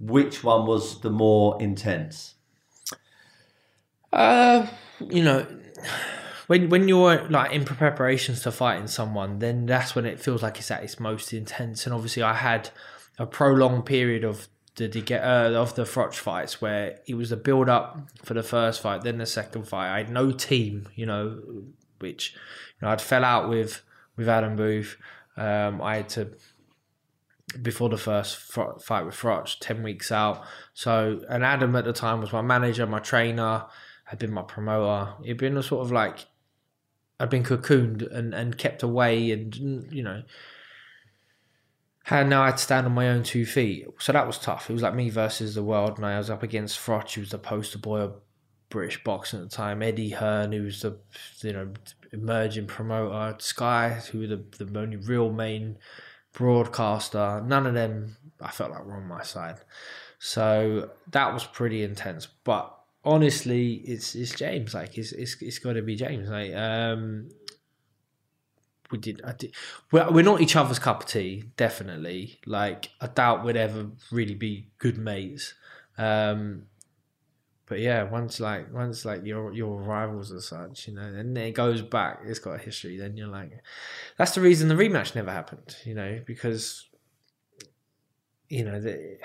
which 0.00 0.42
one 0.42 0.66
was 0.66 1.00
the 1.02 1.10
more 1.10 1.60
intense? 1.62 2.34
Uh, 4.12 4.66
you 4.98 5.22
know, 5.22 5.46
when 6.48 6.68
when 6.68 6.88
you're 6.88 7.28
like 7.28 7.52
in 7.52 7.64
preparations 7.64 8.42
to 8.42 8.50
fighting 8.50 8.88
someone, 8.88 9.38
then 9.38 9.66
that's 9.66 9.94
when 9.94 10.04
it 10.04 10.18
feels 10.18 10.42
like 10.42 10.58
it's 10.58 10.70
at 10.72 10.82
its 10.82 10.98
most 10.98 11.32
intense. 11.32 11.86
And 11.86 11.94
obviously, 11.94 12.24
I 12.24 12.34
had 12.34 12.70
a 13.18 13.26
prolonged 13.26 13.86
period 13.86 14.24
of 14.24 14.48
the 14.76 14.88
get 14.88 15.22
uh, 15.22 15.52
of 15.58 15.74
the 15.74 15.82
Froch 15.82 16.14
fights 16.14 16.60
where 16.60 16.98
it 17.06 17.14
was 17.14 17.30
the 17.30 17.36
build 17.36 17.68
up 17.68 17.98
for 18.22 18.34
the 18.34 18.42
first 18.42 18.80
fight, 18.80 19.02
then 19.02 19.18
the 19.18 19.26
second 19.26 19.68
fight. 19.68 19.94
I 19.94 19.98
had 19.98 20.10
no 20.10 20.30
team, 20.30 20.88
you 20.94 21.06
know, 21.06 21.40
which 21.98 22.32
you 22.32 22.86
know 22.86 22.92
I'd 22.92 23.00
fell 23.00 23.24
out 23.24 23.48
with 23.48 23.82
with 24.16 24.28
Adam 24.28 24.56
Booth. 24.56 24.96
Um, 25.36 25.80
I 25.82 25.96
had 25.96 26.08
to 26.10 26.30
before 27.60 27.88
the 27.88 27.98
first 27.98 28.36
fight 28.36 29.04
with 29.04 29.14
Froch, 29.14 29.56
ten 29.60 29.82
weeks 29.82 30.12
out. 30.12 30.44
So, 30.72 31.22
and 31.28 31.44
Adam 31.44 31.74
at 31.76 31.84
the 31.84 31.92
time 31.92 32.20
was 32.20 32.32
my 32.32 32.42
manager, 32.42 32.86
my 32.86 33.00
trainer, 33.00 33.66
had 34.04 34.18
been 34.18 34.32
my 34.32 34.42
promoter. 34.42 35.14
It'd 35.24 35.38
been 35.38 35.56
a 35.56 35.62
sort 35.62 35.84
of 35.84 35.92
like 35.92 36.26
I'd 37.18 37.30
been 37.30 37.44
cocooned 37.44 38.10
and, 38.10 38.34
and 38.34 38.56
kept 38.56 38.82
away, 38.82 39.30
and 39.30 39.54
you 39.90 40.02
know, 40.02 40.22
and 42.08 42.30
now 42.30 42.42
I 42.42 42.46
had 42.46 42.56
to 42.56 42.62
stand 42.62 42.86
on 42.86 42.92
my 42.92 43.08
own 43.08 43.22
two 43.22 43.44
feet. 43.44 43.86
So 43.98 44.12
that 44.12 44.26
was 44.26 44.38
tough. 44.38 44.70
It 44.70 44.72
was 44.72 44.82
like 44.82 44.94
me 44.94 45.10
versus 45.10 45.54
the 45.54 45.62
world, 45.62 45.96
and 45.96 46.06
I 46.06 46.18
was 46.18 46.30
up 46.30 46.42
against 46.42 46.78
Froch, 46.78 47.14
who 47.14 47.20
was 47.20 47.30
the 47.30 47.38
poster 47.38 47.78
boy 47.78 48.00
of 48.00 48.14
British 48.68 49.02
boxing 49.04 49.40
at 49.40 49.50
the 49.50 49.56
time. 49.56 49.82
Eddie 49.82 50.10
Hearn, 50.10 50.52
who 50.52 50.62
was 50.62 50.82
the 50.82 50.96
you 51.42 51.52
know 51.52 51.72
emerging 52.12 52.66
promoter, 52.66 53.36
Sky, 53.40 54.00
who 54.10 54.20
were 54.20 54.26
the 54.26 54.44
the 54.58 54.78
only 54.78 54.96
real 54.96 55.30
main 55.30 55.78
broadcaster. 56.32 57.42
None 57.44 57.66
of 57.66 57.74
them 57.74 58.16
I 58.40 58.50
felt 58.50 58.70
like 58.70 58.84
were 58.84 58.96
on 58.96 59.06
my 59.06 59.22
side. 59.22 59.56
So 60.18 60.90
that 61.10 61.32
was 61.32 61.44
pretty 61.44 61.82
intense. 61.82 62.26
But 62.44 62.74
honestly, 63.04 63.74
it's 63.74 64.14
it's 64.14 64.34
James. 64.34 64.74
Like 64.74 64.96
it's 64.98 65.12
it's, 65.12 65.40
it's 65.40 65.58
got 65.58 65.74
to 65.74 65.82
be 65.82 65.96
James. 65.96 66.28
Like 66.28 66.54
um, 66.54 67.28
we 68.90 68.98
did. 68.98 69.20
I 69.24 69.32
did. 69.32 69.54
We're, 69.90 70.10
we're 70.10 70.24
not 70.24 70.40
each 70.40 70.56
other's 70.56 70.78
cup 70.78 71.02
of 71.02 71.08
tea. 71.08 71.44
Definitely. 71.56 72.40
Like 72.46 72.90
I 73.00 73.06
doubt 73.06 73.44
we'd 73.44 73.56
ever 73.56 73.90
really 74.10 74.34
be 74.34 74.68
good 74.78 74.98
mates. 74.98 75.54
Um, 75.98 76.66
but 77.66 77.78
yeah, 77.78 78.02
once 78.02 78.40
like 78.40 78.72
once 78.72 79.04
like 79.04 79.24
your 79.24 79.52
your 79.52 79.80
rivals 79.80 80.32
as 80.32 80.48
such, 80.48 80.88
you 80.88 80.94
know, 80.94 81.02
and 81.02 81.38
it 81.38 81.54
goes 81.54 81.82
back. 81.82 82.20
It's 82.24 82.40
got 82.40 82.56
a 82.56 82.58
history. 82.58 82.98
Then 82.98 83.16
you're 83.16 83.28
like, 83.28 83.52
that's 84.18 84.34
the 84.34 84.40
reason 84.40 84.68
the 84.68 84.74
rematch 84.74 85.14
never 85.14 85.30
happened. 85.30 85.76
You 85.84 85.94
know, 85.94 86.20
because 86.26 86.88
you 88.48 88.64
know 88.64 88.80
the 88.80 89.18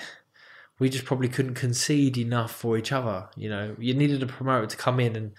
we 0.77 0.89
just 0.89 1.05
probably 1.05 1.29
couldn't 1.29 1.55
concede 1.55 2.17
enough 2.17 2.51
for 2.51 2.77
each 2.77 2.91
other. 2.91 3.29
You 3.35 3.49
know, 3.49 3.75
you 3.79 3.93
needed 3.93 4.21
a 4.21 4.27
promoter 4.27 4.67
to 4.67 4.77
come 4.77 4.99
in 4.99 5.15
and, 5.15 5.31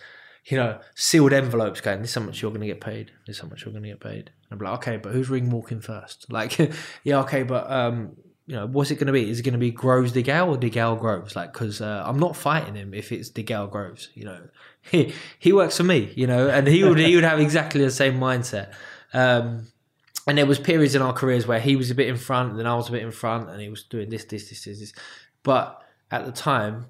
you 0.46 0.56
know, 0.56 0.78
sealed 0.94 1.32
envelopes 1.32 1.80
going, 1.80 2.00
this 2.00 2.10
is 2.10 2.14
how 2.14 2.22
much 2.22 2.40
you're 2.40 2.50
going 2.50 2.60
to 2.60 2.66
get 2.66 2.80
paid. 2.80 3.10
This 3.26 3.36
is 3.36 3.42
how 3.42 3.48
much 3.48 3.64
you're 3.64 3.72
going 3.72 3.82
to 3.82 3.90
get 3.90 4.00
paid. 4.00 4.30
And 4.50 4.52
I'm 4.52 4.64
like, 4.64 4.78
okay, 4.78 4.96
but 4.96 5.12
who's 5.12 5.28
ring 5.28 5.50
walking 5.50 5.80
first? 5.80 6.26
Like, 6.36 6.58
yeah, 7.02 7.20
okay, 7.20 7.42
but, 7.42 7.70
um, 7.70 8.16
you 8.46 8.54
know, 8.54 8.66
what's 8.66 8.90
it 8.90 8.96
going 8.96 9.08
to 9.08 9.12
be? 9.12 9.28
Is 9.28 9.40
it 9.40 9.42
going 9.42 9.54
to 9.54 9.58
be 9.58 9.72
Groves 9.72 10.12
DeGale 10.12 10.48
or 10.48 10.56
DeGale 10.56 11.00
Groves? 11.00 11.34
Like, 11.34 11.52
because 11.52 11.80
uh, 11.80 12.04
I'm 12.06 12.18
not 12.18 12.36
fighting 12.36 12.76
him 12.76 12.94
if 12.94 13.10
it's 13.10 13.30
DeGale 13.30 13.70
Groves. 13.70 14.10
You 14.14 14.26
know, 14.26 14.48
he 14.82 15.14
he 15.38 15.52
works 15.52 15.76
for 15.76 15.82
me. 15.82 16.12
You 16.14 16.28
know, 16.28 16.48
and 16.48 16.68
he 16.68 16.84
would 16.84 16.98
he 16.98 17.16
would 17.16 17.24
have 17.24 17.40
exactly 17.40 17.82
the 17.82 17.90
same 17.90 18.20
mindset. 18.20 18.72
Um, 19.12 19.66
and 20.28 20.38
there 20.38 20.46
was 20.46 20.58
periods 20.58 20.94
in 20.94 21.02
our 21.02 21.12
careers 21.12 21.46
where 21.46 21.60
he 21.60 21.74
was 21.74 21.90
a 21.90 21.94
bit 21.94 22.08
in 22.08 22.16
front, 22.16 22.50
and 22.50 22.58
then 22.58 22.66
I 22.66 22.74
was 22.76 22.88
a 22.88 22.92
bit 22.92 23.02
in 23.02 23.12
front, 23.12 23.48
and 23.48 23.60
he 23.60 23.68
was 23.68 23.82
doing 23.84 24.10
this, 24.10 24.24
this, 24.24 24.48
this, 24.48 24.64
this, 24.64 24.78
this. 24.78 24.92
But 25.42 25.82
at 26.10 26.24
the 26.24 26.32
time, 26.32 26.86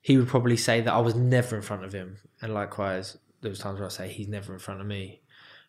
he 0.00 0.16
would 0.16 0.28
probably 0.28 0.56
say 0.56 0.80
that 0.80 0.92
I 0.92 1.00
was 1.00 1.14
never 1.14 1.56
in 1.56 1.62
front 1.62 1.84
of 1.84 1.92
him. 1.92 2.18
And 2.40 2.54
likewise, 2.54 3.18
there 3.40 3.50
was 3.50 3.58
times 3.58 3.78
where 3.78 3.86
I 3.86 3.90
say 3.90 4.08
he's 4.08 4.28
never 4.28 4.52
in 4.52 4.58
front 4.58 4.80
of 4.80 4.86
me. 4.86 5.20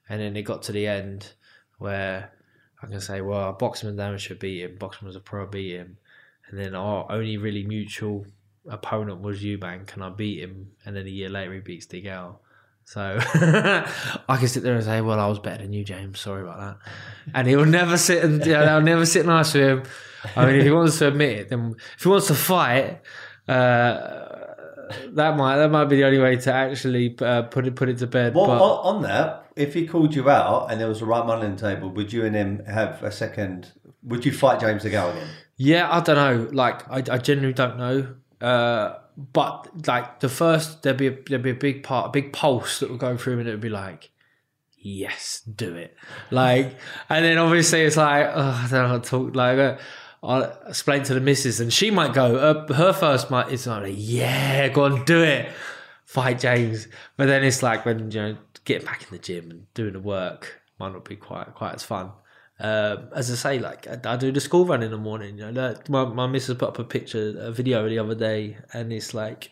And 0.10 0.22
then 0.22 0.36
it 0.36 0.44
got 0.44 0.64
to 0.64 0.72
the 0.72 0.88
end 0.88 1.34
where 1.78 2.32
I 2.82 2.88
can 2.88 3.02
say, 3.02 3.22
well, 3.22 3.54
Boxman 3.54 3.98
Damage 3.98 4.22
should 4.22 4.40
beat 4.40 4.62
him. 4.62 4.78
Boxman 4.78 5.04
was 5.04 5.16
a 5.16 5.20
pro, 5.20 5.46
beat 5.46 5.76
him. 5.76 5.98
And 6.48 6.60
then 6.60 6.76
our 6.76 7.10
only 7.10 7.38
really 7.38 7.64
mutual 7.64 8.26
opponent 8.68 9.22
was 9.22 9.42
Eubank, 9.42 9.94
and 9.94 10.04
I 10.04 10.10
beat 10.10 10.40
him. 10.40 10.72
And 10.86 10.96
then 10.96 11.06
a 11.06 11.10
year 11.10 11.30
later, 11.30 11.54
he 11.54 11.60
beats 11.60 11.88
DeGale. 11.88 12.38
So 12.86 13.20
I 13.32 14.38
can 14.38 14.48
sit 14.48 14.64
there 14.64 14.76
and 14.76 14.84
say, 14.84 15.02
well, 15.02 15.20
I 15.20 15.28
was 15.28 15.40
better 15.40 15.64
than 15.64 15.72
you, 15.72 15.84
James. 15.84 16.20
Sorry 16.20 16.42
about 16.42 16.60
that. 16.60 16.92
And 17.34 17.48
he'll 17.48 17.66
never 17.66 17.98
sit 17.98 18.24
and 18.24 18.46
you 18.46 18.54
know, 18.54 18.64
I'll 18.64 18.82
never 18.82 19.06
sit 19.06 19.26
nice 19.26 19.54
with 19.54 19.64
him. 19.64 19.84
I 20.36 20.46
mean, 20.46 20.56
if 20.56 20.64
he 20.64 20.72
wants 20.72 21.00
to 21.00 21.08
admit 21.08 21.40
it, 21.40 21.50
then 21.50 21.76
if 21.96 22.04
he 22.04 22.10
wants 22.10 22.28
to 22.28 22.36
fight, 22.36 23.02
uh, 23.52 24.56
that 25.12 25.38
might 25.38 25.58
that 25.58 25.70
might 25.70 25.86
be 25.86 25.98
the 25.98 26.06
only 26.06 26.20
way 26.20 26.36
to 26.38 26.54
actually 26.54 27.16
uh, 27.20 27.44
put 27.44 27.68
it 27.68 27.76
put 27.76 27.90
it 27.90 27.98
to 28.00 28.08
bed. 28.08 28.34
Well, 28.36 28.48
but 28.48 28.82
on, 28.82 29.02
that, 29.04 29.46
if 29.56 29.74
he 29.74 29.88
called 29.88 30.16
you 30.16 30.30
out 30.30 30.72
and 30.72 30.80
there 30.80 30.88
was 30.88 31.02
a 31.02 31.06
right 31.06 31.26
money 31.26 31.46
on 31.46 31.56
the 31.56 31.62
table, 31.62 31.90
would 31.90 32.14
you 32.14 32.26
and 32.26 32.36
him 32.36 32.66
have 32.66 33.04
a 33.04 33.12
second? 33.12 33.72
Would 34.04 34.26
you 34.26 34.32
fight 34.32 34.60
James 34.60 34.84
DeGale 34.84 35.12
again? 35.12 35.28
yeah, 35.58 35.88
I 35.92 36.00
don't 36.02 36.16
know. 36.16 36.50
Like, 36.52 36.90
I, 36.90 36.98
I 37.14 37.18
genuinely 37.20 37.54
don't 37.54 37.78
know. 37.78 38.16
Uh, 38.42 38.98
but 39.16 39.88
like 39.88 40.20
the 40.20 40.30
first, 40.30 40.82
there'd 40.82 40.98
be 40.98 41.08
a, 41.08 41.18
there'd 41.28 41.44
be 41.44 41.52
a 41.52 41.56
big 41.56 41.84
part, 41.84 42.08
a 42.08 42.10
big 42.10 42.34
pulse 42.34 42.80
that 42.80 42.90
would 42.90 43.00
go 43.00 43.16
through, 43.16 43.40
and 43.40 43.48
it 43.48 43.52
would 43.52 43.62
be 43.62 43.70
like, 43.70 44.10
yes, 44.78 45.42
do 45.42 45.76
it. 45.76 45.96
Like, 46.32 46.76
and 47.10 47.24
then 47.24 47.38
obviously 47.38 47.82
it's 47.82 47.98
like, 47.98 48.28
oh, 48.34 48.64
I 48.66 48.68
don't 48.70 48.82
know 48.82 48.88
how 48.88 48.98
to 48.98 49.10
talk. 49.10 49.36
Like, 49.36 49.60
uh, 49.60 49.78
I'll 50.24 50.44
explain 50.68 51.04
to 51.04 51.14
the 51.16 51.20
missus, 51.20 51.60
and 51.60 51.74
she 51.74 51.90
might 51.90 52.14
go. 52.14 52.36
Uh, 52.36 52.74
her 52.74 52.94
first 52.94 53.32
might 53.32 53.52
is 53.52 53.66
like, 53.66 53.94
yeah, 53.98 54.68
go 54.68 54.84
on, 54.86 55.04
do 55.06 55.24
it, 55.24 55.50
fight 56.06 56.40
James. 56.40 56.88
But 57.18 57.26
then 57.26 57.44
it's 57.44 57.64
like 57.64 57.86
when 57.86 58.12
you 58.12 58.22
know 58.22 58.38
getting 58.64 58.86
back 58.86 59.02
in 59.04 59.10
the 59.10 59.18
gym 59.18 59.50
and 59.50 59.74
doing 59.74 59.94
the 59.94 60.00
work 60.00 60.62
might 60.80 60.94
not 60.94 61.06
be 61.06 61.16
quite 61.16 61.54
quite 61.56 61.74
as 61.74 61.84
fun. 61.84 62.12
Um, 62.60 63.10
as 63.16 63.32
I 63.32 63.36
say, 63.36 63.60
like 63.60 63.88
I, 63.88 64.14
I 64.14 64.18
do 64.18 64.32
the 64.32 64.40
school 64.40 64.66
run 64.66 64.84
in 64.84 64.92
the 64.92 64.98
morning. 64.98 65.40
You 65.40 65.52
know, 65.52 65.76
my 65.90 66.06
my 66.06 66.28
missus 66.28 66.58
put 66.58 66.70
up 66.70 66.80
a 66.80 66.84
picture, 66.84 67.36
a 67.40 67.52
video 67.52 67.90
the 67.90 67.98
other 67.98 68.14
day, 68.14 68.58
and 68.74 68.94
it's 68.94 69.16
like 69.16 69.52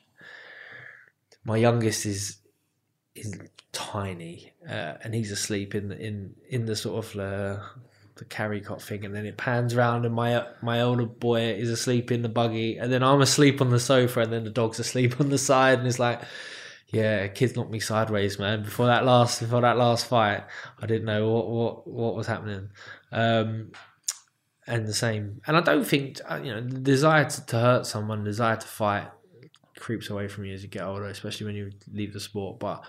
my 1.44 1.58
youngest 1.58 2.06
is 2.06 2.38
is 3.16 3.36
tiny, 3.72 4.54
uh, 4.70 4.94
and 5.04 5.16
he's 5.16 5.32
asleep 5.32 5.74
in 5.74 5.90
the 5.90 5.98
in 5.98 6.36
in 6.48 6.68
the 6.68 6.76
sort 6.76 7.04
of 7.04 7.20
uh, 7.20 7.60
the 8.20 8.26
carry 8.26 8.62
cot 8.62 8.82
thing, 8.82 9.06
and 9.06 9.16
then 9.16 9.26
it 9.26 9.38
pans 9.38 9.76
round, 9.76 10.06
and 10.06 10.14
my 10.14 10.46
my 10.62 10.82
older 10.82 11.06
boy 11.06 11.54
is 11.54 11.70
asleep 11.70 12.12
in 12.12 12.22
the 12.22 12.30
buggy, 12.30 12.78
and 12.78 12.91
then 12.91 13.02
I'm 13.02 13.22
asleep 13.22 13.62
on 13.62 13.70
the 13.70 13.80
sofa, 13.80 14.22
and 14.22 14.32
then 14.32 14.44
the 14.44 14.50
dog's 14.50 14.80
asleep 14.80 15.20
on 15.20 15.30
the 15.30 15.38
side, 15.38 15.80
and 15.80 15.88
it's 15.88 16.00
like. 16.00 16.22
Yeah, 16.91 17.28
kids 17.28 17.56
knocked 17.56 17.70
me 17.70 17.80
sideways, 17.80 18.40
man. 18.40 18.64
Before 18.64 18.88
that 18.88 19.06
last, 19.06 19.41
before 19.41 19.62
that 19.62 19.78
last 19.78 20.08
fight, 20.08 20.44
I 20.82 20.88
didn't 20.88 21.06
know 21.06 21.30
what 21.30 21.48
what 21.48 21.88
what 21.88 22.16
was 22.16 22.26
happening. 22.26 22.70
Um, 23.12 23.74
and 24.70 24.88
the 24.88 24.94
same. 24.94 25.41
And 25.46 25.58
I 25.58 25.62
don't 25.62 25.86
think 25.86 26.20
uh, 26.30 26.40
you 26.44 26.52
know 26.52 26.62
the 26.62 26.80
desire 26.80 27.30
to, 27.30 27.46
to 27.48 27.60
hurt 27.60 27.86
someone, 27.86 28.24
desire 28.24 28.56
to 28.56 28.68
fight, 28.68 29.08
creeps 29.78 30.10
away 30.10 30.28
from 30.28 30.46
you 30.46 30.54
as 30.54 30.64
you 30.64 30.70
get 30.70 30.84
older, 30.84 31.06
especially 31.06 31.48
when 31.48 31.56
you 31.56 31.72
leave 31.91 32.14
the 32.14 32.20
sport. 32.20 32.60
But 32.60 32.84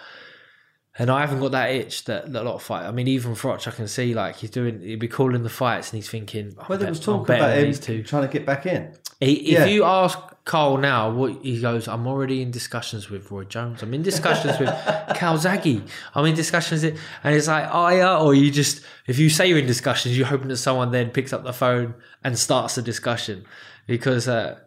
and 1.01 1.09
I 1.11 1.21
haven't 1.23 1.41
got 1.41 1.53
that 1.53 1.71
itch 1.71 2.05
that, 2.05 2.31
that 2.31 2.43
a 2.43 2.45
lot 2.45 2.57
of 2.57 2.63
fight. 2.63 2.85
I 2.85 2.91
mean, 2.93 3.09
even 3.09 3.33
Froch, 3.35 3.67
I 3.67 3.71
can 3.71 3.89
see 3.89 4.13
like 4.13 4.37
he's 4.37 4.51
doing. 4.51 4.81
He'd 4.83 5.01
be 5.01 5.09
calling 5.09 5.43
the 5.43 5.49
fights, 5.49 5.91
and 5.91 5.97
he's 5.97 6.11
thinking. 6.11 6.55
Well, 6.69 6.79
there 6.79 6.91
was 6.91 7.01
talk 7.01 7.27
about 7.27 7.57
him 7.57 7.73
trying 8.05 8.27
to 8.27 8.29
get 8.33 8.45
back 8.45 8.67
in. 8.67 8.93
He, 9.19 9.33
if 9.53 9.59
Yeah. 9.61 9.65
you 9.65 9.85
ask 9.85 10.19
Carl 10.45 10.77
now, 10.77 11.11
what 11.11 11.43
he 11.43 11.59
goes, 11.61 11.89
I'm 11.89 12.07
already 12.07 12.43
in 12.43 12.51
discussions 12.51 13.09
with 13.09 13.31
Roy 13.31 13.45
Jones. 13.45 13.83
I'm 13.83 13.95
in 13.95 14.03
discussions 14.03 14.59
with 14.59 14.69
Calzaghe. 15.15 15.83
I'm 16.15 16.27
in 16.27 16.35
discussions, 16.35 16.85
and 16.85 16.99
it's 17.25 17.49
like, 17.49 17.69
oh 17.73 17.89
yeah, 17.89 18.19
or 18.19 18.35
you 18.35 18.51
just 18.51 18.83
if 19.07 19.19
you 19.19 19.31
say 19.31 19.49
you're 19.49 19.59
in 19.59 19.67
discussions, 19.67 20.17
you're 20.19 20.27
hoping 20.27 20.49
that 20.49 20.59
someone 20.59 20.91
then 20.91 21.11
picks 21.11 21.33
up 21.33 21.45
the 21.45 21.53
phone 21.55 21.95
and 22.23 22.39
starts 22.39 22.77
a 22.79 22.83
discussion 22.83 23.45
because. 23.87 24.29
Uh, 24.29 24.59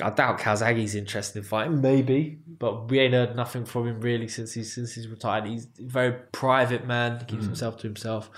I 0.00 0.10
doubt 0.10 0.38
Calzaghe's 0.38 0.94
interested 0.94 1.38
in 1.38 1.44
fighting, 1.44 1.80
maybe, 1.80 2.38
but 2.46 2.90
we 2.90 3.00
ain't 3.00 3.14
heard 3.14 3.34
nothing 3.36 3.64
from 3.64 3.86
him 3.86 4.00
really 4.00 4.28
since 4.28 4.52
he's 4.54 4.72
since 4.74 4.94
he's 4.94 5.08
retired. 5.08 5.46
He's 5.46 5.66
a 5.78 5.82
very 5.82 6.12
private 6.32 6.86
man, 6.86 7.18
he 7.20 7.24
keeps 7.26 7.44
himself 7.44 7.78
to 7.78 7.86
himself. 7.86 8.30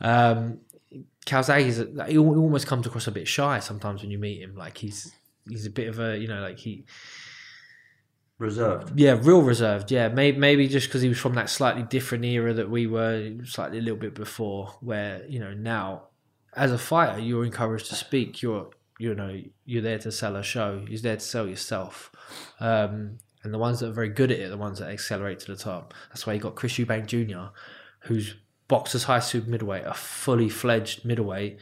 Um, 0.00 0.60
Calzaghe's 1.26 1.78
he 2.06 2.12
he 2.12 2.18
almost 2.18 2.66
comes 2.66 2.86
across 2.86 3.06
a 3.06 3.12
bit 3.12 3.26
shy 3.26 3.58
sometimes 3.58 4.02
when 4.02 4.10
you 4.10 4.18
meet 4.18 4.40
him. 4.40 4.54
Like 4.56 4.78
he's 4.78 5.12
he's 5.48 5.66
a 5.66 5.70
bit 5.70 5.88
of 5.88 5.98
a 5.98 6.18
you 6.18 6.28
know 6.28 6.40
like 6.40 6.58
he 6.58 6.84
Reserved. 8.38 8.98
yeah 8.98 9.16
real 9.22 9.42
reserved. 9.42 9.92
Yeah, 9.92 10.08
maybe 10.08 10.38
maybe 10.38 10.66
just 10.68 10.88
because 10.88 11.02
he 11.02 11.08
was 11.08 11.18
from 11.18 11.34
that 11.34 11.48
slightly 11.48 11.84
different 11.84 12.24
era 12.24 12.52
that 12.52 12.68
we 12.68 12.86
were 12.86 13.30
slightly 13.44 13.78
a 13.78 13.80
little 13.80 13.98
bit 13.98 14.14
before. 14.14 14.74
Where 14.80 15.24
you 15.28 15.38
know 15.38 15.54
now 15.54 16.08
as 16.56 16.72
a 16.72 16.78
fighter 16.78 17.20
you're 17.20 17.44
encouraged 17.44 17.86
to 17.86 17.94
speak. 17.94 18.42
You're 18.42 18.70
you 18.98 19.14
know 19.14 19.40
you're 19.64 19.82
there 19.82 19.98
to 19.98 20.12
sell 20.12 20.36
a 20.36 20.42
show. 20.42 20.84
You're 20.88 21.00
there 21.00 21.16
to 21.16 21.20
sell 21.20 21.46
yourself. 21.48 22.10
Um, 22.60 23.18
and 23.42 23.52
the 23.52 23.58
ones 23.58 23.80
that 23.80 23.88
are 23.88 23.92
very 23.92 24.08
good 24.08 24.30
at 24.30 24.38
it, 24.38 24.44
are 24.44 24.48
the 24.50 24.56
ones 24.56 24.78
that 24.78 24.90
accelerate 24.90 25.40
to 25.40 25.52
the 25.52 25.56
top. 25.56 25.92
That's 26.08 26.26
why 26.26 26.32
you 26.32 26.40
got 26.40 26.54
Chris 26.54 26.72
Eubank 26.74 27.06
Jr., 27.06 27.52
who's 28.00 28.34
boxers 28.68 29.04
high 29.04 29.18
super 29.20 29.50
middleweight, 29.50 29.84
a 29.84 29.92
fully 29.92 30.48
fledged 30.48 31.04
middleweight. 31.04 31.58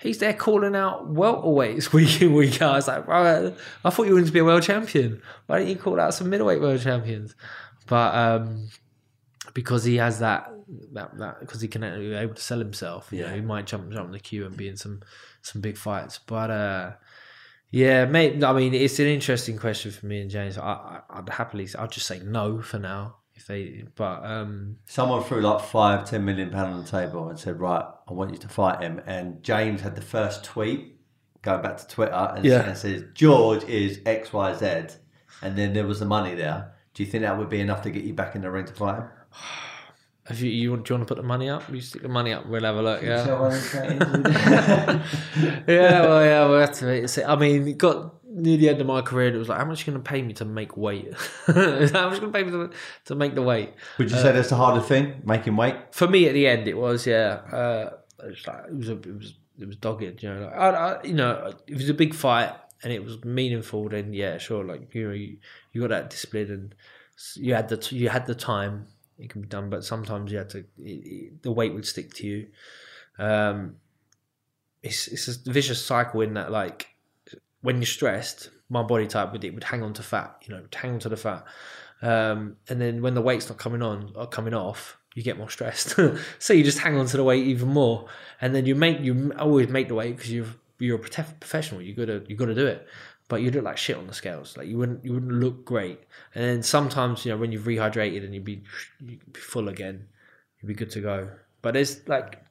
He's 0.00 0.18
there 0.18 0.32
calling 0.34 0.74
out 0.74 1.12
welterweights 1.14 1.92
week 1.92 2.20
in 2.22 2.32
week 2.32 2.60
out. 2.62 2.78
It's 2.78 2.88
like, 2.88 3.04
bro, 3.06 3.54
I 3.84 3.90
thought 3.90 4.06
you 4.06 4.14
wanted 4.14 4.26
to 4.26 4.32
be 4.32 4.38
a 4.40 4.44
world 4.44 4.62
champion. 4.64 5.22
Why 5.46 5.58
don't 5.58 5.68
you 5.68 5.76
call 5.76 6.00
out 6.00 6.14
some 6.14 6.30
middleweight 6.30 6.60
world 6.60 6.80
champions? 6.80 7.36
But 7.86 8.14
um, 8.14 8.70
because 9.54 9.84
he 9.84 9.96
has 9.96 10.18
that, 10.20 10.50
that, 10.94 11.16
that 11.18 11.40
because 11.40 11.60
he 11.60 11.68
can 11.68 11.82
be 11.82 12.14
able 12.14 12.34
to 12.34 12.42
sell 12.42 12.58
himself, 12.58 13.08
you 13.12 13.20
know, 13.22 13.28
Yeah. 13.28 13.34
he 13.34 13.40
might 13.40 13.66
jump 13.66 13.92
jump 13.92 14.06
in 14.06 14.12
the 14.12 14.18
queue 14.20 14.46
and 14.46 14.56
be 14.56 14.68
in 14.68 14.76
some 14.76 15.02
some 15.42 15.60
big 15.60 15.76
fights. 15.76 16.18
But 16.18 16.50
uh, 16.50 16.92
yeah, 17.70 18.04
mate. 18.06 18.42
I 18.42 18.52
mean, 18.52 18.74
it's 18.74 18.98
an 18.98 19.06
interesting 19.06 19.56
question 19.58 19.90
for 19.90 20.06
me 20.06 20.20
and 20.20 20.30
James. 20.30 20.58
I, 20.58 20.62
I, 20.72 21.00
I'd 21.10 21.28
happily, 21.28 21.68
I'd 21.78 21.90
just 21.92 22.06
say 22.06 22.20
no 22.20 22.60
for 22.62 22.78
now. 22.78 23.16
If 23.34 23.46
they, 23.46 23.84
but 23.94 24.22
um, 24.24 24.76
Someone 24.84 25.22
threw 25.24 25.40
like 25.40 25.62
five, 25.64 26.04
ten 26.04 26.24
million 26.26 26.50
pound 26.50 26.74
on 26.74 26.84
the 26.84 26.90
table 26.90 27.28
and 27.30 27.38
said, 27.38 27.58
"Right, 27.58 27.84
I 28.08 28.12
want 28.12 28.32
you 28.32 28.36
to 28.38 28.48
fight 28.48 28.82
him." 28.82 29.00
And 29.06 29.42
James 29.42 29.80
had 29.80 29.94
the 29.96 30.02
first 30.02 30.44
tweet 30.44 30.96
going 31.40 31.62
back 31.62 31.78
to 31.78 31.86
Twitter 31.86 32.12
and, 32.36 32.44
Yeah. 32.44 32.68
and 32.68 32.76
says, 32.76 33.04
"George 33.14 33.64
is 33.64 34.00
X, 34.04 34.32
Y, 34.34 34.54
Z," 34.56 34.96
and 35.40 35.56
then 35.56 35.72
there 35.72 35.86
was 35.86 36.00
the 36.00 36.04
money 36.06 36.34
there. 36.34 36.72
Do 36.92 37.02
you 37.02 37.10
think 37.10 37.22
that 37.22 37.38
would 37.38 37.48
be 37.48 37.60
enough 37.60 37.80
to 37.82 37.90
get 37.90 38.04
you 38.04 38.12
back 38.12 38.34
in 38.34 38.42
the 38.42 38.50
ring 38.50 38.66
to 38.66 38.74
fight 38.74 38.96
him? 38.98 39.08
If 40.30 40.40
you, 40.40 40.50
you 40.50 40.70
want, 40.70 40.86
do 40.86 40.94
you 40.94 40.98
want 40.98 41.08
to 41.08 41.14
put 41.14 41.20
the 41.20 41.26
money 41.26 41.48
up? 41.48 41.68
You 41.70 41.80
stick 41.80 42.02
the 42.02 42.08
money 42.08 42.32
up. 42.32 42.46
We'll 42.46 42.62
have 42.62 42.76
a 42.76 42.82
look. 42.82 43.02
Yeah. 43.02 43.22
Uh, 43.22 45.04
yeah, 45.66 46.00
well, 46.02 46.24
yeah, 46.24 46.46
we'll 46.46 46.60
have 46.60 46.72
to 46.72 46.86
wait 46.86 47.00
and 47.00 47.10
see. 47.10 47.24
I 47.24 47.36
mean, 47.36 47.76
got 47.76 48.14
near 48.30 48.56
the 48.56 48.68
end 48.68 48.80
of 48.80 48.86
my 48.86 49.02
career, 49.02 49.34
it 49.34 49.38
was 49.38 49.48
like, 49.48 49.58
how 49.58 49.64
much 49.64 49.80
are 49.80 49.90
you 49.90 49.92
going 49.92 50.04
to 50.04 50.08
pay 50.08 50.22
me 50.22 50.32
to 50.34 50.44
make 50.44 50.76
weight? 50.76 51.12
how 51.46 51.52
much 51.52 51.58
are 51.58 51.84
you 51.84 51.90
going 51.90 52.20
to 52.20 52.30
pay 52.30 52.44
me 52.44 52.50
to, 52.50 52.70
to 53.06 53.14
make 53.14 53.34
the 53.34 53.42
weight? 53.42 53.74
Would 53.98 54.10
you 54.10 54.16
say 54.16 54.32
that's 54.32 54.50
the 54.50 54.56
harder 54.56 54.80
thing, 54.80 55.22
making 55.24 55.56
weight? 55.56 55.76
For 55.90 56.06
me, 56.06 56.26
at 56.28 56.34
the 56.34 56.46
end, 56.46 56.68
it 56.68 56.76
was 56.76 57.06
yeah. 57.06 57.40
Uh, 57.52 57.90
it 58.22 58.28
was 58.28 58.46
like 58.46 58.64
it 58.66 58.76
was 58.76 58.88
a, 58.88 58.92
it 58.92 59.16
was 59.16 59.34
it 59.58 59.66
was 59.66 59.76
dogged. 59.76 60.22
You 60.22 60.34
know, 60.34 60.44
like, 60.44 60.54
I, 60.54 60.68
I, 60.68 61.02
you 61.02 61.14
know, 61.14 61.52
if 61.66 61.74
it 61.74 61.76
was 61.76 61.88
a 61.88 61.94
big 61.94 62.14
fight 62.14 62.52
and 62.82 62.92
it 62.92 63.04
was 63.04 63.24
meaningful, 63.24 63.88
then 63.88 64.12
yeah, 64.12 64.38
sure. 64.38 64.64
Like 64.64 64.94
you 64.94 65.08
know, 65.08 65.14
you, 65.14 65.38
you 65.72 65.80
got 65.80 65.90
that 65.90 66.10
discipline 66.10 66.50
and 66.50 66.74
you 67.36 67.54
had 67.54 67.68
the 67.68 67.94
you 67.94 68.08
had 68.08 68.26
the 68.26 68.34
time. 68.34 68.86
It 69.20 69.30
can 69.30 69.42
be 69.42 69.48
done, 69.48 69.70
but 69.70 69.84
sometimes 69.84 70.32
you 70.32 70.38
had 70.38 70.50
to. 70.50 70.58
It, 70.58 70.66
it, 70.78 71.42
the 71.42 71.52
weight 71.52 71.74
would 71.74 71.86
stick 71.86 72.14
to 72.14 72.26
you. 72.26 72.46
Um, 73.18 73.76
it's 74.82 75.08
it's 75.08 75.28
a 75.28 75.50
vicious 75.50 75.84
cycle 75.84 76.22
in 76.22 76.34
that 76.34 76.50
like 76.50 76.88
when 77.60 77.76
you're 77.76 77.86
stressed, 77.86 78.50
my 78.68 78.82
body 78.82 79.06
type 79.06 79.32
would 79.32 79.44
it 79.44 79.54
would 79.54 79.64
hang 79.64 79.82
on 79.82 79.92
to 79.94 80.02
fat, 80.02 80.42
you 80.46 80.54
know, 80.54 80.62
hang 80.74 80.94
on 80.94 80.98
to 81.00 81.08
the 81.08 81.16
fat, 81.16 81.44
um, 82.02 82.56
and 82.68 82.80
then 82.80 83.02
when 83.02 83.14
the 83.14 83.20
weight's 83.20 83.48
not 83.48 83.58
coming 83.58 83.82
on 83.82 84.12
or 84.14 84.26
coming 84.26 84.54
off, 84.54 84.96
you 85.14 85.22
get 85.22 85.36
more 85.36 85.50
stressed. 85.50 85.98
so 86.38 86.52
you 86.52 86.64
just 86.64 86.78
hang 86.78 86.96
on 86.96 87.06
to 87.06 87.16
the 87.16 87.24
weight 87.24 87.46
even 87.46 87.68
more, 87.68 88.06
and 88.40 88.54
then 88.54 88.66
you 88.66 88.74
make 88.74 89.00
you 89.00 89.32
always 89.38 89.68
make 89.68 89.88
the 89.88 89.94
weight 89.94 90.16
because 90.16 90.32
you're 90.32 90.46
you're 90.78 90.96
a 90.96 91.00
professional. 91.00 91.82
You 91.82 91.94
gotta 91.94 92.22
you 92.26 92.36
gotta 92.36 92.54
do 92.54 92.66
it, 92.66 92.86
but 93.30 93.40
you 93.40 93.50
look 93.52 93.64
like 93.64 93.78
shit 93.78 93.96
on 93.96 94.08
the 94.08 94.12
scales. 94.12 94.56
Like 94.56 94.66
you 94.66 94.76
wouldn't 94.76 95.04
you 95.04 95.14
wouldn't 95.14 95.32
look 95.32 95.64
great. 95.64 96.00
And 96.34 96.44
then 96.44 96.62
sometimes 96.62 97.24
you 97.24 97.32
know 97.32 97.38
when 97.38 97.52
you've 97.52 97.62
rehydrated 97.62 98.24
and 98.24 98.34
you'd 98.34 98.44
be 98.44 98.62
you'd 98.98 99.32
be 99.32 99.40
full 99.40 99.68
again, 99.68 100.08
you'd 100.60 100.68
be 100.68 100.74
good 100.74 100.90
to 100.90 101.00
go. 101.00 101.30
But 101.62 101.74
there's 101.74 102.06
like 102.08 102.42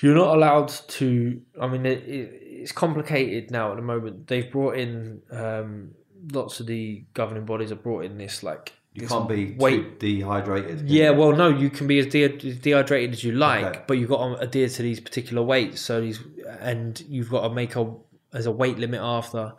you're 0.00 0.14
not 0.14 0.34
allowed 0.34 0.68
to. 0.68 1.40
I 1.60 1.68
mean, 1.68 1.86
it, 1.86 2.02
it, 2.08 2.42
it's 2.42 2.72
complicated 2.72 3.50
now 3.50 3.70
at 3.70 3.76
the 3.76 3.82
moment. 3.82 4.26
They've 4.26 4.50
brought 4.50 4.76
in 4.76 5.20
um, 5.30 5.92
lots 6.32 6.58
of 6.58 6.66
the 6.66 7.04
governing 7.12 7.44
bodies 7.44 7.68
have 7.68 7.82
brought 7.82 8.06
in 8.06 8.16
this 8.16 8.42
like 8.42 8.72
you 8.94 9.08
can't 9.08 9.28
be 9.28 9.54
weight 9.56 9.98
dehydrated. 9.98 10.88
Yeah, 10.88 11.10
well, 11.10 11.32
no, 11.32 11.48
you 11.48 11.68
can 11.68 11.88
be 11.88 11.98
as, 11.98 12.06
de- 12.06 12.28
dehydrated 12.28 13.12
as 13.12 13.24
you 13.24 13.32
like, 13.32 13.64
okay. 13.64 13.80
but 13.88 13.98
you've 13.98 14.08
got 14.08 14.36
to 14.36 14.38
adhere 14.38 14.68
to 14.68 14.82
these 14.82 15.00
particular 15.00 15.42
weights. 15.42 15.80
So 15.80 16.00
these, 16.00 16.20
and 16.60 17.02
you've 17.08 17.28
got 17.28 17.48
to 17.48 17.52
make 17.52 17.74
a 17.74 17.92
as 18.34 18.46
a 18.46 18.52
weight 18.52 18.78
limit 18.78 19.00
after. 19.00 19.54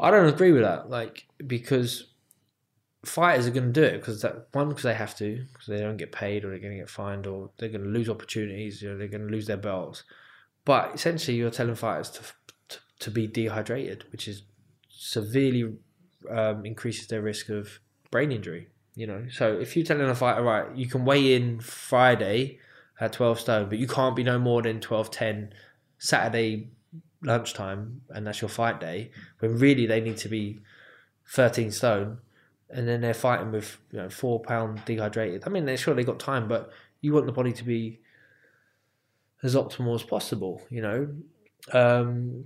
I 0.00 0.10
don't 0.10 0.26
agree 0.26 0.52
with 0.52 0.62
that, 0.62 0.88
like 0.88 1.26
because 1.46 2.10
fighters 3.04 3.46
are 3.46 3.50
going 3.50 3.72
to 3.72 3.80
do 3.80 3.82
it 3.82 3.98
because 3.98 4.22
that 4.22 4.48
one 4.52 4.68
because 4.68 4.82
they 4.82 4.94
have 4.94 5.16
to 5.16 5.44
because 5.52 5.66
they 5.66 5.78
don't 5.78 5.96
get 5.96 6.12
paid 6.12 6.44
or 6.44 6.50
they're 6.50 6.58
going 6.58 6.72
to 6.72 6.78
get 6.78 6.90
fined 6.90 7.26
or 7.26 7.50
they're 7.58 7.68
going 7.68 7.84
to 7.84 7.90
lose 7.90 8.08
opportunities. 8.08 8.82
Know, 8.82 8.96
they're 8.96 9.08
going 9.08 9.26
to 9.26 9.32
lose 9.32 9.46
their 9.46 9.56
belts. 9.56 10.02
But 10.64 10.94
essentially, 10.94 11.36
you're 11.36 11.50
telling 11.50 11.74
fighters 11.74 12.10
to 12.10 12.22
to, 12.68 12.78
to 13.00 13.10
be 13.10 13.26
dehydrated, 13.26 14.04
which 14.10 14.26
is 14.26 14.42
severely 14.88 15.74
um, 16.30 16.64
increases 16.64 17.06
their 17.08 17.22
risk 17.22 17.48
of 17.50 17.80
brain 18.10 18.32
injury. 18.32 18.68
You 18.94 19.06
know, 19.06 19.26
so 19.30 19.58
if 19.58 19.76
you're 19.76 19.86
telling 19.86 20.08
a 20.08 20.14
fighter, 20.14 20.42
right, 20.42 20.74
you 20.74 20.86
can 20.86 21.04
weigh 21.04 21.34
in 21.34 21.60
Friday 21.60 22.58
at 23.00 23.12
12 23.14 23.40
stone, 23.40 23.68
but 23.68 23.78
you 23.78 23.86
can't 23.86 24.16
be 24.16 24.22
no 24.22 24.38
more 24.38 24.62
than 24.62 24.80
12 24.80 25.10
10 25.10 25.54
Saturday 25.98 26.70
lunchtime, 27.22 28.02
and 28.10 28.26
that's 28.26 28.40
your 28.40 28.48
fight 28.48 28.80
day, 28.80 29.10
when 29.40 29.58
really 29.58 29.86
they 29.86 30.00
need 30.00 30.16
to 30.18 30.28
be 30.28 30.60
13 31.28 31.70
stone, 31.70 32.18
and 32.70 32.86
then 32.86 33.00
they're 33.00 33.14
fighting 33.14 33.52
with 33.52 33.78
you 33.90 33.98
know 33.98 34.08
four 34.08 34.40
pound 34.40 34.84
dehydrated. 34.84 35.42
I 35.46 35.50
mean, 35.50 35.64
they're 35.64 35.76
sure 35.76 35.94
they 35.94 36.04
got 36.04 36.18
time, 36.18 36.48
but 36.48 36.70
you 37.00 37.12
want 37.12 37.26
the 37.26 37.32
body 37.32 37.52
to 37.52 37.64
be 37.64 38.00
as 39.42 39.54
optimal 39.54 39.94
as 39.94 40.02
possible. 40.02 40.62
You 40.70 40.82
know, 40.82 41.08
um, 41.72 42.44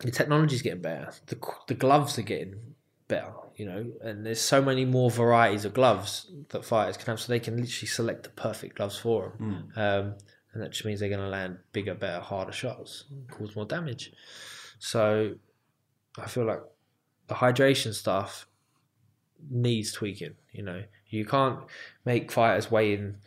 the 0.00 0.10
technology's 0.10 0.62
getting 0.62 0.82
better. 0.82 1.12
The 1.26 1.38
the 1.66 1.74
gloves 1.74 2.18
are 2.18 2.22
getting 2.22 2.74
better, 3.08 3.32
you 3.56 3.66
know, 3.66 3.86
and 4.02 4.24
there's 4.24 4.40
so 4.40 4.62
many 4.62 4.84
more 4.84 5.10
varieties 5.10 5.64
of 5.64 5.74
gloves 5.74 6.30
that 6.50 6.64
fighters 6.64 6.96
can 6.96 7.06
have, 7.06 7.20
so 7.20 7.32
they 7.32 7.40
can 7.40 7.56
literally 7.56 7.88
select 7.88 8.24
the 8.24 8.30
perfect 8.30 8.76
gloves 8.76 8.98
for 8.98 9.32
them. 9.38 9.72
Mm. 9.76 9.78
Um, 9.78 10.14
and 10.58 10.66
that 10.66 10.72
just 10.72 10.84
means 10.84 10.98
they're 10.98 11.08
going 11.08 11.20
to 11.20 11.28
land 11.28 11.58
bigger, 11.72 11.94
better, 11.94 12.18
harder 12.18 12.50
shots, 12.50 13.04
mm. 13.14 13.28
cause 13.30 13.54
more 13.54 13.64
damage. 13.64 14.12
So 14.80 15.34
I 16.18 16.26
feel 16.26 16.46
like 16.46 16.62
the 17.28 17.36
hydration 17.36 17.94
stuff 17.94 18.48
needs 19.48 19.92
tweaking. 19.92 20.34
You 20.50 20.64
know, 20.64 20.82
you 21.06 21.24
can't 21.24 21.60
make 22.04 22.32
fighters 22.32 22.72
weigh 22.72 22.94
in 22.94 23.18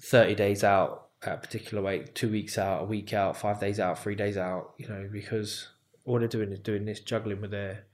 30 0.00 0.34
days 0.34 0.64
out 0.64 1.08
at 1.22 1.34
a 1.34 1.36
particular 1.36 1.82
weight, 1.82 2.14
two 2.14 2.30
weeks 2.30 2.56
out, 2.56 2.80
a 2.80 2.84
week 2.86 3.12
out, 3.12 3.36
five 3.36 3.60
days 3.60 3.78
out, 3.78 4.02
three 4.02 4.14
days 4.14 4.38
out, 4.38 4.72
you 4.78 4.88
know, 4.88 5.10
because 5.12 5.68
all 6.06 6.18
they're 6.18 6.26
doing 6.26 6.50
is 6.50 6.60
doing 6.60 6.86
this 6.86 7.00
juggling 7.00 7.42
with 7.42 7.50
their 7.50 7.84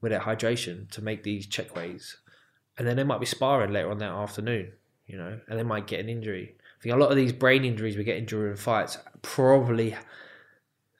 with 0.00 0.10
their 0.10 0.20
hydration 0.20 0.90
to 0.92 1.02
make 1.02 1.22
these 1.22 1.46
check 1.46 1.76
weights. 1.76 2.16
And 2.78 2.88
then 2.88 2.96
they 2.96 3.04
might 3.04 3.20
be 3.20 3.26
sparring 3.26 3.74
later 3.74 3.90
on 3.90 3.98
that 3.98 4.08
afternoon, 4.08 4.72
you 5.06 5.18
know, 5.18 5.38
and 5.46 5.58
they 5.58 5.62
might 5.62 5.86
get 5.86 6.00
an 6.00 6.08
injury. 6.08 6.56
I 6.82 6.84
think 6.84 6.94
a 6.96 6.98
lot 6.98 7.10
of 7.10 7.16
these 7.16 7.32
brain 7.32 7.64
injuries 7.64 7.96
we 7.96 8.02
get 8.02 8.16
in 8.16 8.24
during 8.24 8.56
fights 8.56 8.98
probably 9.22 9.96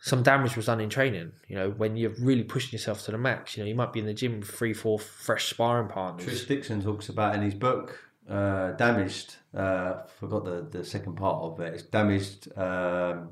some 0.00 0.22
damage 0.22 0.56
was 0.56 0.66
done 0.66 0.80
in 0.80 0.88
training. 0.88 1.32
You 1.48 1.56
know, 1.56 1.70
when 1.70 1.96
you're 1.96 2.14
really 2.20 2.44
pushing 2.44 2.70
yourself 2.72 3.04
to 3.04 3.10
the 3.10 3.18
max, 3.18 3.56
you 3.56 3.64
know, 3.64 3.68
you 3.68 3.74
might 3.74 3.92
be 3.92 4.00
in 4.00 4.06
the 4.06 4.14
gym 4.14 4.40
with 4.40 4.48
three, 4.48 4.74
four 4.74 4.98
fresh 4.98 5.50
sparring 5.50 5.88
partners. 5.88 6.24
Tris 6.24 6.44
Dixon 6.44 6.82
talks 6.82 7.09
about 7.09 7.34
in 7.34 7.42
his 7.42 7.54
book, 7.54 7.98
uh, 8.28 8.72
Damaged, 8.72 9.36
uh, 9.54 10.02
forgot 10.20 10.44
the, 10.44 10.68
the 10.70 10.84
second 10.84 11.16
part 11.16 11.42
of 11.42 11.59
it. 11.60 11.74
It's 11.74 11.82
Damaged, 11.82 12.48
um, 12.56 13.30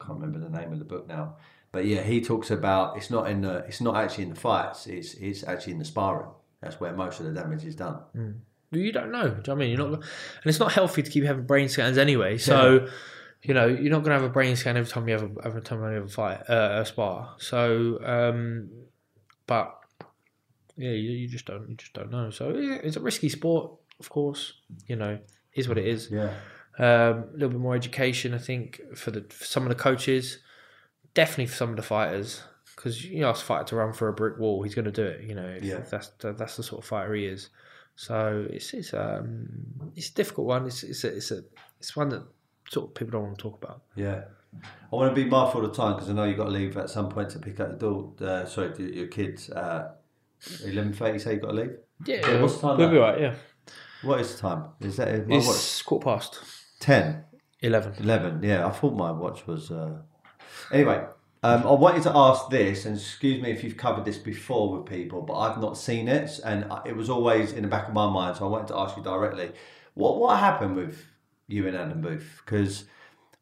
can't 0.00 0.20
remember 0.20 0.38
the 0.38 0.48
name 0.48 0.72
of 0.72 0.78
the 0.78 0.84
book 0.84 1.08
now 1.08 1.36
but 1.72 1.84
yeah, 1.84 2.02
he 2.02 2.20
talks 2.20 2.50
about 2.50 2.96
it's 2.96 3.10
not 3.10 3.28
in 3.28 3.42
the 3.42 3.58
it's 3.58 3.80
not 3.80 3.96
actually 3.96 4.24
in 4.24 4.30
the 4.30 4.40
fights. 4.40 4.86
It's 4.86 5.14
it's 5.14 5.44
actually 5.44 5.74
in 5.74 5.78
the 5.78 5.84
sparring. 5.84 6.30
That's 6.60 6.80
where 6.80 6.92
most 6.92 7.20
of 7.20 7.26
the 7.26 7.32
damage 7.32 7.64
is 7.64 7.76
done. 7.76 8.00
Mm. 8.16 8.34
You 8.70 8.92
don't 8.92 9.10
know. 9.10 9.28
Do 9.28 9.36
you 9.36 9.42
know 9.46 9.52
I 9.52 9.56
mean? 9.56 9.70
You're 9.70 9.78
not, 9.78 9.92
and 9.94 10.04
it's 10.44 10.58
not 10.58 10.72
healthy 10.72 11.02
to 11.02 11.10
keep 11.10 11.24
having 11.24 11.46
brain 11.46 11.68
scans 11.68 11.98
anyway. 11.98 12.38
So. 12.38 12.80
Yeah. 12.84 12.90
You 13.40 13.54
know, 13.54 13.68
you're 13.68 13.92
not 13.92 14.02
going 14.02 14.16
to 14.16 14.20
have 14.20 14.24
a 14.24 14.28
brain 14.28 14.56
scan 14.56 14.76
every 14.76 14.90
time 14.90 15.06
you 15.06 15.14
have 15.14 15.22
a, 15.22 15.46
every 15.46 15.62
time 15.62 15.78
you 15.78 15.94
have 15.94 16.06
a 16.06 16.08
fight, 16.08 16.40
uh, 16.50 16.80
a 16.82 16.84
spar. 16.84 17.36
So, 17.38 18.00
um, 18.04 18.68
but 19.46 19.78
yeah, 20.76 20.90
you, 20.90 21.12
you 21.12 21.28
just 21.28 21.46
don't, 21.46 21.68
you 21.68 21.76
just 21.76 21.92
don't 21.92 22.10
know. 22.10 22.30
So 22.30 22.52
it's 22.56 22.96
a 22.96 23.00
risky 23.00 23.28
sport, 23.28 23.70
of 24.00 24.10
course. 24.10 24.54
You 24.88 24.96
know, 24.96 25.20
is 25.54 25.68
what 25.68 25.78
it 25.78 25.86
is. 25.86 26.10
Yeah. 26.10 26.32
Um, 26.80 27.26
a 27.28 27.32
little 27.34 27.50
bit 27.50 27.60
more 27.60 27.76
education, 27.76 28.34
I 28.34 28.38
think, 28.38 28.80
for 28.96 29.12
the 29.12 29.20
for 29.30 29.44
some 29.44 29.62
of 29.62 29.68
the 29.68 29.76
coaches 29.76 30.38
definitely 31.18 31.46
for 31.46 31.56
some 31.56 31.70
of 31.70 31.76
the 31.76 31.82
fighters 31.82 32.42
because 32.76 33.04
you 33.04 33.26
ask 33.26 33.42
a 33.42 33.44
fighter 33.44 33.64
to 33.64 33.76
run 33.76 33.92
for 33.92 34.06
a 34.06 34.12
brick 34.12 34.38
wall, 34.38 34.62
he's 34.62 34.74
going 34.74 34.84
to 34.84 34.92
do 34.92 35.04
it. 35.04 35.24
You 35.24 35.34
know, 35.34 35.58
yeah. 35.60 35.80
That's 35.90 36.12
that's 36.20 36.56
the 36.56 36.62
sort 36.62 36.82
of 36.82 36.88
fighter 36.88 37.14
he 37.14 37.26
is. 37.26 37.50
So 37.98 38.46
it's 38.48 38.72
it's 38.74 38.94
um 38.94 39.48
it's 39.96 40.10
a 40.10 40.14
difficult 40.14 40.46
one. 40.46 40.66
It's 40.66 40.84
it's 40.84 41.02
a, 41.02 41.16
it's 41.16 41.32
a 41.32 41.42
it's 41.80 41.96
one 41.96 42.10
that 42.10 42.22
sort 42.70 42.86
of 42.86 42.94
people 42.94 43.10
don't 43.10 43.24
want 43.24 43.38
to 43.38 43.42
talk 43.42 43.60
about. 43.60 43.82
Yeah. 43.96 44.22
I 44.54 44.94
want 44.96 45.12
to 45.12 45.20
be 45.20 45.28
mindful 45.28 45.64
of 45.64 45.72
the 45.72 45.76
time 45.76 45.94
because 45.94 46.08
I 46.08 46.12
know 46.12 46.22
you've 46.22 46.36
got 46.36 46.44
to 46.44 46.50
leave 46.50 46.76
at 46.76 46.90
some 46.90 47.08
point 47.08 47.30
to 47.30 47.40
pick 47.40 47.58
up 47.58 47.72
the 47.72 47.76
door. 47.76 48.12
Uh, 48.20 48.44
sorry, 48.46 48.72
your 48.94 49.08
kids. 49.08 49.50
Uh, 49.50 49.90
Eleven 50.64 50.92
thirty. 50.92 51.14
You 51.14 51.18
say 51.18 51.34
you 51.34 51.40
got 51.40 51.48
to 51.48 51.54
leave. 51.54 51.76
Yeah. 52.06 52.20
yeah 52.24 52.40
what's 52.40 52.54
the 52.54 52.60
time? 52.60 52.78
We'll 52.78 52.90
be 52.90 52.98
right. 52.98 53.20
Yeah. 53.20 53.34
What 54.02 54.20
is 54.20 54.32
the 54.36 54.40
time? 54.42 54.66
Is 54.80 54.96
that? 54.98 55.08
It's 55.08 55.46
watch? 55.46 55.84
quarter 55.84 56.04
past. 56.04 56.38
Ten. 56.78 57.24
Eleven. 57.60 57.94
Eleven. 57.98 58.42
Yeah, 58.44 58.64
I 58.64 58.70
thought 58.70 58.94
my 58.94 59.10
watch 59.10 59.44
was. 59.48 59.72
Uh, 59.72 60.02
Anyway, 60.72 61.04
um, 61.42 61.62
I 61.66 61.72
wanted 61.72 62.02
to 62.02 62.12
ask 62.16 62.50
this, 62.50 62.84
and 62.84 62.96
excuse 62.96 63.40
me 63.40 63.50
if 63.50 63.62
you've 63.62 63.76
covered 63.76 64.04
this 64.04 64.18
before 64.18 64.76
with 64.76 64.86
people, 64.86 65.22
but 65.22 65.38
I've 65.38 65.60
not 65.60 65.76
seen 65.76 66.08
it, 66.08 66.40
and 66.44 66.66
it 66.84 66.96
was 66.96 67.08
always 67.08 67.52
in 67.52 67.62
the 67.62 67.68
back 67.68 67.88
of 67.88 67.94
my 67.94 68.10
mind. 68.10 68.36
So 68.36 68.46
I 68.46 68.48
wanted 68.48 68.68
to 68.68 68.78
ask 68.78 68.96
you 68.96 69.02
directly, 69.02 69.52
what 69.94 70.18
what 70.18 70.38
happened 70.38 70.74
with 70.76 71.06
you 71.46 71.66
and 71.68 71.76
Adam 71.76 72.00
Booth? 72.00 72.42
Because 72.44 72.84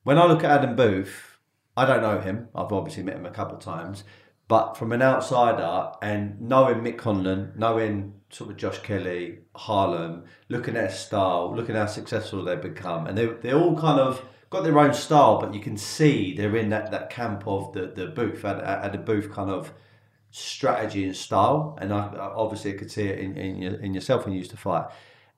when 0.02 0.18
I 0.18 0.26
look 0.26 0.44
at 0.44 0.50
Adam 0.50 0.76
Booth, 0.76 1.38
I 1.76 1.86
don't 1.86 2.02
know 2.02 2.20
him. 2.20 2.48
I've 2.54 2.72
obviously 2.72 3.02
met 3.02 3.16
him 3.16 3.26
a 3.26 3.30
couple 3.30 3.56
of 3.56 3.62
times, 3.62 4.04
but 4.48 4.76
from 4.76 4.92
an 4.92 5.02
outsider 5.02 5.92
and 6.02 6.40
knowing 6.40 6.80
Mick 6.80 6.98
Conlan, 6.98 7.52
knowing 7.56 8.14
sort 8.30 8.50
of 8.50 8.56
Josh 8.56 8.78
Kelly, 8.80 9.38
Harlem, 9.54 10.24
looking 10.48 10.76
at 10.76 10.90
his 10.90 10.98
style, 10.98 11.54
looking 11.54 11.74
how 11.74 11.86
successful 11.86 12.44
they've 12.44 12.60
become, 12.60 13.06
and 13.06 13.16
they 13.16 13.26
they're 13.26 13.58
all 13.58 13.78
kind 13.78 14.00
of 14.00 14.22
got 14.50 14.64
their 14.64 14.78
own 14.78 14.94
style, 14.94 15.40
but 15.40 15.54
you 15.54 15.60
can 15.60 15.76
see 15.76 16.34
they're 16.34 16.56
in 16.56 16.68
that, 16.70 16.90
that 16.90 17.10
camp 17.10 17.44
of 17.46 17.72
the, 17.72 17.86
the 17.86 18.06
booth, 18.06 18.44
at, 18.44 18.60
at 18.60 18.92
the 18.92 18.98
booth 18.98 19.32
kind 19.32 19.50
of 19.50 19.72
strategy 20.30 21.04
and 21.04 21.16
style. 21.16 21.76
And 21.80 21.92
I, 21.92 22.08
obviously, 22.34 22.74
I 22.74 22.76
could 22.76 22.90
see 22.90 23.08
it 23.08 23.18
in, 23.18 23.36
in, 23.36 23.62
in 23.62 23.94
yourself 23.94 24.24
when 24.24 24.32
you 24.32 24.38
used 24.38 24.52
to 24.52 24.56
fight. 24.56 24.86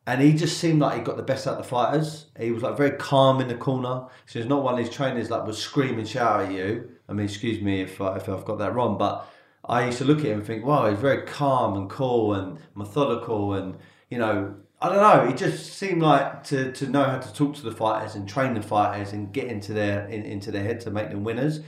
And 0.06 0.22
he 0.22 0.32
just 0.32 0.59
seemed 0.59 0.80
like 0.80 0.97
he 0.97 1.05
got 1.05 1.18
the 1.18 1.22
best 1.22 1.47
out 1.47 1.59
of 1.59 1.62
the 1.62 1.68
fighters. 1.68 2.26
He 2.39 2.51
was 2.51 2.62
like 2.62 2.76
very 2.76 2.93
calm 2.93 3.43
in 3.43 3.48
the 3.48 3.55
corner. 3.55 4.06
So 4.26 4.39
he's 4.39 4.48
not 4.48 4.62
one 4.62 4.78
of 4.78 4.82
these 4.82 4.94
trainers 4.94 5.28
that 5.28 5.47
was 5.47 5.59
screaming, 5.59 6.06
shout 6.06 6.47
at 6.47 6.52
you. 6.52 6.90
I 7.09 7.12
mean, 7.12 7.26
excuse 7.26 7.60
me 7.60 7.82
if, 7.82 8.01
I, 8.01 8.16
if 8.16 8.28
I've 8.28 8.44
got 8.44 8.59
that 8.59 8.74
wrong, 8.74 8.97
but 8.97 9.28
I 9.64 9.85
used 9.85 9.98
to 9.98 10.05
look 10.05 10.20
at 10.20 10.26
him 10.26 10.39
and 10.39 10.47
think, 10.47 10.64
wow, 10.64 10.89
he's 10.89 10.98
very 10.98 11.22
calm 11.26 11.76
and 11.76 11.90
cool 11.90 12.32
and 12.32 12.59
methodical 12.74 13.52
and, 13.52 13.76
you 14.09 14.16
know, 14.16 14.55
I 14.80 14.88
don't 14.88 14.96
know. 14.98 15.28
It 15.28 15.36
just 15.36 15.72
seemed 15.74 16.02
like 16.02 16.44
to, 16.44 16.70
to 16.72 16.86
know 16.86 17.02
how 17.05 17.18
to 17.18 17.32
talk 17.32 17.56
to 17.56 17.62
the 17.62 17.72
fighters 17.72 18.14
and 18.14 18.28
train 18.28 18.55
the 18.55 18.62
fighters 18.62 19.12
and 19.12 19.32
get 19.32 19.46
into 19.48 19.72
their 19.72 20.06
in, 20.06 20.22
into 20.24 20.50
their 20.52 20.62
head 20.62 20.80
to 20.82 20.90
make 20.90 21.10
them 21.10 21.24
winners. 21.24 21.60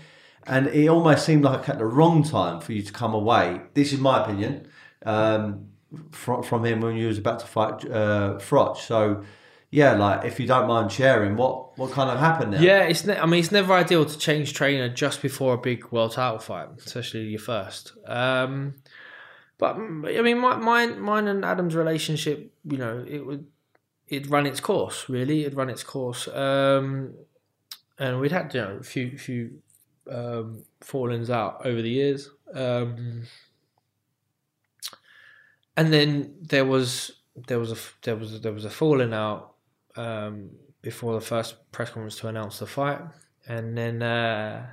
and 0.47 0.69
it 0.69 0.89
almost 0.89 1.27
seemed 1.27 1.43
like 1.45 1.69
at 1.69 1.79
the 1.79 1.85
wrong 1.85 2.23
time 2.23 2.61
for 2.61 2.73
you 2.73 2.83
to 2.83 2.93
come 2.93 3.13
away. 3.15 3.61
This 3.75 3.93
is 3.93 3.99
my 3.99 4.23
opinion 4.23 4.69
um, 5.05 5.69
from 6.13 6.43
from 6.43 6.65
him 6.65 6.81
when 6.81 6.97
you 6.97 7.09
was 7.09 7.19
about 7.19 7.41
to 7.41 7.47
fight 7.47 7.85
uh, 7.91 8.39
Froch. 8.39 8.77
So. 8.77 9.25
Yeah, 9.73 9.93
like 9.93 10.25
if 10.25 10.41
you 10.41 10.49
don't 10.49 10.67
mind 10.67 10.91
sharing, 10.91 11.37
what 11.37 11.79
what 11.79 11.93
kind 11.93 12.11
of 12.11 12.19
happened 12.19 12.55
there? 12.55 12.61
Yeah, 12.61 12.83
it's. 12.89 13.05
Ne- 13.05 13.17
I 13.17 13.25
mean, 13.27 13.39
it's 13.39 13.53
never 13.53 13.73
ideal 13.73 14.05
to 14.05 14.19
change 14.19 14.53
trainer 14.53 14.89
just 14.89 15.23
before 15.23 15.55
a 15.55 15.59
big 15.59 15.93
world 15.93 16.11
title 16.11 16.41
fight, 16.41 16.71
especially 16.85 17.21
your 17.21 17.39
first. 17.39 17.93
Um, 18.05 18.75
but 19.61 19.77
mm, 19.77 20.19
I 20.19 20.23
mean, 20.23 20.39
my, 20.39 20.57
mine, 20.57 20.99
mine 20.99 21.29
and 21.29 21.45
Adam's 21.45 21.77
relationship, 21.77 22.53
you 22.65 22.79
know, 22.79 23.05
it 23.07 23.25
would 23.25 23.47
it 24.09 24.29
run 24.29 24.47
its 24.47 24.59
course. 24.59 25.09
Really, 25.09 25.43
it'd 25.43 25.57
run 25.57 25.71
its 25.71 25.85
course. 25.85 26.27
Um, 26.27 27.15
and 27.99 28.19
we'd 28.19 28.33
had 28.33 28.53
you 28.55 28.61
know 28.63 28.79
a 28.81 28.83
few 28.83 29.17
few 29.19 29.63
um, 30.11 30.65
fallings 30.81 31.31
out 31.31 31.65
over 31.65 31.83
the 31.83 31.91
years. 31.91 32.31
Um, 32.53 33.25
and 35.77 35.93
then 35.93 36.35
there 36.41 36.65
was 36.65 37.13
there 37.47 37.59
was 37.59 37.71
a 37.71 37.77
there 38.03 38.17
was 38.17 38.41
there 38.41 38.53
was 38.53 38.65
a 38.65 38.71
falling 38.71 39.13
out 39.13 39.55
um, 39.95 40.51
before 40.81 41.15
the 41.15 41.21
first 41.21 41.71
press 41.71 41.91
conference 41.91 42.17
to 42.17 42.29
announce 42.29 42.59
the 42.59 42.67
fight, 42.67 43.01
and 43.47 43.77
then 43.77 44.03
uh, 44.03 44.67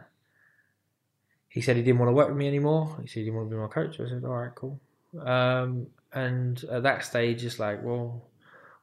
he 1.49 1.61
said 1.61 1.76
he 1.76 1.82
didn't 1.82 1.99
want 1.99 2.10
to 2.10 2.14
work 2.14 2.28
with 2.30 2.38
me 2.38 2.48
anymore. 2.48 2.98
He 3.02 3.07
said 3.07 3.19
he 3.19 3.24
didn't 3.26 3.38
want 3.38 3.49
to 3.49 3.56
be 3.56 3.61
my 3.61 3.68
coach. 3.68 3.99
I 3.99 4.10
said, 4.10 4.24
all 4.24 4.32
right, 4.32 4.53
cool. 4.56 4.80
Um, 5.26 5.88
and 6.14 6.64
at 6.65 6.84
that 6.84 7.06
stage, 7.06 7.44
it's 7.44 7.60
like, 7.60 7.84
well, 7.84 8.30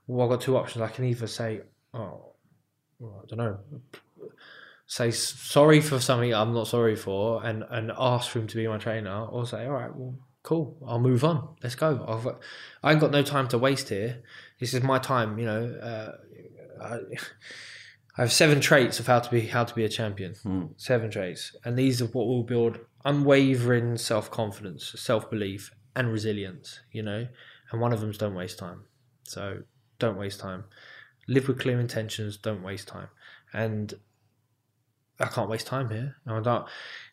well, 0.07 0.25
I've 0.27 0.31
got 0.31 0.41
two 0.41 0.57
options. 0.57 0.83
I 0.83 0.89
can 0.89 1.05
either 1.05 1.27
say, 1.27 1.61
oh, 1.93 2.33
well, 2.99 3.23
I 3.23 3.27
don't 3.27 3.39
know, 3.39 3.59
say 4.87 5.11
sorry 5.11 5.81
for 5.81 5.99
something 5.99 6.35
I'm 6.35 6.55
not 6.55 6.69
sorry 6.69 6.97
for, 6.97 7.45
and 7.45 7.65
and 7.71 7.93
ask 7.99 8.31
for 8.31 8.39
him 8.41 8.47
to 8.49 8.57
be 8.57 8.67
my 8.67 8.79
trainer, 8.79 9.25
or 9.27 9.47
say, 9.47 9.67
all 9.67 9.73
right, 9.73 9.95
well, 9.95 10.15
cool, 10.43 10.77
I'll 10.87 11.01
move 11.01 11.25
on. 11.25 11.57
Let's 11.63 11.75
go. 11.75 12.05
I've 12.07 12.37
I 12.83 12.93
ain't 12.93 13.01
got 13.01 13.11
no 13.11 13.23
time 13.23 13.49
to 13.49 13.59
waste 13.59 13.89
here. 13.89 14.23
This 14.61 14.75
is 14.75 14.83
my 14.83 14.99
time. 14.99 15.39
You 15.39 15.47
know, 15.47 15.65
uh, 15.83 16.13
I, 16.85 16.99
I 18.17 18.23
have 18.23 18.33
seven 18.33 18.61
traits 18.61 19.01
of 19.01 19.07
how 19.09 19.19
to 19.19 19.31
be 19.31 19.41
how 19.47 19.65
to 19.65 19.75
be 19.75 19.85
a 19.85 19.89
champion. 19.89 20.35
Hmm. 20.35 20.67
Seven 20.77 21.11
traits, 21.11 21.57
and 21.65 21.77
these 21.77 22.01
are 22.01 22.07
what 22.07 22.27
will 22.27 22.45
build 22.45 22.79
unwavering 23.05 23.97
self 23.99 24.31
confidence, 24.31 24.95
self 24.97 25.31
belief, 25.31 25.73
and 25.97 26.13
resilience. 26.13 26.81
You 26.93 27.03
know, 27.03 27.27
and 27.71 27.81
one 27.81 27.93
of 27.93 28.01
them 28.01 28.11
is 28.11 28.19
don't 28.19 28.35
waste 28.35 28.59
time. 28.59 28.85
So 29.25 29.63
don't 29.99 30.17
waste 30.17 30.41
time. 30.41 30.65
Live 31.27 31.49
with 31.49 31.59
clear 31.59 31.81
intentions. 31.81 32.37
Don't 32.37 32.63
waste 32.63 32.87
time. 32.87 33.09
And 33.53 33.95
I 35.19 35.27
can't 35.27 35.49
waste 35.49 35.67
time 35.67 35.91
here. 35.91 36.17
No, 36.27 36.37
I 36.37 36.41
don't. 36.41 36.67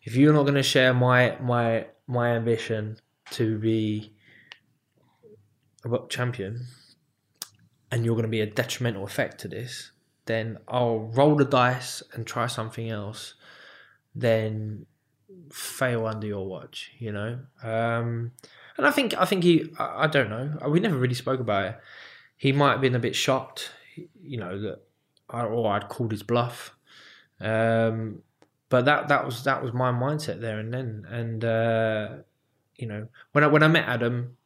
If 0.04 0.16
you're 0.16 0.34
not 0.34 0.44
going 0.44 0.56
to 0.56 0.64
share 0.64 0.94
my 0.94 1.38
my 1.40 1.88
my 2.08 2.30
ambition 2.36 2.98
to 3.32 3.58
be 3.58 4.14
a 5.84 5.98
champion, 6.10 6.68
and 7.92 8.06
you're 8.06 8.16
going 8.16 8.24
to 8.24 8.30
be 8.30 8.42
a 8.42 8.46
detrimental 8.46 9.04
effect 9.04 9.40
to 9.42 9.48
this, 9.48 9.91
then 10.26 10.60
I'll 10.68 11.00
roll 11.00 11.36
the 11.36 11.46
dice 11.46 12.04
and 12.14 12.26
try 12.26 12.48
something 12.48 12.90
else. 12.90 13.36
Then 14.14 14.86
fail 15.52 16.06
under 16.06 16.28
your 16.28 16.46
watch, 16.48 16.92
you 17.00 17.12
know. 17.12 17.40
Um, 17.64 18.32
and 18.78 18.88
I 18.88 18.92
think 18.92 19.14
I 19.18 19.26
think 19.26 19.44
he 19.44 19.72
I, 19.80 20.04
I 20.04 20.08
don't 20.08 20.30
know. 20.30 20.58
We 20.70 20.80
never 20.80 20.98
really 20.98 21.16
spoke 21.16 21.40
about 21.40 21.66
it. 21.66 21.80
He 22.38 22.52
might 22.52 22.72
have 22.72 22.82
been 22.82 22.96
a 22.96 23.00
bit 23.00 23.16
shocked, 23.16 23.72
you 24.22 24.38
know, 24.38 24.60
that 24.62 24.80
I, 25.30 25.44
or 25.44 25.72
I'd 25.72 25.90
called 25.90 26.12
his 26.12 26.24
bluff. 26.24 26.76
Um, 27.40 28.24
but 28.70 28.86
that 28.86 29.08
that 29.10 29.26
was 29.26 29.44
that 29.44 29.62
was 29.62 29.74
my 29.74 29.92
mindset 29.92 30.42
there 30.42 30.60
and 30.60 30.74
then. 30.74 31.06
And 31.10 31.46
uh, 31.46 32.10
you 32.78 32.88
know, 32.88 33.08
when 33.32 33.44
I 33.44 33.48
when 33.48 33.64
I 33.64 33.68
met 33.68 33.88
Adam, 33.88 34.38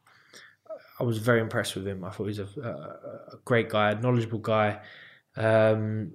I 0.98 1.04
was 1.04 1.18
very 1.18 1.40
impressed 1.40 1.76
with 1.76 1.86
him. 1.86 2.04
I 2.04 2.10
thought 2.10 2.24
he 2.24 2.38
was 2.38 2.40
a, 2.40 2.60
a, 2.60 3.34
a 3.34 3.38
great 3.44 3.68
guy, 3.68 3.92
a 3.92 4.00
knowledgeable 4.00 4.38
guy. 4.38 4.80
Um, 5.36 6.12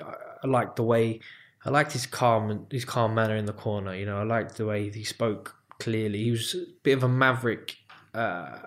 I, 0.00 0.14
I 0.44 0.46
liked 0.46 0.76
the 0.76 0.84
way 0.84 1.20
I 1.64 1.70
liked 1.70 1.92
his 1.92 2.06
calm 2.06 2.66
his 2.70 2.84
calm 2.84 3.14
manner 3.14 3.36
in 3.36 3.46
the 3.46 3.52
corner. 3.52 3.94
You 3.94 4.06
know, 4.06 4.18
I 4.18 4.22
liked 4.22 4.56
the 4.56 4.66
way 4.66 4.90
he 4.90 5.04
spoke 5.04 5.56
clearly. 5.78 6.24
He 6.24 6.30
was 6.30 6.54
a 6.54 6.64
bit 6.82 6.92
of 6.92 7.02
a 7.02 7.08
maverick 7.08 7.76
uh, 8.14 8.58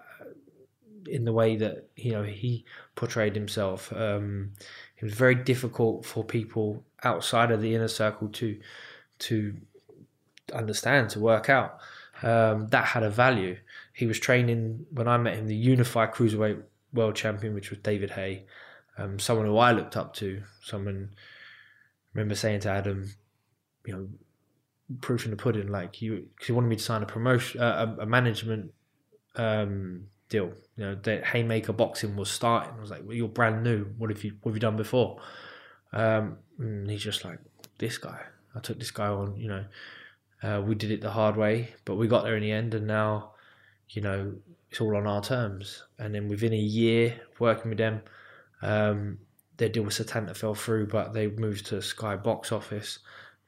in 1.07 1.25
the 1.25 1.33
way 1.33 1.55
that 1.55 1.89
you 1.95 2.11
know 2.11 2.23
he 2.23 2.65
portrayed 2.95 3.35
himself. 3.35 3.91
Um, 3.93 4.51
it 4.97 5.03
was 5.03 5.13
very 5.13 5.35
difficult 5.35 6.05
for 6.05 6.23
people 6.23 6.83
outside 7.03 7.51
of 7.51 7.61
the 7.61 7.73
inner 7.73 7.87
circle 7.87 8.27
to 8.29 8.59
to 9.19 9.55
understand 10.53 11.09
to 11.11 11.19
work 11.19 11.49
out. 11.49 11.79
Um, 12.23 12.67
that 12.67 12.85
had 12.85 13.03
a 13.03 13.09
value. 13.09 13.57
He 13.93 14.05
was 14.05 14.19
training 14.19 14.85
when 14.91 15.07
I 15.07 15.17
met 15.17 15.37
him 15.37 15.47
the 15.47 15.55
unified 15.55 16.11
cruiserweight 16.11 16.61
world 16.93 17.15
champion, 17.15 17.55
which 17.55 17.71
was 17.71 17.79
David 17.79 18.11
Haye, 18.11 18.45
um, 19.01 19.19
someone 19.19 19.45
who 19.45 19.57
I 19.57 19.71
looked 19.71 19.97
up 19.97 20.13
to. 20.15 20.43
Someone 20.63 21.09
I 21.13 22.17
remember 22.17 22.35
saying 22.35 22.61
to 22.61 22.69
Adam, 22.69 23.13
you 23.85 23.93
know, 23.93 24.07
proof 24.99 25.25
in 25.25 25.31
the 25.31 25.37
pudding, 25.37 25.67
like 25.67 26.01
you, 26.01 26.27
because 26.35 26.47
he 26.47 26.53
wanted 26.53 26.67
me 26.67 26.75
to 26.75 26.83
sign 26.83 27.03
a 27.03 27.05
promotion, 27.05 27.61
uh, 27.61 27.95
a, 27.97 28.03
a, 28.03 28.05
management 28.05 28.71
um, 29.35 30.07
deal. 30.29 30.51
You 30.75 30.85
know, 30.85 30.95
that 30.95 31.25
Haymaker 31.25 31.73
Boxing 31.73 32.15
was 32.15 32.29
starting. 32.29 32.73
I 32.77 32.81
was 32.81 32.91
like, 32.91 33.03
well, 33.05 33.15
you're 33.15 33.27
brand 33.27 33.63
new. 33.63 33.85
What 33.97 34.09
have 34.09 34.23
you, 34.23 34.33
what 34.41 34.51
have 34.51 34.55
you 34.57 34.61
done 34.61 34.77
before? 34.77 35.21
Um, 35.93 36.37
he's 36.87 37.03
just 37.03 37.23
like, 37.23 37.39
this 37.77 37.97
guy. 37.97 38.21
I 38.55 38.59
took 38.59 38.79
this 38.79 38.91
guy 38.91 39.07
on. 39.07 39.37
You 39.37 39.47
know, 39.47 39.65
uh, 40.43 40.61
we 40.61 40.75
did 40.75 40.91
it 40.91 41.01
the 41.01 41.11
hard 41.11 41.37
way, 41.37 41.73
but 41.85 41.95
we 41.95 42.07
got 42.07 42.23
there 42.23 42.35
in 42.35 42.43
the 42.43 42.51
end, 42.51 42.73
and 42.73 42.87
now, 42.87 43.31
you 43.89 44.01
know, 44.01 44.33
it's 44.69 44.81
all 44.81 44.95
on 44.95 45.07
our 45.07 45.21
terms. 45.21 45.83
And 45.97 46.13
then 46.13 46.27
within 46.27 46.53
a 46.53 46.57
year 46.57 47.21
working 47.39 47.69
with 47.69 47.77
them, 47.77 48.01
um, 48.61 49.19
their 49.57 49.69
deal 49.69 49.83
with 49.83 49.93
Setanta 49.93 50.35
fell 50.35 50.55
through, 50.55 50.87
but 50.87 51.13
they 51.13 51.27
moved 51.27 51.67
to 51.67 51.81
Sky 51.81 52.15
Box 52.15 52.51
Office, 52.51 52.99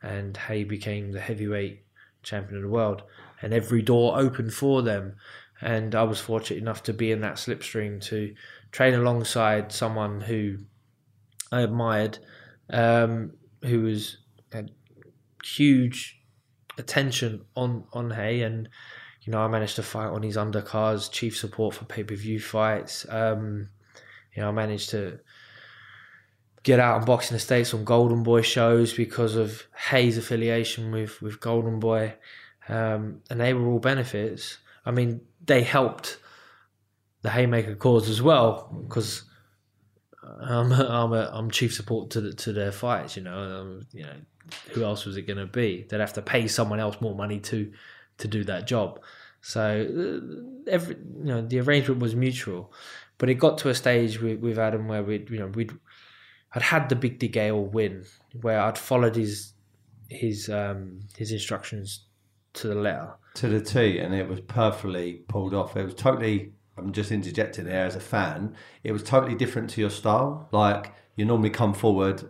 and 0.01 0.35
Haye 0.35 0.63
became 0.63 1.11
the 1.11 1.19
heavyweight 1.19 1.83
champion 2.23 2.57
of 2.57 2.63
the 2.63 2.69
world. 2.69 3.03
And 3.41 3.53
every 3.53 3.81
door 3.81 4.17
opened 4.17 4.53
for 4.53 4.81
them. 4.81 5.15
And 5.61 5.95
I 5.95 6.03
was 6.03 6.19
fortunate 6.19 6.61
enough 6.61 6.83
to 6.83 6.93
be 6.93 7.11
in 7.11 7.21
that 7.21 7.35
slipstream 7.35 8.01
to 8.05 8.33
train 8.71 8.93
alongside 8.93 9.71
someone 9.71 10.21
who 10.21 10.57
I 11.51 11.61
admired, 11.61 12.19
um, 12.69 13.33
who 13.61 13.83
was 13.83 14.17
had 14.51 14.71
huge 15.43 16.19
attention 16.77 17.45
on 17.55 17.85
on 17.93 18.11
Haye, 18.11 18.41
and 18.41 18.67
you 19.21 19.31
know 19.31 19.39
I 19.39 19.47
managed 19.47 19.75
to 19.77 19.83
fight 19.83 20.09
on 20.09 20.23
his 20.23 20.35
undercards, 20.35 21.11
chief 21.11 21.37
support 21.37 21.75
for 21.75 21.85
pay 21.85 22.03
per 22.03 22.15
view 22.15 22.39
fights. 22.39 23.05
Um, 23.07 23.69
you 24.35 24.41
know 24.41 24.49
I 24.49 24.51
managed 24.51 24.89
to 24.91 25.19
get 26.63 26.79
out 26.79 26.97
and 26.97 27.05
box 27.05 27.29
in 27.29 27.35
the 27.35 27.39
states 27.39 27.73
on 27.73 27.83
Golden 27.83 28.23
Boy 28.23 28.41
shows 28.41 28.93
because 28.93 29.35
of 29.35 29.63
Haye's 29.89 30.17
affiliation 30.17 30.91
with 30.91 31.21
with 31.21 31.39
Golden 31.39 31.79
Boy, 31.79 32.15
um, 32.69 33.21
and 33.29 33.39
they 33.39 33.53
were 33.53 33.67
all 33.67 33.79
benefits. 33.79 34.57
I 34.85 34.91
mean, 34.91 35.21
they 35.45 35.63
helped 35.63 36.17
the 37.21 37.29
Haymaker 37.29 37.75
cause 37.75 38.09
as 38.09 38.21
well 38.21 38.69
because 38.85 39.23
I'm 40.41 40.71
I'm 40.71 41.13
a, 41.13 41.29
I'm 41.33 41.51
chief 41.51 41.73
support 41.73 42.11
to 42.11 42.21
the, 42.21 42.33
to 42.33 42.53
their 42.53 42.71
fights. 42.71 43.17
You 43.17 43.23
know, 43.23 43.37
um, 43.37 43.87
you 43.91 44.03
know, 44.03 44.15
who 44.71 44.83
else 44.83 45.05
was 45.05 45.17
it 45.17 45.23
going 45.23 45.37
to 45.37 45.45
be? 45.45 45.85
They'd 45.89 45.99
have 45.99 46.13
to 46.13 46.21
pay 46.21 46.47
someone 46.47 46.79
else 46.79 46.99
more 47.01 47.15
money 47.15 47.39
to 47.41 47.71
to 48.19 48.27
do 48.27 48.43
that 48.45 48.67
job. 48.67 48.99
So 49.41 49.61
uh, 49.61 50.69
every 50.71 50.95
you 50.95 51.25
know 51.25 51.41
the 51.41 51.59
arrangement 51.59 52.01
was 52.01 52.15
mutual, 52.15 52.71
but 53.17 53.29
it 53.29 53.35
got 53.35 53.57
to 53.59 53.69
a 53.69 53.75
stage 53.75 54.19
with, 54.19 54.39
with 54.39 54.59
Adam 54.59 54.87
where 54.87 55.03
we 55.03 55.25
you 55.29 55.39
know 55.39 55.47
we'd 55.47 55.71
I'd 56.55 56.61
had 56.61 56.89
the 56.89 56.95
big 56.95 57.19
DeGale 57.19 57.71
win 57.71 58.05
where 58.41 58.59
I'd 58.59 58.77
followed 58.77 59.15
his 59.15 59.53
his 60.09 60.49
um, 60.49 61.01
his 61.17 61.31
instructions 61.31 62.05
to 62.53 62.67
the 62.67 62.75
letter 62.75 63.13
to 63.35 63.47
the 63.47 63.61
T, 63.61 63.99
and 63.99 64.13
it 64.13 64.27
was 64.27 64.41
perfectly 64.41 65.23
pulled 65.27 65.53
off. 65.53 65.75
It 65.75 65.85
was 65.85 65.95
totally. 65.95 66.53
I'm 66.77 66.91
just 66.91 67.11
interjecting 67.11 67.65
there 67.65 67.85
as 67.85 67.95
a 67.95 67.99
fan. 67.99 68.55
It 68.83 68.91
was 68.91 69.03
totally 69.03 69.35
different 69.35 69.69
to 69.71 69.81
your 69.81 69.91
style. 69.91 70.47
Like 70.51 70.91
you 71.15 71.25
normally 71.25 71.51
come 71.51 71.73
forward, 71.73 72.23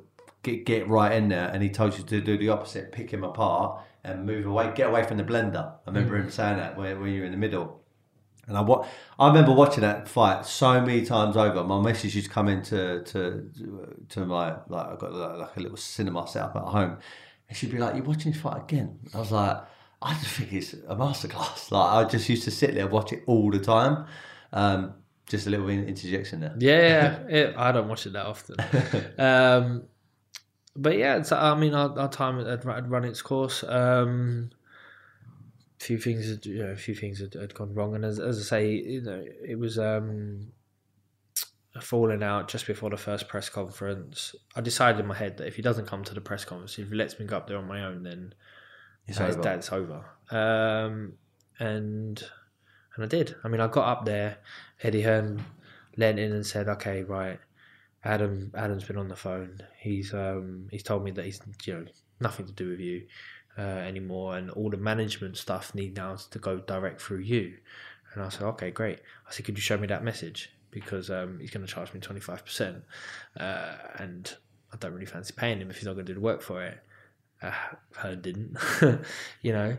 get 0.44 0.66
get 0.66 0.88
right 0.88 1.14
in 1.14 1.30
there, 1.30 1.50
and 1.50 1.62
he 1.64 1.70
told 1.70 1.98
you 1.98 2.04
to 2.04 2.22
do 2.22 2.38
the 2.38 2.50
opposite, 2.50 2.92
pick 2.92 3.12
him 3.12 3.24
apart 3.24 3.82
and 4.04 4.26
move 4.26 4.46
away, 4.46 4.72
get 4.76 4.90
away 4.90 5.04
from 5.04 5.18
the 5.18 5.24
blender. 5.24 5.66
I 5.66 5.90
remember 5.90 6.20
mm. 6.20 6.26
him 6.26 6.32
saying 6.32 6.58
that 6.58 6.78
when, 6.78 7.00
when 7.02 7.14
you're 7.14 7.26
in 7.26 7.32
the 7.32 7.38
middle. 7.38 7.83
And 8.48 8.58
I, 8.58 8.62
wa- 8.62 8.86
I 9.18 9.28
remember 9.28 9.54
watching 9.54 9.82
that 9.82 10.10
fight 10.10 10.46
so 10.46 10.82
many 10.82 11.06
times 11.06 11.38
over. 11.38 11.64
My 11.64 11.82
missus 11.82 12.14
used 12.14 12.28
to 12.28 12.34
come 12.34 12.50
into 12.50 13.02
to 13.04 13.50
to 14.10 14.26
my 14.26 14.56
like 14.68 14.88
I 14.88 14.96
got 14.98 15.14
like 15.14 15.56
a 15.56 15.60
little 15.60 15.78
cinema 15.78 16.28
set 16.28 16.44
up 16.44 16.56
at 16.58 16.64
home, 16.64 16.98
and 17.48 17.58
she'd 17.58 17.72
be 17.72 17.78
like, 17.78 17.96
"You're 17.96 18.04
watching 18.04 18.34
this 18.34 18.42
fight 18.42 18.64
again?" 18.64 19.00
I 19.14 19.20
was 19.20 19.32
like, 19.32 19.58
"I 20.02 20.14
just 20.16 20.36
think 20.36 20.52
it's 20.52 20.74
a 20.74 20.96
masterclass." 20.96 21.72
Like 21.72 22.06
I 22.06 22.10
just 22.10 22.28
used 22.28 22.44
to 22.44 22.52
sit 22.52 22.74
there 22.74 22.84
and 22.84 22.92
watch 22.92 23.14
it 23.14 23.24
all 23.28 23.50
the 23.50 23.60
time. 23.60 24.06
Um, 24.52 24.96
just 25.28 25.48
a 25.48 25.50
little 25.50 25.70
interjection 25.70 26.42
there. 26.42 26.56
Yeah, 26.60 27.20
it, 27.30 27.56
I 27.58 27.72
don't 27.72 27.88
watch 27.88 28.06
it 28.06 28.14
that 28.14 28.26
often. 28.26 28.56
um, 29.18 29.84
but 30.76 30.98
yeah, 30.98 31.18
it's, 31.18 31.32
I 31.32 31.56
mean, 31.56 31.74
our, 31.74 31.98
our 31.98 32.10
time 32.10 32.44
had, 32.44 32.64
had 32.64 32.90
run 32.90 33.06
its 33.06 33.22
course. 33.22 33.64
Um, 33.64 34.52
few 35.84 35.98
things, 35.98 36.30
had, 36.30 36.46
you 36.46 36.64
know, 36.64 36.72
a 36.72 36.76
few 36.76 36.96
things 36.96 37.20
had, 37.20 37.34
had 37.34 37.54
gone 37.54 37.74
wrong, 37.74 37.96
and 37.96 38.06
as, 38.06 38.20
as 38.20 38.40
I 38.40 38.44
say, 38.44 38.72
you 38.72 39.02
know, 39.02 39.24
it 39.48 39.58
was 39.60 39.78
um, 39.78 40.52
a 41.76 41.82
falling 41.82 42.24
out 42.24 42.48
just 42.48 42.68
before 42.68 42.90
the 42.90 42.98
first 42.98 43.28
press 43.28 43.50
conference. 43.50 44.36
I 44.56 44.62
decided 44.62 45.00
in 45.00 45.08
my 45.08 45.16
head 45.16 45.38
that 45.38 45.48
if 45.48 45.56
he 45.56 45.62
doesn't 45.62 45.88
come 45.88 46.04
to 46.06 46.14
the 46.14 46.22
press 46.22 46.46
conference, 46.46 46.78
if 46.80 46.90
he 46.90 46.96
lets 46.96 47.20
me 47.20 47.26
go 47.26 47.38
up 47.38 47.48
there 47.48 47.58
on 47.58 47.68
my 47.68 47.84
own, 47.84 48.04
then 48.04 48.34
It's 49.08 49.18
that's, 49.18 49.34
over. 49.36 49.44
that's 49.44 49.72
over. 49.72 50.06
Um, 50.32 51.14
and 51.60 52.24
and 52.96 53.04
I 53.04 53.08
did. 53.08 53.36
I 53.44 53.48
mean, 53.48 53.62
I 53.62 53.68
got 53.68 53.88
up 53.88 54.06
there. 54.06 54.38
Eddie 54.82 55.02
Hearn 55.02 55.44
leant 55.98 56.20
in 56.20 56.32
and 56.32 56.46
said, 56.46 56.68
"Okay, 56.68 57.04
right, 57.04 57.40
Adam. 58.04 58.52
Adam's 58.56 58.84
been 58.86 58.98
on 58.98 59.08
the 59.08 59.16
phone. 59.16 59.60
He's 59.80 60.14
um, 60.14 60.68
he's 60.72 60.84
told 60.84 61.04
me 61.04 61.12
that 61.12 61.26
he's 61.26 61.42
you 61.66 61.74
know 61.74 61.86
nothing 62.20 62.46
to 62.46 62.54
do 62.54 62.70
with 62.70 62.80
you 62.80 63.06
uh, 63.58 63.62
anymore, 63.62 64.38
and 64.38 64.50
all 64.52 64.70
the 64.70 64.78
management 64.78 65.38
stuff 65.38 65.74
need 65.76 65.96
now 65.96 66.16
to 66.16 66.40
go 66.40 66.60
direct 66.60 67.02
through 67.02 67.20
you." 67.20 67.58
And 68.14 68.24
I 68.24 68.30
said, 68.30 68.44
"Okay, 68.44 68.72
great." 68.72 69.00
I 69.28 69.32
said, 69.32 69.46
"Could 69.46 69.58
you 69.58 69.62
show 69.62 69.78
me 69.78 69.88
that 69.88 70.04
message 70.04 70.52
because 70.72 71.10
um, 71.10 71.40
he's 71.40 71.52
going 71.52 71.66
to 71.66 71.72
charge 71.72 71.94
me 71.94 72.00
twenty 72.00 72.22
five 72.22 72.44
percent, 72.44 72.84
uh, 73.40 73.76
and 73.98 74.36
I 74.72 74.78
don't 74.78 74.94
really 74.94 75.06
fancy 75.06 75.34
paying 75.36 75.60
him 75.60 75.70
if 75.70 75.78
he's 75.78 75.86
not 75.86 75.94
going 75.94 76.06
to 76.06 76.14
do 76.14 76.20
the 76.20 76.26
work 76.26 76.42
for 76.42 76.64
it." 76.64 76.80
Uh, 77.42 77.52
Hearn 77.96 78.22
didn't. 78.22 78.58
you 79.42 79.52
know, 79.52 79.76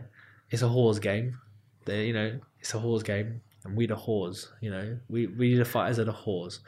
it's 0.51 0.61
a 0.61 0.65
whores 0.65 1.01
game. 1.01 1.39
They, 1.85 2.07
you 2.07 2.13
know, 2.13 2.39
it's 2.59 2.73
a 2.73 2.77
whores 2.77 3.03
game, 3.03 3.41
and 3.63 3.75
we 3.75 3.87
the 3.87 3.95
whores. 3.95 4.47
You 4.61 4.71
know, 4.71 4.97
we 5.09 5.27
we 5.27 5.55
the 5.55 5.65
fighters 5.65 5.99
are 5.99 6.05
the 6.05 6.13
whores, 6.13 6.59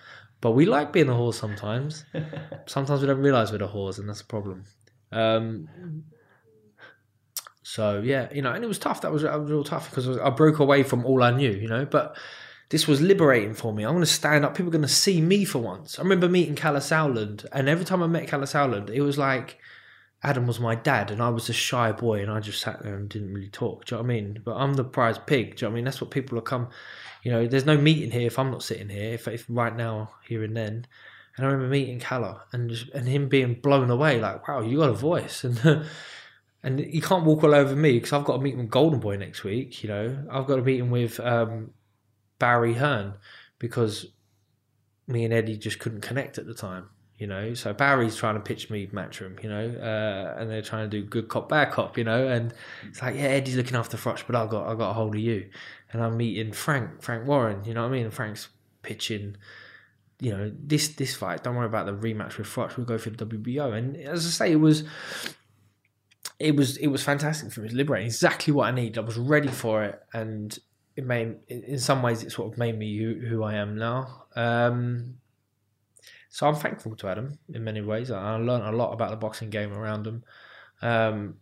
but 0.42 0.52
we 0.52 0.66
like 0.66 0.94
being 0.94 1.08
the 1.08 1.14
whores 1.14 1.36
sometimes. 1.36 2.06
sometimes 2.66 3.02
we 3.02 3.08
don't 3.08 3.20
realize 3.20 3.52
we're 3.52 3.60
the 3.60 3.68
whores, 3.68 4.00
and 4.00 4.10
that's 4.10 4.22
a 4.22 4.26
problem. 4.26 4.64
Um, 5.12 5.70
so 7.68 8.00
yeah, 8.00 8.30
you 8.34 8.42
know, 8.42 8.54
and 8.54 8.64
it 8.64 8.68
was 8.68 8.80
tough. 8.80 9.02
That 9.02 9.12
was, 9.12 9.24
that 9.24 9.38
was 9.38 9.52
real 9.52 9.66
tough 9.66 9.90
because 9.90 10.18
I, 10.18 10.30
broke 10.30 10.60
away 10.60 10.84
from 10.84 11.06
all 11.06 11.22
I 11.22 11.32
knew. 11.32 11.52
You 11.52 11.68
know, 11.68 11.84
but 11.84 12.16
this 12.70 12.88
was 12.88 13.02
liberating 13.02 13.54
for 13.54 13.74
me. 13.74 13.84
I'm 13.84 13.92
going 13.92 14.06
to 14.06 14.10
stand 14.10 14.46
up. 14.46 14.56
People 14.56 14.70
are 14.70 14.72
going 14.72 14.84
to 14.84 14.88
see 14.88 15.20
me 15.20 15.44
for 15.44 15.60
once. 15.60 16.00
I 16.00 16.04
remember 16.04 16.30
meeting 16.30 16.56
Kalle 16.56 16.78
Sauerland, 16.78 17.46
and 17.52 17.68
every 17.68 17.84
time 17.84 18.02
I 18.02 18.08
met 18.08 18.30
Kalle 18.30 18.44
Sauerland, 18.44 18.90
it 18.90 19.02
was 19.02 19.18
like 19.18 19.60
Adam 20.24 20.48
was 20.48 20.62
my 20.62 20.76
dad, 20.76 21.12
and 21.12 21.22
I 21.22 21.28
was 21.28 21.50
a 21.50 21.54
shy 21.54 21.92
boy, 21.92 22.22
and 22.22 22.32
I 22.32 22.40
just 22.40 22.62
sat 22.62 22.82
there 22.84 22.96
and 22.96 23.10
didn't 23.10 23.34
really 23.34 23.50
talk. 23.50 23.84
Do 23.84 23.96
you 23.96 23.98
know 23.98 24.04
what 24.04 24.12
I 24.12 24.16
mean? 24.16 24.42
But 24.46 24.56
I'm 24.56 24.76
the 24.76 24.86
prize 24.86 25.18
pig. 25.18 25.58
Do 25.58 25.66
you 25.66 25.68
know 25.68 25.72
what 25.72 25.74
I 25.74 25.76
mean? 25.76 25.86
That's 25.86 26.00
what 26.00 26.10
people 26.10 26.38
are 26.38 26.42
come. 26.42 26.70
You 27.24 27.32
know, 27.32 27.48
there's 27.48 27.66
no 27.66 27.78
meeting 27.78 28.12
here 28.12 28.28
if 28.28 28.40
I'm 28.40 28.50
not 28.50 28.64
sitting 28.64 28.88
here. 28.88 29.16
If, 29.16 29.28
if 29.28 29.46
right 29.50 29.76
now, 29.76 30.12
here 30.26 30.42
and 30.46 30.56
then. 30.56 30.88
And 31.36 31.46
I 31.46 31.50
remember 31.50 31.70
meeting 31.70 32.00
Kalle 32.00 32.42
and 32.54 32.70
just, 32.70 32.88
and 32.92 33.10
him 33.10 33.28
being 33.28 33.56
blown 33.56 33.90
away, 33.90 34.22
like, 34.22 34.48
wow, 34.48 34.62
you 34.62 34.78
got 34.78 34.90
a 34.90 34.94
voice, 34.94 35.44
and 35.44 35.86
and 36.64 36.80
he 36.80 37.02
can't 37.02 37.24
walk 37.24 37.44
all 37.44 37.54
over 37.54 37.76
me 37.76 37.94
because 37.94 38.14
I've 38.14 38.26
got 38.26 38.40
a 38.40 38.42
meeting 38.42 38.60
with 38.60 38.70
Golden 38.70 39.00
Boy 39.00 39.16
next 39.16 39.44
week. 39.44 39.84
You 39.84 39.90
know, 39.90 40.26
I've 40.30 40.48
got 40.48 40.60
a 40.60 40.64
meeting 40.64 40.90
with 40.90 41.20
um, 41.20 41.72
Barry 42.40 42.74
Hearn 42.74 43.14
because 43.60 44.08
me 45.08 45.24
and 45.24 45.34
Eddie 45.34 45.58
just 45.58 45.80
couldn't 45.80 46.02
connect 46.02 46.38
at 46.38 46.46
the 46.46 46.54
time. 46.54 46.90
You 47.18 47.26
know, 47.26 47.56
so 47.56 47.74
Barry's 47.74 48.16
trying 48.16 48.36
to 48.36 48.42
pitch 48.42 48.70
me 48.70 48.86
Matchroom, 48.86 49.42
you 49.42 49.50
know, 49.50 49.70
uh, 49.82 50.40
and 50.40 50.52
they're 50.52 50.62
trying 50.62 50.88
to 50.88 51.02
do 51.02 51.04
good 51.04 51.30
cop, 51.30 51.50
bad 51.50 51.72
cop, 51.72 51.98
you 51.98 52.04
know, 52.04 52.28
and 52.28 52.54
it's 52.88 53.02
like, 53.02 53.16
yeah, 53.16 53.24
Eddie's 53.24 53.56
looking 53.56 53.76
after 53.76 53.98
Froch, 53.98 54.24
but 54.28 54.36
I 54.36 54.46
got 54.46 54.68
I 54.68 54.76
got 54.76 54.92
a 54.92 54.94
hold 54.94 55.16
of 55.16 55.22
you, 55.22 55.50
and 55.92 56.04
I'm 56.04 56.16
meeting 56.16 56.52
Frank, 56.52 57.02
Frank 57.02 57.26
Warren, 57.26 57.66
you 57.66 57.74
know 57.74 57.82
what 57.82 57.88
I 57.88 57.92
mean? 57.92 58.04
And 58.04 58.14
Frank's 58.14 58.50
pitching, 58.84 59.36
you 60.20 60.32
know, 60.32 60.52
this 60.60 60.90
this 60.90 61.16
fight. 61.16 61.44
Don't 61.44 61.56
worry 61.56 61.66
about 61.66 61.88
the 61.88 61.94
rematch 61.94 62.38
with 62.38 62.46
Froch. 62.46 62.78
We'll 62.78 62.86
go 62.86 63.00
for 63.00 63.10
the 63.10 63.26
WBO, 63.26 63.76
and 63.76 63.98
as 63.98 64.24
I 64.28 64.30
say, 64.30 64.52
it 64.52 64.58
was. 64.58 64.84
It 66.40 66.56
was 66.56 66.78
it 66.78 66.88
was 66.88 67.04
fantastic 67.04 67.52
for 67.52 67.62
me. 67.62 67.66
It 67.66 67.72
was 67.72 67.78
liberating. 67.78 68.08
Exactly 68.08 68.54
what 68.54 68.68
I 68.68 68.72
needed. 68.72 68.98
I 68.98 69.02
was 69.02 69.18
ready 69.18 69.48
for 69.48 69.84
it, 69.84 70.00
and 70.14 70.58
it 70.96 71.06
made 71.06 71.36
in 71.48 71.80
some 71.80 72.02
ways 72.02 72.24
it 72.24 72.32
sort 72.32 72.52
of 72.52 72.58
made 72.58 72.78
me 72.78 72.98
who, 72.98 73.16
who 73.28 73.44
I 73.44 73.56
am 73.56 73.78
now. 73.78 74.26
Um, 74.36 75.16
so 76.30 76.48
I'm 76.48 76.56
thankful 76.56 76.96
to 76.96 77.08
Adam 77.08 77.40
in 77.54 77.64
many 77.64 77.82
ways. 77.82 78.12
I 78.12 78.34
I 78.34 78.36
learned 78.38 78.66
a 78.66 78.72
lot 78.72 78.94
about 78.94 79.12
the 79.12 79.16
boxing 79.18 79.50
game 79.50 79.74
around 79.74 80.06
him. 80.06 80.24
Um, 80.82 81.36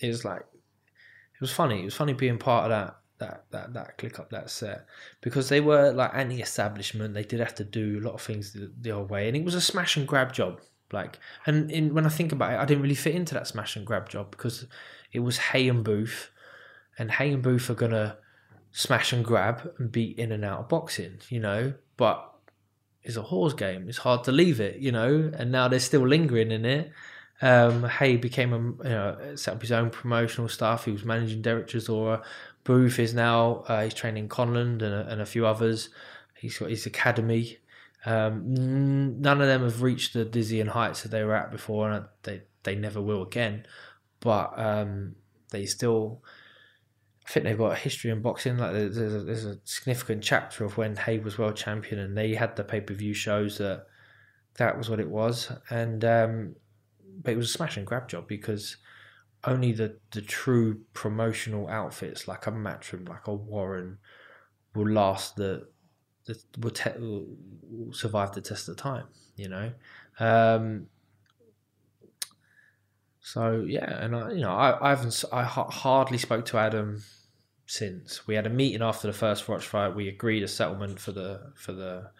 it 0.00 0.08
was 0.08 0.24
like 0.24 0.42
it 0.42 1.40
was 1.40 1.52
funny. 1.52 1.82
It 1.82 1.84
was 1.84 1.94
funny 1.94 2.12
being 2.12 2.38
part 2.38 2.64
of 2.64 2.70
that 2.70 2.96
that 3.18 3.44
that 3.50 3.72
that 3.74 3.98
click 3.98 4.18
up 4.18 4.30
that 4.30 4.50
set 4.50 4.86
because 5.20 5.48
they 5.48 5.60
were 5.60 5.92
like 5.92 6.12
anti-establishment. 6.14 7.14
They 7.14 7.24
did 7.24 7.40
have 7.40 7.54
to 7.56 7.64
do 7.64 7.98
a 7.98 8.04
lot 8.06 8.14
of 8.14 8.22
things 8.22 8.52
the, 8.52 8.72
the 8.80 8.92
old 8.92 9.10
way, 9.10 9.28
and 9.28 9.36
it 9.36 9.44
was 9.44 9.54
a 9.54 9.60
smash 9.60 9.96
and 9.96 10.06
grab 10.06 10.32
job. 10.32 10.60
Like, 10.92 11.18
and 11.46 11.70
in, 11.70 11.94
when 11.94 12.06
I 12.06 12.08
think 12.08 12.32
about 12.32 12.52
it, 12.52 12.56
I 12.56 12.64
didn't 12.64 12.82
really 12.82 12.94
fit 12.94 13.14
into 13.14 13.34
that 13.34 13.46
smash 13.46 13.76
and 13.76 13.86
grab 13.86 14.08
job 14.08 14.30
because 14.30 14.66
it 15.12 15.20
was 15.20 15.38
Haye 15.38 15.68
and 15.68 15.84
Booth, 15.84 16.30
and 16.98 17.10
Haye 17.10 17.32
and 17.32 17.42
Booth 17.42 17.68
are 17.70 17.74
gonna 17.74 18.16
smash 18.72 19.12
and 19.12 19.24
grab 19.24 19.70
and 19.78 19.90
be 19.90 20.18
in 20.18 20.32
and 20.32 20.44
out 20.44 20.60
of 20.60 20.68
boxing, 20.68 21.18
you 21.28 21.40
know. 21.40 21.74
But 21.96 22.32
it's 23.02 23.16
a 23.16 23.22
horse 23.22 23.54
game. 23.54 23.88
It's 23.88 23.98
hard 23.98 24.24
to 24.24 24.32
leave 24.32 24.60
it, 24.60 24.78
you 24.80 24.92
know. 24.92 25.30
And 25.34 25.50
now 25.52 25.68
they're 25.68 25.78
still 25.80 26.06
lingering 26.06 26.50
in 26.50 26.64
it. 26.64 26.92
Um, 27.40 27.84
Haye 27.84 28.16
became 28.16 28.52
a 28.52 28.58
you 28.58 28.90
know 28.90 29.36
set 29.36 29.54
up 29.54 29.60
his 29.60 29.72
own 29.72 29.90
promotional 29.90 30.48
stuff. 30.48 30.84
He 30.84 30.90
was 30.90 31.04
managing 31.04 31.42
Derek 31.42 31.68
Chisora. 31.68 32.22
Booth 32.64 32.98
is 32.98 33.14
now 33.14 33.64
uh, 33.68 33.84
he's 33.84 33.94
training 33.94 34.28
Conlan 34.28 34.82
and 34.82 34.82
a, 34.82 35.06
and 35.08 35.20
a 35.20 35.26
few 35.26 35.46
others. 35.46 35.88
He's 36.34 36.58
got 36.58 36.70
his 36.70 36.86
academy. 36.86 37.58
Um, 38.08 39.20
none 39.20 39.42
of 39.42 39.46
them 39.46 39.62
have 39.62 39.82
reached 39.82 40.14
the 40.14 40.24
dizzying 40.24 40.68
heights 40.68 41.02
that 41.02 41.10
they 41.10 41.22
were 41.24 41.34
at 41.34 41.50
before, 41.50 41.90
and 41.90 42.06
they 42.22 42.42
they 42.62 42.74
never 42.74 43.02
will 43.02 43.22
again. 43.22 43.66
But 44.20 44.58
um, 44.58 45.16
they 45.50 45.66
still. 45.66 46.22
I 47.26 47.30
think 47.30 47.44
they've 47.44 47.58
got 47.58 47.72
a 47.72 47.76
history 47.76 48.10
in 48.10 48.22
boxing. 48.22 48.56
Like 48.56 48.72
there's, 48.72 48.96
a, 48.96 49.20
there's 49.20 49.44
a 49.44 49.58
significant 49.64 50.22
chapter 50.22 50.64
of 50.64 50.78
when 50.78 50.96
Haye 50.96 51.18
was 51.18 51.36
world 51.36 51.56
champion, 51.56 52.00
and 52.00 52.16
they 52.16 52.34
had 52.34 52.56
the 52.56 52.64
pay 52.64 52.80
per 52.80 52.94
view 52.94 53.12
shows 53.12 53.58
that 53.58 53.86
that 54.54 54.78
was 54.78 54.88
what 54.88 55.00
it 55.00 55.10
was. 55.10 55.52
And 55.68 56.02
um, 56.06 56.56
but 57.22 57.34
it 57.34 57.36
was 57.36 57.50
a 57.50 57.52
smash 57.52 57.76
and 57.76 57.86
grab 57.86 58.08
job 58.08 58.26
because 58.26 58.78
only 59.44 59.72
the 59.72 59.98
the 60.12 60.22
true 60.22 60.80
promotional 60.94 61.68
outfits 61.68 62.26
like 62.26 62.46
a 62.46 62.52
Matchroom, 62.52 63.06
like 63.06 63.26
a 63.26 63.34
Warren, 63.34 63.98
will 64.74 64.88
last 64.88 65.36
the, 65.36 65.68
will, 66.58 66.70
te- 66.70 66.98
will 66.98 67.92
survive 67.92 68.32
the 68.32 68.40
test 68.40 68.68
of 68.68 68.76
time. 68.76 69.04
You 69.36 69.48
know. 69.48 69.72
Um, 70.20 70.86
so 73.20 73.64
yeah, 73.66 74.02
and 74.04 74.16
I, 74.16 74.32
you 74.32 74.40
know, 74.40 74.50
I, 74.52 74.86
I 74.86 74.90
haven't, 74.90 75.24
I 75.32 75.42
ha- 75.42 75.70
hardly 75.70 76.18
spoke 76.18 76.46
to 76.46 76.58
Adam 76.58 77.02
since 77.66 78.26
we 78.26 78.34
had 78.34 78.46
a 78.46 78.50
meeting 78.50 78.82
after 78.82 79.06
the 79.06 79.12
first 79.12 79.46
Froch 79.46 79.62
fight. 79.62 79.94
We 79.94 80.08
agreed 80.08 80.42
a 80.42 80.48
settlement 80.48 80.98
for 80.98 81.12
the 81.12 81.52
for 81.54 81.72
the. 81.72 82.10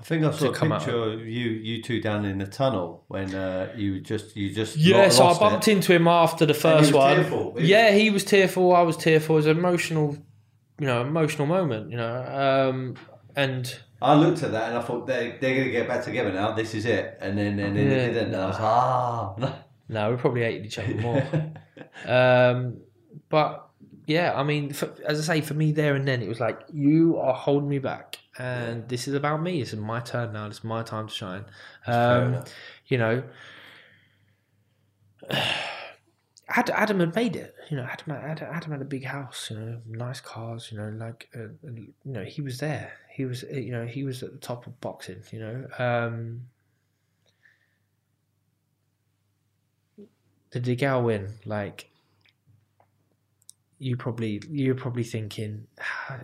I 0.00 0.02
think 0.02 0.24
I 0.24 0.32
saw 0.32 0.48
a 0.48 0.52
picture 0.52 0.96
of 1.12 1.20
you, 1.20 1.50
you 1.50 1.80
two 1.82 2.00
down 2.00 2.24
in 2.24 2.38
the 2.38 2.46
tunnel 2.46 3.04
when 3.06 3.32
uh, 3.32 3.72
you 3.76 4.00
just, 4.00 4.34
you 4.36 4.52
just 4.52 4.76
Yeah, 4.76 5.08
so 5.08 5.28
I 5.28 5.38
bumped 5.38 5.68
it. 5.68 5.72
into 5.72 5.94
him 5.94 6.08
after 6.08 6.44
the 6.44 6.52
first 6.52 6.92
one. 6.92 7.14
tearful, 7.16 7.56
Yeah, 7.60 7.92
he 7.92 8.10
was 8.10 8.24
tearful. 8.24 8.74
I 8.74 8.82
was 8.82 8.96
tearful. 8.96 9.36
It 9.36 9.38
was 9.38 9.46
an 9.46 9.56
emotional, 9.56 10.18
you 10.80 10.86
know, 10.88 11.00
emotional 11.00 11.46
moment. 11.46 11.92
You 11.92 11.96
know, 11.98 12.70
um, 12.72 12.96
and 13.36 13.78
I 14.00 14.14
looked 14.14 14.42
at 14.42 14.52
that 14.52 14.68
and 14.68 14.78
I 14.78 14.82
thought 14.82 15.06
they 15.06 15.38
they're 15.40 15.56
gonna 15.56 15.70
get 15.70 15.88
back 15.88 16.04
together 16.04 16.32
now. 16.32 16.52
This 16.52 16.74
is 16.74 16.84
it, 16.84 17.18
and 17.20 17.38
then 17.38 17.58
and 17.58 17.76
then 17.76 17.90
Yeah, 17.90 17.96
it 17.96 18.12
didn't. 18.12 18.34
And 18.34 18.42
I 18.42 18.46
was 18.46 18.56
like, 18.56 18.64
ah. 18.64 19.58
no. 19.88 20.10
we 20.10 20.16
probably 20.16 20.42
hated 20.42 20.66
each 20.66 20.78
other 20.78 20.94
more. 20.94 21.26
um, 22.06 22.78
but 23.28 23.70
yeah, 24.06 24.34
I 24.34 24.42
mean, 24.42 24.72
for, 24.72 24.92
as 25.06 25.18
I 25.18 25.36
say, 25.36 25.40
for 25.40 25.54
me 25.54 25.72
there 25.72 25.94
and 25.94 26.06
then, 26.06 26.22
it 26.22 26.28
was 26.28 26.40
like 26.40 26.60
you 26.72 27.16
are 27.18 27.32
holding 27.32 27.68
me 27.68 27.78
back, 27.78 28.18
and 28.38 28.86
this 28.88 29.08
is 29.08 29.14
about 29.14 29.42
me. 29.42 29.62
It's 29.62 29.72
my 29.72 30.00
turn 30.00 30.32
now. 30.34 30.46
It's 30.46 30.62
my 30.62 30.82
time 30.82 31.08
to 31.08 31.14
shine. 31.14 31.44
Um, 31.86 32.44
you 32.86 32.98
know, 32.98 33.22
Adam 36.48 37.00
had 37.00 37.14
made 37.14 37.36
it. 37.36 37.54
You 37.70 37.78
know, 37.78 37.84
Adam, 37.84 38.12
Adam, 38.12 38.48
Adam 38.52 38.72
had 38.72 38.82
a 38.82 38.84
big 38.84 39.04
house. 39.04 39.48
You 39.50 39.58
know, 39.58 39.80
nice 39.88 40.20
cars. 40.20 40.68
You 40.70 40.78
know, 40.78 40.90
like 40.90 41.28
uh, 41.34 41.48
you 41.62 41.94
know, 42.04 42.24
he 42.24 42.42
was 42.42 42.58
there. 42.58 42.92
He 43.14 43.26
was, 43.26 43.44
you 43.44 43.70
know, 43.70 43.86
he 43.86 44.02
was 44.02 44.24
at 44.24 44.32
the 44.32 44.38
top 44.38 44.66
of 44.66 44.80
boxing. 44.80 45.22
You 45.30 45.38
know, 45.38 45.66
um, 45.78 46.40
the 50.50 50.60
DeGale 50.60 51.04
win, 51.04 51.28
like 51.44 51.88
you 53.78 53.96
probably 53.96 54.42
you're 54.50 54.74
probably 54.74 55.04
thinking 55.04 55.68
"Ah, 55.80 56.22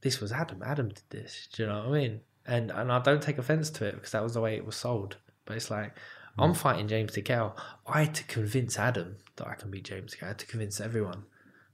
this 0.00 0.20
was 0.20 0.32
Adam. 0.32 0.64
Adam 0.64 0.88
did 0.88 1.04
this. 1.10 1.46
Do 1.52 1.62
you 1.62 1.68
know 1.68 1.78
what 1.78 1.88
I 1.90 1.92
mean? 1.92 2.20
And 2.44 2.72
and 2.72 2.90
I 2.90 2.98
don't 2.98 3.22
take 3.22 3.38
offense 3.38 3.70
to 3.70 3.84
it 3.84 3.94
because 3.94 4.10
that 4.10 4.24
was 4.24 4.34
the 4.34 4.40
way 4.40 4.56
it 4.56 4.66
was 4.66 4.74
sold. 4.74 5.16
But 5.44 5.58
it's 5.58 5.70
like 5.70 5.96
I'm 6.36 6.54
fighting 6.54 6.88
James 6.88 7.12
DeGale. 7.12 7.56
I 7.86 8.02
had 8.02 8.16
to 8.16 8.24
convince 8.24 8.80
Adam 8.80 9.18
that 9.36 9.46
I 9.46 9.54
can 9.54 9.70
beat 9.70 9.84
James 9.84 10.16
DeGale. 10.16 10.24
I 10.24 10.28
had 10.28 10.38
to 10.40 10.46
convince 10.46 10.80
everyone. 10.80 11.22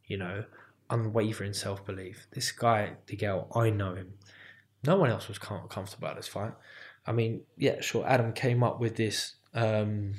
You 0.05 0.19
know, 0.19 0.45
unwavering 0.93 1.55
self 1.55 1.85
belief. 1.85 2.27
This 2.33 2.53
guy 2.53 2.93
DeGale, 3.07 3.57
I 3.57 3.71
know 3.71 3.95
him. 3.95 4.15
No 4.85 4.97
one 4.97 5.11
else 5.11 5.29
was 5.29 5.39
comfortable 5.39 5.97
about 5.99 6.17
this 6.17 6.29
fight. 6.29 6.53
I 7.07 7.13
mean, 7.13 7.43
yeah, 7.57 7.81
sure. 7.81 8.07
Adam 8.07 8.33
came 8.33 8.63
up 8.63 8.79
with 8.79 8.97
this 8.97 9.35
um, 9.55 10.15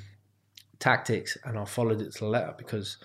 tactics, 0.78 1.38
and 1.44 1.58
I 1.58 1.64
followed 1.64 2.00
it 2.02 2.12
to 2.14 2.18
the 2.20 2.26
letter 2.26 2.54
because 2.56 2.98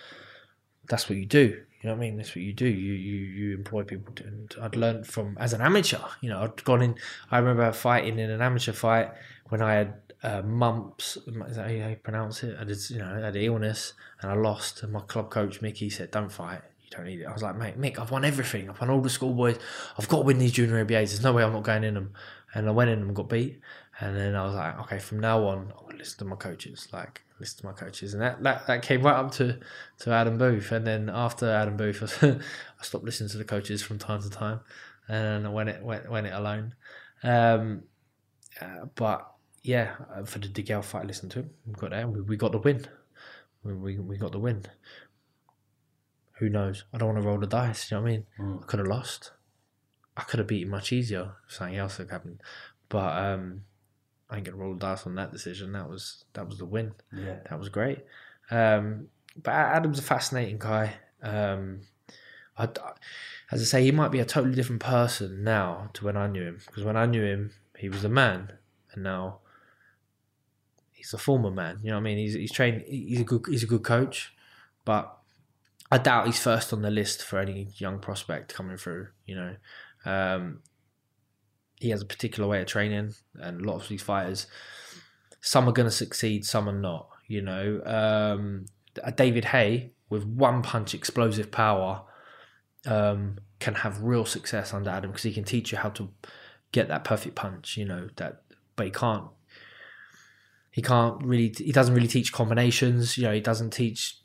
that's 0.88 1.10
what 1.10 1.18
you 1.18 1.26
do. 1.26 1.62
You 1.82 1.88
know 1.88 1.96
what 1.96 2.04
I 2.04 2.08
mean? 2.08 2.18
That's 2.18 2.36
what 2.36 2.44
you 2.44 2.52
do. 2.52 2.68
You 2.68 2.94
you 2.94 3.16
you 3.16 3.56
employ 3.56 3.84
people, 3.84 4.14
to, 4.16 4.24
and 4.26 4.54
I'd 4.62 4.76
learned 4.76 5.08
from 5.08 5.38
as 5.40 5.54
an 5.54 5.62
amateur. 5.62 6.00
You 6.22 6.30
know, 6.30 6.42
I'd 6.42 6.64
gone 6.66 6.82
in. 6.82 6.96
I 7.32 7.38
remember 7.38 7.72
fighting 7.72 8.20
in 8.20 8.30
an 8.30 8.42
amateur 8.42 8.74
fight 8.74 9.12
when 9.48 9.62
I 9.62 9.74
had 9.76 9.94
uh, 10.24 10.42
mumps. 10.42 11.18
Is 11.48 11.56
that 11.56 11.66
how 11.66 11.90
you 11.90 11.96
pronounce 12.04 12.44
it? 12.44 12.58
I 12.60 12.66
just, 12.66 12.90
you 12.90 13.00
know, 13.00 13.06
I 13.06 13.26
had 13.26 13.36
illness 13.38 13.94
and 14.22 14.30
I 14.32 14.36
lost. 14.36 14.84
And 14.84 14.92
my 14.92 15.02
club 15.02 15.30
coach 15.30 15.62
Mickey 15.62 15.90
said, 15.90 16.12
"Don't 16.12 16.32
fight. 16.32 16.62
You 16.90 16.98
don't 16.98 17.06
need 17.06 17.22
it." 17.22 17.26
I 17.26 17.34
was 17.34 17.44
like, 17.44 17.56
"Mate, 17.56 17.80
Mick, 17.80 18.00
I've 18.00 18.12
won 18.12 18.26
everything. 18.26 18.70
I've 18.70 18.80
won 18.80 18.90
all 18.90 19.02
the 19.02 19.10
schoolboys. 19.10 19.58
I've 19.98 20.08
got 20.08 20.20
to 20.20 20.24
win 20.24 20.40
these 20.40 20.52
junior 20.52 20.84
ABAs. 20.84 21.10
There's 21.10 21.24
no 21.24 21.34
way 21.34 21.44
I'm 21.44 21.54
not 21.54 21.64
going 21.64 21.84
in 21.84 21.94
them." 21.94 22.14
And 22.54 22.68
I 22.68 22.72
went 22.72 22.90
in 22.90 23.00
and 23.00 23.16
got 23.16 23.30
beat. 23.30 23.60
And 24.00 24.16
then 24.16 24.36
I 24.36 24.46
was 24.46 24.56
like, 24.56 24.80
"Okay, 24.82 25.00
from 25.00 25.20
now 25.20 25.46
on, 25.46 25.74
I'll 25.76 25.96
listen 25.98 26.20
to 26.20 26.26
my 26.26 26.36
coaches. 26.36 26.88
Like, 26.92 27.22
listen 27.40 27.60
to 27.62 27.66
my 27.68 27.74
coaches." 27.74 28.14
And 28.14 28.22
that 28.22 28.42
that, 28.44 28.68
that 28.68 28.82
came 28.82 29.04
right 29.04 29.16
up 29.16 29.32
to 29.34 29.60
to 30.00 30.12
Adam 30.12 30.38
Booth. 30.38 30.72
And 30.72 30.88
then 30.88 31.10
after 31.10 31.50
Adam 31.50 31.78
Booth, 31.78 32.24
I 32.24 32.84
stopped 32.84 33.04
listening 33.06 33.30
to 33.32 33.38
the 33.38 33.46
coaches 33.46 33.82
from 33.84 34.00
time 34.00 34.22
to 34.22 34.30
time, 34.30 34.62
and 35.08 35.46
I 35.46 35.50
went 35.50 35.70
it 35.70 35.84
went 35.84 36.10
went 36.10 36.28
it 36.28 36.34
alone. 36.34 36.76
Um, 37.24 37.84
uh, 38.62 38.86
but 38.96 39.32
yeah, 39.64 39.96
uh, 40.16 40.24
for 40.24 40.40
the 40.40 40.48
DeGale 40.48 40.84
fight, 40.84 41.04
I 41.04 41.06
listened 41.06 41.32
to 41.34 41.40
him. 41.40 41.50
We 41.66 41.74
got 41.74 41.92
there. 41.92 42.08
We, 42.08 42.22
we 42.22 42.38
got 42.38 42.52
the 42.52 42.58
win. 42.58 42.86
We, 43.64 43.74
we, 43.74 44.00
we 44.00 44.18
got 44.18 44.32
the 44.32 44.40
win. 44.40 44.66
Who 46.40 46.50
knows? 46.50 46.86
I 46.94 46.98
don't 46.98 47.10
want 47.10 47.22
to 47.22 47.28
roll 47.28 47.40
the 47.40 47.48
dice. 47.48 47.92
You 47.92 47.98
know 47.98 48.04
what 48.04 48.10
I 48.10 48.12
mean? 48.12 48.26
Mm. 48.40 48.64
I 48.64 48.66
could 48.66 48.80
have 48.80 48.88
lost. 48.88 49.32
I 50.16 50.24
could 50.24 50.40
have 50.40 50.48
beaten 50.48 50.70
much 50.70 50.92
easier 50.92 51.34
if 51.48 51.56
something 51.56 51.78
else 51.78 51.98
had 51.98 52.10
happened. 52.10 52.42
But 52.88 53.18
um, 53.18 53.64
I 54.30 54.38
ain't 54.38 54.46
gonna 54.46 54.58
roll 54.58 54.74
the 54.74 54.80
dice 54.80 55.06
on 55.06 55.16
that 55.16 55.32
decision. 55.32 55.74
That 55.74 55.90
was 55.90 56.24
that 56.34 56.48
was 56.48 56.58
the 56.58 56.66
win. 56.66 56.94
Yeah. 57.14 57.40
That 57.50 57.60
was 57.60 57.70
great. 57.70 58.00
Um, 58.52 59.10
but 59.42 59.52
Adam's 59.52 60.00
a 60.00 60.04
fascinating 60.04 60.60
guy. 60.60 60.94
Um, 61.22 61.82
I, 62.58 62.70
as 63.52 63.62
I 63.62 63.66
say, 63.66 63.84
he 63.84 63.92
might 63.92 64.12
be 64.12 64.20
a 64.20 64.26
totally 64.26 64.56
different 64.56 64.82
person 64.82 65.44
now 65.44 65.90
to 65.94 66.06
when 66.06 66.18
I 66.18 66.28
knew 66.28 66.44
him. 66.44 66.60
Because 66.66 66.84
when 66.84 66.98
I 66.98 67.06
knew 67.06 67.24
him, 67.24 67.52
he 67.78 67.90
was 67.90 68.04
a 68.04 68.10
man, 68.10 68.54
and 68.94 69.04
now 69.04 69.40
he's 70.92 71.14
a 71.14 71.18
former 71.18 71.52
man. 71.52 71.80
You 71.82 71.90
know 71.90 71.96
what 71.96 72.02
I 72.02 72.04
mean? 72.04 72.18
He's 72.18 72.34
he's 72.34 72.52
trained. 72.52 72.84
He's 72.88 73.22
a 73.22 73.26
good 73.26 73.44
he's 73.48 73.64
a 73.64 73.68
good 73.68 73.84
coach, 73.84 74.34
but 74.86 75.19
I 75.92 75.98
doubt 75.98 76.28
he's 76.28 76.40
first 76.40 76.72
on 76.72 76.82
the 76.82 76.92
list 76.92 77.24
for 77.24 77.40
any 77.40 77.70
young 77.76 78.00
prospect 78.00 78.54
coming 78.54 78.78
through. 78.78 79.08
You 79.26 79.36
know, 79.36 79.56
um, 80.06 80.60
he 81.80 81.90
has 81.90 82.02
a 82.02 82.06
particular 82.06 82.48
way 82.48 82.62
of 82.62 82.68
training, 82.68 83.14
and 83.36 83.62
a 83.62 83.68
lot 83.68 83.82
of 83.82 83.88
these 83.88 84.04
fighters, 84.04 84.48
some 85.42 85.68
are 85.68 85.72
going 85.72 85.88
to 85.88 85.96
succeed, 85.96 86.46
some 86.46 86.70
are 86.70 86.80
not. 86.80 87.10
You 87.28 87.42
know, 87.42 87.82
um, 87.86 88.66
David 89.16 89.46
Haye 89.46 89.92
with 90.10 90.26
one 90.26 90.62
punch 90.62 90.94
explosive 90.94 91.52
power 91.52 92.04
um, 92.86 93.38
can 93.60 93.76
have 93.76 94.02
real 94.02 94.26
success 94.26 94.74
under 94.74 94.90
Adam 94.90 95.12
because 95.12 95.24
he 95.24 95.34
can 95.34 95.44
teach 95.44 95.72
you 95.72 95.78
how 95.78 95.90
to 95.90 96.10
get 96.72 96.88
that 96.88 97.04
perfect 97.04 97.36
punch. 97.36 97.78
You 97.78 97.86
know 97.86 98.10
that, 98.18 98.44
but 98.76 98.86
he 98.86 98.92
can't. 98.92 99.26
He 100.72 100.84
can't 100.84 101.24
really. 101.24 101.54
He 101.58 101.72
doesn't 101.72 101.96
really 101.96 102.08
teach 102.08 102.32
combinations. 102.32 103.18
You 103.18 103.24
know, 103.24 103.34
he 103.34 103.42
doesn't 103.42 103.72
teach 103.72 104.20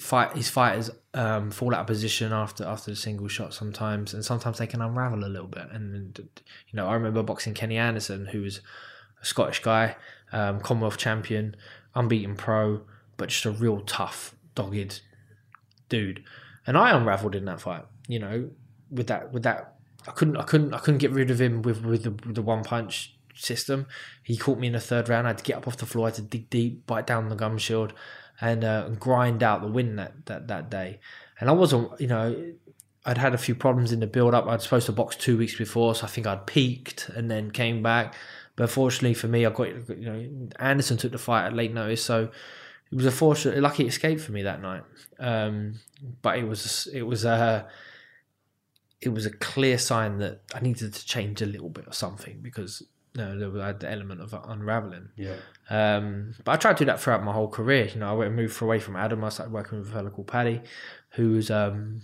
fight. 0.00 0.36
His 0.36 0.48
fighters 0.48 0.90
um, 1.14 1.50
fall 1.50 1.74
out 1.74 1.82
of 1.82 1.86
position 1.86 2.32
after 2.32 2.64
after 2.64 2.90
the 2.90 2.96
single 2.96 3.28
shot 3.28 3.54
sometimes, 3.54 4.14
and 4.14 4.24
sometimes 4.24 4.58
they 4.58 4.66
can 4.66 4.80
unravel 4.80 5.24
a 5.24 5.26
little 5.26 5.48
bit. 5.48 5.70
And 5.70 6.18
you 6.18 6.76
know, 6.76 6.88
I 6.88 6.94
remember 6.94 7.22
boxing 7.22 7.54
Kenny 7.54 7.76
Anderson, 7.76 8.26
who 8.26 8.42
was 8.42 8.60
a 9.20 9.24
Scottish 9.24 9.62
guy, 9.62 9.96
um, 10.32 10.60
Commonwealth 10.60 10.96
champion, 10.96 11.56
unbeaten 11.94 12.36
pro, 12.36 12.82
but 13.16 13.28
just 13.28 13.44
a 13.44 13.50
real 13.50 13.80
tough, 13.80 14.34
dogged 14.54 15.00
dude. 15.88 16.24
And 16.66 16.76
I 16.76 16.96
unraveled 16.96 17.34
in 17.34 17.44
that 17.46 17.60
fight. 17.60 17.84
You 18.08 18.18
know, 18.18 18.50
with 18.90 19.06
that 19.08 19.32
with 19.32 19.42
that, 19.44 19.74
I 20.06 20.12
couldn't 20.12 20.36
I 20.36 20.42
couldn't 20.42 20.74
I 20.74 20.78
couldn't 20.78 20.98
get 20.98 21.12
rid 21.12 21.30
of 21.30 21.40
him 21.40 21.62
with 21.62 21.84
with 21.84 22.04
the, 22.04 22.10
with 22.10 22.34
the 22.34 22.42
one 22.42 22.64
punch 22.64 23.16
system. 23.34 23.86
He 24.22 24.36
caught 24.36 24.58
me 24.58 24.66
in 24.68 24.72
the 24.74 24.80
third 24.80 25.08
round. 25.08 25.26
I 25.26 25.30
had 25.30 25.38
to 25.38 25.44
get 25.44 25.56
up 25.56 25.68
off 25.68 25.76
the 25.76 25.86
floor. 25.86 26.06
I 26.06 26.08
had 26.08 26.16
to 26.16 26.22
dig 26.22 26.50
deep, 26.50 26.86
bite 26.86 27.06
down 27.06 27.28
the 27.28 27.36
gum 27.36 27.58
shield, 27.58 27.92
and 28.40 28.64
uh, 28.64 28.88
grind 28.90 29.42
out 29.42 29.60
the 29.60 29.68
win 29.68 29.96
that, 29.96 30.26
that 30.26 30.48
that 30.48 30.70
day. 30.70 31.00
And 31.38 31.48
I 31.48 31.52
wasn't, 31.52 32.00
you 32.00 32.06
know, 32.06 32.52
I'd 33.04 33.18
had 33.18 33.34
a 33.34 33.38
few 33.38 33.54
problems 33.54 33.92
in 33.92 34.00
the 34.00 34.06
build 34.06 34.34
up. 34.34 34.46
I'd 34.46 34.62
supposed 34.62 34.86
to 34.86 34.92
box 34.92 35.16
two 35.16 35.38
weeks 35.38 35.56
before, 35.56 35.94
so 35.94 36.04
I 36.04 36.08
think 36.08 36.26
I'd 36.26 36.46
peaked 36.46 37.08
and 37.08 37.30
then 37.30 37.50
came 37.50 37.82
back. 37.82 38.14
But 38.56 38.70
fortunately 38.70 39.14
for 39.14 39.28
me, 39.28 39.46
I 39.46 39.50
got 39.50 39.68
you 39.88 40.06
know 40.06 40.28
Anderson 40.58 40.96
took 40.96 41.12
the 41.12 41.18
fight 41.18 41.46
at 41.46 41.54
late 41.54 41.72
notice, 41.72 42.04
so 42.04 42.30
it 42.90 42.94
was 42.94 43.06
a 43.06 43.10
fortunate, 43.10 43.58
lucky 43.58 43.86
escape 43.86 44.20
for 44.20 44.32
me 44.32 44.42
that 44.42 44.60
night. 44.60 44.82
Um, 45.18 45.80
but 46.22 46.38
it 46.38 46.44
was 46.44 46.88
it 46.92 47.02
was 47.02 47.24
a 47.24 47.66
it 49.00 49.10
was 49.10 49.24
a 49.24 49.30
clear 49.30 49.78
sign 49.78 50.18
that 50.18 50.42
I 50.54 50.60
needed 50.60 50.92
to 50.92 51.06
change 51.06 51.40
a 51.40 51.46
little 51.46 51.70
bit 51.70 51.86
or 51.86 51.92
something 51.92 52.40
because 52.42 52.82
you 53.14 53.50
was 53.52 53.76
the 53.80 53.90
element 53.90 54.20
of 54.20 54.34
unraveling. 54.48 55.08
Yeah. 55.16 55.36
Um, 55.68 56.34
but 56.44 56.52
I 56.52 56.56
tried 56.56 56.76
to 56.78 56.84
do 56.84 56.86
that 56.86 57.00
throughout 57.00 57.24
my 57.24 57.32
whole 57.32 57.48
career. 57.48 57.88
You 57.92 58.00
know, 58.00 58.10
I 58.10 58.12
went 58.12 58.28
and 58.28 58.36
moved 58.36 58.60
away 58.62 58.78
from 58.78 58.96
Adam. 58.96 59.24
I 59.24 59.30
started 59.30 59.52
working 59.52 59.78
with 59.78 59.88
a 59.88 59.92
fellow 59.92 60.10
called 60.10 60.28
Paddy, 60.28 60.62
who 61.10 61.32
was 61.32 61.50
um, 61.50 62.02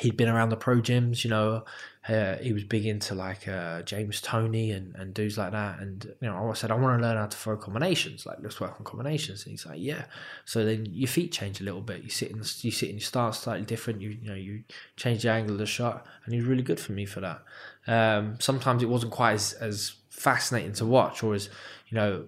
he'd 0.00 0.16
been 0.16 0.28
around 0.28 0.50
the 0.50 0.56
pro 0.56 0.76
gyms. 0.76 1.24
You 1.24 1.30
know, 1.30 1.64
uh, 2.08 2.36
he 2.36 2.52
was 2.52 2.64
big 2.64 2.86
into 2.86 3.14
like 3.14 3.48
uh, 3.48 3.82
James 3.82 4.20
Toney 4.20 4.72
and, 4.72 4.94
and 4.96 5.14
dudes 5.14 5.38
like 5.38 5.52
that. 5.52 5.80
And 5.80 6.04
you 6.20 6.28
know, 6.28 6.50
I 6.50 6.52
said 6.54 6.70
I 6.70 6.74
want 6.74 7.00
to 7.00 7.06
learn 7.06 7.16
how 7.16 7.26
to 7.26 7.36
throw 7.36 7.56
combinations. 7.56 8.26
Like 8.26 8.38
let's 8.42 8.60
work 8.60 8.74
on 8.78 8.84
combinations. 8.84 9.44
And 9.44 9.52
he's 9.52 9.64
like, 9.64 9.80
yeah. 9.80 10.04
So 10.44 10.64
then 10.64 10.86
your 10.90 11.08
feet 11.08 11.32
change 11.32 11.60
a 11.60 11.64
little 11.64 11.82
bit. 11.82 12.02
You 12.02 12.10
sit 12.10 12.30
in 12.30 12.38
you 12.38 12.70
sit 12.70 12.90
in 12.90 12.96
your 12.96 13.00
stance 13.00 13.38
slightly 13.38 13.64
different. 13.64 14.00
You 14.00 14.10
you 14.10 14.28
know 14.28 14.34
you 14.34 14.64
change 14.96 15.22
the 15.22 15.30
angle 15.30 15.54
of 15.54 15.58
the 15.58 15.66
shot, 15.66 16.06
and 16.24 16.34
he's 16.34 16.44
really 16.44 16.62
good 16.62 16.80
for 16.80 16.92
me 16.92 17.06
for 17.06 17.20
that. 17.20 17.42
Um, 17.86 18.36
sometimes 18.40 18.82
it 18.82 18.88
wasn't 18.88 19.12
quite 19.12 19.32
as, 19.32 19.52
as 19.54 19.94
fascinating 20.20 20.74
to 20.74 20.84
watch 20.84 21.22
or 21.22 21.34
as 21.34 21.48
you 21.88 21.96
know 21.96 22.26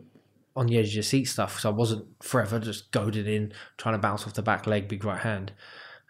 on 0.56 0.66
the 0.66 0.78
edge 0.78 0.88
of 0.88 0.94
your 0.94 1.02
seat 1.02 1.24
stuff 1.24 1.60
So 1.60 1.70
I 1.70 1.72
wasn't 1.72 2.06
forever 2.22 2.58
just 2.58 2.90
goaded 2.90 3.26
in 3.28 3.52
trying 3.76 3.94
to 3.94 3.98
bounce 3.98 4.26
off 4.26 4.34
the 4.34 4.42
back 4.42 4.66
leg 4.66 4.88
big 4.88 5.04
right 5.04 5.20
hand. 5.20 5.52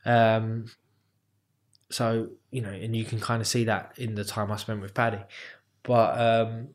Um, 0.05 0.67
so 1.91 2.29
you 2.51 2.63
know 2.63 2.71
and 2.71 2.95
you 2.95 3.05
can 3.05 3.21
kind 3.21 3.41
of 3.41 3.49
see 3.49 3.65
that 3.65 3.95
in 3.99 4.15
the 4.15 4.25
time 4.25 4.53
I 4.53 4.57
spent 4.57 4.81
with 4.81 4.95
Paddy. 4.95 5.23
But 5.83 6.21
um, 6.21 6.69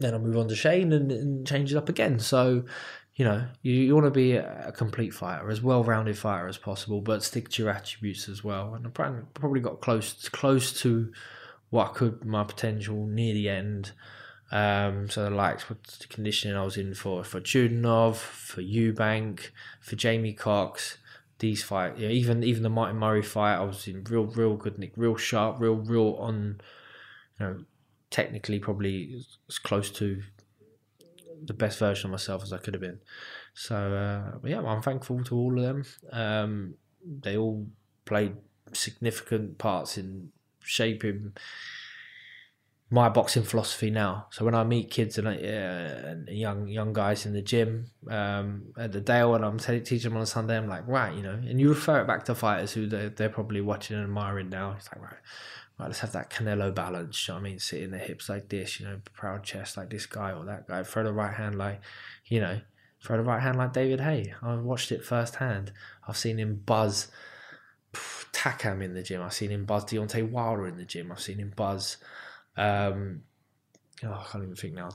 then 0.00 0.14
I 0.14 0.18
move 0.18 0.36
on 0.36 0.48
to 0.48 0.56
Shane 0.56 0.92
and, 0.92 1.12
and 1.12 1.46
change 1.46 1.72
it 1.72 1.76
up 1.76 1.88
again. 1.88 2.18
So 2.18 2.64
you 3.14 3.24
know 3.24 3.46
you, 3.62 3.74
you 3.74 3.94
want 3.94 4.06
to 4.06 4.10
be 4.10 4.32
a, 4.32 4.72
complete 4.76 5.14
fighter 5.14 5.50
as 5.50 5.62
well-rounded 5.62 6.18
fighter 6.18 6.48
as 6.48 6.56
possible 6.56 7.02
but 7.02 7.22
stick 7.22 7.48
to 7.50 7.62
your 7.62 7.70
attributes 7.70 8.28
as 8.28 8.42
well. 8.42 8.74
And 8.74 8.86
I 8.86 8.90
probably 8.90 9.60
got 9.60 9.80
close 9.80 10.28
close 10.30 10.72
to 10.82 11.12
what 11.70 11.94
could 11.94 12.24
my 12.24 12.42
potential 12.42 13.06
near 13.06 13.34
the 13.34 13.48
end 13.48 13.92
um, 14.52 15.08
so 15.08 15.24
the 15.24 15.30
likes 15.30 15.64
of 15.70 15.78
the 15.98 16.06
conditioning 16.08 16.56
I 16.56 16.62
was 16.62 16.76
in 16.76 16.94
for 16.94 17.24
for 17.24 17.40
Chudinov, 17.40 18.16
for 18.16 18.60
Eubank, 18.60 19.50
for 19.80 19.96
Jamie 19.96 20.34
Cox, 20.34 20.98
these 21.38 21.64
fight, 21.64 21.98
yeah, 21.98 22.10
even 22.10 22.44
even 22.44 22.62
the 22.62 22.68
Martin 22.68 22.98
Murray 22.98 23.22
fight, 23.22 23.56
I 23.56 23.64
was 23.64 23.88
in 23.88 24.04
real 24.04 24.26
real 24.26 24.56
good 24.56 24.78
nick, 24.78 24.92
real 24.94 25.16
sharp, 25.16 25.58
real 25.58 25.76
real 25.76 26.16
on, 26.20 26.60
you 27.40 27.46
know, 27.46 27.64
technically 28.10 28.58
probably 28.58 29.24
as 29.48 29.58
close 29.58 29.90
to 29.92 30.22
the 31.44 31.54
best 31.54 31.78
version 31.78 32.08
of 32.08 32.12
myself 32.12 32.42
as 32.42 32.52
I 32.52 32.58
could 32.58 32.74
have 32.74 32.82
been. 32.82 33.00
So 33.54 33.74
uh, 33.74 34.46
yeah, 34.46 34.60
I'm 34.60 34.82
thankful 34.82 35.24
to 35.24 35.34
all 35.34 35.58
of 35.58 35.64
them. 35.64 35.84
Um, 36.12 36.74
they 37.04 37.38
all 37.38 37.66
played 38.04 38.36
significant 38.74 39.56
parts 39.56 39.96
in 39.96 40.30
shaping 40.62 41.32
my 42.92 43.08
boxing 43.08 43.42
philosophy 43.42 43.88
now. 43.88 44.26
So 44.30 44.44
when 44.44 44.54
I 44.54 44.64
meet 44.64 44.90
kids 44.90 45.16
and, 45.16 45.26
uh, 45.26 45.30
and 45.30 46.28
young 46.28 46.68
young 46.68 46.92
guys 46.92 47.24
in 47.24 47.32
the 47.32 47.40
gym 47.40 47.86
um, 48.10 48.74
at 48.76 48.92
the 48.92 49.00
Dale, 49.00 49.34
and 49.34 49.42
I'm 49.42 49.58
t- 49.58 49.80
teaching 49.80 50.10
them 50.10 50.18
on 50.18 50.22
a 50.22 50.26
Sunday, 50.26 50.58
I'm 50.58 50.68
like, 50.68 50.86
right, 50.86 51.14
you 51.14 51.22
know, 51.22 51.32
and 51.32 51.58
you 51.58 51.70
refer 51.70 52.02
it 52.02 52.06
back 52.06 52.26
to 52.26 52.34
fighters 52.34 52.72
who 52.72 52.86
they're, 52.86 53.08
they're 53.08 53.30
probably 53.30 53.62
watching 53.62 53.96
and 53.96 54.04
admiring 54.04 54.50
now. 54.50 54.74
It's 54.76 54.90
like, 54.92 55.00
right, 55.00 55.16
right, 55.78 55.86
let's 55.86 56.00
have 56.00 56.12
that 56.12 56.28
Canelo 56.28 56.74
balance. 56.74 57.26
You 57.26 57.32
know 57.32 57.40
I 57.40 57.42
mean? 57.42 57.58
sitting 57.58 57.86
in 57.86 57.90
the 57.92 57.98
hips 57.98 58.28
like 58.28 58.50
this, 58.50 58.78
you 58.78 58.84
know, 58.84 59.00
proud 59.14 59.42
chest 59.42 59.78
like 59.78 59.88
this 59.88 60.04
guy 60.04 60.32
or 60.32 60.44
that 60.44 60.68
guy. 60.68 60.82
Throw 60.82 61.02
the 61.02 61.14
right 61.14 61.32
hand 61.32 61.56
like, 61.56 61.80
you 62.26 62.40
know, 62.40 62.60
throw 63.02 63.16
the 63.16 63.22
right 63.22 63.40
hand 63.40 63.56
like 63.56 63.72
David 63.72 64.00
Haye. 64.00 64.34
I 64.42 64.54
watched 64.56 64.92
it 64.92 65.02
firsthand. 65.02 65.72
I've 66.06 66.18
seen 66.18 66.38
him 66.38 66.62
buzz 66.66 67.10
Takam 68.32 68.82
in 68.82 68.92
the 68.92 69.02
gym. 69.02 69.22
I've 69.22 69.32
seen 69.32 69.50
him 69.50 69.64
buzz 69.64 69.86
Deontay 69.86 70.30
Wilder 70.30 70.66
in 70.66 70.76
the 70.76 70.84
gym. 70.84 71.10
I've 71.10 71.20
seen 71.20 71.38
him 71.38 71.54
buzz 71.56 71.96
um, 72.56 73.22
oh, 74.04 74.12
I 74.12 74.26
can't 74.30 74.44
even 74.44 74.56
think 74.56 74.74
now. 74.74 74.90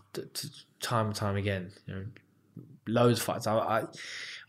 Time 0.79 1.07
and 1.07 1.15
time 1.15 1.35
again, 1.35 1.71
you 1.85 1.95
know, 1.95 2.05
loads 2.87 3.19
of 3.19 3.25
fights. 3.25 3.47
I, 3.47 3.57
I, 3.57 3.83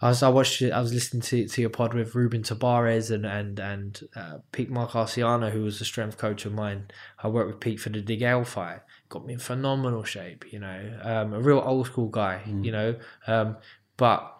I 0.01 0.09
was 0.09 0.23
I 0.23 0.29
watched 0.29 0.63
it, 0.63 0.73
I 0.73 0.81
was 0.81 0.93
listening 0.93 1.23
to 1.23 1.49
to 1.49 1.61
your 1.61 1.71
pod 1.71 1.95
with 1.95 2.15
Ruben 2.15 2.43
Tabares 2.43 3.11
and 3.11 3.27
and 3.27 3.59
and 3.59 4.01
uh, 4.15 4.39
Pete 4.53 4.71
Marcarciano, 4.71 5.51
who 5.51 5.63
was 5.63 5.79
the 5.79 5.85
strength 5.85 6.19
coach 6.19 6.45
of 6.47 6.53
mine. 6.53 6.89
I 7.23 7.29
worked 7.29 7.49
with 7.49 7.61
Pete 7.61 7.81
for 7.81 7.89
the 7.91 8.03
DeGale 8.03 8.47
fight. 8.47 8.81
Got 9.09 9.27
me 9.27 9.35
in 9.35 9.39
phenomenal 9.39 10.05
shape, 10.05 10.53
you 10.53 10.59
know, 10.59 10.99
um, 11.03 11.33
a 11.33 11.41
real 11.41 11.63
old 11.65 11.87
school 11.87 12.09
guy, 12.09 12.43
you 12.47 12.71
know, 12.71 12.97
um, 13.27 13.57
but 13.97 14.35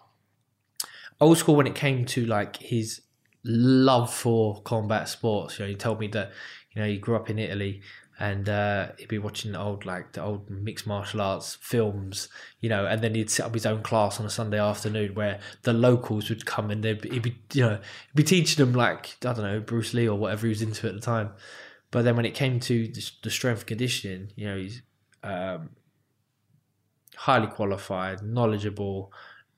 old 1.19 1.37
school 1.37 1.55
when 1.55 1.67
it 1.67 1.75
came 1.75 2.05
to 2.05 2.25
like 2.25 2.57
his 2.57 3.01
love 3.43 4.13
for 4.13 4.61
combat 4.61 5.09
sports. 5.09 5.59
You 5.59 5.65
know, 5.65 5.69
he 5.69 5.75
told 5.75 5.99
me 5.99 6.07
that 6.09 6.31
you 6.71 6.81
know 6.81 6.87
he 6.87 6.97
grew 6.97 7.15
up 7.15 7.29
in 7.29 7.39
Italy 7.39 7.81
and 8.19 8.49
uh, 8.49 8.89
he'd 8.97 9.07
be 9.07 9.17
watching 9.17 9.53
the 9.53 9.59
old 9.59 9.85
like 9.85 10.11
the 10.11 10.21
old 10.21 10.49
mixed 10.49 10.85
martial 10.85 11.21
arts 11.21 11.57
films, 11.61 12.27
you 12.59 12.69
know, 12.69 12.85
and 12.85 13.01
then 13.01 13.15
he'd 13.15 13.29
set 13.29 13.45
up 13.45 13.53
his 13.53 13.65
own 13.65 13.81
class 13.81 14.19
on 14.19 14.25
a 14.25 14.29
Sunday 14.29 14.59
afternoon 14.59 15.15
where 15.15 15.39
the 15.63 15.73
locals 15.73 16.29
would 16.29 16.45
come 16.45 16.69
and 16.69 16.83
they'd 16.83 17.03
he'd 17.05 17.21
be 17.21 17.37
you 17.53 17.63
know 17.63 17.75
he'd 17.75 18.15
be 18.15 18.23
teaching 18.23 18.63
them 18.63 18.73
like 18.73 19.15
I 19.23 19.33
don't 19.33 19.43
know 19.43 19.59
Bruce 19.61 19.93
Lee 19.93 20.09
or 20.09 20.17
whatever 20.17 20.47
he 20.47 20.49
was 20.49 20.61
into 20.61 20.87
at 20.87 20.93
the 20.93 21.01
time. 21.01 21.31
But 21.91 22.03
then 22.03 22.15
when 22.15 22.25
it 22.25 22.35
came 22.35 22.59
to 22.59 22.87
the, 22.87 23.11
the 23.23 23.31
strength 23.31 23.65
conditioning, 23.65 24.31
you 24.35 24.47
know, 24.47 24.57
he's 24.57 24.81
um, 25.23 25.71
highly 27.15 27.47
qualified, 27.47 28.21
knowledgeable, 28.21 29.11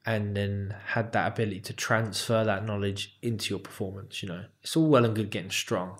and 0.05 0.35
then 0.35 0.75
had 0.85 1.11
that 1.11 1.33
ability 1.33 1.59
to 1.61 1.73
transfer 1.73 2.43
that 2.43 2.65
knowledge 2.65 3.17
into 3.21 3.49
your 3.49 3.59
performance. 3.59 4.23
You 4.23 4.29
know, 4.29 4.45
it's 4.63 4.75
all 4.75 4.87
well 4.87 5.05
and 5.05 5.15
good 5.15 5.29
getting 5.29 5.51
strong, 5.51 5.99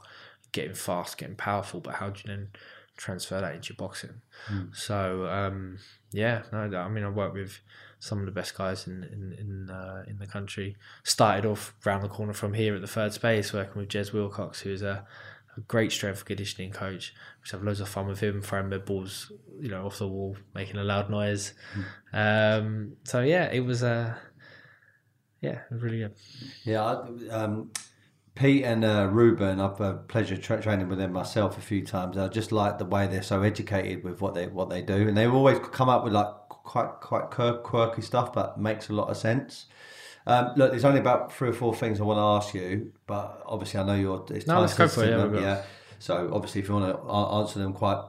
getting 0.51 0.73
fast, 0.73 1.17
getting 1.17 1.35
powerful, 1.35 1.79
but 1.79 1.95
how 1.95 2.09
do 2.09 2.21
you 2.23 2.27
then 2.35 2.49
transfer 2.97 3.39
that 3.41 3.55
into 3.55 3.73
your 3.73 3.77
boxing? 3.77 4.21
So 4.73 5.27
um, 5.27 5.77
yeah, 6.11 6.43
no, 6.51 6.59
I 6.77 6.89
mean, 6.89 7.03
I 7.03 7.09
work 7.09 7.33
with 7.33 7.59
some 7.99 8.19
of 8.19 8.25
the 8.25 8.31
best 8.31 8.55
guys 8.57 8.87
in 8.87 9.03
in 9.03 9.35
in, 9.39 9.69
uh, 9.69 10.03
in 10.07 10.17
the 10.17 10.27
country. 10.27 10.75
Started 11.03 11.45
off 11.45 11.73
round 11.85 12.03
the 12.03 12.09
corner 12.09 12.33
from 12.33 12.53
here 12.53 12.75
at 12.75 12.81
the 12.81 12.87
third 12.87 13.13
space, 13.13 13.53
working 13.53 13.79
with 13.81 13.89
Jez 13.89 14.11
Wilcox, 14.13 14.61
who 14.61 14.71
is 14.71 14.81
a, 14.81 15.05
a 15.57 15.61
great 15.61 15.91
strength 15.91 16.25
conditioning 16.25 16.71
coach. 16.71 17.13
We 17.43 17.49
have 17.51 17.63
loads 17.63 17.79
of 17.79 17.89
fun 17.89 18.07
with 18.07 18.19
him, 18.19 18.41
throwing 18.41 18.69
med 18.69 18.85
balls, 18.85 19.31
you 19.59 19.69
know, 19.69 19.85
off 19.85 19.99
the 19.99 20.07
wall, 20.07 20.35
making 20.55 20.77
a 20.77 20.83
loud 20.83 21.09
noise. 21.09 21.53
Um, 22.13 22.93
so 23.03 23.21
yeah, 23.21 23.45
it 23.51 23.59
was 23.61 23.83
uh, 23.83 24.15
yeah, 25.41 25.59
really 25.69 25.99
good. 25.99 26.15
Yeah, 26.63 26.83
I- 26.83 27.29
um, 27.29 27.71
Pete 28.41 28.63
and 28.63 28.83
uh, 28.83 29.07
Ruben, 29.11 29.59
I've 29.59 29.77
had 29.77 29.87
a 29.87 29.93
pleasure 29.93 30.35
tra- 30.35 30.61
training 30.61 30.89
with 30.89 30.97
them 30.97 31.13
myself 31.13 31.57
a 31.57 31.61
few 31.61 31.85
times. 31.85 32.17
I 32.17 32.27
just 32.27 32.51
like 32.51 32.79
the 32.79 32.85
way 32.85 33.05
they're 33.05 33.21
so 33.21 33.43
educated 33.43 34.03
with 34.03 34.19
what 34.19 34.33
they 34.33 34.47
what 34.47 34.69
they 34.69 34.81
do, 34.81 35.07
and 35.07 35.15
they 35.15 35.27
always 35.27 35.59
come 35.59 35.89
up 35.89 36.03
with 36.03 36.13
like 36.13 36.27
quite 36.49 36.89
quite 37.01 37.29
quir- 37.29 37.59
quirky 37.59 38.01
stuff, 38.01 38.33
but 38.33 38.59
makes 38.59 38.89
a 38.89 38.93
lot 38.93 39.09
of 39.09 39.17
sense. 39.17 39.67
Um, 40.25 40.53
look, 40.55 40.71
there's 40.71 40.85
only 40.85 40.99
about 40.99 41.31
three 41.33 41.49
or 41.49 41.53
four 41.53 41.75
things 41.75 41.99
I 41.99 42.03
want 42.03 42.17
to 42.17 42.45
ask 42.45 42.53
you, 42.55 42.91
but 43.05 43.43
obviously 43.45 43.79
I 43.79 43.83
know 43.83 43.95
you're. 43.95 44.25
It's 44.31 44.47
No, 44.47 44.53
time 44.55 44.61
let's 44.61 44.73
go 44.75 44.87
for 44.87 45.03
it, 45.03 45.09
yeah, 45.09 45.11
sensitive, 45.17 45.31
we've 45.31 45.41
got- 45.41 45.47
yeah. 45.47 45.63
So 45.99 46.31
obviously, 46.33 46.61
if 46.61 46.67
you 46.67 46.73
want 46.75 46.95
to 47.05 47.11
answer 47.13 47.59
them 47.59 47.73
quite 47.73 48.03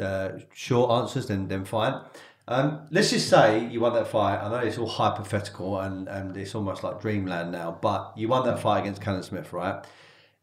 uh, 0.00 0.30
short 0.54 1.02
answers, 1.02 1.26
then 1.26 1.46
then 1.48 1.64
fine. 1.66 2.00
Um, 2.46 2.86
let's 2.90 3.10
just 3.10 3.28
say 3.28 3.66
you 3.66 3.80
won 3.80 3.94
that 3.94 4.08
fight. 4.08 4.36
I 4.36 4.50
know 4.50 4.58
it's 4.58 4.76
all 4.76 4.86
hypothetical 4.86 5.80
and, 5.80 6.08
and 6.08 6.36
it's 6.36 6.54
almost 6.54 6.82
like 6.82 7.00
dreamland 7.00 7.52
now, 7.52 7.78
but 7.80 8.12
you 8.16 8.28
won 8.28 8.44
that 8.46 8.60
fight 8.60 8.80
against 8.80 9.00
Callum 9.00 9.22
Smith, 9.22 9.52
right? 9.52 9.84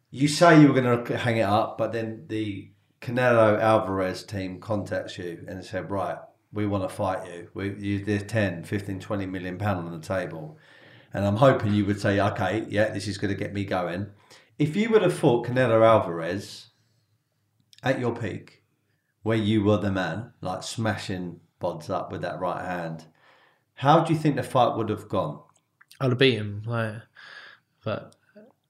You 0.10 0.28
say 0.28 0.60
you 0.60 0.72
were 0.72 0.82
going 0.82 1.06
to 1.06 1.18
hang 1.18 1.38
it 1.38 1.44
up, 1.44 1.78
but 1.78 1.94
then 1.94 2.26
the 2.28 2.72
Canelo 3.02 3.60
Alvarez 3.60 4.23
team 4.23 4.60
contacts 4.60 5.18
you 5.18 5.45
and 5.48 5.64
said, 5.64 5.91
right, 5.91 6.18
we 6.52 6.65
want 6.65 6.84
to 6.84 6.94
fight 6.94 7.26
you. 7.28 7.49
We, 7.53 7.76
you 7.76 8.03
there's 8.03 8.23
10, 8.23 8.64
15, 8.64 8.99
20 8.99 9.26
million 9.28 9.57
pound 9.57 9.88
on 9.88 9.91
the 9.91 10.06
table. 10.06 10.57
And 11.14 11.26
I'm 11.26 11.38
hoping 11.38 11.73
you 11.73 11.86
would 11.86 12.02
say, 12.02 12.19
okay, 12.19 12.65
yeah, 12.68 12.90
this 12.90 13.07
is 13.07 13.18
going 13.18 13.34
to 13.34 13.40
get 13.40 13.53
me 13.53 13.64
going. 13.64 14.07
If 14.57 14.76
you 14.76 14.90
would 14.90 15.02
have 15.03 15.14
fought 15.14 15.48
Canelo 15.48 15.86
Alvarez 15.86 16.69
at 17.84 17.99
your 17.99 18.15
peak, 18.15 18.64
where 19.23 19.38
you 19.38 19.64
were 19.64 19.78
the 19.78 19.91
man, 19.91 20.34
like 20.41 20.64
smashing 20.64 21.40
bods 21.62 21.90
up 21.90 22.12
with 22.12 22.22
that 22.24 22.40
right 22.40 22.66
hand, 22.66 23.06
how 23.76 24.04
do 24.04 24.14
you 24.14 24.20
think 24.20 24.36
the 24.36 24.44
fight 24.44 24.76
would 24.76 24.90
have 24.90 25.08
gone? 25.08 25.40
I'd 26.00 26.10
have 26.10 26.18
beat 26.18 26.36
him, 26.36 26.64
like, 26.66 26.96
but 27.84 28.16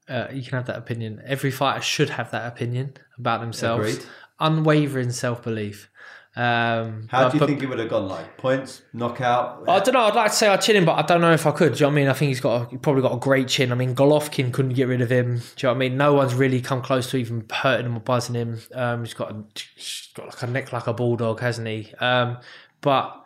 uh, 0.09 0.27
you 0.31 0.43
can 0.43 0.53
have 0.57 0.65
that 0.68 0.77
opinion. 0.77 1.22
Every 1.26 1.51
fighter 1.51 1.81
should 1.81 2.09
have 2.11 2.31
that 2.31 2.45
opinion 2.51 2.93
about 3.18 3.39
themselves. 3.41 3.95
Agreed. 3.95 4.05
Unwavering 4.39 5.11
self 5.11 5.41
belief. 5.43 5.89
Um, 6.34 7.07
How 7.09 7.27
do 7.27 7.35
you 7.35 7.39
but- 7.41 7.47
think 7.49 7.61
it 7.61 7.68
would 7.68 7.80
have 7.80 7.89
gone? 7.89 8.07
Like 8.07 8.38
points, 8.38 8.81
knockout? 8.93 9.63
I 9.68 9.80
don't 9.81 9.93
know. 9.93 10.01
I'd 10.05 10.15
like 10.15 10.31
to 10.31 10.38
say 10.38 10.47
I'd 10.47 10.61
chin 10.61 10.77
him, 10.77 10.85
but 10.85 10.93
I 10.93 11.01
don't 11.01 11.19
know 11.22 11.34
if 11.34 11.45
I 11.45 11.51
could. 11.51 11.73
Do 11.73 11.80
you 11.80 11.81
know 11.81 11.88
what 11.89 11.91
I 11.91 11.95
mean? 11.95 12.07
I 12.07 12.13
think 12.13 12.30
he's 12.30 12.39
got 12.39 12.61
a, 12.61 12.69
he 12.69 12.77
probably 12.77 13.01
got 13.01 13.13
a 13.13 13.19
great 13.19 13.49
chin. 13.49 13.72
I 13.72 13.76
mean, 13.76 13.93
Golovkin 13.95 14.53
couldn't 14.53 14.73
get 14.73 14.88
rid 14.88 15.01
of 15.01 15.09
him. 15.11 15.38
Do 15.38 15.41
you 15.41 15.63
know 15.63 15.69
what 15.69 15.76
I 15.76 15.80
mean? 15.80 15.97
No 15.97 16.13
one's 16.13 16.34
really 16.34 16.61
come 16.61 16.81
close 16.81 17.09
to 17.11 17.18
even 17.18 17.45
hurting 17.51 17.85
him 17.85 17.97
or 17.97 17.99
buzzing 17.99 18.35
him. 18.35 18.61
Um, 18.73 19.03
he's 19.03 19.13
got 19.13 19.31
a, 19.31 19.43
he's 19.76 20.07
got 20.15 20.27
like 20.27 20.41
a 20.41 20.47
neck 20.47 20.72
like 20.72 20.88
a 20.88 20.93
bulldog, 20.93 21.41
hasn't 21.41 21.68
he? 21.68 21.93
Um, 21.99 22.38
but 22.81 23.17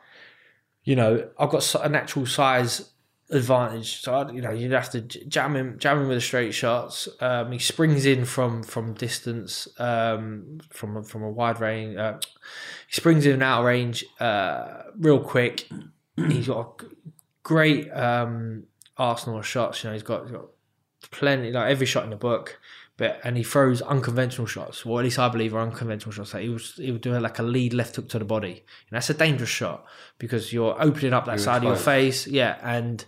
you 0.84 0.96
know, 0.96 1.28
I've 1.40 1.50
got 1.50 1.76
a 1.76 1.90
natural 1.90 2.26
size 2.28 2.92
advantage. 3.32 4.02
So 4.02 4.14
I, 4.14 4.32
you 4.32 4.42
know, 4.42 4.52
you'd 4.52 4.72
have 4.72 4.92
to 4.92 5.02
jam 5.02 5.56
him, 5.56 5.80
jam 5.80 6.02
him 6.02 6.08
with 6.08 6.18
the 6.18 6.22
straight 6.22 6.54
shots. 6.54 7.10
Um, 7.20 7.52
he 7.52 7.60
springs 7.60 8.06
in 8.06 8.26
from 8.26 8.64
from 8.64 8.94
distance, 8.94 9.68
um, 9.80 10.60
from 10.70 11.04
from 11.04 11.24
a 11.24 11.30
wide 11.30 11.60
range. 11.60 11.98
Uh, 11.98 12.20
he 12.88 12.94
springs 12.94 13.26
in 13.26 13.42
out 13.42 13.60
of 13.62 13.66
range, 13.66 14.06
uh, 14.20 14.84
real 14.98 15.20
quick. 15.20 15.68
He's 16.16 16.48
got 16.48 16.82
a 16.82 16.86
great 17.44 17.90
um, 17.92 18.66
arsenal 18.98 19.40
of 19.40 19.48
shots. 19.48 19.84
You 19.84 19.90
know, 19.90 19.94
he's 19.94 20.04
got, 20.04 20.24
he's 20.24 20.32
got 20.32 20.46
plenty, 21.12 21.52
like 21.52 21.70
every 21.70 21.86
shot 21.86 22.04
in 22.04 22.12
the 22.12 22.16
book. 22.16 22.60
But 22.98 23.20
and 23.26 23.36
he 23.36 23.44
throws 23.44 23.82
unconventional 23.82 24.48
shots. 24.48 24.86
Well, 24.86 25.00
at 25.00 25.04
least 25.04 25.20
I 25.20 25.28
believe 25.28 25.54
are 25.54 25.60
unconventional 25.60 26.14
shots. 26.14 26.34
Like 26.34 26.44
he 26.44 26.50
was, 26.50 26.76
he 26.76 26.92
would 26.92 27.02
do 27.02 27.12
like 27.20 27.40
a 27.40 27.44
lead 27.44 27.74
left 27.74 27.98
hook 27.98 28.08
to 28.10 28.20
the 28.20 28.26
body. 28.26 28.52
And 28.52 28.96
that's 28.96 29.10
a 29.10 29.14
dangerous 29.14 29.50
shot 29.50 29.86
because 30.18 30.54
you're 30.54 30.82
opening 30.82 31.12
up 31.14 31.26
that 31.26 31.34
You're 31.34 31.40
side 31.40 31.58
of 31.58 31.64
your 31.64 31.76
face. 31.76 32.26
Yeah, 32.26 32.58
and 32.62 33.04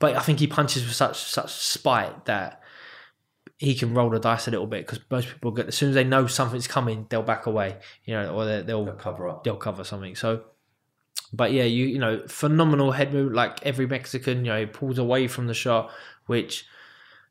but 0.00 0.16
I 0.16 0.20
think 0.20 0.40
he 0.40 0.48
punches 0.48 0.84
with 0.84 0.94
such 0.94 1.18
such 1.18 1.52
spite 1.52 2.24
that 2.24 2.62
he 3.58 3.74
can 3.74 3.92
roll 3.94 4.10
the 4.10 4.20
dice 4.20 4.46
a 4.46 4.50
little 4.50 4.66
bit 4.66 4.86
because 4.86 5.00
most 5.10 5.28
people 5.28 5.50
get 5.50 5.66
as 5.66 5.74
soon 5.76 5.90
as 5.90 5.94
they 5.94 6.04
know 6.04 6.26
something's 6.26 6.68
coming, 6.68 7.06
they'll 7.08 7.22
back 7.22 7.46
away. 7.46 7.76
You 8.04 8.14
know, 8.14 8.34
or 8.34 8.44
they, 8.44 8.62
they'll 8.62 8.84
They'll 8.84 8.94
cover 8.94 9.28
up. 9.28 9.44
they'll 9.44 9.56
cover 9.56 9.84
something. 9.84 10.14
So, 10.16 10.44
but 11.32 11.52
yeah, 11.52 11.64
you 11.64 11.86
you 11.86 11.98
know, 11.98 12.22
phenomenal 12.26 12.92
head 12.92 13.12
move. 13.12 13.32
Like 13.32 13.64
every 13.64 13.86
Mexican, 13.86 14.44
you 14.44 14.52
know, 14.52 14.60
he 14.60 14.66
pulls 14.66 14.98
away 14.98 15.28
from 15.28 15.46
the 15.46 15.54
shot, 15.54 15.90
which, 16.26 16.66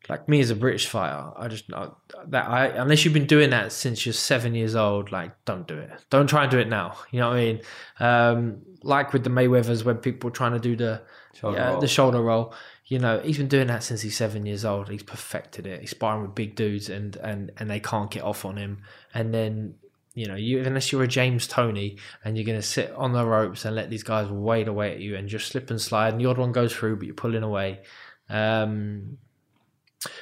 like 0.09 0.29
me 0.29 0.39
as 0.39 0.49
a 0.49 0.55
British 0.55 0.87
fighter, 0.87 1.31
I 1.35 1.47
just 1.47 1.71
I, 1.73 1.89
that 2.27 2.47
I 2.47 2.67
unless 2.67 3.03
you've 3.03 3.13
been 3.13 3.27
doing 3.27 3.49
that 3.51 3.71
since 3.71 4.05
you're 4.05 4.13
seven 4.13 4.55
years 4.55 4.75
old, 4.75 5.11
like 5.11 5.31
don't 5.45 5.67
do 5.67 5.77
it. 5.77 5.91
Don't 6.09 6.27
try 6.27 6.43
and 6.43 6.51
do 6.51 6.59
it 6.59 6.69
now. 6.69 6.97
You 7.11 7.21
know 7.21 7.29
what 7.29 7.37
I 7.37 7.39
mean? 7.39 7.61
Um, 7.99 8.61
like 8.83 9.13
with 9.13 9.23
the 9.23 9.29
Mayweathers, 9.29 9.83
when 9.83 9.97
people 9.97 10.29
are 10.29 10.33
trying 10.33 10.53
to 10.53 10.59
do 10.59 10.75
the 10.75 11.01
Shoulder 11.39 11.77
the 11.79 11.87
shoulder 11.87 12.21
roll. 12.21 12.53
You 12.85 12.99
know, 12.99 13.19
he's 13.19 13.37
been 13.37 13.47
doing 13.47 13.67
that 13.67 13.83
since 13.83 14.01
he's 14.01 14.17
seven 14.17 14.45
years 14.45 14.65
old. 14.65 14.89
He's 14.89 15.03
perfected 15.03 15.67
it. 15.67 15.81
He's 15.81 15.91
sparring 15.91 16.23
with 16.23 16.33
big 16.33 16.55
dudes, 16.55 16.89
and 16.89 17.15
and 17.17 17.51
and 17.57 17.69
they 17.69 17.79
can't 17.79 18.09
get 18.09 18.23
off 18.23 18.43
on 18.43 18.57
him. 18.57 18.81
And 19.13 19.33
then 19.33 19.75
you 20.15 20.25
know, 20.25 20.35
you 20.35 20.63
unless 20.63 20.91
you're 20.91 21.03
a 21.03 21.07
James 21.07 21.45
Toney 21.45 21.97
and 22.23 22.35
you're 22.35 22.45
going 22.45 22.59
to 22.59 22.65
sit 22.65 22.91
on 22.93 23.13
the 23.13 23.23
ropes 23.23 23.65
and 23.65 23.75
let 23.75 23.91
these 23.91 24.01
guys 24.01 24.29
wade 24.29 24.67
away 24.67 24.93
at 24.93 24.99
you 24.99 25.15
and 25.15 25.29
just 25.29 25.49
slip 25.49 25.69
and 25.69 25.79
slide, 25.79 26.13
and 26.13 26.19
the 26.19 26.25
odd 26.25 26.39
one 26.39 26.51
goes 26.51 26.73
through, 26.73 26.95
but 26.95 27.05
you're 27.05 27.13
pulling 27.13 27.43
away. 27.43 27.81
Um, 28.29 29.19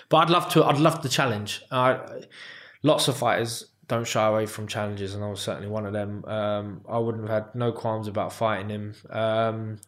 but 0.09 0.17
I'd 0.17 0.29
love 0.29 0.49
to. 0.49 0.63
I'd 0.63 0.79
love 0.79 1.01
the 1.01 1.09
challenge. 1.09 1.61
I, 1.71 1.99
lots 2.83 3.07
of 3.07 3.17
fighters 3.17 3.65
don't 3.87 4.07
shy 4.07 4.27
away 4.27 4.45
from 4.45 4.67
challenges, 4.67 5.13
and 5.13 5.23
I 5.23 5.29
was 5.29 5.41
certainly 5.41 5.69
one 5.69 5.85
of 5.85 5.93
them. 5.93 6.25
Um, 6.25 6.81
I 6.89 6.97
wouldn't 6.97 7.27
have 7.27 7.45
had 7.45 7.55
no 7.55 7.71
qualms 7.71 8.07
about 8.07 8.33
fighting 8.33 8.69
him. 8.69 8.95
Um, 9.09 9.79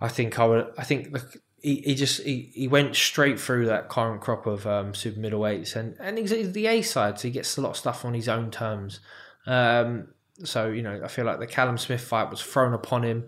I 0.00 0.08
think 0.08 0.38
I 0.38 0.46
would. 0.46 0.66
I 0.78 0.84
think 0.84 1.12
the, 1.12 1.40
he, 1.62 1.76
he 1.76 1.94
just 1.94 2.22
he, 2.22 2.50
he 2.54 2.68
went 2.68 2.96
straight 2.96 3.38
through 3.38 3.66
that 3.66 3.88
current 3.88 4.20
crop 4.20 4.46
of 4.46 4.66
um, 4.66 4.94
super 4.94 5.20
middleweights, 5.20 5.76
and 5.76 5.96
and 6.00 6.18
he's 6.18 6.52
the 6.52 6.66
A 6.66 6.82
side, 6.82 7.18
so 7.18 7.28
he 7.28 7.32
gets 7.32 7.56
a 7.56 7.60
lot 7.60 7.70
of 7.70 7.76
stuff 7.76 8.04
on 8.04 8.14
his 8.14 8.28
own 8.28 8.50
terms. 8.50 9.00
Um, 9.46 10.08
so 10.44 10.68
you 10.68 10.82
know, 10.82 11.00
I 11.04 11.08
feel 11.08 11.24
like 11.24 11.38
the 11.38 11.46
Callum 11.46 11.78
Smith 11.78 12.00
fight 12.00 12.30
was 12.30 12.42
thrown 12.42 12.74
upon 12.74 13.04
him. 13.04 13.26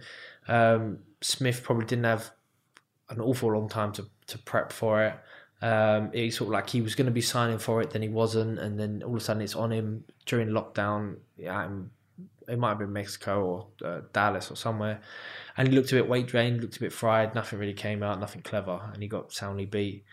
Um, 0.48 0.98
Smith 1.20 1.62
probably 1.62 1.86
didn't 1.86 2.04
have 2.04 2.30
an 3.08 3.20
awful 3.20 3.52
long 3.52 3.68
time 3.68 3.92
to, 3.92 4.06
to 4.26 4.38
prep 4.38 4.72
for 4.72 5.04
it. 5.04 5.14
Um, 5.64 6.10
he 6.12 6.30
sort 6.30 6.48
of 6.48 6.52
like 6.52 6.68
he 6.68 6.82
was 6.82 6.94
going 6.94 7.06
to 7.06 7.12
be 7.12 7.22
signing 7.22 7.58
for 7.58 7.80
it, 7.80 7.90
then 7.90 8.02
he 8.02 8.08
wasn't, 8.08 8.58
and 8.58 8.78
then 8.78 9.02
all 9.02 9.14
of 9.16 9.22
a 9.22 9.24
sudden 9.24 9.40
it's 9.40 9.54
on 9.54 9.70
him 9.72 10.04
during 10.26 10.48
lockdown. 10.48 11.16
Yeah, 11.38 11.68
it 12.46 12.58
might 12.58 12.68
have 12.68 12.78
been 12.78 12.92
Mexico 12.92 13.44
or 13.44 13.66
uh, 13.82 14.00
Dallas 14.12 14.50
or 14.50 14.56
somewhere, 14.56 15.00
and 15.56 15.66
he 15.66 15.74
looked 15.74 15.90
a 15.92 15.94
bit 15.94 16.06
weight 16.06 16.26
drained, 16.26 16.60
looked 16.60 16.76
a 16.76 16.80
bit 16.80 16.92
fried. 16.92 17.34
Nothing 17.34 17.58
really 17.58 17.72
came 17.72 18.02
out, 18.02 18.20
nothing 18.20 18.42
clever, 18.42 18.78
and 18.92 19.02
he 19.02 19.08
got 19.08 19.32
soundly 19.32 19.64
beat. 19.64 20.04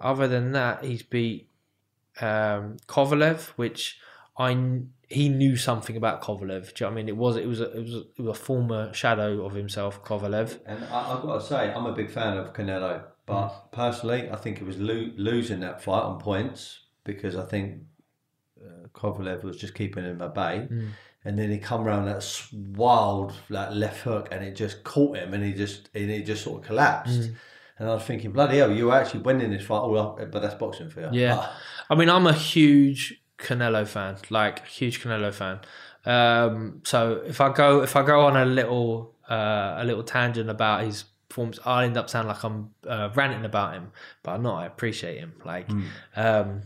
Other 0.00 0.26
than 0.26 0.50
that, 0.52 0.84
he's 0.84 1.04
beat 1.04 1.48
um, 2.20 2.78
Kovalev, 2.88 3.50
which 3.50 4.00
I 4.36 4.80
he 5.08 5.28
knew 5.28 5.56
something 5.56 5.96
about 5.96 6.20
Kovalev. 6.20 6.74
Do 6.74 6.84
you 6.84 6.86
know 6.86 6.86
what 6.86 6.90
I 6.90 6.94
mean? 6.94 7.08
It 7.08 7.16
was 7.16 7.36
it 7.36 7.46
was 7.46 7.60
a, 7.60 7.70
it 7.70 7.82
was 7.82 7.94
a, 7.94 8.00
it 8.00 8.20
was 8.22 8.38
a 8.38 8.42
former 8.42 8.92
shadow 8.92 9.46
of 9.46 9.54
himself, 9.54 10.02
Kovalev. 10.02 10.58
And 10.66 10.84
I, 10.86 11.14
I've 11.14 11.22
got 11.22 11.40
to 11.40 11.46
say, 11.46 11.72
I'm 11.72 11.86
a 11.86 11.92
big 11.92 12.10
fan 12.10 12.36
of 12.36 12.52
Canelo, 12.52 13.04
but 13.26 13.72
personally, 13.72 14.30
I 14.30 14.36
think 14.36 14.60
it 14.60 14.64
was 14.64 14.78
lo- 14.78 15.10
losing 15.16 15.60
that 15.60 15.82
fight 15.82 16.02
on 16.02 16.18
points 16.18 16.80
because 17.04 17.36
I 17.36 17.44
think 17.44 17.82
uh, 18.60 18.88
Kovalev 18.94 19.42
was 19.42 19.56
just 19.56 19.74
keeping 19.74 20.04
him 20.04 20.22
at 20.22 20.34
bay. 20.34 20.68
And 21.24 21.36
then 21.36 21.50
he 21.50 21.58
come 21.58 21.84
around 21.86 22.04
that 22.06 22.24
wild 22.76 23.32
like 23.48 23.70
left 23.72 24.00
hook, 24.02 24.28
and 24.30 24.44
it 24.44 24.54
just 24.54 24.84
caught 24.84 25.16
him, 25.16 25.34
and 25.34 25.42
he 25.44 25.52
just 25.52 25.90
and 25.92 26.08
he 26.08 26.22
just 26.22 26.44
sort 26.44 26.60
of 26.62 26.66
collapsed. 26.68 27.30
And 27.78 27.88
I 27.90 27.94
was 27.94 28.04
thinking, 28.04 28.30
bloody 28.30 28.58
hell, 28.58 28.70
you 28.72 28.86
were 28.86 28.94
actually 28.94 29.20
winning 29.20 29.50
this 29.50 29.66
fight 29.66 29.78
all 29.78 29.98
up, 29.98 30.18
but 30.30 30.40
that's 30.40 30.54
boxing 30.54 30.88
for 30.88 31.00
you. 31.00 31.08
Yeah. 31.12 31.36
Ah, 31.38 31.60
I 31.90 31.94
mean, 31.96 32.08
I'm 32.08 32.26
a 32.28 32.32
huge 32.32 33.20
Canelo 33.38 33.86
fan, 33.86 34.16
like 34.30 34.66
huge 34.66 35.02
Canelo 35.02 35.32
fan. 35.34 35.58
Um, 36.06 36.80
so 36.84 37.22
if 37.26 37.40
I 37.40 37.52
go 37.52 37.82
if 37.82 37.96
I 37.96 38.02
go 38.06 38.20
on 38.20 38.36
a 38.36 38.44
little 38.46 39.14
uh, 39.28 39.74
a 39.78 39.84
little 39.84 40.04
tangent 40.04 40.48
about 40.48 40.84
his 40.84 41.04
performance, 41.28 41.58
I'll 41.64 41.84
end 41.84 41.96
up 41.96 42.08
sounding 42.10 42.28
like 42.28 42.44
I'm 42.44 42.70
uh, 42.86 43.10
ranting 43.14 43.44
about 43.44 43.74
him, 43.74 43.92
but 44.22 44.32
I'm 44.32 44.42
not. 44.42 44.62
I 44.62 44.66
appreciate 44.66 45.18
him. 45.18 45.34
Like, 45.44 45.68
um, 46.14 46.62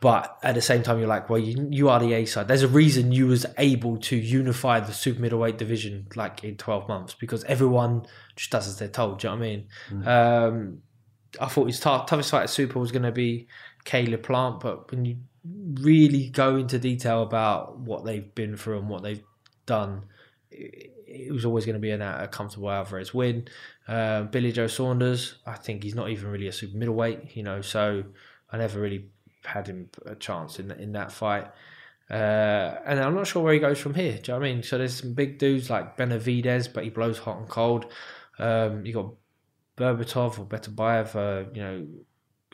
but 0.00 0.36
at 0.42 0.56
the 0.56 0.60
same 0.60 0.82
time, 0.82 0.98
you're 0.98 1.06
like, 1.06 1.30
well, 1.30 1.38
you 1.38 1.68
you 1.70 1.88
are 1.88 2.00
the 2.00 2.12
A 2.14 2.24
side. 2.24 2.48
There's 2.48 2.64
a 2.64 2.68
reason 2.68 3.12
you 3.12 3.28
was 3.28 3.46
able 3.56 3.98
to 3.98 4.16
unify 4.16 4.80
the 4.80 4.92
super 4.92 5.20
middleweight 5.20 5.58
division 5.58 6.08
like 6.16 6.42
in 6.42 6.56
12 6.56 6.88
months 6.88 7.14
because 7.14 7.44
everyone 7.44 8.06
just 8.34 8.50
does 8.50 8.66
as 8.66 8.78
they're 8.78 8.88
told. 8.88 9.20
Do 9.20 9.28
you 9.28 9.34
know 9.34 9.38
what 9.38 9.46
I 9.46 9.48
mean? 9.48 9.68
Um, 10.08 10.82
I 11.40 11.46
thought 11.46 11.66
his 11.66 11.80
tough, 11.80 12.06
toughest 12.06 12.30
fight 12.30 12.42
at 12.42 12.50
Super 12.50 12.78
was 12.78 12.92
going 12.92 13.04
to 13.04 13.12
be 13.12 13.46
Caleb 13.84 14.22
Plant, 14.22 14.60
but 14.60 14.90
when 14.90 15.04
you 15.04 15.16
really 15.80 16.28
go 16.28 16.56
into 16.56 16.78
detail 16.78 17.22
about 17.22 17.78
what 17.78 18.04
they've 18.04 18.34
been 18.34 18.56
through 18.56 18.78
and 18.78 18.88
what 18.88 19.02
they've 19.02 19.22
done, 19.66 20.02
it, 20.50 20.91
it 21.12 21.32
was 21.32 21.44
always 21.44 21.66
going 21.66 21.74
to 21.74 21.80
be 21.80 21.90
an, 21.90 22.02
a 22.02 22.28
comfortable 22.28 22.70
Alvarez 22.70 23.12
win. 23.12 23.48
Uh, 23.86 24.22
Billy 24.24 24.52
Joe 24.52 24.66
Saunders, 24.66 25.36
I 25.46 25.54
think 25.54 25.82
he's 25.82 25.94
not 25.94 26.08
even 26.08 26.30
really 26.30 26.48
a 26.48 26.52
super 26.52 26.76
middleweight, 26.76 27.36
you 27.36 27.42
know, 27.42 27.60
so 27.60 28.04
I 28.50 28.58
never 28.58 28.80
really 28.80 29.06
had 29.44 29.66
him 29.66 29.90
a 30.06 30.14
chance 30.14 30.58
in 30.58 30.70
in 30.70 30.92
that 30.92 31.12
fight. 31.12 31.48
Uh, 32.10 32.78
and 32.84 33.00
I'm 33.00 33.14
not 33.14 33.26
sure 33.26 33.42
where 33.42 33.54
he 33.54 33.58
goes 33.58 33.78
from 33.78 33.94
here. 33.94 34.18
Do 34.18 34.32
you 34.32 34.38
know 34.38 34.44
I 34.44 34.52
mean? 34.52 34.62
So 34.62 34.76
there's 34.78 35.00
some 35.00 35.14
big 35.14 35.38
dudes 35.38 35.70
like 35.70 35.96
Benavidez, 35.96 36.72
but 36.72 36.84
he 36.84 36.90
blows 36.90 37.18
hot 37.18 37.38
and 37.38 37.48
cold. 37.48 37.86
Um, 38.38 38.84
you 38.84 38.92
got 38.92 39.12
Berbatov 39.76 40.38
or 40.38 40.44
Betabayev, 40.44 41.16
uh, 41.16 41.50
you 41.54 41.62
know, 41.62 41.86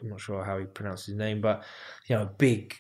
I'm 0.01 0.09
not 0.09 0.20
sure 0.20 0.44
how 0.44 0.59
he 0.59 0.64
pronounced 0.66 1.06
his 1.06 1.16
name, 1.16 1.40
but 1.40 1.64
you 2.06 2.16
know, 2.16 2.30
big, 2.39 2.76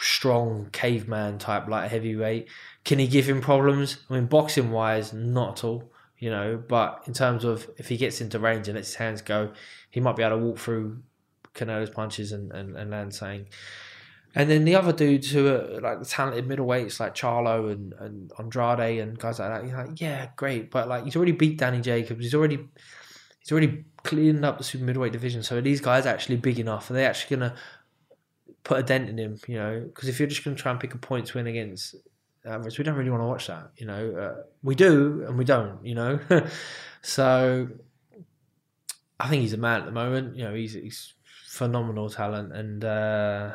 strong 0.00 0.68
caveman 0.72 1.38
type 1.38 1.68
light 1.68 1.90
heavyweight. 1.90 2.48
Can 2.84 2.98
he 2.98 3.06
give 3.06 3.28
him 3.28 3.40
problems? 3.40 3.98
I 4.08 4.14
mean, 4.14 4.26
boxing 4.26 4.70
wise, 4.70 5.12
not 5.12 5.58
at 5.58 5.64
all. 5.64 5.92
You 6.18 6.28
know, 6.28 6.62
but 6.68 7.02
in 7.06 7.14
terms 7.14 7.44
of 7.44 7.70
if 7.78 7.88
he 7.88 7.96
gets 7.96 8.20
into 8.20 8.38
range 8.38 8.68
and 8.68 8.76
lets 8.76 8.88
his 8.88 8.96
hands 8.96 9.22
go, 9.22 9.52
he 9.90 10.00
might 10.00 10.16
be 10.16 10.22
able 10.22 10.36
to 10.38 10.44
walk 10.44 10.58
through 10.58 11.02
Canelo's 11.54 11.88
punches 11.88 12.32
and, 12.32 12.52
and, 12.52 12.76
and 12.76 12.90
land 12.90 13.14
saying. 13.14 13.46
And 14.34 14.48
then 14.48 14.64
the 14.64 14.76
other 14.76 14.92
dudes 14.92 15.30
who 15.30 15.48
are 15.48 15.80
like 15.80 15.98
the 15.98 16.04
talented 16.04 16.46
middleweights 16.46 17.00
like 17.00 17.14
Charlo 17.14 17.72
and, 17.72 17.94
and 17.94 18.30
Andrade 18.38 19.00
and 19.00 19.18
guys 19.18 19.38
like 19.40 19.48
that, 19.48 19.66
you're 19.66 19.76
like, 19.76 20.00
yeah, 20.00 20.28
great. 20.36 20.70
But 20.70 20.88
like 20.88 21.04
he's 21.04 21.16
already 21.16 21.32
beat 21.32 21.58
Danny 21.58 21.80
Jacobs. 21.80 22.22
He's 22.22 22.34
already 22.34 22.68
he's 23.40 23.50
already 23.50 23.84
cleaned 24.04 24.44
up 24.44 24.58
the 24.58 24.64
super 24.64 24.84
middleweight 24.84 25.12
division. 25.12 25.42
So 25.42 25.56
are 25.56 25.62
these 25.62 25.80
guys 25.80 26.06
actually 26.06 26.36
big 26.36 26.60
enough? 26.60 26.90
Are 26.90 26.92
they 26.92 27.06
actually 27.06 27.36
gonna 27.36 27.54
put 28.62 28.78
a 28.78 28.82
dent 28.84 29.08
in 29.08 29.18
him? 29.18 29.40
You 29.48 29.56
know, 29.56 29.80
because 29.86 30.08
if 30.08 30.20
you're 30.20 30.28
just 30.28 30.44
gonna 30.44 30.54
try 30.54 30.70
and 30.70 30.78
pick 30.80 30.94
a 30.94 30.98
points 30.98 31.34
win 31.34 31.48
against 31.48 31.96
Alvarez, 32.44 32.78
we 32.78 32.84
don't 32.84 32.96
really 32.96 33.10
want 33.10 33.22
to 33.22 33.26
watch 33.26 33.46
that. 33.48 33.70
You 33.76 33.86
know, 33.86 34.16
uh, 34.16 34.42
we 34.62 34.74
do 34.74 35.24
and 35.26 35.36
we 35.36 35.44
don't. 35.44 35.84
You 35.84 35.94
know, 35.94 36.20
so 37.02 37.68
I 39.18 39.28
think 39.28 39.42
he's 39.42 39.52
a 39.52 39.58
man 39.58 39.80
at 39.80 39.86
the 39.86 39.92
moment. 39.92 40.36
You 40.36 40.44
know, 40.44 40.54
he's 40.54 40.74
he's 40.74 41.14
phenomenal 41.46 42.08
talent 42.10 42.52
and. 42.52 42.84
uh 42.84 43.52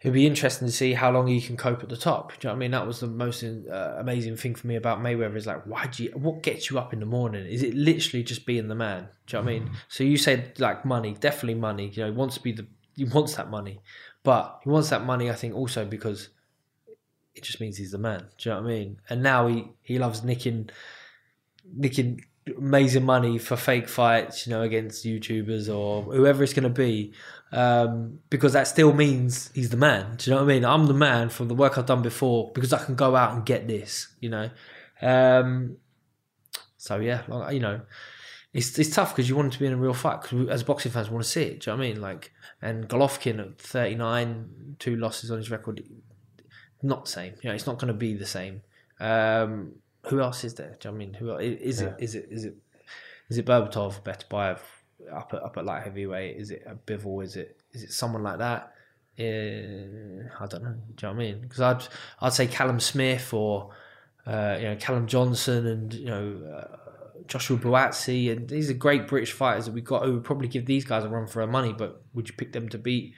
It'd 0.00 0.14
be 0.14 0.28
interesting 0.28 0.68
to 0.68 0.72
see 0.72 0.92
how 0.92 1.10
long 1.10 1.26
he 1.26 1.40
can 1.40 1.56
cope 1.56 1.82
at 1.82 1.88
the 1.88 1.96
top. 1.96 2.30
Do 2.30 2.36
you 2.36 2.40
know 2.44 2.54
what 2.54 2.56
I 2.56 2.58
mean? 2.60 2.70
That 2.70 2.86
was 2.86 3.00
the 3.00 3.08
most 3.08 3.42
uh, 3.42 3.96
amazing 3.98 4.36
thing 4.36 4.54
for 4.54 4.68
me 4.68 4.76
about 4.76 5.00
Mayweather 5.00 5.34
is 5.34 5.44
like, 5.44 5.66
why 5.66 5.88
do 5.88 6.04
you, 6.04 6.10
what 6.10 6.44
gets 6.44 6.70
you 6.70 6.78
up 6.78 6.92
in 6.92 7.00
the 7.00 7.06
morning? 7.06 7.44
Is 7.46 7.64
it 7.64 7.74
literally 7.74 8.22
just 8.22 8.46
being 8.46 8.68
the 8.68 8.76
man? 8.76 9.08
Do 9.26 9.36
you 9.36 9.42
know 9.42 9.46
what 9.46 9.56
I 9.56 9.58
mean? 9.58 9.70
So 9.88 10.04
you 10.04 10.16
said 10.16 10.60
like 10.60 10.84
money, 10.84 11.16
definitely 11.18 11.56
money. 11.56 11.88
You 11.88 12.04
know, 12.04 12.12
he 12.12 12.16
wants 12.16 12.36
to 12.36 12.40
be 12.42 12.52
the, 12.52 12.68
he 12.94 13.06
wants 13.06 13.34
that 13.34 13.50
money, 13.50 13.80
but 14.22 14.60
he 14.62 14.70
wants 14.70 14.90
that 14.90 15.04
money. 15.04 15.30
I 15.30 15.34
think 15.34 15.56
also 15.56 15.84
because 15.84 16.28
it 17.38 17.44
just 17.44 17.60
means 17.60 17.76
he's 17.76 17.92
the 17.92 17.98
man. 17.98 18.26
Do 18.36 18.48
you 18.48 18.54
know 18.54 18.62
what 18.62 18.70
I 18.70 18.74
mean? 18.74 19.00
And 19.08 19.22
now 19.22 19.46
he 19.46 19.68
he 19.82 19.98
loves 19.98 20.22
nicking, 20.22 20.70
nicking 21.74 22.24
amazing 22.56 23.04
money 23.04 23.38
for 23.38 23.56
fake 23.56 23.88
fights, 23.88 24.46
you 24.46 24.50
know, 24.50 24.62
against 24.62 25.04
YouTubers 25.04 25.74
or 25.74 26.02
whoever 26.02 26.42
it's 26.42 26.52
going 26.52 26.64
to 26.64 26.68
be, 26.68 27.12
um, 27.52 28.20
because 28.30 28.52
that 28.52 28.66
still 28.66 28.92
means 28.92 29.50
he's 29.54 29.70
the 29.70 29.76
man. 29.76 30.16
Do 30.16 30.30
you 30.30 30.36
know 30.36 30.42
what 30.42 30.50
I 30.50 30.54
mean? 30.54 30.64
I'm 30.64 30.86
the 30.86 30.94
man 30.94 31.28
from 31.28 31.48
the 31.48 31.54
work 31.54 31.78
I've 31.78 31.86
done 31.86 32.02
before 32.02 32.50
because 32.54 32.72
I 32.72 32.84
can 32.84 32.94
go 32.94 33.16
out 33.16 33.34
and 33.34 33.44
get 33.44 33.68
this, 33.68 34.08
you 34.20 34.30
know. 34.30 34.50
Um, 35.00 35.76
so 36.76 36.98
yeah, 36.98 37.22
like, 37.28 37.54
you 37.54 37.60
know, 37.60 37.80
it's 38.52 38.78
it's 38.78 38.90
tough 38.90 39.14
because 39.14 39.28
you 39.28 39.36
want 39.36 39.46
him 39.46 39.52
to 39.52 39.58
be 39.58 39.66
in 39.66 39.72
a 39.72 39.76
real 39.76 39.94
fight. 39.94 40.22
Because 40.22 40.48
as 40.48 40.62
boxing 40.62 40.92
fans, 40.92 41.10
want 41.10 41.24
to 41.24 41.30
see 41.30 41.42
it. 41.42 41.60
Do 41.60 41.70
you 41.70 41.76
know 41.76 41.78
what 41.78 41.86
I 41.86 41.88
mean? 41.88 42.00
Like, 42.00 42.32
and 42.62 42.88
Golovkin 42.88 43.40
at 43.40 43.58
39, 43.58 44.76
two 44.78 44.96
losses 44.96 45.30
on 45.30 45.38
his 45.38 45.50
record, 45.50 45.82
not 46.82 47.04
the 47.06 47.10
same. 47.10 47.34
You 47.42 47.50
know, 47.50 47.54
it's 47.54 47.66
not 47.66 47.78
going 47.78 47.88
to 47.88 47.94
be 47.98 48.14
the 48.14 48.26
same. 48.26 48.62
Um, 49.00 49.72
who 50.06 50.20
else 50.20 50.44
is 50.44 50.54
there? 50.54 50.76
Do 50.80 50.88
you 50.88 50.92
know 50.92 50.96
what 50.98 51.02
I 51.02 51.06
mean? 51.06 51.14
Who 51.14 51.30
else? 51.30 51.42
is 51.42 51.80
Yeah. 51.80 51.88
it? 51.88 51.94
Is 51.98 52.14
it? 52.14 52.28
Is 52.30 52.44
it? 52.44 52.54
Is 53.28 53.38
it 53.38 53.46
Berbatov, 53.46 54.02
Betabayev, 54.02 54.58
up 55.12 55.32
at 55.34 55.42
up 55.42 55.56
at 55.58 55.64
light 55.64 55.82
heavyweight? 55.84 56.36
Is 56.36 56.50
it 56.50 56.62
a 56.66 56.74
Bivol? 56.74 57.22
Is 57.22 57.36
it? 57.36 57.60
Is 57.72 57.82
it 57.82 57.92
someone 57.92 58.22
like 58.22 58.38
that? 58.38 58.72
Uh, 59.18 60.28
I 60.40 60.46
don't 60.46 60.62
know. 60.62 60.74
Do 60.94 61.06
you 61.06 61.08
know 61.08 61.08
what 61.08 61.10
I 61.10 61.12
mean? 61.14 61.40
Because 61.40 61.60
I'd 61.60 61.82
I'd 62.20 62.32
say 62.32 62.46
Callum 62.46 62.80
Smith 62.80 63.32
or 63.34 63.70
uh, 64.26 64.56
you 64.58 64.68
know 64.68 64.76
Callum 64.76 65.06
Johnson 65.06 65.66
and 65.66 65.92
you 65.94 66.06
know 66.06 66.56
uh, 66.56 66.78
Joshua 67.26 67.58
Buatsi 67.58 68.30
and 68.30 68.48
these 68.48 68.70
are 68.70 68.74
great 68.74 69.08
British 69.08 69.32
fighters 69.32 69.66
that 69.66 69.72
we 69.74 69.80
got 69.80 70.04
who 70.04 70.14
would 70.14 70.24
probably 70.24 70.48
give 70.48 70.66
these 70.66 70.84
guys 70.84 71.04
a 71.04 71.08
run 71.08 71.26
for 71.26 71.40
their 71.40 71.50
money. 71.50 71.72
But 71.72 72.00
would 72.14 72.28
you 72.28 72.34
pick 72.36 72.52
them 72.52 72.68
to 72.70 72.78
beat 72.78 73.14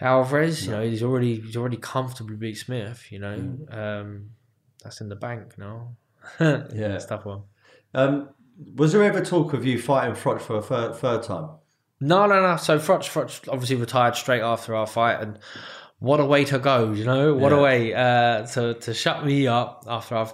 Alvarez? 0.00 0.64
You 0.66 0.72
know 0.72 0.82
he's 0.82 1.02
already 1.02 1.40
he's 1.40 1.56
already 1.56 1.76
comfortably 1.76 2.36
beat 2.36 2.56
Smith. 2.58 3.10
You 3.10 3.18
know 3.18 3.56
um, 3.70 4.30
that's 4.82 5.00
in 5.00 5.08
the 5.08 5.16
bank 5.16 5.58
now. 5.58 5.96
Yeah. 6.40 6.88
that's 6.88 7.06
tough 7.06 7.24
one. 7.24 7.42
Um, 7.94 8.30
was 8.76 8.92
there 8.92 9.02
ever 9.02 9.24
talk 9.24 9.52
of 9.54 9.64
you 9.64 9.80
fighting 9.80 10.14
Froch 10.14 10.40
for 10.40 10.56
a 10.56 10.62
third, 10.62 10.94
third 10.96 11.22
time? 11.22 11.48
No, 12.00 12.26
no, 12.26 12.40
no. 12.42 12.56
So 12.56 12.78
Froch, 12.78 13.00
Froch 13.08 13.48
obviously 13.52 13.76
retired 13.76 14.16
straight 14.16 14.42
after 14.42 14.74
our 14.74 14.86
fight, 14.86 15.20
and 15.20 15.38
what 15.98 16.20
a 16.20 16.24
way 16.24 16.44
to 16.46 16.58
go, 16.58 16.92
you 16.92 17.04
know? 17.04 17.34
What 17.34 17.52
Yeah. 17.52 17.58
a 17.58 17.62
way 17.62 17.94
uh, 17.94 18.46
to 18.48 18.74
to 18.74 18.94
shut 18.94 19.24
me 19.24 19.46
up 19.46 19.84
after 19.88 20.16
I've 20.16 20.32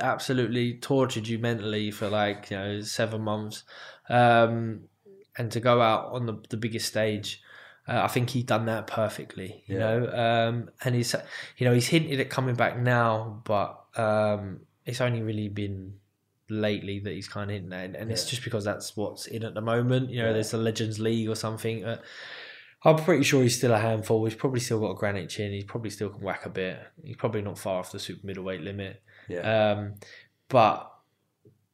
absolutely 0.00 0.78
tortured 0.78 1.26
you 1.28 1.38
mentally 1.38 1.90
for 1.90 2.08
like 2.08 2.50
you 2.50 2.56
know 2.56 2.80
seven 2.80 3.22
months, 3.22 3.64
um, 4.08 4.82
and 5.36 5.50
to 5.52 5.60
go 5.60 5.80
out 5.80 6.12
on 6.12 6.26
the 6.26 6.42
the 6.50 6.56
biggest 6.56 6.86
stage. 6.88 7.40
Uh, 7.90 8.02
I 8.04 8.08
think 8.08 8.30
he 8.30 8.42
done 8.44 8.66
that 8.66 8.86
perfectly, 8.86 9.64
you 9.66 9.74
Yeah. 9.76 9.80
know. 9.98 10.12
Um, 10.12 10.70
and 10.84 10.94
he's, 10.94 11.14
you 11.58 11.66
know, 11.66 11.74
he's 11.74 11.88
hinted 11.88 12.20
at 12.20 12.30
coming 12.30 12.54
back 12.54 12.78
now, 12.78 13.42
but 13.44 13.80
um, 13.96 14.60
it's 14.86 15.00
only 15.00 15.22
really 15.22 15.48
been 15.48 15.94
lately 16.48 17.00
that 17.00 17.12
he's 17.12 17.28
kind 17.28 17.50
of 17.50 17.54
hinting 17.54 17.72
at, 17.72 18.00
and 18.00 18.10
it's 18.12 18.24
Yeah. 18.26 18.30
just 18.30 18.44
because 18.44 18.64
that's 18.64 18.96
what's 18.96 19.26
in 19.26 19.42
at 19.44 19.54
the 19.54 19.60
moment. 19.60 20.10
You 20.10 20.20
know, 20.20 20.26
Yeah. 20.28 20.32
there's 20.34 20.52
the 20.52 20.58
Legends 20.58 20.98
League 21.00 21.28
or 21.28 21.34
something. 21.34 21.84
Uh, 21.84 22.00
I'm 22.84 22.96
pretty 22.96 23.24
sure 23.24 23.42
he's 23.42 23.56
still 23.58 23.72
a 23.74 23.78
handful. 23.78 24.24
He's 24.24 24.34
probably 24.34 24.60
still 24.60 24.80
got 24.80 24.92
a 24.92 24.94
granite 24.94 25.28
chin. 25.28 25.52
He 25.52 25.64
probably 25.64 25.90
still 25.90 26.08
can 26.10 26.22
whack 26.22 26.46
a 26.46 26.48
bit. 26.50 26.78
He's 27.04 27.16
probably 27.16 27.42
not 27.42 27.58
far 27.58 27.80
off 27.80 27.92
the 27.92 27.98
super 27.98 28.26
middleweight 28.26 28.62
limit. 28.62 29.02
Yeah. 29.28 29.40
Um, 29.72 29.94
but 30.48 30.90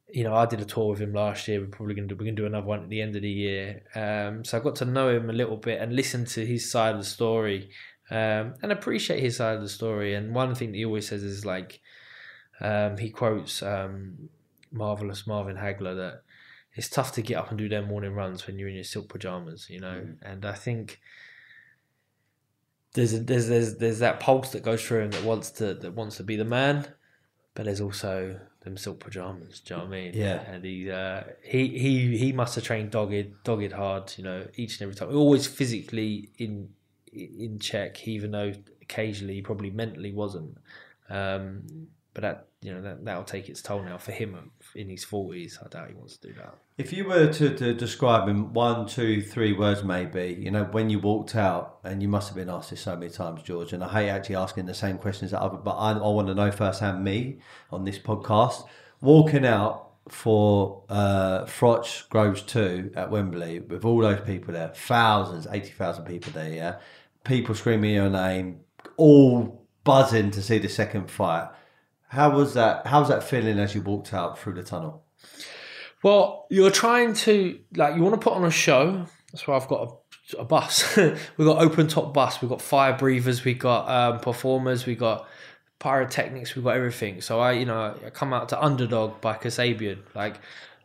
you 0.08 0.24
know, 0.24 0.34
I 0.34 0.46
did 0.46 0.60
a 0.60 0.64
tour 0.64 0.90
with 0.90 1.00
him 1.00 1.12
last 1.12 1.48
year. 1.48 1.60
We're 1.60 1.66
probably 1.66 1.94
going 1.94 2.08
to 2.08 2.14
do, 2.14 2.18
we're 2.18 2.26
going 2.26 2.36
to 2.36 2.42
do 2.42 2.46
another 2.46 2.66
one 2.66 2.82
at 2.84 2.88
the 2.88 3.02
end 3.02 3.16
of 3.16 3.22
the 3.22 3.30
year. 3.30 3.82
Um, 3.94 4.44
so 4.44 4.56
I 4.56 4.60
got 4.60 4.76
to 4.76 4.84
know 4.84 5.08
him 5.08 5.28
a 5.30 5.32
little 5.32 5.56
bit 5.56 5.80
and 5.80 5.94
listen 5.94 6.24
to 6.26 6.46
his 6.46 6.70
side 6.70 6.94
of 6.94 7.00
the 7.00 7.06
story, 7.06 7.70
um, 8.10 8.54
and 8.62 8.70
appreciate 8.70 9.20
his 9.20 9.36
side 9.36 9.56
of 9.56 9.62
the 9.62 9.68
story. 9.68 10.14
And 10.14 10.34
one 10.34 10.54
thing 10.54 10.72
that 10.72 10.78
he 10.78 10.84
always 10.84 11.08
says 11.08 11.22
is 11.22 11.44
like, 11.44 11.80
um, 12.60 12.96
he 12.98 13.10
quotes 13.10 13.62
um, 13.62 14.30
marvelous 14.72 15.26
Marvin 15.26 15.56
Hagler 15.56 15.96
that 15.96 16.22
it's 16.74 16.88
tough 16.88 17.12
to 17.12 17.22
get 17.22 17.36
up 17.36 17.50
and 17.50 17.58
do 17.58 17.68
their 17.68 17.82
morning 17.82 18.12
runs 18.12 18.46
when 18.46 18.58
you're 18.58 18.68
in 18.68 18.74
your 18.74 18.84
silk 18.84 19.08
pajamas, 19.08 19.68
you 19.68 19.80
know. 19.80 20.06
And 20.22 20.44
I 20.44 20.52
think 20.52 21.00
there's 22.94 23.12
a, 23.12 23.18
there's 23.18 23.48
there's 23.48 23.76
there's 23.76 23.98
that 23.98 24.20
pulse 24.20 24.52
that 24.52 24.62
goes 24.62 24.84
through 24.84 25.00
him 25.00 25.10
that 25.10 25.24
wants 25.24 25.50
to 25.52 25.74
that 25.74 25.94
wants 25.94 26.16
to 26.18 26.22
be 26.22 26.36
the 26.36 26.44
man, 26.44 26.86
but 27.54 27.64
there's 27.64 27.80
also 27.80 28.40
them 28.66 28.76
silk 28.76 29.00
pajamas. 29.00 29.60
Do 29.60 29.74
you 29.74 29.78
know 29.78 29.86
what 29.86 29.94
I 29.94 30.00
mean? 30.00 30.12
Yeah. 30.14 30.40
And 30.42 30.64
he 30.64 30.90
uh, 30.90 31.22
he 31.42 31.68
he 31.78 32.18
he 32.18 32.32
must 32.32 32.54
have 32.56 32.64
trained 32.64 32.90
dogged 32.90 33.42
dogged 33.44 33.72
hard. 33.72 34.12
You 34.18 34.24
know, 34.24 34.46
each 34.56 34.74
and 34.74 34.82
every 34.82 34.94
time, 34.94 35.16
always 35.16 35.46
physically 35.46 36.30
in 36.36 36.68
in 37.12 37.58
check, 37.58 38.06
even 38.06 38.32
though 38.32 38.52
occasionally 38.82 39.34
he 39.34 39.42
probably 39.42 39.70
mentally 39.70 40.12
wasn't. 40.12 40.58
Um, 41.08 41.62
but 42.12 42.22
that 42.22 42.48
you 42.66 42.74
know 42.74 42.82
that 42.82 43.04
that'll 43.04 43.22
take 43.22 43.48
its 43.48 43.62
toll 43.62 43.84
now 43.84 43.96
for 43.96 44.10
him 44.10 44.50
in 44.74 44.88
his 44.90 45.04
forties. 45.04 45.56
I 45.64 45.68
doubt 45.68 45.88
he 45.88 45.94
wants 45.94 46.16
to 46.16 46.28
do 46.28 46.34
that. 46.34 46.54
If 46.76 46.92
you 46.92 47.04
were 47.06 47.32
to, 47.32 47.56
to 47.56 47.72
describe 47.72 48.28
him 48.28 48.52
one, 48.52 48.88
two, 48.88 49.22
three 49.22 49.52
words, 49.52 49.84
maybe 49.84 50.36
you 50.36 50.50
know 50.50 50.64
when 50.64 50.90
you 50.90 50.98
walked 50.98 51.36
out, 51.36 51.78
and 51.84 52.02
you 52.02 52.08
must 52.08 52.28
have 52.28 52.36
been 52.36 52.50
asked 52.50 52.70
this 52.70 52.80
so 52.80 52.96
many 52.96 53.12
times, 53.12 53.44
George. 53.44 53.72
And 53.72 53.84
I 53.84 53.88
hate 53.88 54.08
actually 54.08 54.34
asking 54.34 54.66
the 54.66 54.74
same 54.74 54.98
questions 54.98 55.30
that 55.30 55.40
other, 55.40 55.58
but 55.58 55.76
I, 55.76 55.92
I 55.92 56.08
want 56.08 56.26
to 56.26 56.34
know 56.34 56.50
firsthand 56.50 57.04
me 57.04 57.38
on 57.70 57.84
this 57.84 58.00
podcast. 58.00 58.66
Walking 59.00 59.46
out 59.46 59.92
for 60.08 60.82
uh, 60.88 61.44
Froch 61.44 62.08
Groves 62.08 62.42
two 62.42 62.90
at 62.96 63.12
Wembley 63.12 63.60
with 63.60 63.84
all 63.84 64.00
those 64.00 64.22
people 64.22 64.54
there, 64.54 64.72
thousands, 64.74 65.46
eighty 65.52 65.70
thousand 65.70 66.04
people 66.06 66.32
there, 66.32 66.52
yeah, 66.52 66.76
people 67.22 67.54
screaming 67.54 67.94
your 67.94 68.10
name, 68.10 68.62
all 68.96 69.64
buzzing 69.84 70.32
to 70.32 70.42
see 70.42 70.58
the 70.58 70.68
second 70.68 71.08
fight. 71.08 71.48
How 72.08 72.36
was 72.36 72.54
that? 72.54 72.86
How 72.86 73.00
was 73.00 73.08
that 73.08 73.24
feeling 73.24 73.58
as 73.58 73.74
you 73.74 73.82
walked 73.82 74.14
out 74.14 74.38
through 74.38 74.54
the 74.54 74.62
tunnel? 74.62 75.04
Well, 76.02 76.46
you're 76.50 76.70
trying 76.70 77.14
to 77.14 77.58
like 77.74 77.96
you 77.96 78.02
want 78.02 78.14
to 78.14 78.20
put 78.20 78.34
on 78.34 78.44
a 78.44 78.50
show. 78.50 79.06
That's 79.32 79.46
why 79.46 79.56
I've 79.56 79.68
got 79.68 80.00
a, 80.34 80.38
a 80.38 80.44
bus. 80.44 80.96
we've 80.96 81.18
got 81.38 81.60
open 81.60 81.88
top 81.88 82.14
bus. 82.14 82.40
We've 82.40 82.48
got 82.48 82.62
fire 82.62 82.96
breathers. 82.96 83.44
We've 83.44 83.58
got 83.58 83.88
um, 83.88 84.20
performers. 84.20 84.86
We've 84.86 84.98
got 84.98 85.28
pyrotechnics. 85.78 86.54
We've 86.54 86.64
got 86.64 86.76
everything. 86.76 87.20
So 87.20 87.40
I, 87.40 87.52
you 87.52 87.64
know, 87.66 87.94
I 88.04 88.10
come 88.10 88.32
out 88.32 88.48
to 88.50 88.62
Underdog 88.62 89.20
by 89.20 89.34
Kasabian. 89.34 89.98
Like 90.14 90.38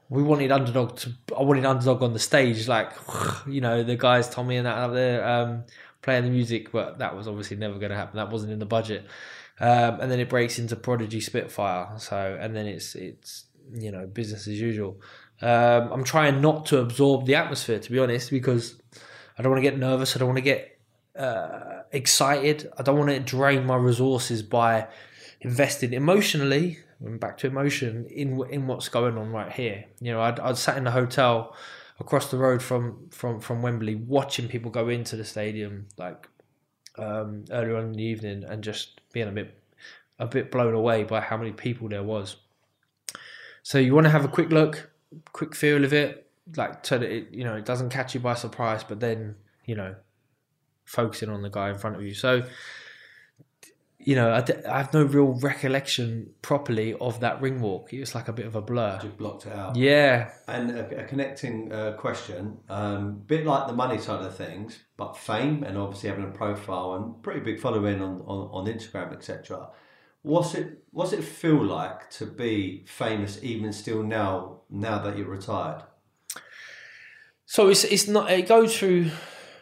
we 0.09 0.23
wanted 0.23 0.51
Underdog 0.51 0.97
to. 0.97 1.11
I 1.37 1.43
wanted 1.43 1.65
Underdog 1.65 2.01
on 2.01 2.13
the 2.13 2.19
stage. 2.19 2.67
Like 2.67 2.91
you 3.47 3.61
know, 3.61 3.83
the 3.83 3.95
guys 3.95 4.27
Tommy 4.29 4.57
and 4.57 4.65
that 4.65 4.77
up 4.77 4.93
there 4.93 5.25
um, 5.27 5.65
playing 6.01 6.23
the 6.23 6.31
music, 6.31 6.71
but 6.71 6.97
that 6.97 7.15
was 7.15 7.27
obviously 7.27 7.57
never 7.57 7.77
going 7.77 7.91
to 7.91 7.95
happen. 7.95 8.17
That 8.17 8.31
wasn't 8.31 8.53
in 8.53 8.59
the 8.59 8.65
budget. 8.65 9.05
Um, 9.61 9.99
and 10.01 10.11
then 10.11 10.19
it 10.19 10.27
breaks 10.27 10.57
into 10.57 10.75
Prodigy 10.75 11.21
Spitfire. 11.21 11.87
So 11.97 12.37
and 12.41 12.55
then 12.55 12.65
it's 12.65 12.95
it's 12.95 13.45
you 13.71 13.91
know 13.91 14.07
business 14.07 14.47
as 14.47 14.59
usual. 14.59 14.99
Um, 15.39 15.91
I'm 15.91 16.03
trying 16.03 16.41
not 16.41 16.65
to 16.67 16.79
absorb 16.79 17.25
the 17.25 17.35
atmosphere 17.35 17.79
to 17.79 17.91
be 17.91 17.99
honest 17.99 18.31
because 18.31 18.81
I 19.37 19.43
don't 19.43 19.51
want 19.51 19.63
to 19.63 19.69
get 19.69 19.77
nervous. 19.77 20.15
I 20.15 20.19
don't 20.19 20.27
want 20.27 20.37
to 20.37 20.43
get 20.43 20.79
uh, 21.15 21.81
excited. 21.91 22.71
I 22.77 22.81
don't 22.81 22.97
want 22.97 23.11
to 23.11 23.19
drain 23.19 23.65
my 23.65 23.75
resources 23.75 24.41
by 24.41 24.87
investing 25.41 25.93
emotionally. 25.93 26.79
Back 26.99 27.37
to 27.39 27.47
emotion 27.47 28.07
in 28.09 28.43
in 28.49 28.65
what's 28.65 28.89
going 28.89 29.17
on 29.17 29.31
right 29.31 29.51
here. 29.51 29.85
You 29.99 30.11
know, 30.11 30.21
I'd, 30.21 30.39
I'd 30.39 30.57
sat 30.57 30.77
in 30.77 30.85
the 30.85 30.91
hotel 30.91 31.55
across 31.99 32.31
the 32.31 32.37
road 32.37 32.63
from 32.63 33.09
from 33.11 33.39
from 33.39 33.61
Wembley, 33.61 33.93
watching 33.93 34.47
people 34.47 34.71
go 34.71 34.89
into 34.89 35.15
the 35.15 35.25
stadium, 35.25 35.87
like 35.97 36.27
um, 36.97 37.45
earlier 37.51 37.77
on 37.77 37.85
in 37.85 37.93
the 37.93 38.03
evening 38.03 38.43
and 38.43 38.63
just 38.63 39.00
being 39.11 39.27
a 39.27 39.31
bit 39.31 39.57
a 40.19 40.27
bit 40.27 40.51
blown 40.51 40.73
away 40.73 41.03
by 41.03 41.19
how 41.19 41.37
many 41.37 41.51
people 41.51 41.89
there 41.89 42.03
was. 42.03 42.35
So 43.63 43.77
you 43.77 43.93
want 43.93 44.05
to 44.05 44.11
have 44.11 44.23
a 44.23 44.27
quick 44.27 44.49
look, 44.49 44.91
quick 45.33 45.55
feel 45.55 45.83
of 45.83 45.93
it, 45.93 46.29
like 46.55 46.85
so 46.85 46.97
that 46.97 47.09
it 47.09 47.31
you 47.31 47.43
know 47.43 47.55
it 47.55 47.65
doesn't 47.65 47.89
catch 47.89 48.13
you 48.13 48.19
by 48.19 48.35
surprise, 48.35 48.83
but 48.83 48.99
then 48.99 49.35
you 49.65 49.75
know 49.75 49.95
focusing 50.85 51.29
on 51.29 51.41
the 51.41 51.49
guy 51.49 51.69
in 51.69 51.77
front 51.77 51.95
of 51.95 52.03
you. 52.03 52.13
So 52.13 52.43
you 54.03 54.15
know, 54.15 54.33
I, 54.33 54.41
d- 54.41 54.65
I 54.67 54.77
have 54.79 54.93
no 54.93 55.03
real 55.03 55.33
recollection 55.33 56.31
properly 56.41 56.93
of 56.95 57.19
that 57.19 57.41
ring 57.41 57.61
walk. 57.61 57.93
It 57.93 57.99
was 57.99 58.15
like 58.15 58.27
a 58.27 58.33
bit 58.33 58.45
of 58.45 58.55
a 58.55 58.61
blur. 58.61 58.99
Just 59.01 59.17
blocked 59.17 59.45
it 59.45 59.53
out. 59.53 59.75
Yeah. 59.75 60.31
And 60.47 60.71
a, 60.71 61.01
a 61.01 61.03
connecting 61.05 61.71
uh, 61.71 61.93
question, 61.93 62.57
um, 62.69 63.05
a 63.05 63.25
bit 63.25 63.45
like 63.45 63.67
the 63.67 63.73
money 63.73 63.97
side 63.97 64.25
of 64.25 64.35
things, 64.35 64.79
but 64.97 65.17
fame 65.17 65.63
and 65.63 65.77
obviously 65.77 66.09
having 66.09 66.25
a 66.25 66.31
profile 66.31 66.93
and 66.95 67.21
pretty 67.23 67.41
big 67.41 67.59
following 67.59 68.01
on, 68.01 68.21
on, 68.21 68.49
on 68.51 68.65
Instagram, 68.65 69.13
etc. 69.13 69.69
What's 70.23 70.53
it 70.53 70.83
What's 70.91 71.13
it 71.13 71.23
feel 71.23 71.63
like 71.63 72.09
to 72.11 72.25
be 72.25 72.85
famous 72.85 73.39
even 73.41 73.71
still 73.73 74.03
now 74.03 74.61
now 74.69 74.99
that 74.99 75.17
you're 75.17 75.27
retired? 75.27 75.83
So 77.45 77.69
it's 77.69 77.83
it's 77.83 78.07
not 78.07 78.31
it 78.31 78.47
goes 78.47 78.77
through 78.77 79.09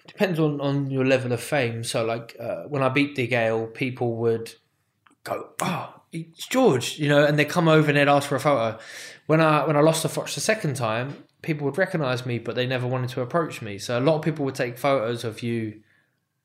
depends 0.10 0.40
on, 0.40 0.60
on 0.60 0.90
your 0.90 1.06
level 1.06 1.32
of 1.32 1.42
fame. 1.42 1.84
So 1.84 2.04
like 2.06 2.36
uh, 2.40 2.64
when 2.64 2.84
I 2.84 2.90
beat 2.90 3.16
DeGale, 3.16 3.74
people 3.74 4.16
would 4.18 4.54
go, 5.24 5.50
"Oh, 5.62 6.02
it's 6.12 6.48
George," 6.48 6.98
you 7.00 7.08
know, 7.08 7.24
and 7.24 7.38
they 7.38 7.46
come 7.46 7.68
over 7.68 7.88
and 7.88 7.98
they'd 7.98 8.08
ask 8.08 8.28
for 8.28 8.36
a 8.36 8.40
photo. 8.40 8.78
When 9.28 9.42
I 9.42 9.66
when 9.66 9.78
I 9.78 9.82
lost 9.82 10.04
the 10.04 10.10
Froch 10.10 10.34
the 10.34 10.42
second 10.42 10.76
time, 10.76 11.24
people 11.42 11.66
would 11.66 11.78
recognise 11.78 12.26
me, 12.26 12.40
but 12.40 12.56
they 12.56 12.66
never 12.66 12.88
wanted 12.88 13.10
to 13.12 13.22
approach 13.22 13.62
me. 13.62 13.78
So 13.78 14.00
a 14.00 14.02
lot 14.02 14.16
of 14.16 14.22
people 14.24 14.46
would 14.46 14.56
take 14.56 14.78
photos 14.78 15.24
of 15.24 15.44
you, 15.44 15.82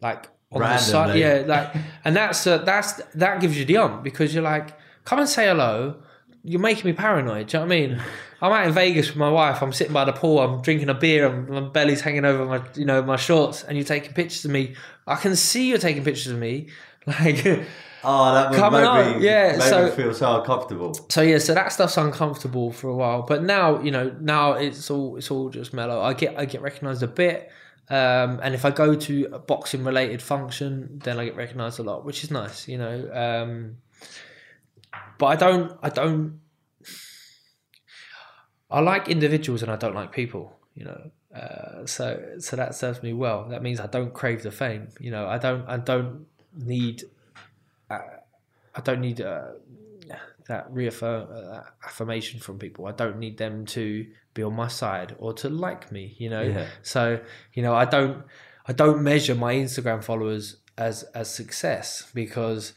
like 0.01 0.29
on 0.53 0.61
the 0.61 0.79
side, 0.79 1.19
yeah, 1.19 1.43
like, 1.47 1.75
and 2.05 2.15
that's 2.15 2.47
uh, 2.47 2.59
that's 2.59 2.93
that 3.15 3.41
gives 3.41 3.59
you 3.59 3.65
the 3.65 3.79
ump 3.79 4.05
because 4.05 4.35
you're 4.35 4.45
like, 4.45 4.77
come 5.05 5.19
and 5.19 5.29
say 5.29 5.47
hello. 5.47 6.03
You're 6.45 6.61
making 6.61 6.85
me 6.85 6.93
paranoid. 6.93 7.47
Do 7.49 7.57
you 7.59 7.65
know 7.65 7.69
what 7.69 7.75
I 7.75 7.81
mean? 7.81 8.03
I'm 8.43 8.53
out 8.53 8.67
in 8.67 8.73
Vegas 8.75 9.09
with 9.09 9.17
my 9.17 9.31
wife. 9.31 9.63
I'm 9.63 9.73
sitting 9.73 9.95
by 9.95 10.05
the 10.05 10.13
pool. 10.13 10.39
I'm 10.41 10.61
drinking 10.61 10.91
a 10.91 10.95
beer. 10.95 11.27
And 11.27 11.49
my 11.49 11.61
belly's 11.61 12.03
hanging 12.03 12.27
over 12.27 12.45
my, 12.45 12.63
you 12.75 12.85
know, 12.85 13.03
my 13.03 13.17
shorts. 13.17 13.63
And 13.65 13.79
you're 13.79 13.87
taking 13.87 14.13
pictures 14.13 14.45
of 14.45 14.51
me. 14.51 14.75
I 15.07 15.17
can 15.17 15.35
see 15.37 15.69
you're 15.71 15.79
taking 15.79 16.05
pictures 16.05 16.29
of 16.33 16.39
me. 16.39 16.69
Like, 17.07 17.45
Oh, 18.07 18.35
that 18.35 18.51
would 18.51 18.59
Coming 18.59 18.81
make 18.83 18.89
up, 18.91 19.17
me, 19.19 19.25
yeah, 19.27 19.53
make 19.59 19.63
so- 19.63 19.85
me 19.87 19.91
feel 19.91 20.13
so 20.15 20.39
uncomfortable. 20.41 20.95
so 21.11 21.21
yeah. 21.23 21.39
So 21.39 21.53
that 21.55 21.73
stuff's 21.73 21.97
uncomfortable 21.97 22.71
for 22.73 22.89
a 22.89 22.95
while. 22.95 23.23
But 23.23 23.43
now, 23.43 23.81
you 23.81 23.91
know, 23.91 24.15
now 24.21 24.53
it's 24.53 24.91
all 24.91 25.17
it's 25.17 25.31
all 25.31 25.49
just 25.51 25.73
mellow. 25.75 26.01
I 26.03 26.13
get 26.15 26.39
I 26.39 26.45
get 26.45 26.61
recognised 26.63 27.03
a 27.03 27.07
bit. 27.07 27.51
Um, 27.91 28.41
and 28.43 28.55
if 28.55 28.65
I 28.65 28.71
go 28.71 28.95
to 28.95 29.29
a 29.33 29.39
boxing 29.39 29.85
related 29.85 30.21
function, 30.23 30.99
then 31.05 31.19
I 31.19 31.25
get 31.27 31.37
recognised 31.37 31.79
a 31.79 31.83
lot, 31.83 32.05
which 32.07 32.25
is 32.25 32.31
nice, 32.31 32.67
you 32.69 32.79
know. 32.79 33.11
Um, 33.13 33.77
but 35.19 35.27
I 35.27 35.37
don't, 35.37 35.79
I 35.83 35.89
don't, 35.91 36.41
I 38.71 38.81
like 38.81 39.09
individuals 39.09 39.63
and 39.63 39.71
I 39.71 39.77
don't 39.77 39.95
like 39.95 40.13
people, 40.13 40.57
you 40.75 40.85
know. 40.85 41.11
Uh, 41.35 41.85
so, 41.87 42.23
so 42.39 42.57
that 42.57 42.75
serves 42.75 43.03
me 43.03 43.13
well. 43.13 43.49
That 43.49 43.63
means 43.63 43.81
I 43.81 43.87
don't 43.87 44.13
crave 44.13 44.43
the 44.43 44.51
fame, 44.51 44.89
you 45.01 45.11
know. 45.11 45.27
I 45.27 45.39
don't, 45.39 45.69
I 45.69 45.79
don't 45.79 46.27
need, 46.57 47.05
uh, 47.91 47.99
I 48.75 48.81
don't 48.81 49.01
need 49.01 49.21
uh, 49.21 49.49
that 50.49 50.67
reaffirm 50.71 51.29
uh, 51.33 51.61
affirmation 51.85 52.41
from 52.41 52.59
people. 52.59 52.87
I 52.87 52.93
don't 52.93 53.19
need 53.19 53.39
them 53.39 53.65
to 53.67 54.07
be 54.35 54.43
on 54.43 54.55
my 54.55 54.69
side 54.69 55.15
or 55.19 55.33
to 55.35 55.49
like 55.49 55.91
me, 55.91 56.15
you 56.19 56.29
know. 56.29 56.43
Yeah. 56.43 56.67
So 56.83 57.21
you 57.55 57.63
know, 57.63 57.75
I 57.75 57.85
don't 57.85 58.25
I 58.67 58.73
don't 58.73 59.03
measure 59.03 59.35
my 59.35 59.55
Instagram 59.55 60.05
followers 60.05 60.57
as 60.77 61.05
as 61.15 61.33
success 61.33 62.11
because 62.15 62.75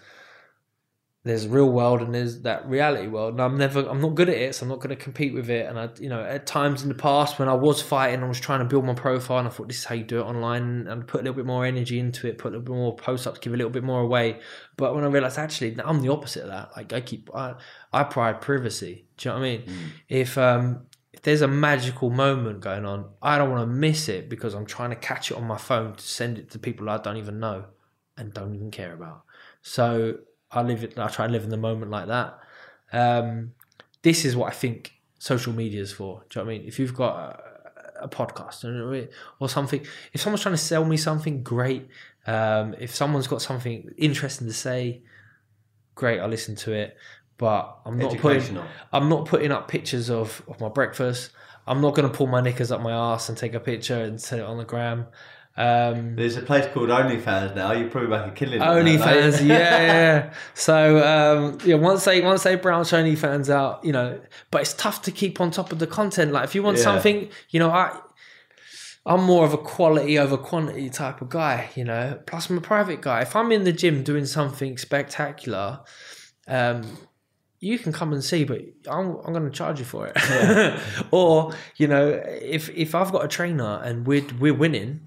there's 1.24 1.46
real 1.46 1.70
world 1.70 2.02
and 2.02 2.14
there's 2.14 2.42
that 2.42 2.68
reality 2.68 3.08
world. 3.08 3.34
And 3.34 3.42
I'm 3.42 3.58
never 3.58 3.88
I'm 3.88 4.02
not 4.02 4.16
good 4.16 4.30
at 4.30 4.38
it 4.38 4.56
so 4.56 4.64
I'm 4.64 4.70
not 4.70 4.80
going 4.80 4.96
to 4.96 4.96
compete 4.96 5.34
with 5.34 5.50
it. 5.50 5.68
And 5.68 5.78
I 5.78 5.90
you 6.00 6.10
know 6.10 6.24
at 6.24 6.46
times 6.46 6.84
in 6.84 6.90
the 6.90 6.96
past 6.96 7.38
when 7.38 7.50
I 7.50 7.54
was 7.54 7.82
fighting 7.82 8.24
I 8.24 8.28
was 8.28 8.40
trying 8.40 8.60
to 8.60 8.66
build 8.66 8.86
my 8.86 8.94
profile 8.94 9.40
and 9.40 9.48
I 9.48 9.52
thought 9.52 9.68
this 9.68 9.80
is 9.80 9.86
how 9.86 9.96
you 9.96 10.04
do 10.04 10.20
it 10.20 10.24
online 10.24 10.88
and 10.88 11.08
put 11.08 11.22
a 11.22 11.24
little 11.24 11.36
bit 11.36 11.46
more 11.46 11.66
energy 11.66 12.00
into 12.00 12.28
it 12.28 12.38
put 12.38 12.50
a 12.50 12.58
little 12.58 12.66
bit 12.66 12.76
more 12.76 12.96
posts 12.96 13.28
up 13.28 13.42
give 13.42 13.54
a 13.54 13.58
little 13.58 13.72
bit 13.72 13.84
more 13.84 14.02
away. 14.02 14.40
But 14.78 14.96
when 14.96 15.04
I 15.04 15.08
realized 15.08 15.38
actually 15.38 15.78
I'm 15.84 16.02
the 16.02 16.12
opposite 16.12 16.44
of 16.44 16.50
that. 16.50 16.72
Like 16.76 16.94
I 16.94 17.02
keep 17.02 17.30
I, 17.36 17.56
I 17.92 18.04
pride 18.04 18.42
privacy. 18.42 19.06
Do 19.18 19.30
you 19.30 19.36
know 19.36 19.42
what 19.42 19.46
I 19.46 19.50
mean? 19.50 19.64
If 20.08 20.38
um 20.38 20.88
if 21.12 21.24
there's 21.24 21.42
a 21.42 21.48
magical 21.48 22.12
moment 22.12 22.60
going 22.60 22.86
on, 22.86 23.10
I 23.24 23.40
don't 23.40 23.50
want 23.50 23.64
to 23.64 23.76
miss 23.76 24.08
it 24.08 24.30
because 24.30 24.54
I'm 24.54 24.68
trying 24.68 24.92
to 24.92 24.96
catch 24.96 25.32
it 25.32 25.38
on 25.38 25.46
my 25.46 25.58
phone 25.58 25.96
to 25.96 26.04
send 26.04 26.38
it 26.38 26.52
to 26.52 26.60
people 26.60 26.90
I 26.90 27.00
don't 27.00 27.18
even 27.18 27.40
know 27.40 27.66
and 28.16 28.32
don't 28.34 28.54
even 28.54 28.70
care 28.70 28.94
about. 28.94 29.24
So 29.64 30.20
I 30.52 30.62
live 30.62 30.84
it. 30.84 30.98
I 30.98 31.08
try 31.08 31.26
and 31.26 31.34
live 31.34 31.44
in 31.44 31.50
the 31.50 31.58
moment 31.58 31.92
like 31.92 32.08
that. 32.08 32.40
Um, 32.92 33.54
this 34.02 34.26
is 34.26 34.36
what 34.36 34.52
I 34.52 34.56
think 34.56 34.94
social 35.20 35.54
media 35.54 35.82
is 35.82 35.92
for. 35.92 36.24
Do 36.30 36.40
you 36.40 36.46
know 36.46 36.48
what 36.48 36.56
I 36.56 36.58
mean? 36.60 36.68
If 36.68 36.80
you've 36.80 36.94
got 36.94 37.16
a, 38.00 38.04
a 38.06 38.08
podcast 38.10 38.64
or- 39.42 39.48
something, 39.48 39.86
if 40.14 40.22
someone's 40.22 40.42
trying 40.42 40.56
to 40.56 40.62
sell 40.62 40.86
me 40.86 40.98
something, 40.98 41.44
great. 41.44 41.88
Um, 42.26 42.76
if 42.80 42.96
someone's 42.96 43.28
got 43.28 43.42
something 43.42 43.90
interesting 43.98 44.48
to 44.48 44.54
say, 44.54 45.02
great. 45.96 46.20
I 46.20 46.28
listen 46.28 46.56
to 46.58 46.74
it. 46.74 46.98
But 47.38 47.78
I'm 47.86 47.98
not 47.98 48.12
putting 48.18 48.56
I'm 48.94 49.10
not 49.10 49.26
putting 49.26 49.52
up 49.52 49.68
pictures 49.68 50.10
of, 50.10 50.42
of 50.48 50.60
my 50.60 50.70
breakfast. 50.70 51.32
I'm 51.68 51.82
not 51.82 51.94
going 51.94 52.10
to 52.10 52.18
pull 52.18 52.28
my 52.28 52.42
knickers 52.42 52.72
up 52.72 52.82
my 52.82 52.94
ass 52.94 53.30
and 53.30 53.38
take 53.38 53.54
a 53.54 53.60
picture 53.60 54.02
and 54.02 54.20
set 54.20 54.40
it 54.40 54.46
on 54.46 54.58
the 54.58 54.64
gram. 54.64 55.06
Um, 55.58 56.16
There's 56.16 56.38
a 56.38 56.42
place 56.44 56.68
called 56.72 56.90
OnlyFans 56.90 57.56
now. 57.56 57.72
You 57.72 57.88
probably 57.90 58.10
make 58.10 58.28
a 58.28 58.32
killing. 58.36 58.62
on 58.62 58.76
that, 58.78 58.84
mate. 58.86 59.00
OnlyFans, 59.00 59.40
yeah, 59.48 59.58
yeah, 59.58 59.82
yeah. 59.88 60.34
So 60.54 61.00
um, 61.04 61.58
yeah, 61.66 61.76
once 61.76 62.06
they 62.06 62.22
once 62.22 62.44
they 62.44 62.56
branch 62.56 62.90
OnlyFans 62.90 63.50
out, 63.50 63.84
you 63.84 63.92
know, 63.92 64.22
but 64.52 64.62
it's 64.62 64.74
tough 64.76 65.02
to 65.04 65.12
keep 65.12 65.42
on 65.42 65.50
top 65.52 65.72
of 65.72 65.80
the 65.80 65.88
content. 65.88 66.32
Like 66.32 66.44
if 66.44 66.54
you 66.54 66.62
want 66.62 66.78
Yeah. 66.78 66.84
something, 66.84 67.30
you 67.50 67.60
know, 67.60 67.72
I 67.72 68.00
I'm 69.06 69.24
more 69.24 69.46
of 69.46 69.54
a 69.54 69.58
quality 69.58 70.20
over 70.20 70.38
quantity 70.38 70.90
type 70.90 71.22
of 71.22 71.30
guy, 71.30 71.70
you 71.76 71.86
know. 71.86 72.20
Plus, 72.28 72.50
I'm 72.50 72.58
a 72.58 72.62
private 72.62 73.02
guy. 73.02 73.22
If 73.22 73.36
I'm 73.36 73.52
in 73.52 73.64
the 73.64 73.72
gym 73.74 74.04
doing 74.04 74.26
something 74.26 74.78
spectacular, 74.78 75.80
um, 76.48 76.84
you 77.60 77.80
can 77.80 77.92
come 77.94 78.14
and 78.14 78.24
see, 78.24 78.44
but 78.44 78.62
I'm, 78.88 79.16
I'm 79.26 79.34
going 79.34 79.46
to 79.46 79.50
charge 79.50 79.80
you 79.80 79.86
for 79.86 80.12
it. 80.14 80.80
or 81.12 81.54
you 81.78 81.88
know, 81.88 82.22
if 82.28 82.70
if 82.70 82.94
I've 82.94 83.12
got 83.12 83.24
a 83.26 83.28
trainer 83.28 83.82
and 83.84 84.06
we're 84.06 84.26
we're 84.40 84.54
winning, 84.54 85.00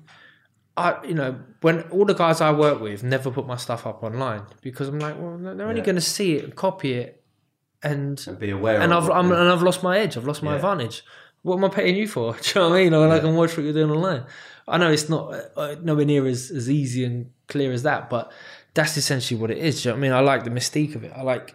I, 0.81 1.05
you 1.07 1.15
know, 1.15 1.39
when 1.61 1.83
all 1.91 2.05
the 2.05 2.15
guys 2.15 2.41
I 2.41 2.51
work 2.53 2.81
with 2.81 3.03
never 3.03 3.31
put 3.31 3.47
my 3.47 3.57
stuff 3.57 3.87
up 3.87 4.03
online 4.03 4.43
because 4.63 4.89
I'm 4.89 4.99
like, 4.99 5.17
well, 5.19 5.37
they're 5.39 5.67
only 5.69 5.81
Yeah. 5.81 5.85
going 5.87 5.97
to 5.97 6.01
see 6.01 6.37
it 6.37 6.45
and 6.45 6.55
copy 6.55 6.93
it, 6.95 7.23
and 7.83 8.23
And 8.27 8.39
be 8.39 8.51
aware. 8.51 8.81
and 8.81 8.93
I've 8.93 9.09
it. 9.09 9.13
And 9.13 9.33
I've 9.53 9.63
lost 9.63 9.83
my 9.83 9.99
edge. 9.99 10.17
I've 10.17 10.27
lost 10.27 10.43
my 10.43 10.51
Yeah. 10.53 10.57
advantage. 10.57 11.03
What 11.43 11.57
am 11.57 11.65
I 11.65 11.69
paying 11.69 11.97
you 11.97 12.07
for? 12.09 12.33
Do 12.43 12.49
you 12.49 12.55
know 12.61 12.69
what 12.71 12.77
I 12.77 12.85
mean? 12.85 12.95
Or 12.95 13.09
I 13.09 13.19
can 13.21 13.35
watch 13.37 13.57
what 13.57 13.65
you're 13.65 13.73
doing 13.73 13.91
online. 13.91 14.25
I 14.69 14.77
know 14.79 14.91
it's 14.91 15.09
not 15.09 15.33
uh, 15.57 15.77
nowhere 15.83 16.05
near 16.05 16.27
as, 16.27 16.51
as 16.51 16.69
easy 16.71 17.05
and 17.05 17.31
clear 17.49 17.73
as 17.73 17.83
that, 17.85 18.11
but 18.11 18.31
that's 18.75 18.97
essentially 18.97 19.41
what 19.41 19.51
it 19.51 19.59
is. 19.59 19.83
Do 19.83 19.89
you 19.89 19.93
know 19.93 19.97
what 19.97 19.99
I 19.99 20.03
mean? 20.03 20.13
I 20.13 20.21
like 20.21 20.45
the 20.45 20.51
mystique 20.51 20.95
of 20.95 21.03
it. 21.05 21.13
I 21.15 21.23
like. 21.23 21.55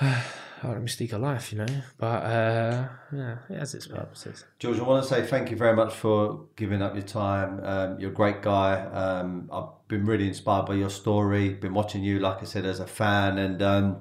Like 0.64 0.76
the 0.76 0.80
mystique 0.80 1.12
of 1.12 1.20
life, 1.20 1.52
you 1.52 1.58
know, 1.58 1.66
but 1.98 2.22
uh, 2.22 2.88
yeah, 3.12 3.36
it 3.50 3.58
has 3.58 3.74
its 3.74 3.86
purposes. 3.86 4.44
George, 4.58 4.78
I 4.78 4.82
want 4.82 5.02
to 5.02 5.08
say 5.08 5.26
thank 5.26 5.50
you 5.50 5.56
very 5.56 5.76
much 5.76 5.92
for 5.92 6.46
giving 6.56 6.80
up 6.80 6.94
your 6.94 7.02
time. 7.02 7.60
Um, 7.62 8.00
you're 8.00 8.10
a 8.10 8.14
great 8.14 8.40
guy. 8.40 8.80
Um, 8.80 9.50
I've 9.52 9.68
been 9.88 10.06
really 10.06 10.26
inspired 10.26 10.64
by 10.64 10.74
your 10.74 10.88
story. 10.88 11.50
Been 11.50 11.74
watching 11.74 12.02
you, 12.02 12.18
like 12.18 12.40
I 12.40 12.44
said, 12.46 12.64
as 12.64 12.80
a 12.80 12.86
fan, 12.86 13.36
and 13.36 13.60
um, 13.60 13.98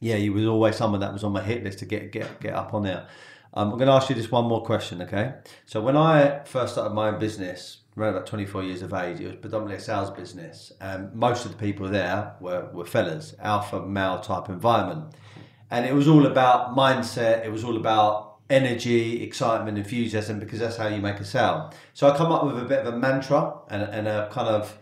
yeah, 0.00 0.16
you 0.16 0.32
was 0.32 0.46
always 0.46 0.76
someone 0.76 1.00
that 1.00 1.12
was 1.12 1.24
on 1.24 1.32
my 1.32 1.42
hit 1.42 1.62
list 1.62 1.80
to 1.80 1.84
get 1.84 2.10
get 2.10 2.40
get 2.40 2.54
up 2.54 2.72
on 2.72 2.84
there. 2.84 3.06
Um, 3.52 3.72
I'm 3.72 3.78
going 3.78 3.88
to 3.88 3.94
ask 3.94 4.08
you 4.08 4.14
just 4.14 4.32
one 4.32 4.44
more 4.46 4.62
question, 4.62 5.02
okay? 5.02 5.34
So 5.66 5.80
when 5.80 5.96
I 5.96 6.44
first 6.44 6.74
started 6.74 6.94
my 6.94 7.08
own 7.08 7.18
business, 7.18 7.78
around 7.96 8.14
about 8.14 8.26
24 8.26 8.62
years 8.62 8.82
of 8.82 8.92
age, 8.92 9.20
it 9.20 9.26
was 9.26 9.36
predominantly 9.36 9.76
a 9.76 9.80
sales 9.80 10.10
business, 10.10 10.72
and 10.80 11.12
most 11.14 11.44
of 11.44 11.52
the 11.52 11.58
people 11.58 11.88
there 11.88 12.34
were 12.40 12.70
were 12.72 12.84
fellas, 12.86 13.34
alpha 13.40 13.84
male 13.84 14.20
type 14.20 14.48
environment 14.48 15.14
and 15.70 15.86
it 15.86 15.94
was 15.94 16.08
all 16.08 16.26
about 16.26 16.76
mindset. 16.76 17.44
It 17.44 17.52
was 17.52 17.64
all 17.64 17.76
about 17.76 18.38
energy, 18.50 19.22
excitement, 19.22 19.76
enthusiasm, 19.76 20.38
because 20.38 20.58
that's 20.58 20.76
how 20.76 20.88
you 20.88 21.00
make 21.00 21.20
a 21.20 21.24
sale. 21.24 21.72
So 21.94 22.08
I 22.08 22.16
come 22.16 22.32
up 22.32 22.44
with 22.44 22.58
a 22.58 22.64
bit 22.64 22.80
of 22.80 22.94
a 22.94 22.96
mantra 22.96 23.54
and, 23.68 23.82
and 23.82 24.08
a 24.08 24.28
kind 24.30 24.48
of 24.48 24.78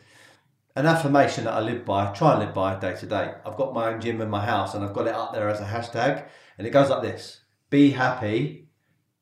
an 0.77 0.87
affirmation 0.87 1.45
that 1.45 1.55
I 1.55 1.61
live 1.61 1.85
by, 1.85 2.13
try 2.13 2.33
and 2.33 2.41
live 2.41 2.55
by 2.55 2.79
day 2.79 2.95
to 2.95 3.07
day. 3.07 3.33
I've 3.45 3.57
got 3.57 3.75
my 3.75 3.93
own 3.93 4.01
gym 4.01 4.21
in 4.21 4.29
my 4.29 4.45
house, 4.45 4.75
and 4.75 4.85
I've 4.85 4.93
got 4.93 5.07
it 5.07 5.15
up 5.15 5.33
there 5.33 5.49
as 5.49 5.61
a 5.61 5.65
hashtag, 5.65 6.27
and 6.59 6.67
it 6.67 6.71
goes 6.71 6.91
like 6.91 7.03
this: 7.03 7.41
Be 7.71 7.91
happy, 7.91 8.69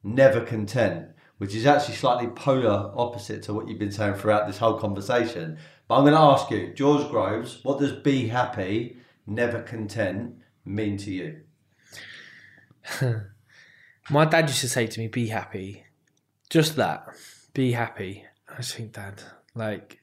never 0.03 0.41
content. 0.41 1.09
Which 1.39 1.55
is 1.55 1.67
actually 1.67 1.97
slightly 1.97 2.29
polar 2.29 2.93
opposite 2.95 3.43
to 3.45 3.53
what 3.53 3.67
you've 3.67 3.79
been 3.79 3.91
saying 3.91 4.15
throughout 4.15 4.47
this 4.47 4.59
whole 4.59 4.79
conversation. 4.79 5.59
But 5.89 5.97
I'm 5.97 6.05
going 6.05 6.15
to 6.15 6.21
ask 6.21 6.49
you, 6.51 6.73
George 6.75 7.11
Groves, 7.11 7.59
what 7.65 7.81
does 7.81 7.93
be 7.93 8.29
happy, 8.29 8.99
never 9.27 9.61
content 9.61 10.37
mean 10.65 10.97
to 10.99 11.11
you? 11.11 11.44
My 14.11 14.25
dad 14.27 14.49
used 14.49 14.61
to 14.61 14.69
say 14.69 14.87
to 14.87 15.01
me, 15.01 15.09
"Be 15.09 15.29
happy," 15.29 15.85
just 16.51 16.77
that. 16.77 17.07
Be 17.55 17.73
happy. 17.73 18.25
I 18.49 18.63
think, 18.63 18.93
Dad, 18.93 19.23
like, 19.55 20.01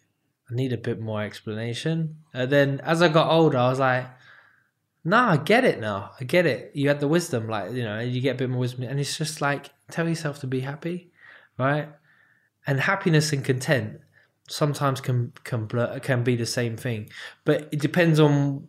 I 0.49 0.55
need 0.55 0.73
a 0.73 0.77
bit 0.77 0.99
more 0.99 1.21
explanation. 1.23 2.17
And 2.33 2.51
then 2.51 2.79
as 2.81 3.01
I 3.01 3.07
got 3.07 3.29
older, 3.31 3.57
I 3.57 3.69
was 3.69 3.79
like, 3.79 4.07
"Nah, 5.03 5.31
I 5.31 5.37
get 5.37 5.65
it 5.65 5.79
now. 5.79 6.11
I 6.19 6.23
get 6.23 6.45
it. 6.45 6.71
You 6.73 6.87
had 6.87 6.99
the 6.99 7.07
wisdom, 7.07 7.47
like, 7.47 7.71
you 7.73 7.83
know, 7.83 7.99
you 7.99 8.21
get 8.21 8.35
a 8.35 8.37
bit 8.39 8.49
more 8.49 8.59
wisdom, 8.59 8.83
and 8.83 8.99
it's 8.99 9.17
just 9.17 9.41
like, 9.41 9.69
tell 9.89 10.07
yourself 10.09 10.39
to 10.39 10.47
be 10.47 10.61
happy, 10.61 11.11
right? 11.57 11.89
And 12.67 12.79
happiness 12.79 13.31
and 13.33 13.43
content 13.45 13.99
sometimes 14.47 15.01
can 15.01 15.31
can 15.43 15.65
blur, 15.65 15.99
can 15.99 16.23
be 16.23 16.35
the 16.35 16.45
same 16.45 16.75
thing, 16.77 17.09
but 17.45 17.69
it 17.71 17.79
depends 17.79 18.19
on." 18.19 18.67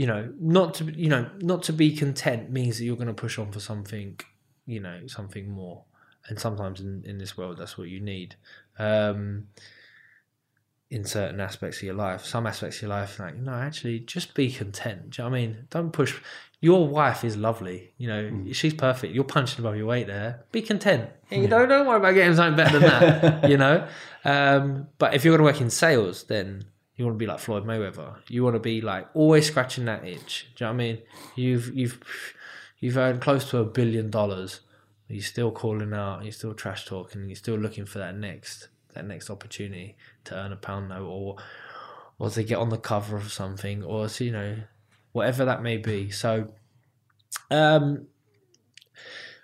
You 0.00 0.06
know, 0.06 0.32
not 0.40 0.72
to 0.76 0.84
you 0.84 1.10
know, 1.10 1.28
not 1.40 1.62
to 1.64 1.74
be 1.74 1.94
content 1.94 2.50
means 2.50 2.78
that 2.78 2.84
you're 2.86 2.96
going 2.96 3.14
to 3.16 3.22
push 3.26 3.38
on 3.38 3.52
for 3.52 3.60
something 3.60 4.18
you 4.64 4.80
know 4.80 5.06
something 5.06 5.50
more. 5.50 5.84
And 6.26 6.38
sometimes 6.38 6.80
in, 6.80 7.02
in 7.04 7.18
this 7.18 7.36
world 7.36 7.58
that's 7.58 7.76
what 7.76 7.88
you 7.88 8.00
need. 8.00 8.36
Um 8.78 9.48
in 10.88 11.04
certain 11.04 11.38
aspects 11.38 11.76
of 11.76 11.82
your 11.84 11.94
life 11.94 12.24
some 12.24 12.46
aspects 12.48 12.78
of 12.78 12.82
your 12.82 12.90
life 12.90 13.20
like 13.20 13.36
no 13.36 13.52
actually 13.52 13.98
just 14.00 14.32
be 14.32 14.50
content. 14.50 15.10
Do 15.10 15.22
you 15.22 15.28
know 15.28 15.36
i 15.36 15.38
mean? 15.38 15.66
Don't 15.68 15.92
push. 15.92 16.18
Your 16.62 16.88
wife 16.88 17.22
is 17.22 17.36
lovely 17.36 17.92
you 17.98 18.08
know 18.08 18.52
she's 18.52 18.72
perfect. 18.72 19.14
You're 19.14 19.24
punching 19.24 19.60
above 19.60 19.76
your 19.76 19.86
weight 19.86 20.06
there. 20.06 20.44
Be 20.50 20.62
content. 20.62 21.10
You 21.30 21.46
know 21.46 21.66
don't 21.66 21.86
worry 21.86 21.98
about 21.98 22.14
getting 22.14 22.34
something 22.36 22.56
better 22.56 22.78
than 22.78 22.88
that 22.88 23.50
you 23.52 23.58
know? 23.58 23.86
Um 24.24 24.88
but 24.96 25.12
if 25.12 25.26
you're 25.26 25.36
going 25.36 25.46
to 25.46 25.52
work 25.52 25.60
in 25.60 25.68
sales 25.68 26.24
then 26.24 26.64
you 27.00 27.06
want 27.06 27.14
to 27.14 27.18
be 27.18 27.26
like 27.26 27.38
Floyd 27.38 27.64
Mayweather. 27.64 28.16
You 28.28 28.44
want 28.44 28.56
to 28.56 28.60
be 28.60 28.82
like 28.82 29.08
always 29.14 29.46
scratching 29.46 29.86
that 29.86 30.06
itch. 30.06 30.48
Do 30.54 30.64
you 30.64 30.70
know 30.70 30.74
what 30.76 30.82
I 30.82 30.84
mean? 30.84 30.98
You've 31.34 31.74
you've 31.74 31.98
you've 32.78 32.98
earned 32.98 33.22
close 33.22 33.48
to 33.50 33.58
a 33.58 33.64
billion 33.64 34.10
dollars. 34.10 34.60
You're 35.08 35.22
still 35.22 35.50
calling 35.50 35.94
out. 35.94 36.24
You're 36.24 36.32
still 36.32 36.52
trash 36.52 36.84
talking. 36.84 37.26
You're 37.26 37.36
still 37.36 37.56
looking 37.56 37.86
for 37.86 38.00
that 38.00 38.14
next 38.16 38.68
that 38.92 39.06
next 39.06 39.30
opportunity 39.30 39.96
to 40.24 40.34
earn 40.34 40.52
a 40.52 40.56
pound 40.56 40.90
note 40.90 41.06
or 41.06 41.36
or 42.18 42.28
to 42.28 42.42
get 42.42 42.58
on 42.58 42.68
the 42.68 42.76
cover 42.76 43.16
of 43.16 43.32
something 43.32 43.82
or 43.82 44.06
to 44.06 44.24
you 44.26 44.32
know 44.32 44.56
whatever 45.12 45.46
that 45.46 45.62
may 45.62 45.78
be. 45.78 46.10
So, 46.10 46.52
um, 47.50 48.08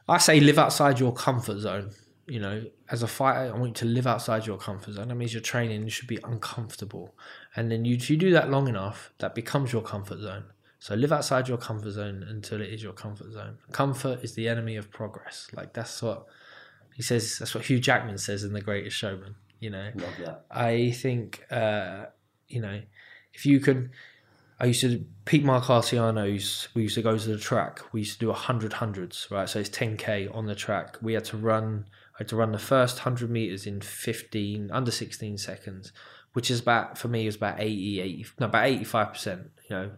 I 0.06 0.18
say 0.18 0.40
live 0.40 0.58
outside 0.58 1.00
your 1.00 1.14
comfort 1.14 1.60
zone. 1.60 1.92
You 2.28 2.40
know, 2.40 2.64
as 2.90 3.02
a 3.02 3.06
fighter, 3.06 3.54
I 3.54 3.58
want 3.58 3.68
you 3.68 3.74
to 3.74 3.84
live 3.86 4.06
outside 4.06 4.46
your 4.46 4.58
comfort 4.58 4.94
zone. 4.94 5.08
That 5.08 5.14
means 5.14 5.32
your 5.32 5.42
training 5.42 5.88
should 5.88 6.08
be 6.08 6.18
uncomfortable, 6.24 7.14
and 7.56 7.72
then 7.72 7.84
you 7.84 7.96
if 7.96 8.10
you 8.10 8.16
do 8.16 8.30
that 8.32 8.50
long 8.50 8.68
enough, 8.68 9.12
that 9.18 9.34
becomes 9.34 9.72
your 9.72 9.82
comfort 9.82 10.20
zone. 10.20 10.44
So 10.78 10.94
live 10.94 11.10
outside 11.10 11.48
your 11.48 11.56
comfort 11.56 11.92
zone 11.92 12.24
until 12.28 12.60
it 12.60 12.68
is 12.68 12.82
your 12.82 12.92
comfort 12.92 13.32
zone. 13.32 13.58
Comfort 13.72 14.22
is 14.22 14.34
the 14.34 14.46
enemy 14.46 14.76
of 14.76 14.90
progress. 14.90 15.48
Like 15.54 15.72
that's 15.72 16.02
what 16.02 16.26
he 16.94 17.02
says. 17.02 17.38
That's 17.38 17.54
what 17.54 17.64
Hugh 17.64 17.80
Jackman 17.80 18.18
says 18.18 18.44
in 18.44 18.52
The 18.52 18.60
Greatest 18.60 18.96
Showman. 18.96 19.34
You 19.58 19.70
know, 19.70 19.90
Love 19.94 20.14
that. 20.24 20.44
I 20.50 20.90
think 20.90 21.44
uh, 21.50 22.06
you 22.46 22.60
know 22.60 22.82
if 23.32 23.46
you 23.46 23.58
can. 23.58 23.90
I 24.58 24.66
used 24.66 24.80
to 24.80 25.04
Pete 25.26 25.44
Marcarciano's. 25.44 26.68
We 26.74 26.82
used 26.82 26.94
to 26.94 27.02
go 27.02 27.18
to 27.18 27.28
the 27.28 27.36
track. 27.36 27.80
We 27.92 28.00
used 28.00 28.14
to 28.14 28.18
do 28.18 28.30
a 28.30 28.34
hundred 28.34 28.74
hundreds, 28.74 29.28
right? 29.30 29.48
So 29.48 29.60
it's 29.60 29.68
ten 29.68 29.96
k 29.96 30.28
on 30.28 30.46
the 30.46 30.54
track. 30.54 30.98
We 31.02 31.14
had 31.14 31.24
to 31.26 31.36
run. 31.36 31.86
I 32.14 32.18
had 32.20 32.28
to 32.28 32.36
run 32.36 32.52
the 32.52 32.58
first 32.58 33.00
hundred 33.00 33.30
meters 33.30 33.66
in 33.66 33.80
fifteen 33.80 34.70
under 34.70 34.90
sixteen 34.90 35.36
seconds, 35.36 35.92
which 36.36 36.50
is 36.50 36.60
about 36.60 36.98
for 36.98 37.08
me 37.08 37.24
was 37.24 37.36
about 37.36 37.58
80, 37.58 38.00
80 38.00 38.26
no 38.38 38.46
about 38.46 38.66
eighty 38.66 38.84
five 38.84 39.12
percent. 39.12 39.50
You 39.68 39.76
know, 39.76 39.90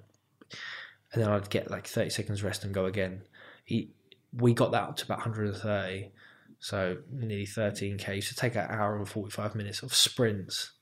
and 1.12 1.23
then 1.23 1.28
I'd 1.28 1.51
get 1.51 1.70
like 1.70 1.86
thirty 1.86 2.10
seconds 2.10 2.43
rest 2.44 2.65
and 2.65 2.73
go 2.73 2.86
again. 2.86 3.23
He, 3.65 3.90
we 4.32 4.55
got 4.55 4.70
that 4.70 4.82
up 4.85 4.97
to 4.97 5.05
about 5.05 5.20
hundred 5.20 5.48
and 5.48 5.56
thirty, 5.56 6.12
so 6.60 6.98
nearly 7.10 7.44
thirteen 7.47 7.98
k. 7.98 8.15
Used 8.16 8.28
to 8.28 8.36
take 8.36 8.55
an 8.55 8.66
hour 8.69 8.97
and 8.97 9.09
forty 9.09 9.31
five 9.31 9.55
minutes 9.55 9.82
of 9.82 9.94
sprints. 9.94 10.73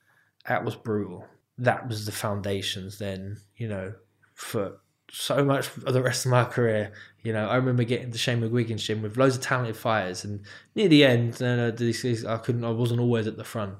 That 0.46 0.64
was 0.64 0.76
brutal 0.76 1.24
that 1.58 1.88
was 1.88 2.04
the 2.04 2.12
foundations 2.12 2.98
then, 2.98 3.38
you 3.56 3.68
know, 3.68 3.94
for 4.34 4.78
so 5.10 5.44
much 5.44 5.68
of 5.78 5.92
the 5.92 6.02
rest 6.02 6.26
of 6.26 6.30
my 6.30 6.44
career. 6.44 6.92
You 7.22 7.32
know, 7.32 7.48
I 7.48 7.56
remember 7.56 7.84
getting 7.84 8.10
to 8.12 8.18
Shane 8.18 8.40
McGuigan's 8.40 8.82
gym 8.84 9.02
with 9.02 9.16
loads 9.16 9.36
of 9.36 9.42
talented 9.42 9.76
fighters, 9.76 10.24
and 10.24 10.42
near 10.74 10.88
the 10.88 11.04
end, 11.04 11.34
this- 11.34 12.24
I 12.24 12.36
couldn't, 12.38 12.64
I 12.64 12.70
wasn't 12.70 13.00
always 13.00 13.26
at 13.26 13.36
the 13.36 13.44
front, 13.44 13.74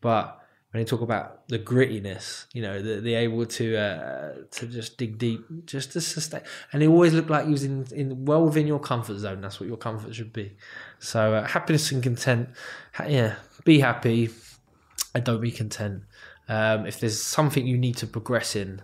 but 0.00 0.41
when 0.72 0.80
you 0.80 0.86
talk 0.86 1.02
about 1.02 1.46
the 1.48 1.58
grittiness, 1.58 2.46
you 2.54 2.62
know, 2.62 2.80
the, 2.80 3.00
the 3.00 3.14
able 3.14 3.44
to 3.44 3.76
uh, 3.76 4.32
to 4.50 4.66
just 4.66 4.96
dig 4.96 5.18
deep, 5.18 5.44
just 5.66 5.92
to 5.92 6.00
sustain, 6.00 6.40
and 6.72 6.82
it 6.82 6.86
always 6.86 7.12
looked 7.12 7.28
like 7.28 7.44
he 7.44 7.52
was 7.52 7.62
in, 7.62 7.86
in 7.92 8.24
well 8.24 8.44
within 8.44 8.66
your 8.66 8.80
comfort 8.80 9.18
zone. 9.18 9.42
That's 9.42 9.60
what 9.60 9.68
your 9.68 9.76
comfort 9.76 10.14
should 10.14 10.32
be. 10.32 10.56
So 10.98 11.34
uh, 11.34 11.46
happiness 11.46 11.92
and 11.92 12.02
content, 12.02 12.48
ha- 12.92 13.04
yeah, 13.04 13.34
be 13.64 13.80
happy, 13.80 14.30
and 15.14 15.22
don't 15.22 15.42
be 15.42 15.50
content. 15.50 16.04
Um, 16.48 16.86
if 16.86 16.98
there's 17.00 17.22
something 17.22 17.66
you 17.66 17.76
need 17.76 17.98
to 17.98 18.06
progress 18.06 18.56
in, 18.56 18.80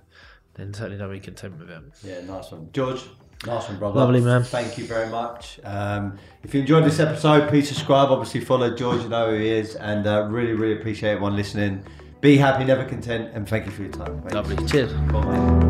then 0.54 0.74
certainly 0.74 0.98
don't 0.98 1.10
be 1.10 1.20
content 1.20 1.58
with 1.58 1.70
it. 1.70 1.82
Yeah, 2.04 2.20
nice 2.20 2.50
one. 2.50 2.68
George, 2.72 3.02
nice 3.46 3.68
one, 3.68 3.78
brother. 3.78 4.00
Lovely, 4.00 4.20
man. 4.20 4.42
Thank 4.44 4.78
you 4.78 4.84
very 4.84 5.08
much. 5.08 5.60
Um, 5.64 6.18
if 6.42 6.54
you 6.54 6.60
enjoyed 6.60 6.84
this 6.84 7.00
episode, 7.00 7.48
please 7.48 7.68
subscribe. 7.68 8.10
Obviously, 8.10 8.40
follow 8.40 8.74
George, 8.74 9.02
you 9.02 9.08
know 9.08 9.30
who 9.30 9.38
he 9.38 9.48
is. 9.48 9.76
And 9.76 10.06
uh, 10.06 10.26
really, 10.30 10.52
really 10.52 10.78
appreciate 10.78 11.10
everyone 11.12 11.36
listening. 11.36 11.84
Be 12.20 12.36
happy, 12.36 12.64
never 12.64 12.84
content. 12.84 13.30
And 13.34 13.48
thank 13.48 13.66
you 13.66 13.72
for 13.72 13.82
your 13.82 13.92
time. 13.92 14.20
Thank 14.22 14.32
you. 14.32 14.36
Lovely. 14.36 14.66
Cheers. 14.66 14.92
Bye. 15.12 15.67